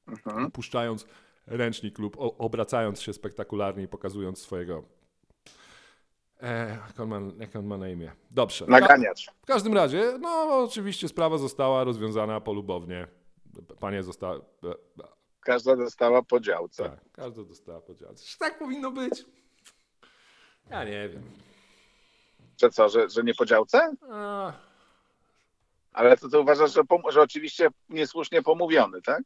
Mhm. 0.09 0.51
puszczając 0.51 1.07
ręcznik 1.47 1.99
lub 1.99 2.17
obracając 2.19 3.01
się 3.01 3.13
spektakularnie 3.13 3.83
i 3.83 3.89
pokazując 3.89 4.39
swojego. 4.39 4.85
E, 6.43 6.69
jak, 6.87 7.01
on 7.01 7.09
ma, 7.09 7.21
jak 7.39 7.57
on 7.57 7.67
ma 7.67 7.77
na 7.77 7.89
imię? 7.89 8.13
Dobrze. 8.31 8.65
Naganiacz. 8.69 9.31
w 9.43 9.47
każdym 9.47 9.75
razie, 9.75 10.19
no 10.21 10.63
oczywiście 10.65 11.09
sprawa 11.09 11.39
została 11.39 11.85
rozwiązana 11.85 12.41
polubownie. 12.41 13.07
Panie 13.81 14.03
została. 14.03 14.35
e, 14.35 14.71
e, 14.71 15.09
Każda 15.41 15.77
dostała 15.77 16.23
po 16.23 16.41
działce. 16.41 16.85
Tak, 16.85 17.13
każda 17.13 17.45
dostała 17.45 17.81
podział. 17.81 18.15
Czy 18.15 18.39
tak 18.39 18.59
powinno 18.59 18.91
być? 18.91 19.25
Ja 20.71 20.85
nie 20.85 21.09
wiem. 21.09 21.23
Że 22.61 22.71
co, 22.71 22.89
że, 22.89 23.11
że 23.11 23.23
nie 23.23 23.35
po 23.35 23.47
działce? 23.47 23.95
A, 24.11 24.53
Ale 25.93 26.17
to, 26.17 26.29
to 26.29 26.41
uważasz, 26.41 26.73
że, 26.75 26.83
że 27.09 27.23
oczywiście 27.23 27.69
niesłusznie 27.89 28.43
pomówiony, 28.43 29.03
tak? 29.03 29.23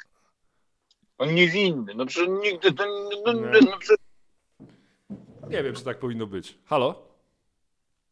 On 1.23 1.35
niewinny. 1.35 1.95
No 1.95 2.07
przecież 2.07 2.29
nigdy... 2.43 2.73
to- 2.73 2.85
No, 3.27 3.33
Nie. 3.33 3.41
no, 3.70 3.79
przecież- 3.79 3.97
nie 5.49 5.62
wiem, 5.62 5.75
czy 5.75 5.85
tak 5.85 5.99
powinno 5.99 6.27
być. 6.27 6.59
Halo? 6.64 7.12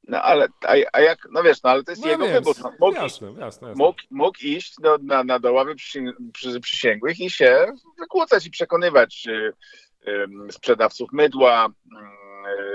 no 0.08 0.22
ale 0.22 0.48
a, 0.64 0.74
a 0.92 1.00
jak... 1.00 1.18
No 1.30 1.42
wiesz, 1.42 1.62
no 1.62 1.70
ale 1.70 1.84
to 1.84 1.92
jest 1.92 2.02
No 2.02 2.08
jego 2.08 2.24
wiem, 2.24 2.32
wybór. 2.34 2.54
No, 2.62 2.72
mógł, 2.80 2.92
iść, 2.92 3.02
jasne, 3.02 3.26
jasne, 3.28 3.68
jasne. 3.68 3.74
mógł, 3.84 4.00
mógł 4.10 4.38
iść 4.42 4.74
do, 4.80 4.98
na, 4.98 5.24
na 5.24 5.38
do 5.38 5.52
ławy 5.52 5.74
przysięg- 5.74 6.12
przy, 6.32 6.60
przysięgłych 6.60 7.20
i 7.20 7.30
się 7.30 7.72
wykłócać 7.98 8.46
i 8.46 8.50
przekonywać 8.50 9.26
y, 9.28 9.52
ym, 10.10 10.52
sprzedawców 10.52 11.12
mydła, 11.12 11.64
ym, 11.66 11.74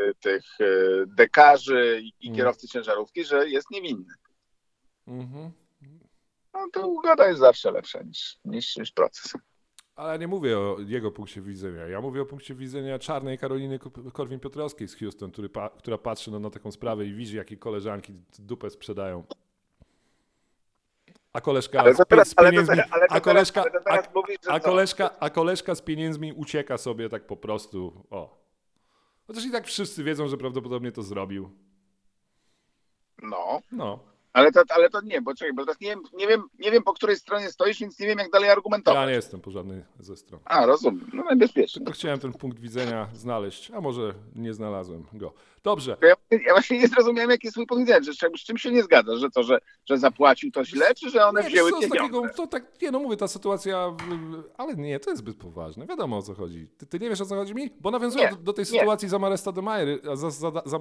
y, 0.09 0.13
tych 0.19 0.43
y, 0.61 1.05
dekarzy 1.07 1.99
i, 2.03 2.13
i 2.19 2.27
Mm. 2.27 2.37
kierowcy 2.37 2.67
ciężarówki, 2.67 3.23
że 3.23 3.49
jest 3.49 3.71
niewinny. 3.71 4.13
Mhm. 5.07 5.51
No 6.53 6.67
to 6.73 6.87
ugoda 6.87 7.27
jest 7.27 7.39
zawsze 7.39 7.71
lepsza 7.71 8.01
niż, 8.03 8.37
niż, 8.45 8.77
niż 8.77 8.91
proces. 8.91 9.33
Ale 9.95 10.19
nie 10.19 10.27
mówię 10.27 10.59
o 10.59 10.77
jego 10.87 11.11
punkcie 11.11 11.41
widzenia. 11.41 11.87
Ja 11.87 12.01
mówię 12.01 12.21
o 12.21 12.25
punkcie 12.25 12.55
widzenia 12.55 12.99
czarnej 12.99 13.37
Karoliny 13.37 13.79
Ko- 13.79 13.89
Korwin-Piotrowskiej 13.89 14.87
z 14.87 14.95
Houston, 14.95 15.31
który 15.31 15.49
pa, 15.49 15.69
która 15.69 15.97
patrzy 15.97 16.31
no, 16.31 16.39
na 16.39 16.49
taką 16.49 16.71
sprawę 16.71 17.05
i 17.05 17.13
widzi, 17.13 17.37
jakie 17.37 17.57
koleżanki 17.57 18.13
dupę 18.39 18.69
sprzedają. 18.69 19.23
A 21.33 21.41
koleżka 21.41 21.79
Ale 21.79 21.93
z, 21.93 21.97
teraz, 22.07 22.27
z 22.29 22.35
pieniędzmi, 22.35 22.79
ale 22.91 23.05
a 23.09 23.19
koleżka, 23.21 23.63
a, 23.85 23.97
mówisz, 24.15 24.37
koleżka, 24.63 25.19
a 25.19 25.29
koleżka 25.29 25.75
z 25.75 25.81
pieniędzmi 25.81 26.33
ucieka 26.33 26.77
sobie 26.77 27.09
tak 27.09 27.27
po 27.27 27.37
prostu. 27.37 28.05
O. 28.09 28.45
Chociaż 29.27 29.45
i 29.45 29.51
tak 29.51 29.67
wszyscy 29.67 30.03
wiedzą, 30.03 30.27
że 30.27 30.37
prawdopodobnie 30.37 30.91
to 30.91 31.03
zrobił. 31.03 31.49
No, 33.21 33.59
No. 33.71 33.99
Ale 34.35 34.51
to, 34.51 34.61
ale 34.69 34.89
to 34.89 35.01
nie, 35.01 35.21
bo 35.21 35.35
czekaj, 35.35 35.53
bo 35.53 35.65
teraz 35.65 35.81
nie 35.81 35.89
wiem, 35.89 36.03
nie, 36.13 36.27
wiem, 36.27 36.43
nie 36.59 36.71
wiem, 36.71 36.83
po 36.83 36.93
której 36.93 37.15
stronie 37.15 37.49
stoisz, 37.49 37.79
więc 37.79 37.99
nie 37.99 38.07
wiem, 38.07 38.19
jak 38.19 38.31
dalej 38.31 38.49
argumentować. 38.49 38.99
Ja 38.99 39.05
nie 39.07 39.13
jestem 39.15 39.41
po 39.41 39.51
żadnej 39.51 39.83
ze 39.99 40.17
stron. 40.17 40.39
A, 40.45 40.65
rozumiem. 40.65 41.09
No 41.13 41.23
najbezpieczniej. 41.23 41.85
Tylko 41.85 41.91
chciałem 41.91 42.19
ten 42.19 42.33
punkt 42.33 42.59
widzenia 42.59 43.07
znaleźć, 43.13 43.71
a 43.71 43.81
może 43.81 44.13
nie 44.35 44.53
znalazłem 44.53 45.03
go. 45.13 45.33
Dobrze. 45.63 45.97
Ja, 46.01 46.15
ja 46.31 46.53
właśnie 46.53 46.79
nie 46.79 46.87
zrozumiałem, 46.87 47.31
jaki 47.31 47.47
jest 47.47 47.55
swój 47.55 47.67
punkt 47.67 47.81
widzenia, 47.81 48.03
że 48.03 48.13
z 48.13 48.43
czym- 48.43 48.57
się 48.57 48.71
nie 48.71 48.83
zgadza, 48.83 49.15
że 49.15 49.29
to, 49.29 49.43
że, 49.43 49.59
że 49.85 49.97
zapłacił 49.97 50.51
to 50.51 50.65
źle, 50.65 50.95
czy 50.95 51.09
że 51.09 51.25
one 51.25 51.41
Nie, 51.43 51.49
wzięły 51.49 51.71
co, 51.71 51.79
pieniądze. 51.79 51.97
takiego, 51.97 52.29
to 52.35 52.47
tak, 52.47 52.81
nie 52.81 52.91
no 52.91 52.99
mówię, 52.99 53.17
ta 53.17 53.27
sytuacja, 53.27 53.95
ale 54.57 54.75
nie, 54.75 54.99
to 54.99 55.09
jest 55.09 55.19
zbyt 55.19 55.37
poważne, 55.37 55.87
wiadomo 55.87 56.17
o 56.17 56.21
co 56.21 56.33
chodzi. 56.33 56.67
Ty, 56.77 56.85
ty 56.85 56.99
nie 56.99 57.09
wiesz 57.09 57.21
o 57.21 57.25
co 57.25 57.35
chodzi 57.35 57.55
mi? 57.55 57.69
Bo 57.79 57.91
nawiązuję 57.91 58.29
do, 58.29 58.35
do 58.35 58.53
tej 58.53 58.65
nie. 58.65 58.79
sytuacji 58.79 59.09
z 59.09 59.13
Amaresta 59.13 59.51
Domajer, 59.51 59.99
za, 60.17 60.29
za, 60.31 60.51
za 60.65 60.79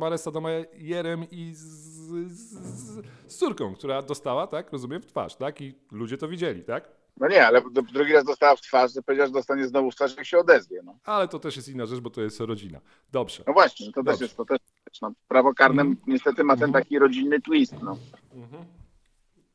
i 1.30 1.54
z, 1.54 1.93
z, 2.04 2.32
z, 2.32 3.04
z 3.26 3.36
córką, 3.36 3.74
która 3.74 4.02
dostała, 4.02 4.46
tak, 4.46 4.72
rozumiem, 4.72 5.02
w 5.02 5.06
twarz, 5.06 5.36
tak, 5.36 5.60
i 5.60 5.74
ludzie 5.92 6.18
to 6.18 6.28
widzieli, 6.28 6.62
tak? 6.64 6.88
No 7.16 7.28
nie, 7.28 7.46
ale 7.46 7.62
drugi 7.92 8.12
raz 8.12 8.24
dostała 8.24 8.56
w 8.56 8.60
twarz, 8.60 8.92
że 8.94 9.02
powiedziała, 9.02 9.26
że 9.26 9.32
dostanie 9.32 9.66
znowu 9.66 9.90
w 9.90 9.94
twarz, 9.94 10.16
jak 10.16 10.26
się 10.26 10.38
odezwie. 10.38 10.80
No, 10.84 10.98
Ale 11.04 11.28
to 11.28 11.38
też 11.38 11.56
jest 11.56 11.68
inna 11.68 11.86
rzecz, 11.86 12.00
bo 12.00 12.10
to 12.10 12.22
jest 12.22 12.40
rodzina. 12.40 12.80
Dobrze. 13.12 13.44
no 13.46 13.52
właśnie, 13.52 13.86
to 13.86 13.92
też 13.92 14.04
Dobrze. 14.04 14.24
jest, 14.24 14.36
to 14.36 14.44
też, 14.44 14.58
no, 15.02 15.12
prawo 15.28 15.54
karne 15.54 15.82
Mhm. 15.82 16.00
niestety 16.06 16.44
ma 16.44 16.56
ten 16.56 16.64
Mhm. 16.64 16.84
taki 16.84 16.98
rodzinny 16.98 17.40
twist, 17.40 17.74
no, 17.82 17.96
Mhm. 18.34 18.64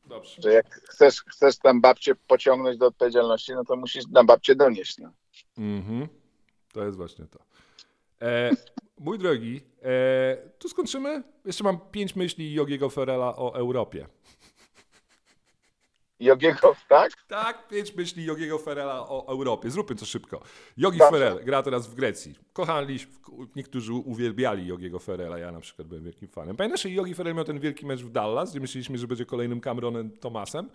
Dobrze. 0.06 0.42
że 0.42 0.54
jak 0.54 0.66
chcesz, 0.90 1.22
chcesz 1.22 1.58
tam 1.58 1.82
babcię 1.82 2.16
pociągnąć 2.16 2.78
do 2.78 2.86
odpowiedzialności, 2.88 3.54
no 3.54 3.64
to 3.66 3.76
musisz 3.76 4.08
na 4.08 4.24
babcię 4.24 4.56
donieść, 4.56 4.98
no. 4.98 5.12
Mhm. 5.58 6.08
To 6.74 6.86
jest 6.86 6.98
właśnie 6.98 7.26
to. 7.26 7.40
E, 8.22 8.52
mój 9.00 9.18
drogi, 9.18 9.62
e, 9.84 10.38
tu 10.60 10.70
skończymy. 10.70 11.24
Jeszcze 11.46 11.64
mam 11.64 11.80
pięć 11.92 12.16
myśli 12.16 12.54
Jogiego 12.54 12.90
Ferrella 12.90 13.36
o 13.36 13.56
Europie. 13.56 14.08
Jogiego, 16.20 16.76
tak? 16.90 17.12
Tak, 17.28 17.68
pięć 17.68 17.96
myśli 17.96 18.26
Jogiego 18.26 18.58
Ferrella 18.58 19.00
o 19.10 19.28
Europie. 19.28 19.70
Zróbmy 19.70 19.96
to 19.96 20.06
szybko. 20.06 20.42
Jogi 20.78 20.98
Dobrze. 20.98 21.12
Ferrell 21.12 21.46
gra 21.46 21.64
teraz 21.64 21.88
w 21.88 21.96
Grecji. 21.96 22.36
Kochali, 22.54 23.00
niektórzy 23.56 23.94
uwielbiali 23.94 24.68
Jogiego 24.68 25.00
Ferrella, 25.00 25.38
ja 25.38 25.52
na 25.52 25.60
przykład 25.60 25.88
byłem 25.88 26.04
wielkim 26.04 26.28
fanem. 26.28 26.56
Pamiętasz, 26.56 26.82
że 26.82 26.90
Jogi 26.90 27.14
Ferrell 27.14 27.36
miał 27.36 27.46
ten 27.46 27.60
wielki 27.60 27.86
mecz 27.86 28.02
w 28.02 28.12
Dallas, 28.12 28.52
gdzie 28.52 28.60
myśleliśmy, 28.60 28.98
że 28.98 29.08
będzie 29.08 29.26
kolejnym 29.26 29.62
Cameronem 29.62 30.18
Thomasem, 30.18 30.70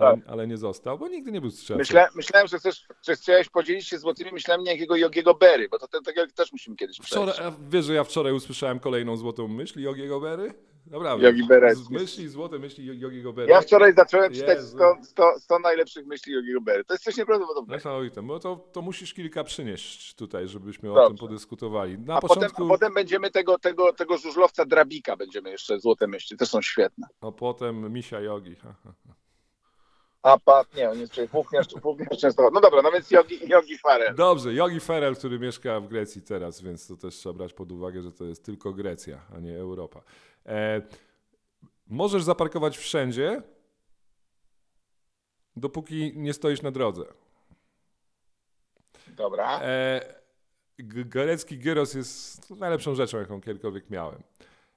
ale, 0.00 0.16
Tak. 0.16 0.28
ale 0.28 0.46
nie 0.46 0.56
został, 0.56 0.98
bo 0.98 1.08
nigdy 1.08 1.32
nie 1.32 1.40
był 1.40 1.50
strzelcem. 1.50 2.08
Myślałem, 2.14 2.48
że 2.48 2.58
chcesz, 2.58 2.86
że 3.06 3.16
chciałeś 3.16 3.48
podzielić 3.48 3.88
się 3.88 3.98
złotymi 3.98 4.32
myślami 4.32 4.64
jakiego 4.64 4.96
Jogiego 4.96 5.34
Berry, 5.34 5.68
bo 5.68 5.78
to 5.78 5.88
ten, 5.88 6.02
tego 6.02 6.26
też 6.34 6.52
musimy 6.52 6.76
kiedyś 6.76 6.98
przejść. 7.00 7.40
wiesz, 7.70 7.84
że 7.84 7.94
ja 7.94 8.04
wczoraj 8.04 8.32
usłyszałem 8.32 8.78
kolejną 8.80 9.16
złotą 9.16 9.48
myśl 9.48 9.80
Jogiego 9.80 10.20
Berry? 10.20 10.54
Naprawdę. 10.90 11.26
Jogi 11.26 11.44
Berry. 11.46 11.74
Z 11.74 11.90
myśli, 11.90 12.28
złote 12.28 12.58
myśli 12.58 12.86
Jo- 12.86 12.94
Jogiego 12.94 13.32
Berry. 13.32 13.50
Ja 13.52 13.60
wczoraj 13.60 13.94
zacząłem 13.94 14.32
czytać 14.32 14.56
Jezu. 14.56 14.76
100, 14.76 14.96
100, 15.02 15.22
100 15.40 15.58
najlepszych 15.58 16.06
myśli 16.06 16.32
Jogiego 16.32 16.60
Berry. 16.60 16.84
To 16.84 16.94
jest 16.94 17.04
coś 17.04 17.16
nieprawdopodobnego. 17.16 17.76
Niesamowite, 17.76 18.22
bo 18.22 18.38
to, 18.40 18.56
to 18.72 18.82
musisz 18.82 19.14
kilka 19.14 19.44
przynieść 19.44 20.14
tutaj, 20.14 20.48
żebyśmy 20.48 20.92
o 20.92 20.94
Dobrze. 20.94 21.08
tym 21.08 21.16
podyskutowali. 21.18 21.98
Na 21.98 22.14
A 22.16 22.20
potem, 22.20 22.34
początku, 22.36 22.64
a 22.64 22.68
potem 22.68 22.94
będziemy 22.94 23.30
tego, 23.30 23.58
tego, 23.58 23.92
tego 23.92 24.18
żużlowca 24.18 24.64
Drabika 24.64 25.16
będziemy 25.16 25.50
jeszcze 25.50 25.80
złote 25.80 26.06
myśli. 26.06 26.36
Też 26.36 26.48
są 26.48 26.62
świetne. 26.62 27.06
a 27.20 27.32
potem 27.32 27.92
Misia 27.92 28.20
Jogi. 28.20 28.54
Ha, 28.56 28.74
ha. 28.84 28.92
A 29.10 29.12
pat, 30.22 30.74
nie, 30.74 30.90
on 30.90 30.98
jest 31.00 31.20
włókniarz, 31.32 31.66
często. 32.20 32.50
No 32.52 32.60
dobra, 32.60 32.82
no 32.82 32.92
więc 32.92 33.10
Jogi, 33.10 33.48
Jogi 33.48 33.78
Farel. 33.78 34.14
Dobrze, 34.14 34.54
Jogi 34.54 34.80
Ferrell, 34.80 35.16
który 35.16 35.38
mieszka 35.38 35.80
w 35.80 35.88
Grecji 35.88 36.22
teraz, 36.22 36.60
więc 36.60 36.86
to 36.86 36.96
też 36.96 37.14
trzeba 37.14 37.32
brać 37.32 37.52
pod 37.52 37.72
uwagę, 37.72 38.02
że 38.02 38.12
to 38.12 38.24
jest 38.24 38.44
tylko 38.44 38.72
Grecja, 38.72 39.20
a 39.36 39.40
nie 39.40 39.56
Europa. 39.58 40.02
E, 40.46 40.82
możesz 41.86 42.22
zaparkować 42.22 42.78
wszędzie, 42.78 43.42
dopóki 45.56 46.12
nie 46.16 46.32
stoisz 46.32 46.62
na 46.62 46.70
drodze. 46.70 47.04
Dobra. 49.06 49.60
E, 49.62 50.00
g- 50.78 51.04
grecki 51.04 51.58
gyros 51.58 51.94
jest 51.94 52.50
najlepszą 52.50 52.94
rzeczą, 52.94 53.18
jaką 53.18 53.40
kiedykolwiek 53.40 53.90
miałem. 53.90 54.22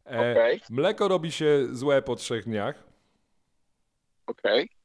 E, 0.05 0.31
Okej. 0.31 0.61
Mleko 0.69 1.07
robi 1.07 1.31
się 1.31 1.67
złe 1.71 2.01
po 2.01 2.15
trzech 2.15 2.43
dniach. 2.45 2.83
Okej. 4.27 4.61
E, 4.63 4.80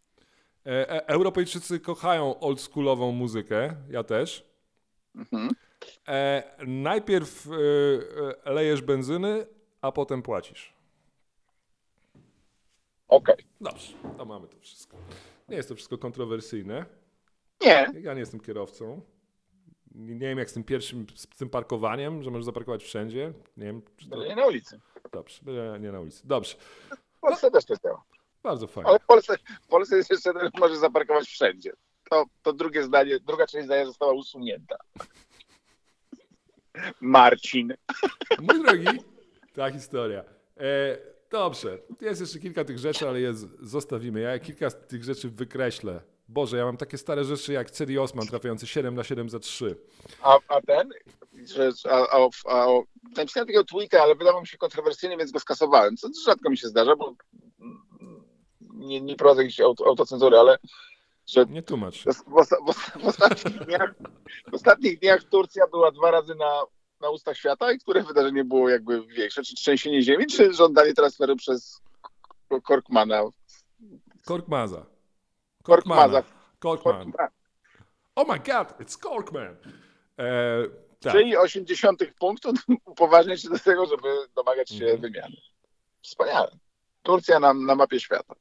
Europejczycy 1.07 1.81
kochają 1.81 2.41
oldschoolową 2.41 3.13
muzykę, 3.13 3.75
ja 3.91 4.05
też. 4.05 4.51
Mhm. 5.15 5.51
E, 6.09 6.43
najpierw 6.67 7.47
e, 7.47 7.53
e, 8.45 8.53
lejesz 8.53 8.83
benzyny, 8.83 9.47
a 9.81 9.93
potem 9.93 10.23
płacisz. 10.23 10.73
Okej. 13.09 13.37
Dobrze, 13.61 13.93
to 14.19 14.25
mamy 14.25 14.49
to 14.49 14.59
wszystko. 14.59 14.97
Nie 15.49 15.57
jest 15.57 15.69
to 15.69 15.75
wszystko 15.75 15.99
kontrowersyjne. 15.99 16.85
Nie. 17.61 17.87
Ja 18.01 18.15
nie 18.15 18.21
jestem 18.21 18.41
kierowcą. 18.41 19.01
Nie 19.95 20.15
nie 20.15 20.21
wiem 20.29 20.39
jak 20.39 20.51
z 20.51 20.53
tym 20.53 20.65
pierwszym, 20.65 21.07
z 21.15 21.27
tym 21.27 21.51
parkowaniem, 21.51 22.23
że 22.23 22.31
możesz 22.31 22.45
zaparkować 22.45 22.85
wszędzie. 22.85 23.33
Nie 23.57 23.65
wiem, 23.65 23.83
czy 23.97 24.09
to... 24.09 24.25
Nie 24.25 24.37
na 24.37 24.47
ulicy. 24.47 24.81
Dobrze, 25.13 25.41
nie, 25.47 25.81
nie 25.81 25.93
na 25.93 26.01
ulicy. 26.01 26.23
Dobrze, 26.25 26.57
W 27.17 27.21
Polsce 27.21 27.51
też 27.51 27.65
to 27.65 27.75
działa. 27.85 28.03
Bardzo 28.47 28.67
fajnie. 28.67 28.91
Ale 28.91 28.99
w 28.99 29.07
Polsce, 29.07 29.37
w 29.63 29.67
Polsce 29.67 29.97
jest 29.97 30.11
jeszcze 30.11 30.33
ten, 30.33 30.43
że 30.43 30.51
możesz 30.59 30.79
zaparkować 30.79 31.27
wszędzie. 31.29 31.73
To, 32.11 32.25
to 32.43 32.53
drugie 32.53 32.83
zdanie, 32.83 33.21
druga 33.21 33.47
część 33.47 33.65
zdania 33.67 33.87
została 33.87 34.13
usunięta. 34.13 34.77
Marcin. 37.01 37.75
Mój 38.39 38.63
drogi, 38.63 39.01
ta 39.55 39.71
historia. 39.71 40.25
E, 40.57 40.99
dobrze, 41.31 41.79
jest 42.01 42.21
jeszcze 42.21 42.39
kilka 42.39 42.65
tych 42.65 42.79
rzeczy, 42.79 43.09
ale 43.09 43.21
je 43.21 43.35
zostawimy. 43.61 44.21
Ja 44.21 44.39
kilka 44.39 44.71
z 44.71 44.77
tych 44.89 45.05
rzeczy 45.05 45.29
wykreślę. 45.29 46.01
Boże, 46.29 46.57
ja 46.57 46.65
mam 46.65 46.77
takie 46.77 46.99
stare 46.99 47.25
rzeczy 47.25 47.53
jak 47.53 47.71
Cedi 47.71 47.99
Osman 47.99 48.27
trafiający 48.27 48.67
7 48.67 48.95
na 48.95 49.05
7 49.05 49.29
za 49.29 49.39
3. 49.39 49.77
A, 50.23 50.39
a 50.49 50.61
ten? 50.61 50.91
A, 51.91 52.17
a, 52.17 52.29
a, 52.49 52.67
napisałem 53.17 53.47
takiego 53.47 53.65
tweeta, 53.65 54.03
ale 54.03 54.15
wydawał 54.15 54.41
mi 54.41 54.47
się 54.47 54.59
kontrowersyjny, 54.59 55.17
więc 55.17 55.33
go 55.33 55.41
skasowałem. 55.41 55.97
Co 55.97 56.09
rzadko 56.27 56.51
mi 56.51 56.59
się 56.59 56.69
zdarza, 56.69 56.97
bo 56.97 57.15
nie, 58.87 59.01
nie 59.01 59.17
prowadzę 59.17 59.43
jakiejś 59.43 59.61
auto, 59.61 59.87
autocenzury, 59.87 60.39
ale 60.39 60.59
że 61.27 61.45
Nie 61.47 61.63
tłumacz. 61.63 62.03
w, 62.05 62.07
osta- 62.35 62.73
w, 62.73 63.03
w, 63.03 63.07
ostatnich 63.07 63.59
dniach, 63.65 63.95
w 64.51 64.55
ostatnich 64.55 64.99
dniach 64.99 65.25
Turcja 65.25 65.67
była 65.67 65.91
dwa 65.93 66.11
razy 66.11 66.35
na, 66.35 66.63
na 67.01 67.11
ustach 67.11 67.37
świata 67.37 67.73
i 67.73 67.79
które 67.79 68.03
wydarzenie 68.03 68.45
było 68.45 68.69
jakby 68.69 69.07
większe? 69.07 69.43
Czy 69.43 69.55
trzęsienie 69.55 70.03
ziemi, 70.03 70.27
czy 70.27 70.53
żądanie 70.53 70.95
transferu 70.95 71.37
przez 71.37 71.81
Korkmana? 72.63 73.23
Korkmaza. 74.25 74.87
Korkmaza. 75.63 76.23
Korkman. 76.59 77.13
Oh 78.15 78.33
my 78.33 78.39
god, 78.39 78.81
it's 78.81 78.99
Korkman. 78.99 79.57
E, 80.19 80.63
tak. 81.01 81.13
Czyli 81.13 81.37
80 81.37 82.01
punktów 82.19 82.53
upoważnia 82.85 83.37
się 83.37 83.49
do 83.49 83.59
tego, 83.59 83.87
żeby 83.87 84.09
domagać 84.35 84.69
się 84.71 84.85
Mhm. 84.85 85.01
wymiany. 85.01 85.37
Wspaniale. 86.03 86.51
Turcja 87.03 87.41
na, 87.41 87.55
na 87.55 87.75
mapie 87.75 88.01
świata. 88.01 88.35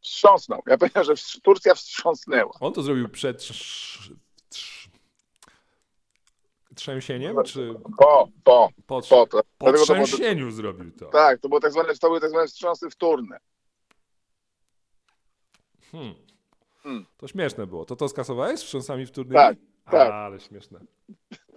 Wstrząsnął. 0.00 0.62
Ja 0.66 0.78
powiedziałem, 0.78 1.06
że 1.16 1.40
Turcja 1.42 1.74
wstrząsnęła. 1.74 2.52
On 2.60 2.72
to 2.72 2.82
zrobił 2.82 3.08
przed 3.08 3.38
trz, 3.38 4.12
trz, 4.48 4.88
trzęsieniem, 6.74 7.36
czy 7.44 7.74
Po, 7.98 8.28
po, 8.44 8.68
po, 8.86 9.00
po. 9.02 9.02
To, 9.02 9.26
po 9.26 9.66
to 9.66 9.72
było, 9.72 9.84
trzęsieniu 9.84 10.50
zrobił 10.50 10.92
to? 10.92 11.06
tak, 11.06 11.40
to, 11.40 11.48
było 11.48 11.60
tak 11.60 11.72
zwane, 11.72 11.94
to 11.94 12.08
były 12.08 12.20
tak 12.20 12.30
zwane 12.30 12.46
wstrząsy 12.46 12.90
wtórne. 12.90 13.38
Hmm. 15.92 16.14
Hmm. 16.82 17.06
To 17.16 17.28
śmieszne 17.28 17.66
było. 17.66 17.84
To 17.84 17.96
to 17.96 18.08
skasowałeś 18.08 18.60
wstrząsami 18.60 19.06
wtórnymi? 19.06 19.34
Tak, 19.36 19.56
tak. 19.90 20.10
Ale 20.12 20.40
śmieszne. 20.40 20.80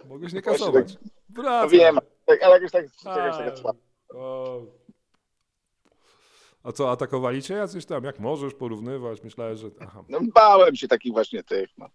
Mogłeś 0.08 0.32
nie 0.32 0.40
Właśnie 0.40 0.58
kasować. 0.58 0.94
No 0.94 1.42
Wracam. 1.42 1.68
wiem, 1.70 1.98
tak, 2.26 2.42
ale 2.42 2.54
jakoś 2.54 2.70
tak, 2.70 2.86
A, 3.04 3.14
taka 3.14 3.52
cła. 3.52 3.72
o. 4.14 4.60
A 6.64 6.72
co, 6.72 6.90
atakowali 6.90 7.42
cię 7.42 7.54
jacyś 7.54 7.86
tam? 7.86 8.04
Jak 8.04 8.20
możesz 8.20 8.54
porównywać? 8.54 9.22
Myślałem, 9.22 9.56
że... 9.56 9.70
Aha. 9.80 10.04
No, 10.08 10.20
bałem 10.34 10.76
się 10.76 10.88
takich 10.88 11.12
właśnie 11.12 11.42
tych. 11.42 11.78
No. 11.78 11.88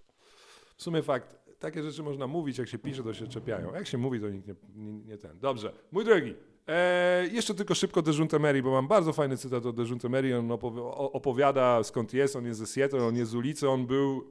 W 0.76 0.84
sumie 0.84 1.02
fakt, 1.04 1.40
takie 1.60 1.84
rzeczy 1.84 2.04
można 2.04 2.28
mówić, 2.28 2.58
jak 2.58 2.68
się 2.68 2.78
pisze, 2.80 3.04
to 3.04 3.14
się 3.14 3.28
czepiają. 3.28 3.74
Jak 3.74 3.88
się 3.88 3.98
mówi, 3.98 4.20
to 4.20 4.30
nikt 4.30 4.48
nie, 4.48 4.56
nie, 4.76 4.94
nie 4.94 5.18
ten. 5.18 5.40
Dobrze, 5.40 5.74
mój 5.92 6.06
drogi, 6.06 6.36
e, 6.70 7.28
jeszcze 7.32 7.54
tylko 7.54 7.76
szybko 7.76 8.02
Dejunte 8.02 8.40
Mary, 8.40 8.64
bo 8.64 8.72
mam 8.72 8.88
bardzo 8.88 9.14
fajny 9.14 9.38
cytat 9.38 9.66
o 9.66 9.74
Dejunte 9.74 10.10
Mary. 10.10 10.38
On 10.38 10.48
opowi- 10.48 10.92
opowiada 11.14 11.84
skąd 11.84 12.14
jest, 12.14 12.36
on 12.36 12.46
jest 12.46 12.60
ze 12.60 12.66
Seattle, 12.68 13.04
on 13.06 13.16
jest 13.16 13.32
z 13.32 13.36
ulicy, 13.36 13.70
on 13.70 13.86
był... 13.86 14.28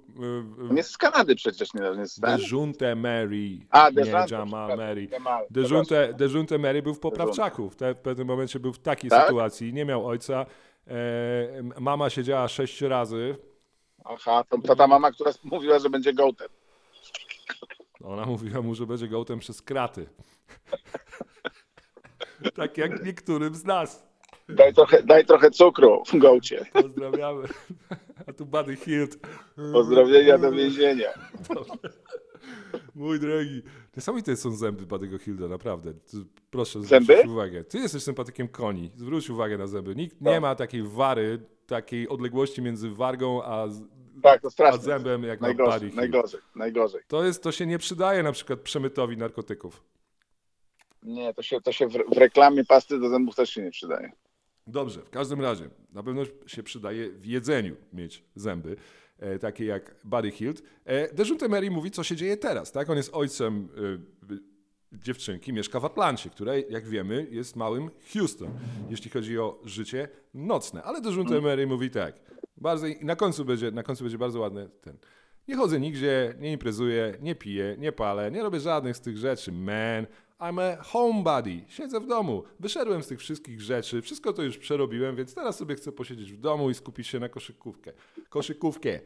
On 0.71 0.77
jest 0.77 0.91
z 0.91 0.99
Kanady 0.99 1.35
przecież, 1.35 1.75
nie, 1.75 1.81
nie 1.81 2.05
ten. 2.23 2.37
Dejunte 2.39 2.95
Mary, 2.97 3.59
A, 3.71 3.91
nie 3.91 4.05
Jamal 4.05 4.27
przepraszam, 4.27 4.49
Mary. 4.79 5.09
Jamal, 5.13 5.47
Dejunte, 5.51 6.15
Dejunte 6.15 6.59
Mary 6.59 6.83
był 6.83 6.95
w 6.95 7.01
Poprawczaku. 7.01 7.71
W, 7.71 7.77
te, 7.77 7.95
w 7.95 7.99
pewnym 7.99 8.27
momencie 8.27 8.61
był 8.61 8.73
w 8.73 8.79
takiej 8.79 9.11
Tak? 9.11 9.27
sytuacji. 9.27 9.73
Nie 9.73 9.85
miał 9.85 10.07
ojca. 10.07 10.47
E, 10.87 11.81
mama 11.81 12.11
siedziała 12.11 12.49
sześć 12.49 12.81
razy. 12.81 13.37
Aha, 14.05 14.45
to, 14.49 14.59
to 14.59 14.77
ta 14.77 14.87
mama, 14.87 15.13
która 15.13 15.31
mówiła, 15.45 15.79
że 15.79 15.91
będzie 15.91 16.13
gołtem. 16.15 16.49
Ona 18.05 18.27
mówiła 18.27 18.63
mu, 18.63 18.75
że 18.75 18.87
będzie 18.87 19.09
gołtem 19.09 19.39
przez 19.39 19.63
kraty. 19.63 20.07
tak 22.55 22.79
jak 22.79 23.05
niektórym 23.05 23.55
z 23.55 23.65
nas. 23.65 24.09
Daj 24.49 24.75
trochę, 24.75 25.03
daj 25.03 25.27
trochę 25.27 25.51
cukru 25.51 26.03
w 26.07 26.19
gołcie. 26.19 26.65
Pozdrawiamy. 26.73 27.49
A 28.27 28.33
tu 28.33 28.47
Buddy 28.47 28.77
Hilt. 28.77 29.19
Pozdrowienia 29.73 30.39
do 30.39 30.53
więzienia. 30.53 31.09
Mój 32.95 33.21
drogi. 33.21 33.63
Niesamowite 33.97 34.37
są 34.37 34.51
zęby 34.57 34.87
Buddy'ego 34.87 35.19
Hilda, 35.21 35.49
naprawdę. 35.49 35.93
Proszę 36.51 36.83
zwrócić 36.83 37.27
uwagę. 37.27 37.65
Ty 37.65 37.79
jesteś 37.79 38.03
sympatykiem 38.03 38.49
koni. 38.49 38.91
Zwróć 38.97 39.31
uwagę 39.31 39.59
na 39.59 39.67
zęby. 39.67 39.95
Nikt 39.95 40.21
nie 40.21 40.31
Tak. 40.33 40.43
ma 40.43 40.55
takiej 40.55 40.83
wary, 40.83 41.39
takiej 41.67 42.09
odległości 42.09 42.63
między 42.63 42.91
wargą 42.91 43.43
a, 43.45 43.67
Tak, 44.23 44.43
to 44.43 44.67
a 44.67 44.77
zębem 44.77 45.23
jak 45.23 45.41
na 45.41 45.47
Najgorzej, 45.49 45.89
Hill. 45.89 45.97
najgorzej, 45.97 46.41
najgorzej. 46.55 47.01
To, 47.09 47.25
jest, 47.25 47.43
to 47.43 47.53
się 47.53 47.67
nie 47.67 47.79
przydaje 47.79 48.23
na 48.23 48.33
przykład 48.33 48.61
przemytowi 48.61 49.17
narkotyków. 49.17 49.83
Nie, 51.09 51.35
to 51.35 51.43
się, 51.43 51.61
to 51.61 51.73
się 51.73 51.89
w, 51.89 51.93
w 51.93 52.19
reklamie 52.19 52.65
pasty 52.65 52.99
do 53.01 53.09
zębów 53.09 53.35
też 53.35 53.51
się 53.51 53.63
nie 53.63 53.71
przydaje. 53.71 54.13
Dobrze, 54.67 55.01
w 55.01 55.11
każdym 55.11 55.41
razie 55.41 55.65
na 55.93 56.03
pewno 56.03 56.23
się 56.47 56.63
przydaje 56.63 57.11
w 57.11 57.27
jedzeniu 57.27 57.77
mieć 57.93 58.25
zęby, 58.35 58.77
e, 59.19 59.39
takie 59.39 59.65
jak 59.65 59.97
Buddy 60.05 60.31
Hilt. 60.31 60.63
E, 60.85 61.15
Dejunte 61.15 61.49
Mary 61.49 61.71
mówi, 61.71 61.91
co 61.91 62.03
się 62.03 62.17
dzieje 62.17 62.37
teraz. 62.37 62.73
Tak? 62.73 62.91
On 62.91 62.97
jest 62.97 63.15
ojcem 63.15 63.69
e, 64.33 64.39
dziewczynki, 64.93 65.53
mieszka 65.53 65.81
w 65.81 65.85
Atlancie, 65.85 66.31
która, 66.31 66.57
jak 66.57 66.89
wiemy, 66.89 67.27
jest 67.31 67.57
małym 67.57 67.91
Houston, 68.13 68.51
jeśli 68.91 69.11
chodzi 69.11 69.39
o 69.39 69.61
życie 69.65 70.09
nocne. 70.35 70.83
Ale 70.83 71.01
Dejunte 71.01 71.41
Mary 71.41 71.67
mówi 71.67 71.91
tak, 71.91 72.21
bardzo, 72.57 72.87
na, 73.01 73.17
końcu 73.17 73.45
będzie, 73.45 73.71
na 73.71 73.83
końcu 73.83 74.05
będzie 74.05 74.19
bardzo 74.19 74.41
ładny 74.41 74.69
ten. 74.81 74.97
Nie 75.49 75.57
chodzę 75.57 75.81
nigdzie, 75.81 76.35
nie 76.39 76.53
imprezuję, 76.53 77.15
nie 77.21 77.35
piję, 77.35 77.77
nie 77.79 77.93
palę, 77.93 78.31
nie 78.31 78.43
robię 78.43 78.61
żadnych 78.61 78.97
z 78.97 79.01
tych 79.01 79.17
rzeczy, 79.17 79.53
man. 79.53 80.07
I'm 80.41 80.61
a 80.61 80.83
homebody. 80.83 81.65
Siedzę 81.69 82.01
w 82.01 82.07
domu. 82.07 82.43
Wyszedłem 82.61 83.03
z 83.03 83.07
tych 83.07 83.19
wszystkich 83.19 83.61
rzeczy. 83.61 84.03
Wszystko 84.03 84.33
to 84.33 84.43
już 84.43 84.59
przerobiłem, 84.59 85.17
więc 85.17 85.35
teraz 85.35 85.57
sobie 85.57 85.75
chcę 85.75 85.93
posiedzieć 85.93 86.33
w 86.33 86.41
domu 86.41 86.71
i 86.71 86.75
skupić 86.75 87.07
się 87.07 87.21
na 87.21 87.29
koszykówkę. 87.29 87.93
Koszykówkę. 88.29 89.01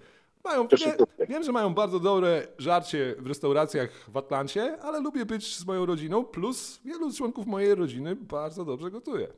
Mają. 0.45 0.69
Wiem, 0.69 0.97
wiem, 1.29 1.43
że 1.43 1.53
mają 1.53 1.75
bardzo 1.75 2.01
dobre 2.01 2.47
żarcie 2.59 3.15
w 3.19 3.27
restauracjach 3.27 4.11
w 4.11 4.17
Atlancie, 4.17 4.79
ale 4.83 5.01
lubię 5.01 5.27
być 5.27 5.57
z 5.57 5.67
moją 5.67 5.87
rodziną, 5.87 6.25
plus 6.25 6.81
wielu 6.85 7.13
członków 7.13 7.47
mojej 7.47 7.75
rodziny 7.75 8.17
bardzo 8.17 8.65
dobrze 8.65 8.91
gotuje. 8.91 9.29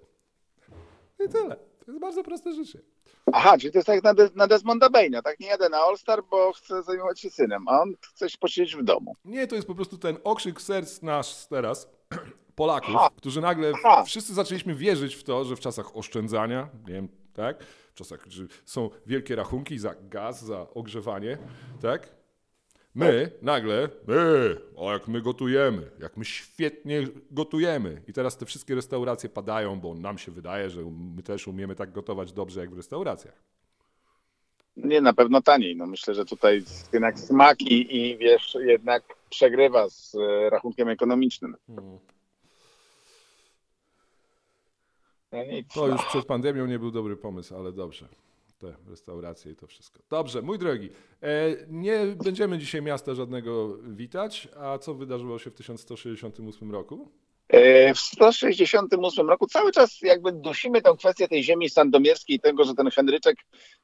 I 1.26 1.28
tyle. 1.28 1.56
To 1.84 1.90
jest 1.92 2.00
bardzo 2.00 2.22
proste 2.24 2.52
życie. 2.54 2.78
Aha, 3.32 3.58
czyli 3.58 3.72
to 3.72 3.78
jest 3.78 3.86
tak 3.86 3.94
jak 3.94 4.04
na, 4.04 4.14
De- 4.14 4.30
na 4.34 4.46
Desmonda 4.46 4.88
Bane'a, 4.88 5.22
tak? 5.22 5.40
Nie 5.40 5.46
jadę 5.46 5.68
na 5.68 5.78
All-Star, 5.78 6.22
bo 6.30 6.52
chcę 6.52 6.82
zajmować 6.82 7.20
się 7.20 7.30
synem, 7.30 7.68
a 7.68 7.80
on 7.82 7.94
chce 8.00 8.30
się 8.30 8.38
posiedzieć 8.38 8.76
w 8.76 8.82
domu. 8.82 9.16
Nie, 9.24 9.46
to 9.46 9.54
jest 9.54 9.66
po 9.66 9.74
prostu 9.74 9.98
ten 9.98 10.16
okrzyk 10.24 10.62
serc 10.62 11.02
nasz 11.02 11.46
teraz, 11.46 11.88
Polaków, 12.56 12.94
Aha. 12.96 13.10
którzy 13.16 13.40
nagle 13.40 13.72
Aha. 13.84 14.04
wszyscy 14.06 14.34
zaczęliśmy 14.34 14.74
wierzyć 14.74 15.14
w 15.14 15.22
to, 15.24 15.44
że 15.44 15.56
w 15.56 15.60
czasach 15.60 15.96
oszczędzania, 15.96 16.68
nie 16.86 16.92
wiem, 16.94 17.08
tak? 17.32 17.64
W 17.64 17.94
czasach, 17.94 18.24
że 18.28 18.44
są 18.64 18.90
wielkie 19.06 19.36
rachunki 19.36 19.78
za 19.78 19.94
gaz, 20.00 20.44
za 20.44 20.66
ogrzewanie, 20.74 21.38
tak? 21.82 22.08
My 22.94 23.30
nagle, 23.42 23.88
my, 24.06 24.56
o 24.76 24.92
jak 24.92 25.08
my 25.08 25.20
gotujemy, 25.20 25.90
jak 25.98 26.16
my 26.16 26.24
świetnie 26.24 27.06
gotujemy. 27.30 28.02
I 28.08 28.12
teraz 28.12 28.36
te 28.36 28.46
wszystkie 28.46 28.74
restauracje 28.74 29.28
padają, 29.28 29.80
bo 29.80 29.94
nam 29.94 30.18
się 30.18 30.32
wydaje, 30.32 30.70
że 30.70 30.82
my 31.16 31.22
też 31.22 31.48
umiemy 31.48 31.74
tak 31.74 31.92
gotować 31.92 32.32
dobrze 32.32 32.60
jak 32.60 32.70
w 32.70 32.76
restauracjach. 32.76 33.42
Nie, 34.76 35.00
na 35.00 35.12
pewno 35.12 35.42
taniej. 35.42 35.76
No 35.76 35.86
myślę, 35.86 36.14
że 36.14 36.24
tutaj 36.24 36.62
jednak 36.92 37.18
smak 37.18 37.62
i, 37.62 37.96
i 37.96 38.18
wiesz, 38.18 38.56
jednak 38.60 39.02
przegrywa 39.30 39.90
z 39.90 40.14
e, 40.14 40.50
rachunkiem 40.50 40.88
ekonomicznym. 40.88 41.56
No 41.68 41.98
nic. 45.44 45.74
To 45.74 45.88
już 45.88 46.04
przed 46.04 46.26
pandemią 46.26 46.66
nie 46.66 46.78
był 46.78 46.90
dobry 46.90 47.16
pomysł, 47.16 47.56
ale 47.56 47.72
dobrze. 47.72 48.08
Te 48.64 48.90
restauracje 48.90 49.52
i 49.52 49.56
to 49.56 49.66
wszystko. 49.66 50.02
Dobrze, 50.10 50.42
mój 50.42 50.58
drogi, 50.58 50.88
e, 51.22 51.56
nie 51.68 51.98
będziemy 52.24 52.58
dzisiaj 52.58 52.82
miasta 52.82 53.14
żadnego 53.14 53.76
witać. 53.76 54.48
A 54.60 54.78
co 54.78 54.94
wydarzyło 54.94 55.38
się 55.38 55.50
w 55.50 55.54
1168 55.54 56.72
roku? 56.72 57.08
E, 57.48 57.94
W 57.94 57.98
168 57.98 59.28
roku 59.28 59.46
cały 59.46 59.72
czas 59.72 60.02
jakby 60.02 60.32
dusimy 60.32 60.82
tę 60.82 60.94
kwestię 60.98 61.28
tej 61.28 61.42
ziemi 61.42 61.70
sandomierskiej 61.70 62.40
tego, 62.40 62.64
że 62.64 62.74
ten 62.74 62.90
Henryczek, 62.90 63.36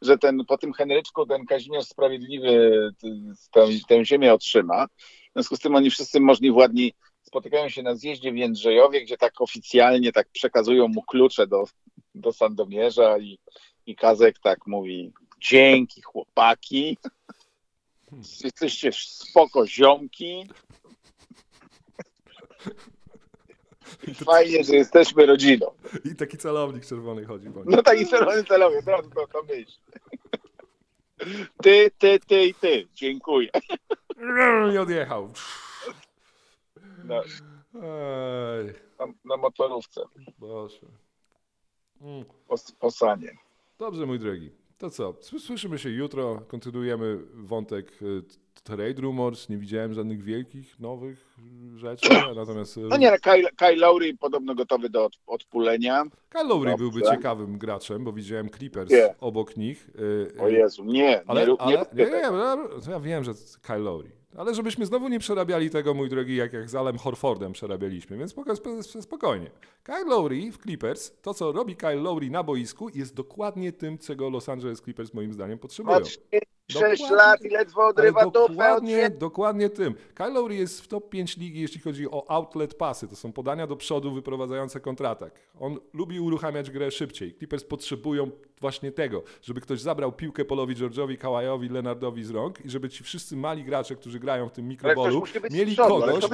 że 0.03 0.19
ten 0.19 0.45
po 0.45 0.59
tym 0.59 0.73
Henryczku 0.73 1.27
ten 1.27 1.47
Kazimierz 1.47 1.87
Sprawiedliwy 1.87 2.71
tę, 3.53 3.67
tę 3.89 4.05
ziemię 4.05 4.35
otrzyma. 4.35 4.87
W 4.87 5.33
związku 5.33 5.57
z 5.57 5.61
tym 5.61 5.75
oni 5.75 5.91
wszyscy 5.91 6.21
możni 6.21 6.53
władni 6.53 6.93
spotykają 7.23 7.69
się 7.69 7.83
na 7.83 7.95
zjeździe 7.95 8.33
w 8.33 8.37
Jędrzejowie, 8.37 9.03
gdzie 9.03 9.17
tak 9.17 9.41
oficjalnie 9.41 10.13
tak 10.13 10.29
przekazują 10.33 10.89
mu 10.89 11.03
klucze 11.03 11.47
do, 11.47 11.65
do 12.15 12.33
Sandomierza 12.33 13.19
i, 13.19 13.39
i 13.87 13.97
Kazek 13.97 14.39
tak 14.39 14.67
mówi 14.67 15.13
dzięki 15.41 16.03
chłopaki, 16.03 16.99
jesteście 18.45 18.91
spoko 18.93 19.67
ziomki. 19.67 20.49
Fajnie, 24.25 24.65
że 24.65 24.75
jesteśmy 24.75 25.27
rodziną. 25.27 25.67
I 26.05 26.17
taki 26.17 26.37
celownik 26.37 26.87
czerwony 26.87 27.25
chodzi 27.25 27.51
po 27.51 27.61
nim. 27.61 27.71
No 27.71 27.83
taki 27.83 28.07
czerwony 28.07 28.45
celowy, 28.45 28.79
od 28.79 28.87
razu 28.87 29.11
to, 29.11 29.27
to 29.27 29.43
myśl. 29.43 29.79
Ty, 31.63 31.91
ty, 31.99 32.21
ty 32.21 32.45
i 32.45 32.55
ty. 32.55 32.89
Dziękuję. 32.95 33.51
I 34.75 34.79
odjechał. 34.79 35.33
No, 37.05 37.23
Ej, 37.75 38.75
na, 38.99 39.07
na 39.25 39.37
motorówce. 39.37 40.01
Boże. 40.39 40.87
Mm. 42.01 42.25
Dobrze, 43.81 44.07
mój 44.07 44.19
drogi. 44.19 44.51
To 44.79 44.91
co? 44.91 45.13
Sły- 45.13 45.39
Słyszymy 45.41 45.79
się 45.79 45.91
jutro. 45.91 46.41
Kontynuujemy 46.49 47.19
wątek 47.35 47.93
t- 47.97 48.63
trade 48.63 49.01
rumors. 49.01 49.49
Nie 49.49 49.59
widziałem 49.59 49.95
żadnych 49.95 50.23
wielkich, 50.23 50.81
nowych 50.81 51.19
y, 51.19 51.30
rzeczy. 51.77 52.09
Natomiast 52.37 52.77
No 52.77 52.97
nie, 52.97 53.19
Kyle, 53.19 53.49
Kyle 53.57 53.77
Lowry 53.77 54.17
podobno 54.17 54.55
gotowy 54.55 54.89
do 54.91 55.05
od, 55.05 55.13
odpulenia. 55.27 56.05
Kyle 56.29 56.45
Lowry 56.45 56.71
Dobrze. 56.71 56.85
byłby 56.85 57.03
ciekawym 57.03 57.59
graczem, 57.59 58.05
bo 58.05 58.13
widziałem 58.13 58.51
Clippers 58.51 58.91
Nie. 58.91 59.15
obok 59.21 59.57
nich. 59.57 59.89
y, 59.89 60.03
y, 60.37 60.41
O 60.41 60.49
Jezu, 60.49 60.85
nie, 60.85 60.93
nie, 60.93 61.23
Ale, 61.27 61.47
rób- 61.47 61.61
nie, 61.61 61.67
ale 61.67 61.79
nie, 61.79 62.05
tego. 62.05 62.17
nie, 62.17 62.23
ja, 62.23 62.57
ja 62.93 63.01
wiem, 63.01 63.25
że 63.25 63.33
Kyle 63.63 63.79
Lowry. 63.79 64.11
Ale 64.37 64.55
żebyśmy 64.55 64.87
znowu 64.87 65.09
nie 65.09 65.19
przerabiali 65.19 65.71
tego, 65.71 65.95
mój 65.95 66.09
drogi, 66.09 66.37
jak, 66.37 66.53
jak 66.53 66.71
z 66.71 66.75
Alem 66.75 66.99
Horfordem 66.99 67.53
przerabialiśmy, 67.53 68.17
więc 68.19 68.31
spoko, 68.31 68.53
sp- 68.61 68.83
spokojnie. 69.03 69.51
Kyle 69.83 70.05
Lowry 70.05 70.53
w 70.53 70.59
Clippers, 70.59 71.13
to 71.23 71.35
co 71.35 71.53
robi 71.53 71.77
Kyle 71.77 71.95
Lowry 71.95 72.31
na 72.31 72.43
boisku 72.43 72.89
jest 72.95 73.15
dokładnie 73.15 73.73
tym, 73.73 73.99
czego 73.99 74.31
Los 74.31 74.49
Angeles 74.49 74.81
Clippers 74.83 75.15
moim 75.15 75.33
zdaniem 75.33 75.59
potrzebują. 75.59 75.99
Ma 76.01 76.05
6 76.05 76.19
Dokładnie. 77.01 77.17
lat 77.17 77.45
i 77.45 77.49
ledwo 77.49 77.87
odrywa 77.87 78.25
dupę 78.25 78.41
od 78.41 78.51
dokładnie, 78.51 79.11
dokładnie 79.11 79.71
tym. 79.71 79.95
Kyle 80.15 80.31
Lowry 80.31 80.55
jest 80.55 80.81
w 80.81 80.89
top 80.89 81.09
5 81.09 81.30
ligi, 81.37 81.61
jeśli 81.61 81.81
chodzi 81.81 82.11
o 82.11 82.31
outlet 82.31 82.75
pasy. 82.75 83.09
To 83.09 83.17
są 83.17 83.33
podania 83.33 83.67
do 83.67 83.77
przodu 83.77 84.13
wyprowadzające 84.13 84.81
kontratak. 84.81 85.41
On 85.61 85.79
lubi 85.93 86.21
uruchamiać 86.21 86.71
grę 86.71 86.91
szybciej. 86.91 87.35
Clippers 87.35 87.65
potrzebują 87.65 88.31
właśnie 88.61 88.93
tego, 88.93 89.23
żeby 89.43 89.61
ktoś 89.61 89.81
zabrał 89.81 90.13
piłkę 90.13 90.45
Polowi 90.45 90.75
George'owi, 90.77 91.17
Kawajowi, 91.19 91.69
Leonardowi 91.69 92.25
z 92.25 92.31
rąk 92.31 92.65
i 92.65 92.71
żeby 92.71 92.89
ci 92.89 93.05
wszyscy 93.05 93.37
mali 93.37 93.65
gracze, 93.65 93.97
którzy 93.97 94.19
grają 94.21 94.49
w 94.49 94.53
tym 94.53 94.69
mikrobolu, 94.69 95.23
mieli 95.51 95.73
przodu, 95.73 96.01
kogoś, 96.01 96.25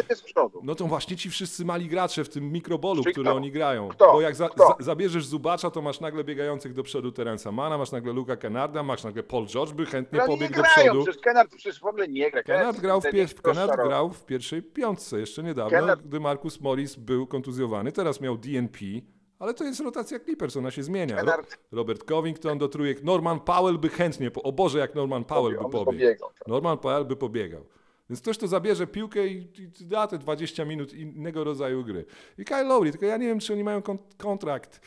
no 0.62 0.74
to 0.74 0.86
właśnie 0.86 1.16
ci 1.16 1.30
wszyscy 1.30 1.64
mali 1.64 1.88
gracze 1.88 2.24
w 2.24 2.28
tym 2.28 2.52
mikrobolu, 2.52 3.02
Czyli 3.02 3.12
który 3.12 3.24
kto? 3.28 3.36
oni 3.36 3.50
grają. 3.52 3.88
Kto? 3.88 4.12
Bo 4.12 4.20
jak 4.20 4.36
za, 4.36 4.48
za, 4.56 4.74
zabierzesz 4.78 5.26
Zubacza, 5.26 5.70
to 5.70 5.82
masz 5.82 6.00
nagle 6.00 6.24
biegających 6.24 6.74
do 6.74 6.82
przodu 6.82 7.12
Terensa 7.12 7.52
Mana, 7.52 7.78
masz 7.78 7.92
nagle 7.92 8.12
Luka 8.12 8.36
Kennarda, 8.36 8.82
masz 8.82 9.04
nagle 9.04 9.22
Paul 9.22 9.46
George, 9.46 9.72
by 9.72 9.86
chętnie 9.86 10.18
nie 10.18 10.26
pobiegł 10.26 10.54
do 10.54 10.62
przodu. 10.62 11.02
przecież 11.04 11.22
Kennard 11.22 11.50
przecież 11.54 11.80
w 11.80 11.84
ogóle 11.86 12.08
nie 12.08 12.30
gra. 12.30 12.42
Kennard 12.42 12.80
grał, 12.80 13.00
w 13.00 13.04
pier- 13.04 13.34
rozczarowy. 13.44 13.88
grał 13.88 14.10
w 14.10 14.24
pierwszej 14.26 14.62
piątce 14.62 15.20
jeszcze 15.20 15.42
niedawno, 15.42 15.78
Kennard- 15.78 16.02
gdy 16.02 16.20
Marcus 16.20 16.60
Morris 16.60 16.96
był 16.96 17.26
kontuzjowany. 17.26 17.92
Teraz 17.92 18.20
miał 18.20 18.38
DNP, 18.38 18.78
ale 19.38 19.54
to 19.54 19.64
jest 19.64 19.80
rotacja 19.80 20.18
Clippers, 20.20 20.56
ona 20.56 20.70
się 20.70 20.82
zmienia. 20.82 21.22
Ro- 21.22 21.42
Robert 21.72 22.04
Covington 22.04 22.58
do 22.58 22.68
trójek. 22.68 23.02
Norman 23.02 23.40
Powell 23.40 23.78
by 23.78 23.88
chętnie, 23.88 24.30
po- 24.30 24.42
o 24.42 24.52
Boże, 24.52 24.78
jak 24.78 24.94
Norman 24.94 25.24
Powell 25.24 25.52
by 25.52 25.58
On 25.58 25.64
by 25.64 25.70
pobiegł. 25.72 25.84
pobiegał. 25.92 26.30
Norman 26.46 26.78
Powell 26.78 27.04
by 27.04 27.16
pobiegał. 27.16 27.64
Więc 28.10 28.20
ktoś 28.20 28.38
to 28.38 28.48
zabierze 28.48 28.86
piłkę 28.86 29.26
i, 29.26 29.48
da 29.80 30.06
te 30.06 30.18
20 30.18 30.64
minut 30.64 30.92
innego 30.94 31.44
rodzaju 31.44 31.84
gry. 31.84 32.04
I 32.38 32.44
Kyle 32.44 32.64
Lowry, 32.64 32.90
tylko 32.90 33.06
ja 33.06 33.16
nie 33.16 33.26
wiem, 33.26 33.38
czy 33.40 33.52
oni 33.52 33.64
mają 33.64 33.82
kon- 33.82 33.98
kontrakt, 34.18 34.80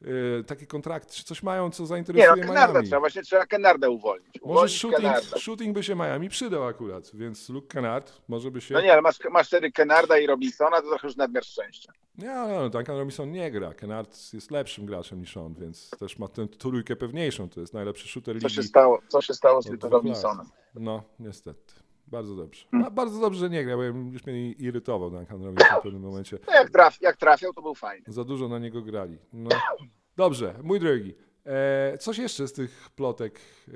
yy, 0.00 0.44
taki 0.46 0.66
kontrakt, 0.66 1.10
czy 1.10 1.24
coś 1.24 1.42
mają, 1.42 1.70
co 1.70 1.82
Nie 1.82 1.86
zainteresuje 1.86 2.30
no, 2.30 2.46
Kennarda 2.46 2.72
Miami. 2.72 2.86
trzeba, 2.88 3.00
właśnie 3.00 3.22
trzeba 3.22 3.46
Kennarda 3.46 3.88
uwolnić. 3.88 4.28
Może 4.40 4.50
Uwolnić 4.52 4.76
shooting, 4.80 5.02
Kennarda. 5.02 5.38
shooting 5.38 5.74
by 5.74 5.82
się 5.82 5.94
Miami 5.94 6.28
przydał 6.28 6.64
akurat, 6.64 7.10
więc 7.14 7.48
Luke 7.48 7.66
Kennard 7.68 8.12
może 8.28 8.50
by 8.50 8.60
się... 8.60 8.74
No 8.74 8.80
nie, 8.80 8.92
ale 8.92 9.02
masz, 9.02 9.18
masz 9.30 9.46
wtedy 9.46 9.72
Kennarda 9.72 10.18
i 10.18 10.26
Robinsona, 10.26 10.82
to 10.82 10.88
trochę 10.88 11.06
już 11.08 11.16
nadmiar 11.16 11.44
szczęścia. 11.44 11.92
Nie, 12.18 12.26
no, 12.34 12.48
no, 12.48 12.68
Duncan 12.70 12.96
Robinson 12.96 13.30
nie 13.32 13.50
gra. 13.50 13.74
Kennard 13.74 14.34
jest 14.34 14.50
lepszym 14.50 14.86
graczem 14.86 15.20
niż 15.20 15.36
on, 15.36 15.54
więc 15.54 15.90
też 15.90 16.18
ma 16.18 16.28
tę 16.28 16.48
trójkę 16.48 16.96
pewniejszą. 16.96 17.48
To 17.48 17.60
jest 17.60 17.74
najlepszy 17.74 18.08
shooter 18.08 18.34
Co 18.40 18.46
ligi. 18.48 18.54
się 18.54 18.62
stało, 18.62 19.02
co 19.08 19.22
się 19.22 19.34
stało 19.34 19.62
z 19.62 19.66
Robinsonem? 19.82 20.46
No, 20.74 21.02
niestety. 21.18 21.74
Bardzo 22.06 22.36
dobrze. 22.36 22.66
Hmm. 22.70 22.86
A 22.86 22.90
bardzo 22.90 23.20
dobrze, 23.20 23.40
że 23.40 23.50
nie 23.50 23.64
gra, 23.64 23.76
bo 23.76 23.82
ja 23.82 23.92
już 24.12 24.26
mnie 24.26 24.52
irytował 24.52 25.10
Duncan 25.10 25.44
Robinson 25.44 25.80
w 25.80 25.82
pewnym 25.82 26.02
momencie. 26.02 26.38
No 26.46 26.54
jak, 26.54 26.70
traf, 26.70 27.00
jak 27.00 27.16
trafiał, 27.16 27.52
to 27.52 27.62
był 27.62 27.74
fajny. 27.74 28.04
Za 28.08 28.24
dużo 28.24 28.48
na 28.48 28.58
niego 28.58 28.82
grali. 28.82 29.18
No. 29.32 29.50
Dobrze, 30.16 30.54
mój 30.62 30.80
drogi. 30.80 31.14
E, 31.46 31.98
coś 31.98 32.18
jeszcze 32.18 32.48
z 32.48 32.52
tych 32.52 32.90
plotek. 32.96 33.40
E, 33.68 33.72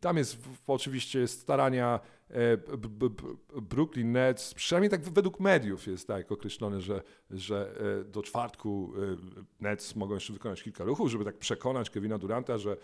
tam 0.00 0.16
jest 0.16 0.36
w, 0.36 0.70
oczywiście 0.70 1.28
starania 1.28 2.00
e, 2.28 2.56
b, 2.56 2.88
b, 2.88 3.10
b, 3.10 3.22
Brooklyn 3.62 4.12
Nets, 4.12 4.54
przynajmniej 4.54 4.90
tak 4.90 5.02
według 5.02 5.40
mediów 5.40 5.86
jest 5.86 6.06
tak 6.06 6.32
określone, 6.32 6.80
że, 6.80 7.02
że 7.30 7.74
e, 8.00 8.04
do 8.04 8.22
czwartku 8.22 8.92
e, 8.96 9.16
Nets 9.60 9.96
mogą 9.96 10.14
jeszcze 10.14 10.32
wykonać 10.32 10.62
kilka 10.62 10.84
ruchów, 10.84 11.10
żeby 11.10 11.24
tak 11.24 11.38
przekonać 11.38 11.90
Kevina 11.90 12.18
Duranta, 12.18 12.58
że 12.58 12.76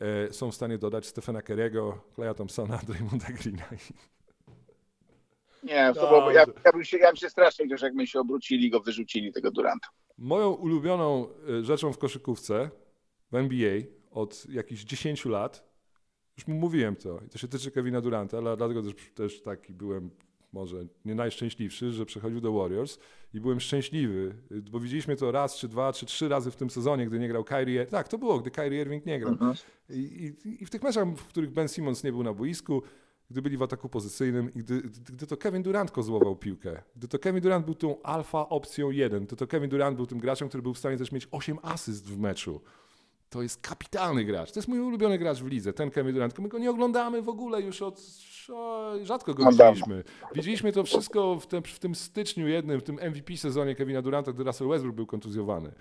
e, 0.00 0.32
są 0.32 0.50
w 0.50 0.54
stanie 0.54 0.78
dodać 0.78 1.06
Stefana 1.06 1.42
Kerego, 1.42 1.98
Claya 2.14 2.34
Thompsona, 2.34 2.78
Draymonda 2.86 3.26
Greena. 3.26 3.64
Nie, 5.62 5.92
to 5.94 6.08
było, 6.08 6.30
ja, 6.30 6.44
ja, 6.64 6.72
bym 6.72 6.84
się, 6.84 6.98
ja 6.98 7.06
bym 7.06 7.16
się 7.16 7.30
strasznie 7.30 7.66
gdzieś 7.66 7.82
jakby 7.82 8.06
się 8.06 8.20
obrócili 8.20 8.70
go 8.70 8.80
wyrzucili, 8.80 9.32
tego 9.32 9.50
Duranta. 9.50 9.88
Moją 10.18 10.50
ulubioną 10.50 11.28
e, 11.48 11.64
rzeczą 11.64 11.92
w 11.92 11.98
koszykówce 11.98 12.70
w 13.32 13.34
NBA 13.34 13.80
od 14.10 14.46
jakichś 14.48 14.82
10 14.82 15.24
lat, 15.24 15.72
już 16.36 16.46
mu 16.46 16.54
mówiłem 16.54 16.96
to, 16.96 17.20
i 17.26 17.28
to 17.28 17.38
się 17.38 17.48
tyczy 17.48 17.70
Kevina 17.70 18.00
Duranta, 18.00 18.38
ale 18.38 18.56
dlatego 18.56 18.82
też, 18.82 18.94
też 19.14 19.42
taki 19.42 19.74
byłem 19.74 20.10
może 20.52 20.86
nie 21.04 21.14
najszczęśliwszy, 21.14 21.92
że 21.92 22.06
przechodził 22.06 22.40
do 22.40 22.52
Warriors 22.52 22.98
i 23.34 23.40
byłem 23.40 23.60
szczęśliwy, 23.60 24.34
y, 24.52 24.62
bo 24.62 24.80
widzieliśmy 24.80 25.16
to 25.16 25.32
raz, 25.32 25.56
czy 25.56 25.68
dwa, 25.68 25.92
czy 25.92 26.06
trzy 26.06 26.28
razy 26.28 26.50
w 26.50 26.56
tym 26.56 26.70
sezonie, 26.70 27.06
gdy 27.06 27.18
nie 27.18 27.28
grał 27.28 27.44
Kyrie. 27.44 27.86
Tak, 27.86 28.08
to 28.08 28.18
było, 28.18 28.38
gdy 28.38 28.50
Kyrie 28.50 28.80
Irving 28.80 29.06
nie 29.06 29.20
grał. 29.20 29.36
I, 29.90 30.34
i, 30.44 30.62
I 30.62 30.66
w 30.66 30.70
tych 30.70 30.82
meczach, 30.82 31.08
w 31.08 31.26
których 31.26 31.50
Ben 31.50 31.68
Simmons 31.68 32.04
nie 32.04 32.12
był 32.12 32.22
na 32.22 32.34
boisku, 32.34 32.82
gdy 33.32 33.42
byli 33.42 33.56
w 33.56 33.62
ataku 33.62 33.88
pozycyjnym 33.88 34.54
i 34.54 34.58
gdy, 34.58 34.82
gdy, 34.82 35.26
to 35.26 35.36
Kevin 35.36 35.62
Durant 35.62 35.90
kozłował 35.90 36.36
piłkę, 36.36 36.82
gdy 36.96 37.08
to 37.08 37.18
Kevin 37.18 37.40
Durant 37.40 37.64
był 37.64 37.74
tą 37.74 38.02
alfa 38.02 38.48
opcją 38.48 38.90
jeden, 38.90 39.26
to 39.26 39.36
to 39.36 39.46
Kevin 39.46 39.70
Durant 39.70 39.96
był 39.96 40.06
tym 40.06 40.18
graczem, 40.18 40.48
który 40.48 40.62
był 40.62 40.74
w 40.74 40.78
stanie 40.78 40.96
też 40.96 41.12
mieć 41.12 41.28
8 41.30 41.58
asyst 41.62 42.06
w 42.06 42.18
meczu. 42.18 42.60
To 43.30 43.42
jest 43.42 43.60
kapitalny 43.60 44.24
gracz. 44.24 44.52
To 44.52 44.58
jest 44.58 44.68
mój 44.68 44.80
ulubiony 44.80 45.18
gracz 45.18 45.38
w 45.38 45.46
lidze, 45.46 45.72
ten 45.72 45.90
Kevin 45.90 46.12
Durant. 46.12 46.38
My 46.38 46.48
go 46.48 46.58
nie 46.58 46.70
oglądamy 46.70 47.22
w 47.22 47.28
ogóle 47.28 47.62
już 47.62 47.82
od... 47.82 48.00
Rzadko 49.02 49.34
go 49.34 49.44
No 49.44 49.50
widzieliśmy. 49.50 50.04
Widzieliśmy 50.34 50.72
to 50.72 50.84
wszystko 50.84 51.40
w 51.40 51.46
tym, 51.46 51.62
w 51.62 51.78
tym 51.78 51.94
styczniu 51.94 52.48
jednym, 52.48 52.80
w 52.80 52.82
tym 52.82 52.96
MVP 52.96 53.36
sezonie 53.36 53.74
Kevina 53.74 54.02
Duranta, 54.02 54.32
gdy 54.32 54.44
Russell 54.44 54.68
Westbrook 54.68 54.96
był 54.96 55.06
kontuzjowany. 55.06 55.72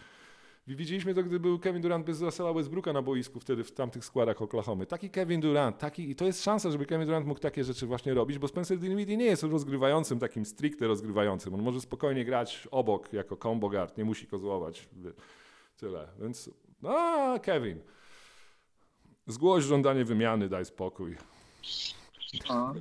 Widzieliśmy 0.76 1.14
to, 1.14 1.23
gdy 1.23 1.39
był 1.39 1.60
Kevin 1.60 1.81
Durant 1.81 2.06
bez 2.06 2.22
Russella 2.22 2.53
Westbrooka 2.53 2.93
na 2.93 3.02
boisku 3.02 3.39
wtedy 3.39 3.64
w 3.64 3.72
tamtych 3.72 4.06
składach 4.06 4.41
Oklahomy. 4.41 4.85
Taki 4.85 5.10
Kevin 5.10 5.41
Durant, 5.41 5.77
taki, 5.77 6.10
i 6.10 6.15
to 6.15 6.26
jest 6.26 6.43
szansa, 6.43 6.72
żeby 6.72 6.85
Kevin 6.85 7.06
Durant 7.06 7.27
mógł 7.27 7.39
takie 7.39 7.64
rzeczy 7.64 7.85
właśnie 7.85 8.14
robić, 8.14 8.39
bo 8.39 8.48
Spencer 8.48 8.77
Dinwiddie 8.80 9.18
nie 9.18 9.26
jest 9.26 9.43
rozgrywającym, 9.43 10.19
takim 10.19 10.45
stricte 10.45 10.88
rozgrywającym. 10.88 11.53
On 11.53 11.61
może 11.61 11.81
spokojnie 11.81 12.26
grać 12.26 12.68
obok 12.72 13.14
jako 13.14 13.38
combo 13.38 13.69
guard, 13.69 13.98
nie 13.98 14.06
musi 14.06 14.27
kozłować. 14.27 14.89
Tyle. 15.77 16.07
Więc, 16.22 16.49
no, 16.81 17.35
Kevin. 17.43 17.80
Zgłoś 19.27 19.64
żądanie 19.64 20.06
wymiany, 20.06 20.49
daj 20.49 20.65
spokój. 20.65 21.18
A. 22.49 22.73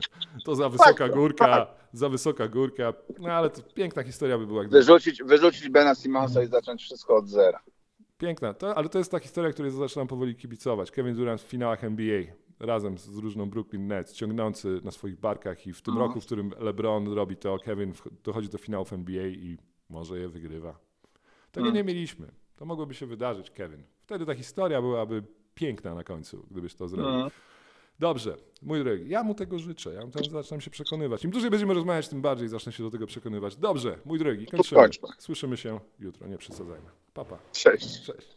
To 0.45 0.55
za 0.55 0.69
wysoka 0.69 0.95
Tak, 0.95 1.12
górka, 1.15 1.45
tak. 1.45 1.69
za 1.93 2.09
wysoka 2.09 2.49
górka. 2.49 2.93
No 3.19 3.33
ale 3.33 3.51
to 3.51 3.62
piękna 3.62 4.03
historia 4.03 4.39
by 4.39 4.47
była, 4.47 4.62
gdyby 4.62 4.77
Wyrzucić, 4.79 5.23
wyrzucić 5.23 5.69
Bena 5.69 5.95
Simonsa 5.95 6.43
i 6.43 6.47
zacząć 6.47 6.83
wszystko 6.83 7.17
od 7.17 7.29
zera. 7.29 7.61
Piękna, 8.21 8.55
to, 8.55 8.75
ale 8.75 8.89
to 8.89 8.99
jest 8.99 9.11
ta 9.11 9.19
historia, 9.19 9.53
której 9.53 9.71
zaczynam 9.71 10.09
powoli 10.09 10.35
kibicować. 10.35 10.91
Kevin 10.91 11.15
Durant 11.15 11.41
w 11.41 11.45
finałach 11.47 11.85
NBA 11.85 12.23
razem 12.61 12.99
z, 12.99 13.17
różną 13.17 13.51
Brooklyn 13.51 13.87
Nets, 13.87 14.13
ciągnący 14.15 14.81
na 14.85 14.91
swoich 14.91 15.21
barkach 15.21 15.67
i 15.67 15.73
w 15.73 15.83
tym 15.83 15.95
No. 15.95 16.01
roku, 16.01 16.21
w 16.21 16.27
którym 16.27 16.53
LeBron 16.59 17.13
robi 17.13 17.37
to, 17.37 17.59
Kevin 17.59 17.93
dochodzi 18.25 18.49
do 18.49 18.59
finałów 18.59 18.93
NBA 18.93 19.27
i 19.27 19.59
może 19.89 20.19
je 20.19 20.29
wygrywa. 20.29 20.79
Tego 21.53 21.67
Mm. 21.67 21.75
nie 21.75 21.85
mieliśmy. 21.85 22.27
To 22.57 22.65
mogłoby 22.65 22.95
się 22.95 23.07
wydarzyć, 23.07 23.51
Kevin. 23.51 23.83
Wtedy 24.03 24.27
ta 24.27 24.35
historia 24.35 24.81
byłaby 24.83 25.23
piękna 25.55 25.95
na 25.95 26.05
końcu, 26.05 26.47
gdybyś 26.51 26.75
to 26.75 26.89
zrobił. 26.89 27.11
Mhm. 27.13 27.31
Dobrze, 27.99 28.37
mój 28.63 28.85
drogi, 28.85 29.09
ja 29.09 29.23
mu 29.23 29.35
tego 29.35 29.59
życzę. 29.59 29.93
Ja 29.95 30.07
mu 30.07 30.11
tam 30.13 30.25
zaczynam 30.25 30.61
się 30.61 30.71
przekonywać. 30.71 31.25
Im 31.25 31.31
dłużej 31.31 31.51
będziemy 31.51 31.75
rozmawiać, 31.75 32.09
tym 32.09 32.23
bardziej 32.23 32.49
zacznę 32.49 32.73
się 32.73 32.83
do 32.83 32.91
tego 32.91 33.07
przekonywać. 33.07 33.57
Dobrze, 33.57 33.99
mój 34.05 34.19
drogi, 34.19 34.47
kończymy. 34.47 34.81
kończmy. 34.81 35.09
Słyszymy 35.19 35.57
się 35.57 35.81
jutro, 35.99 36.29
nie 36.29 36.39
przesadzajmy. 36.39 36.87
Papa, 37.15 37.37
pa. 37.37 37.43
Cześć. 37.53 38.03
cześć. 38.07 38.28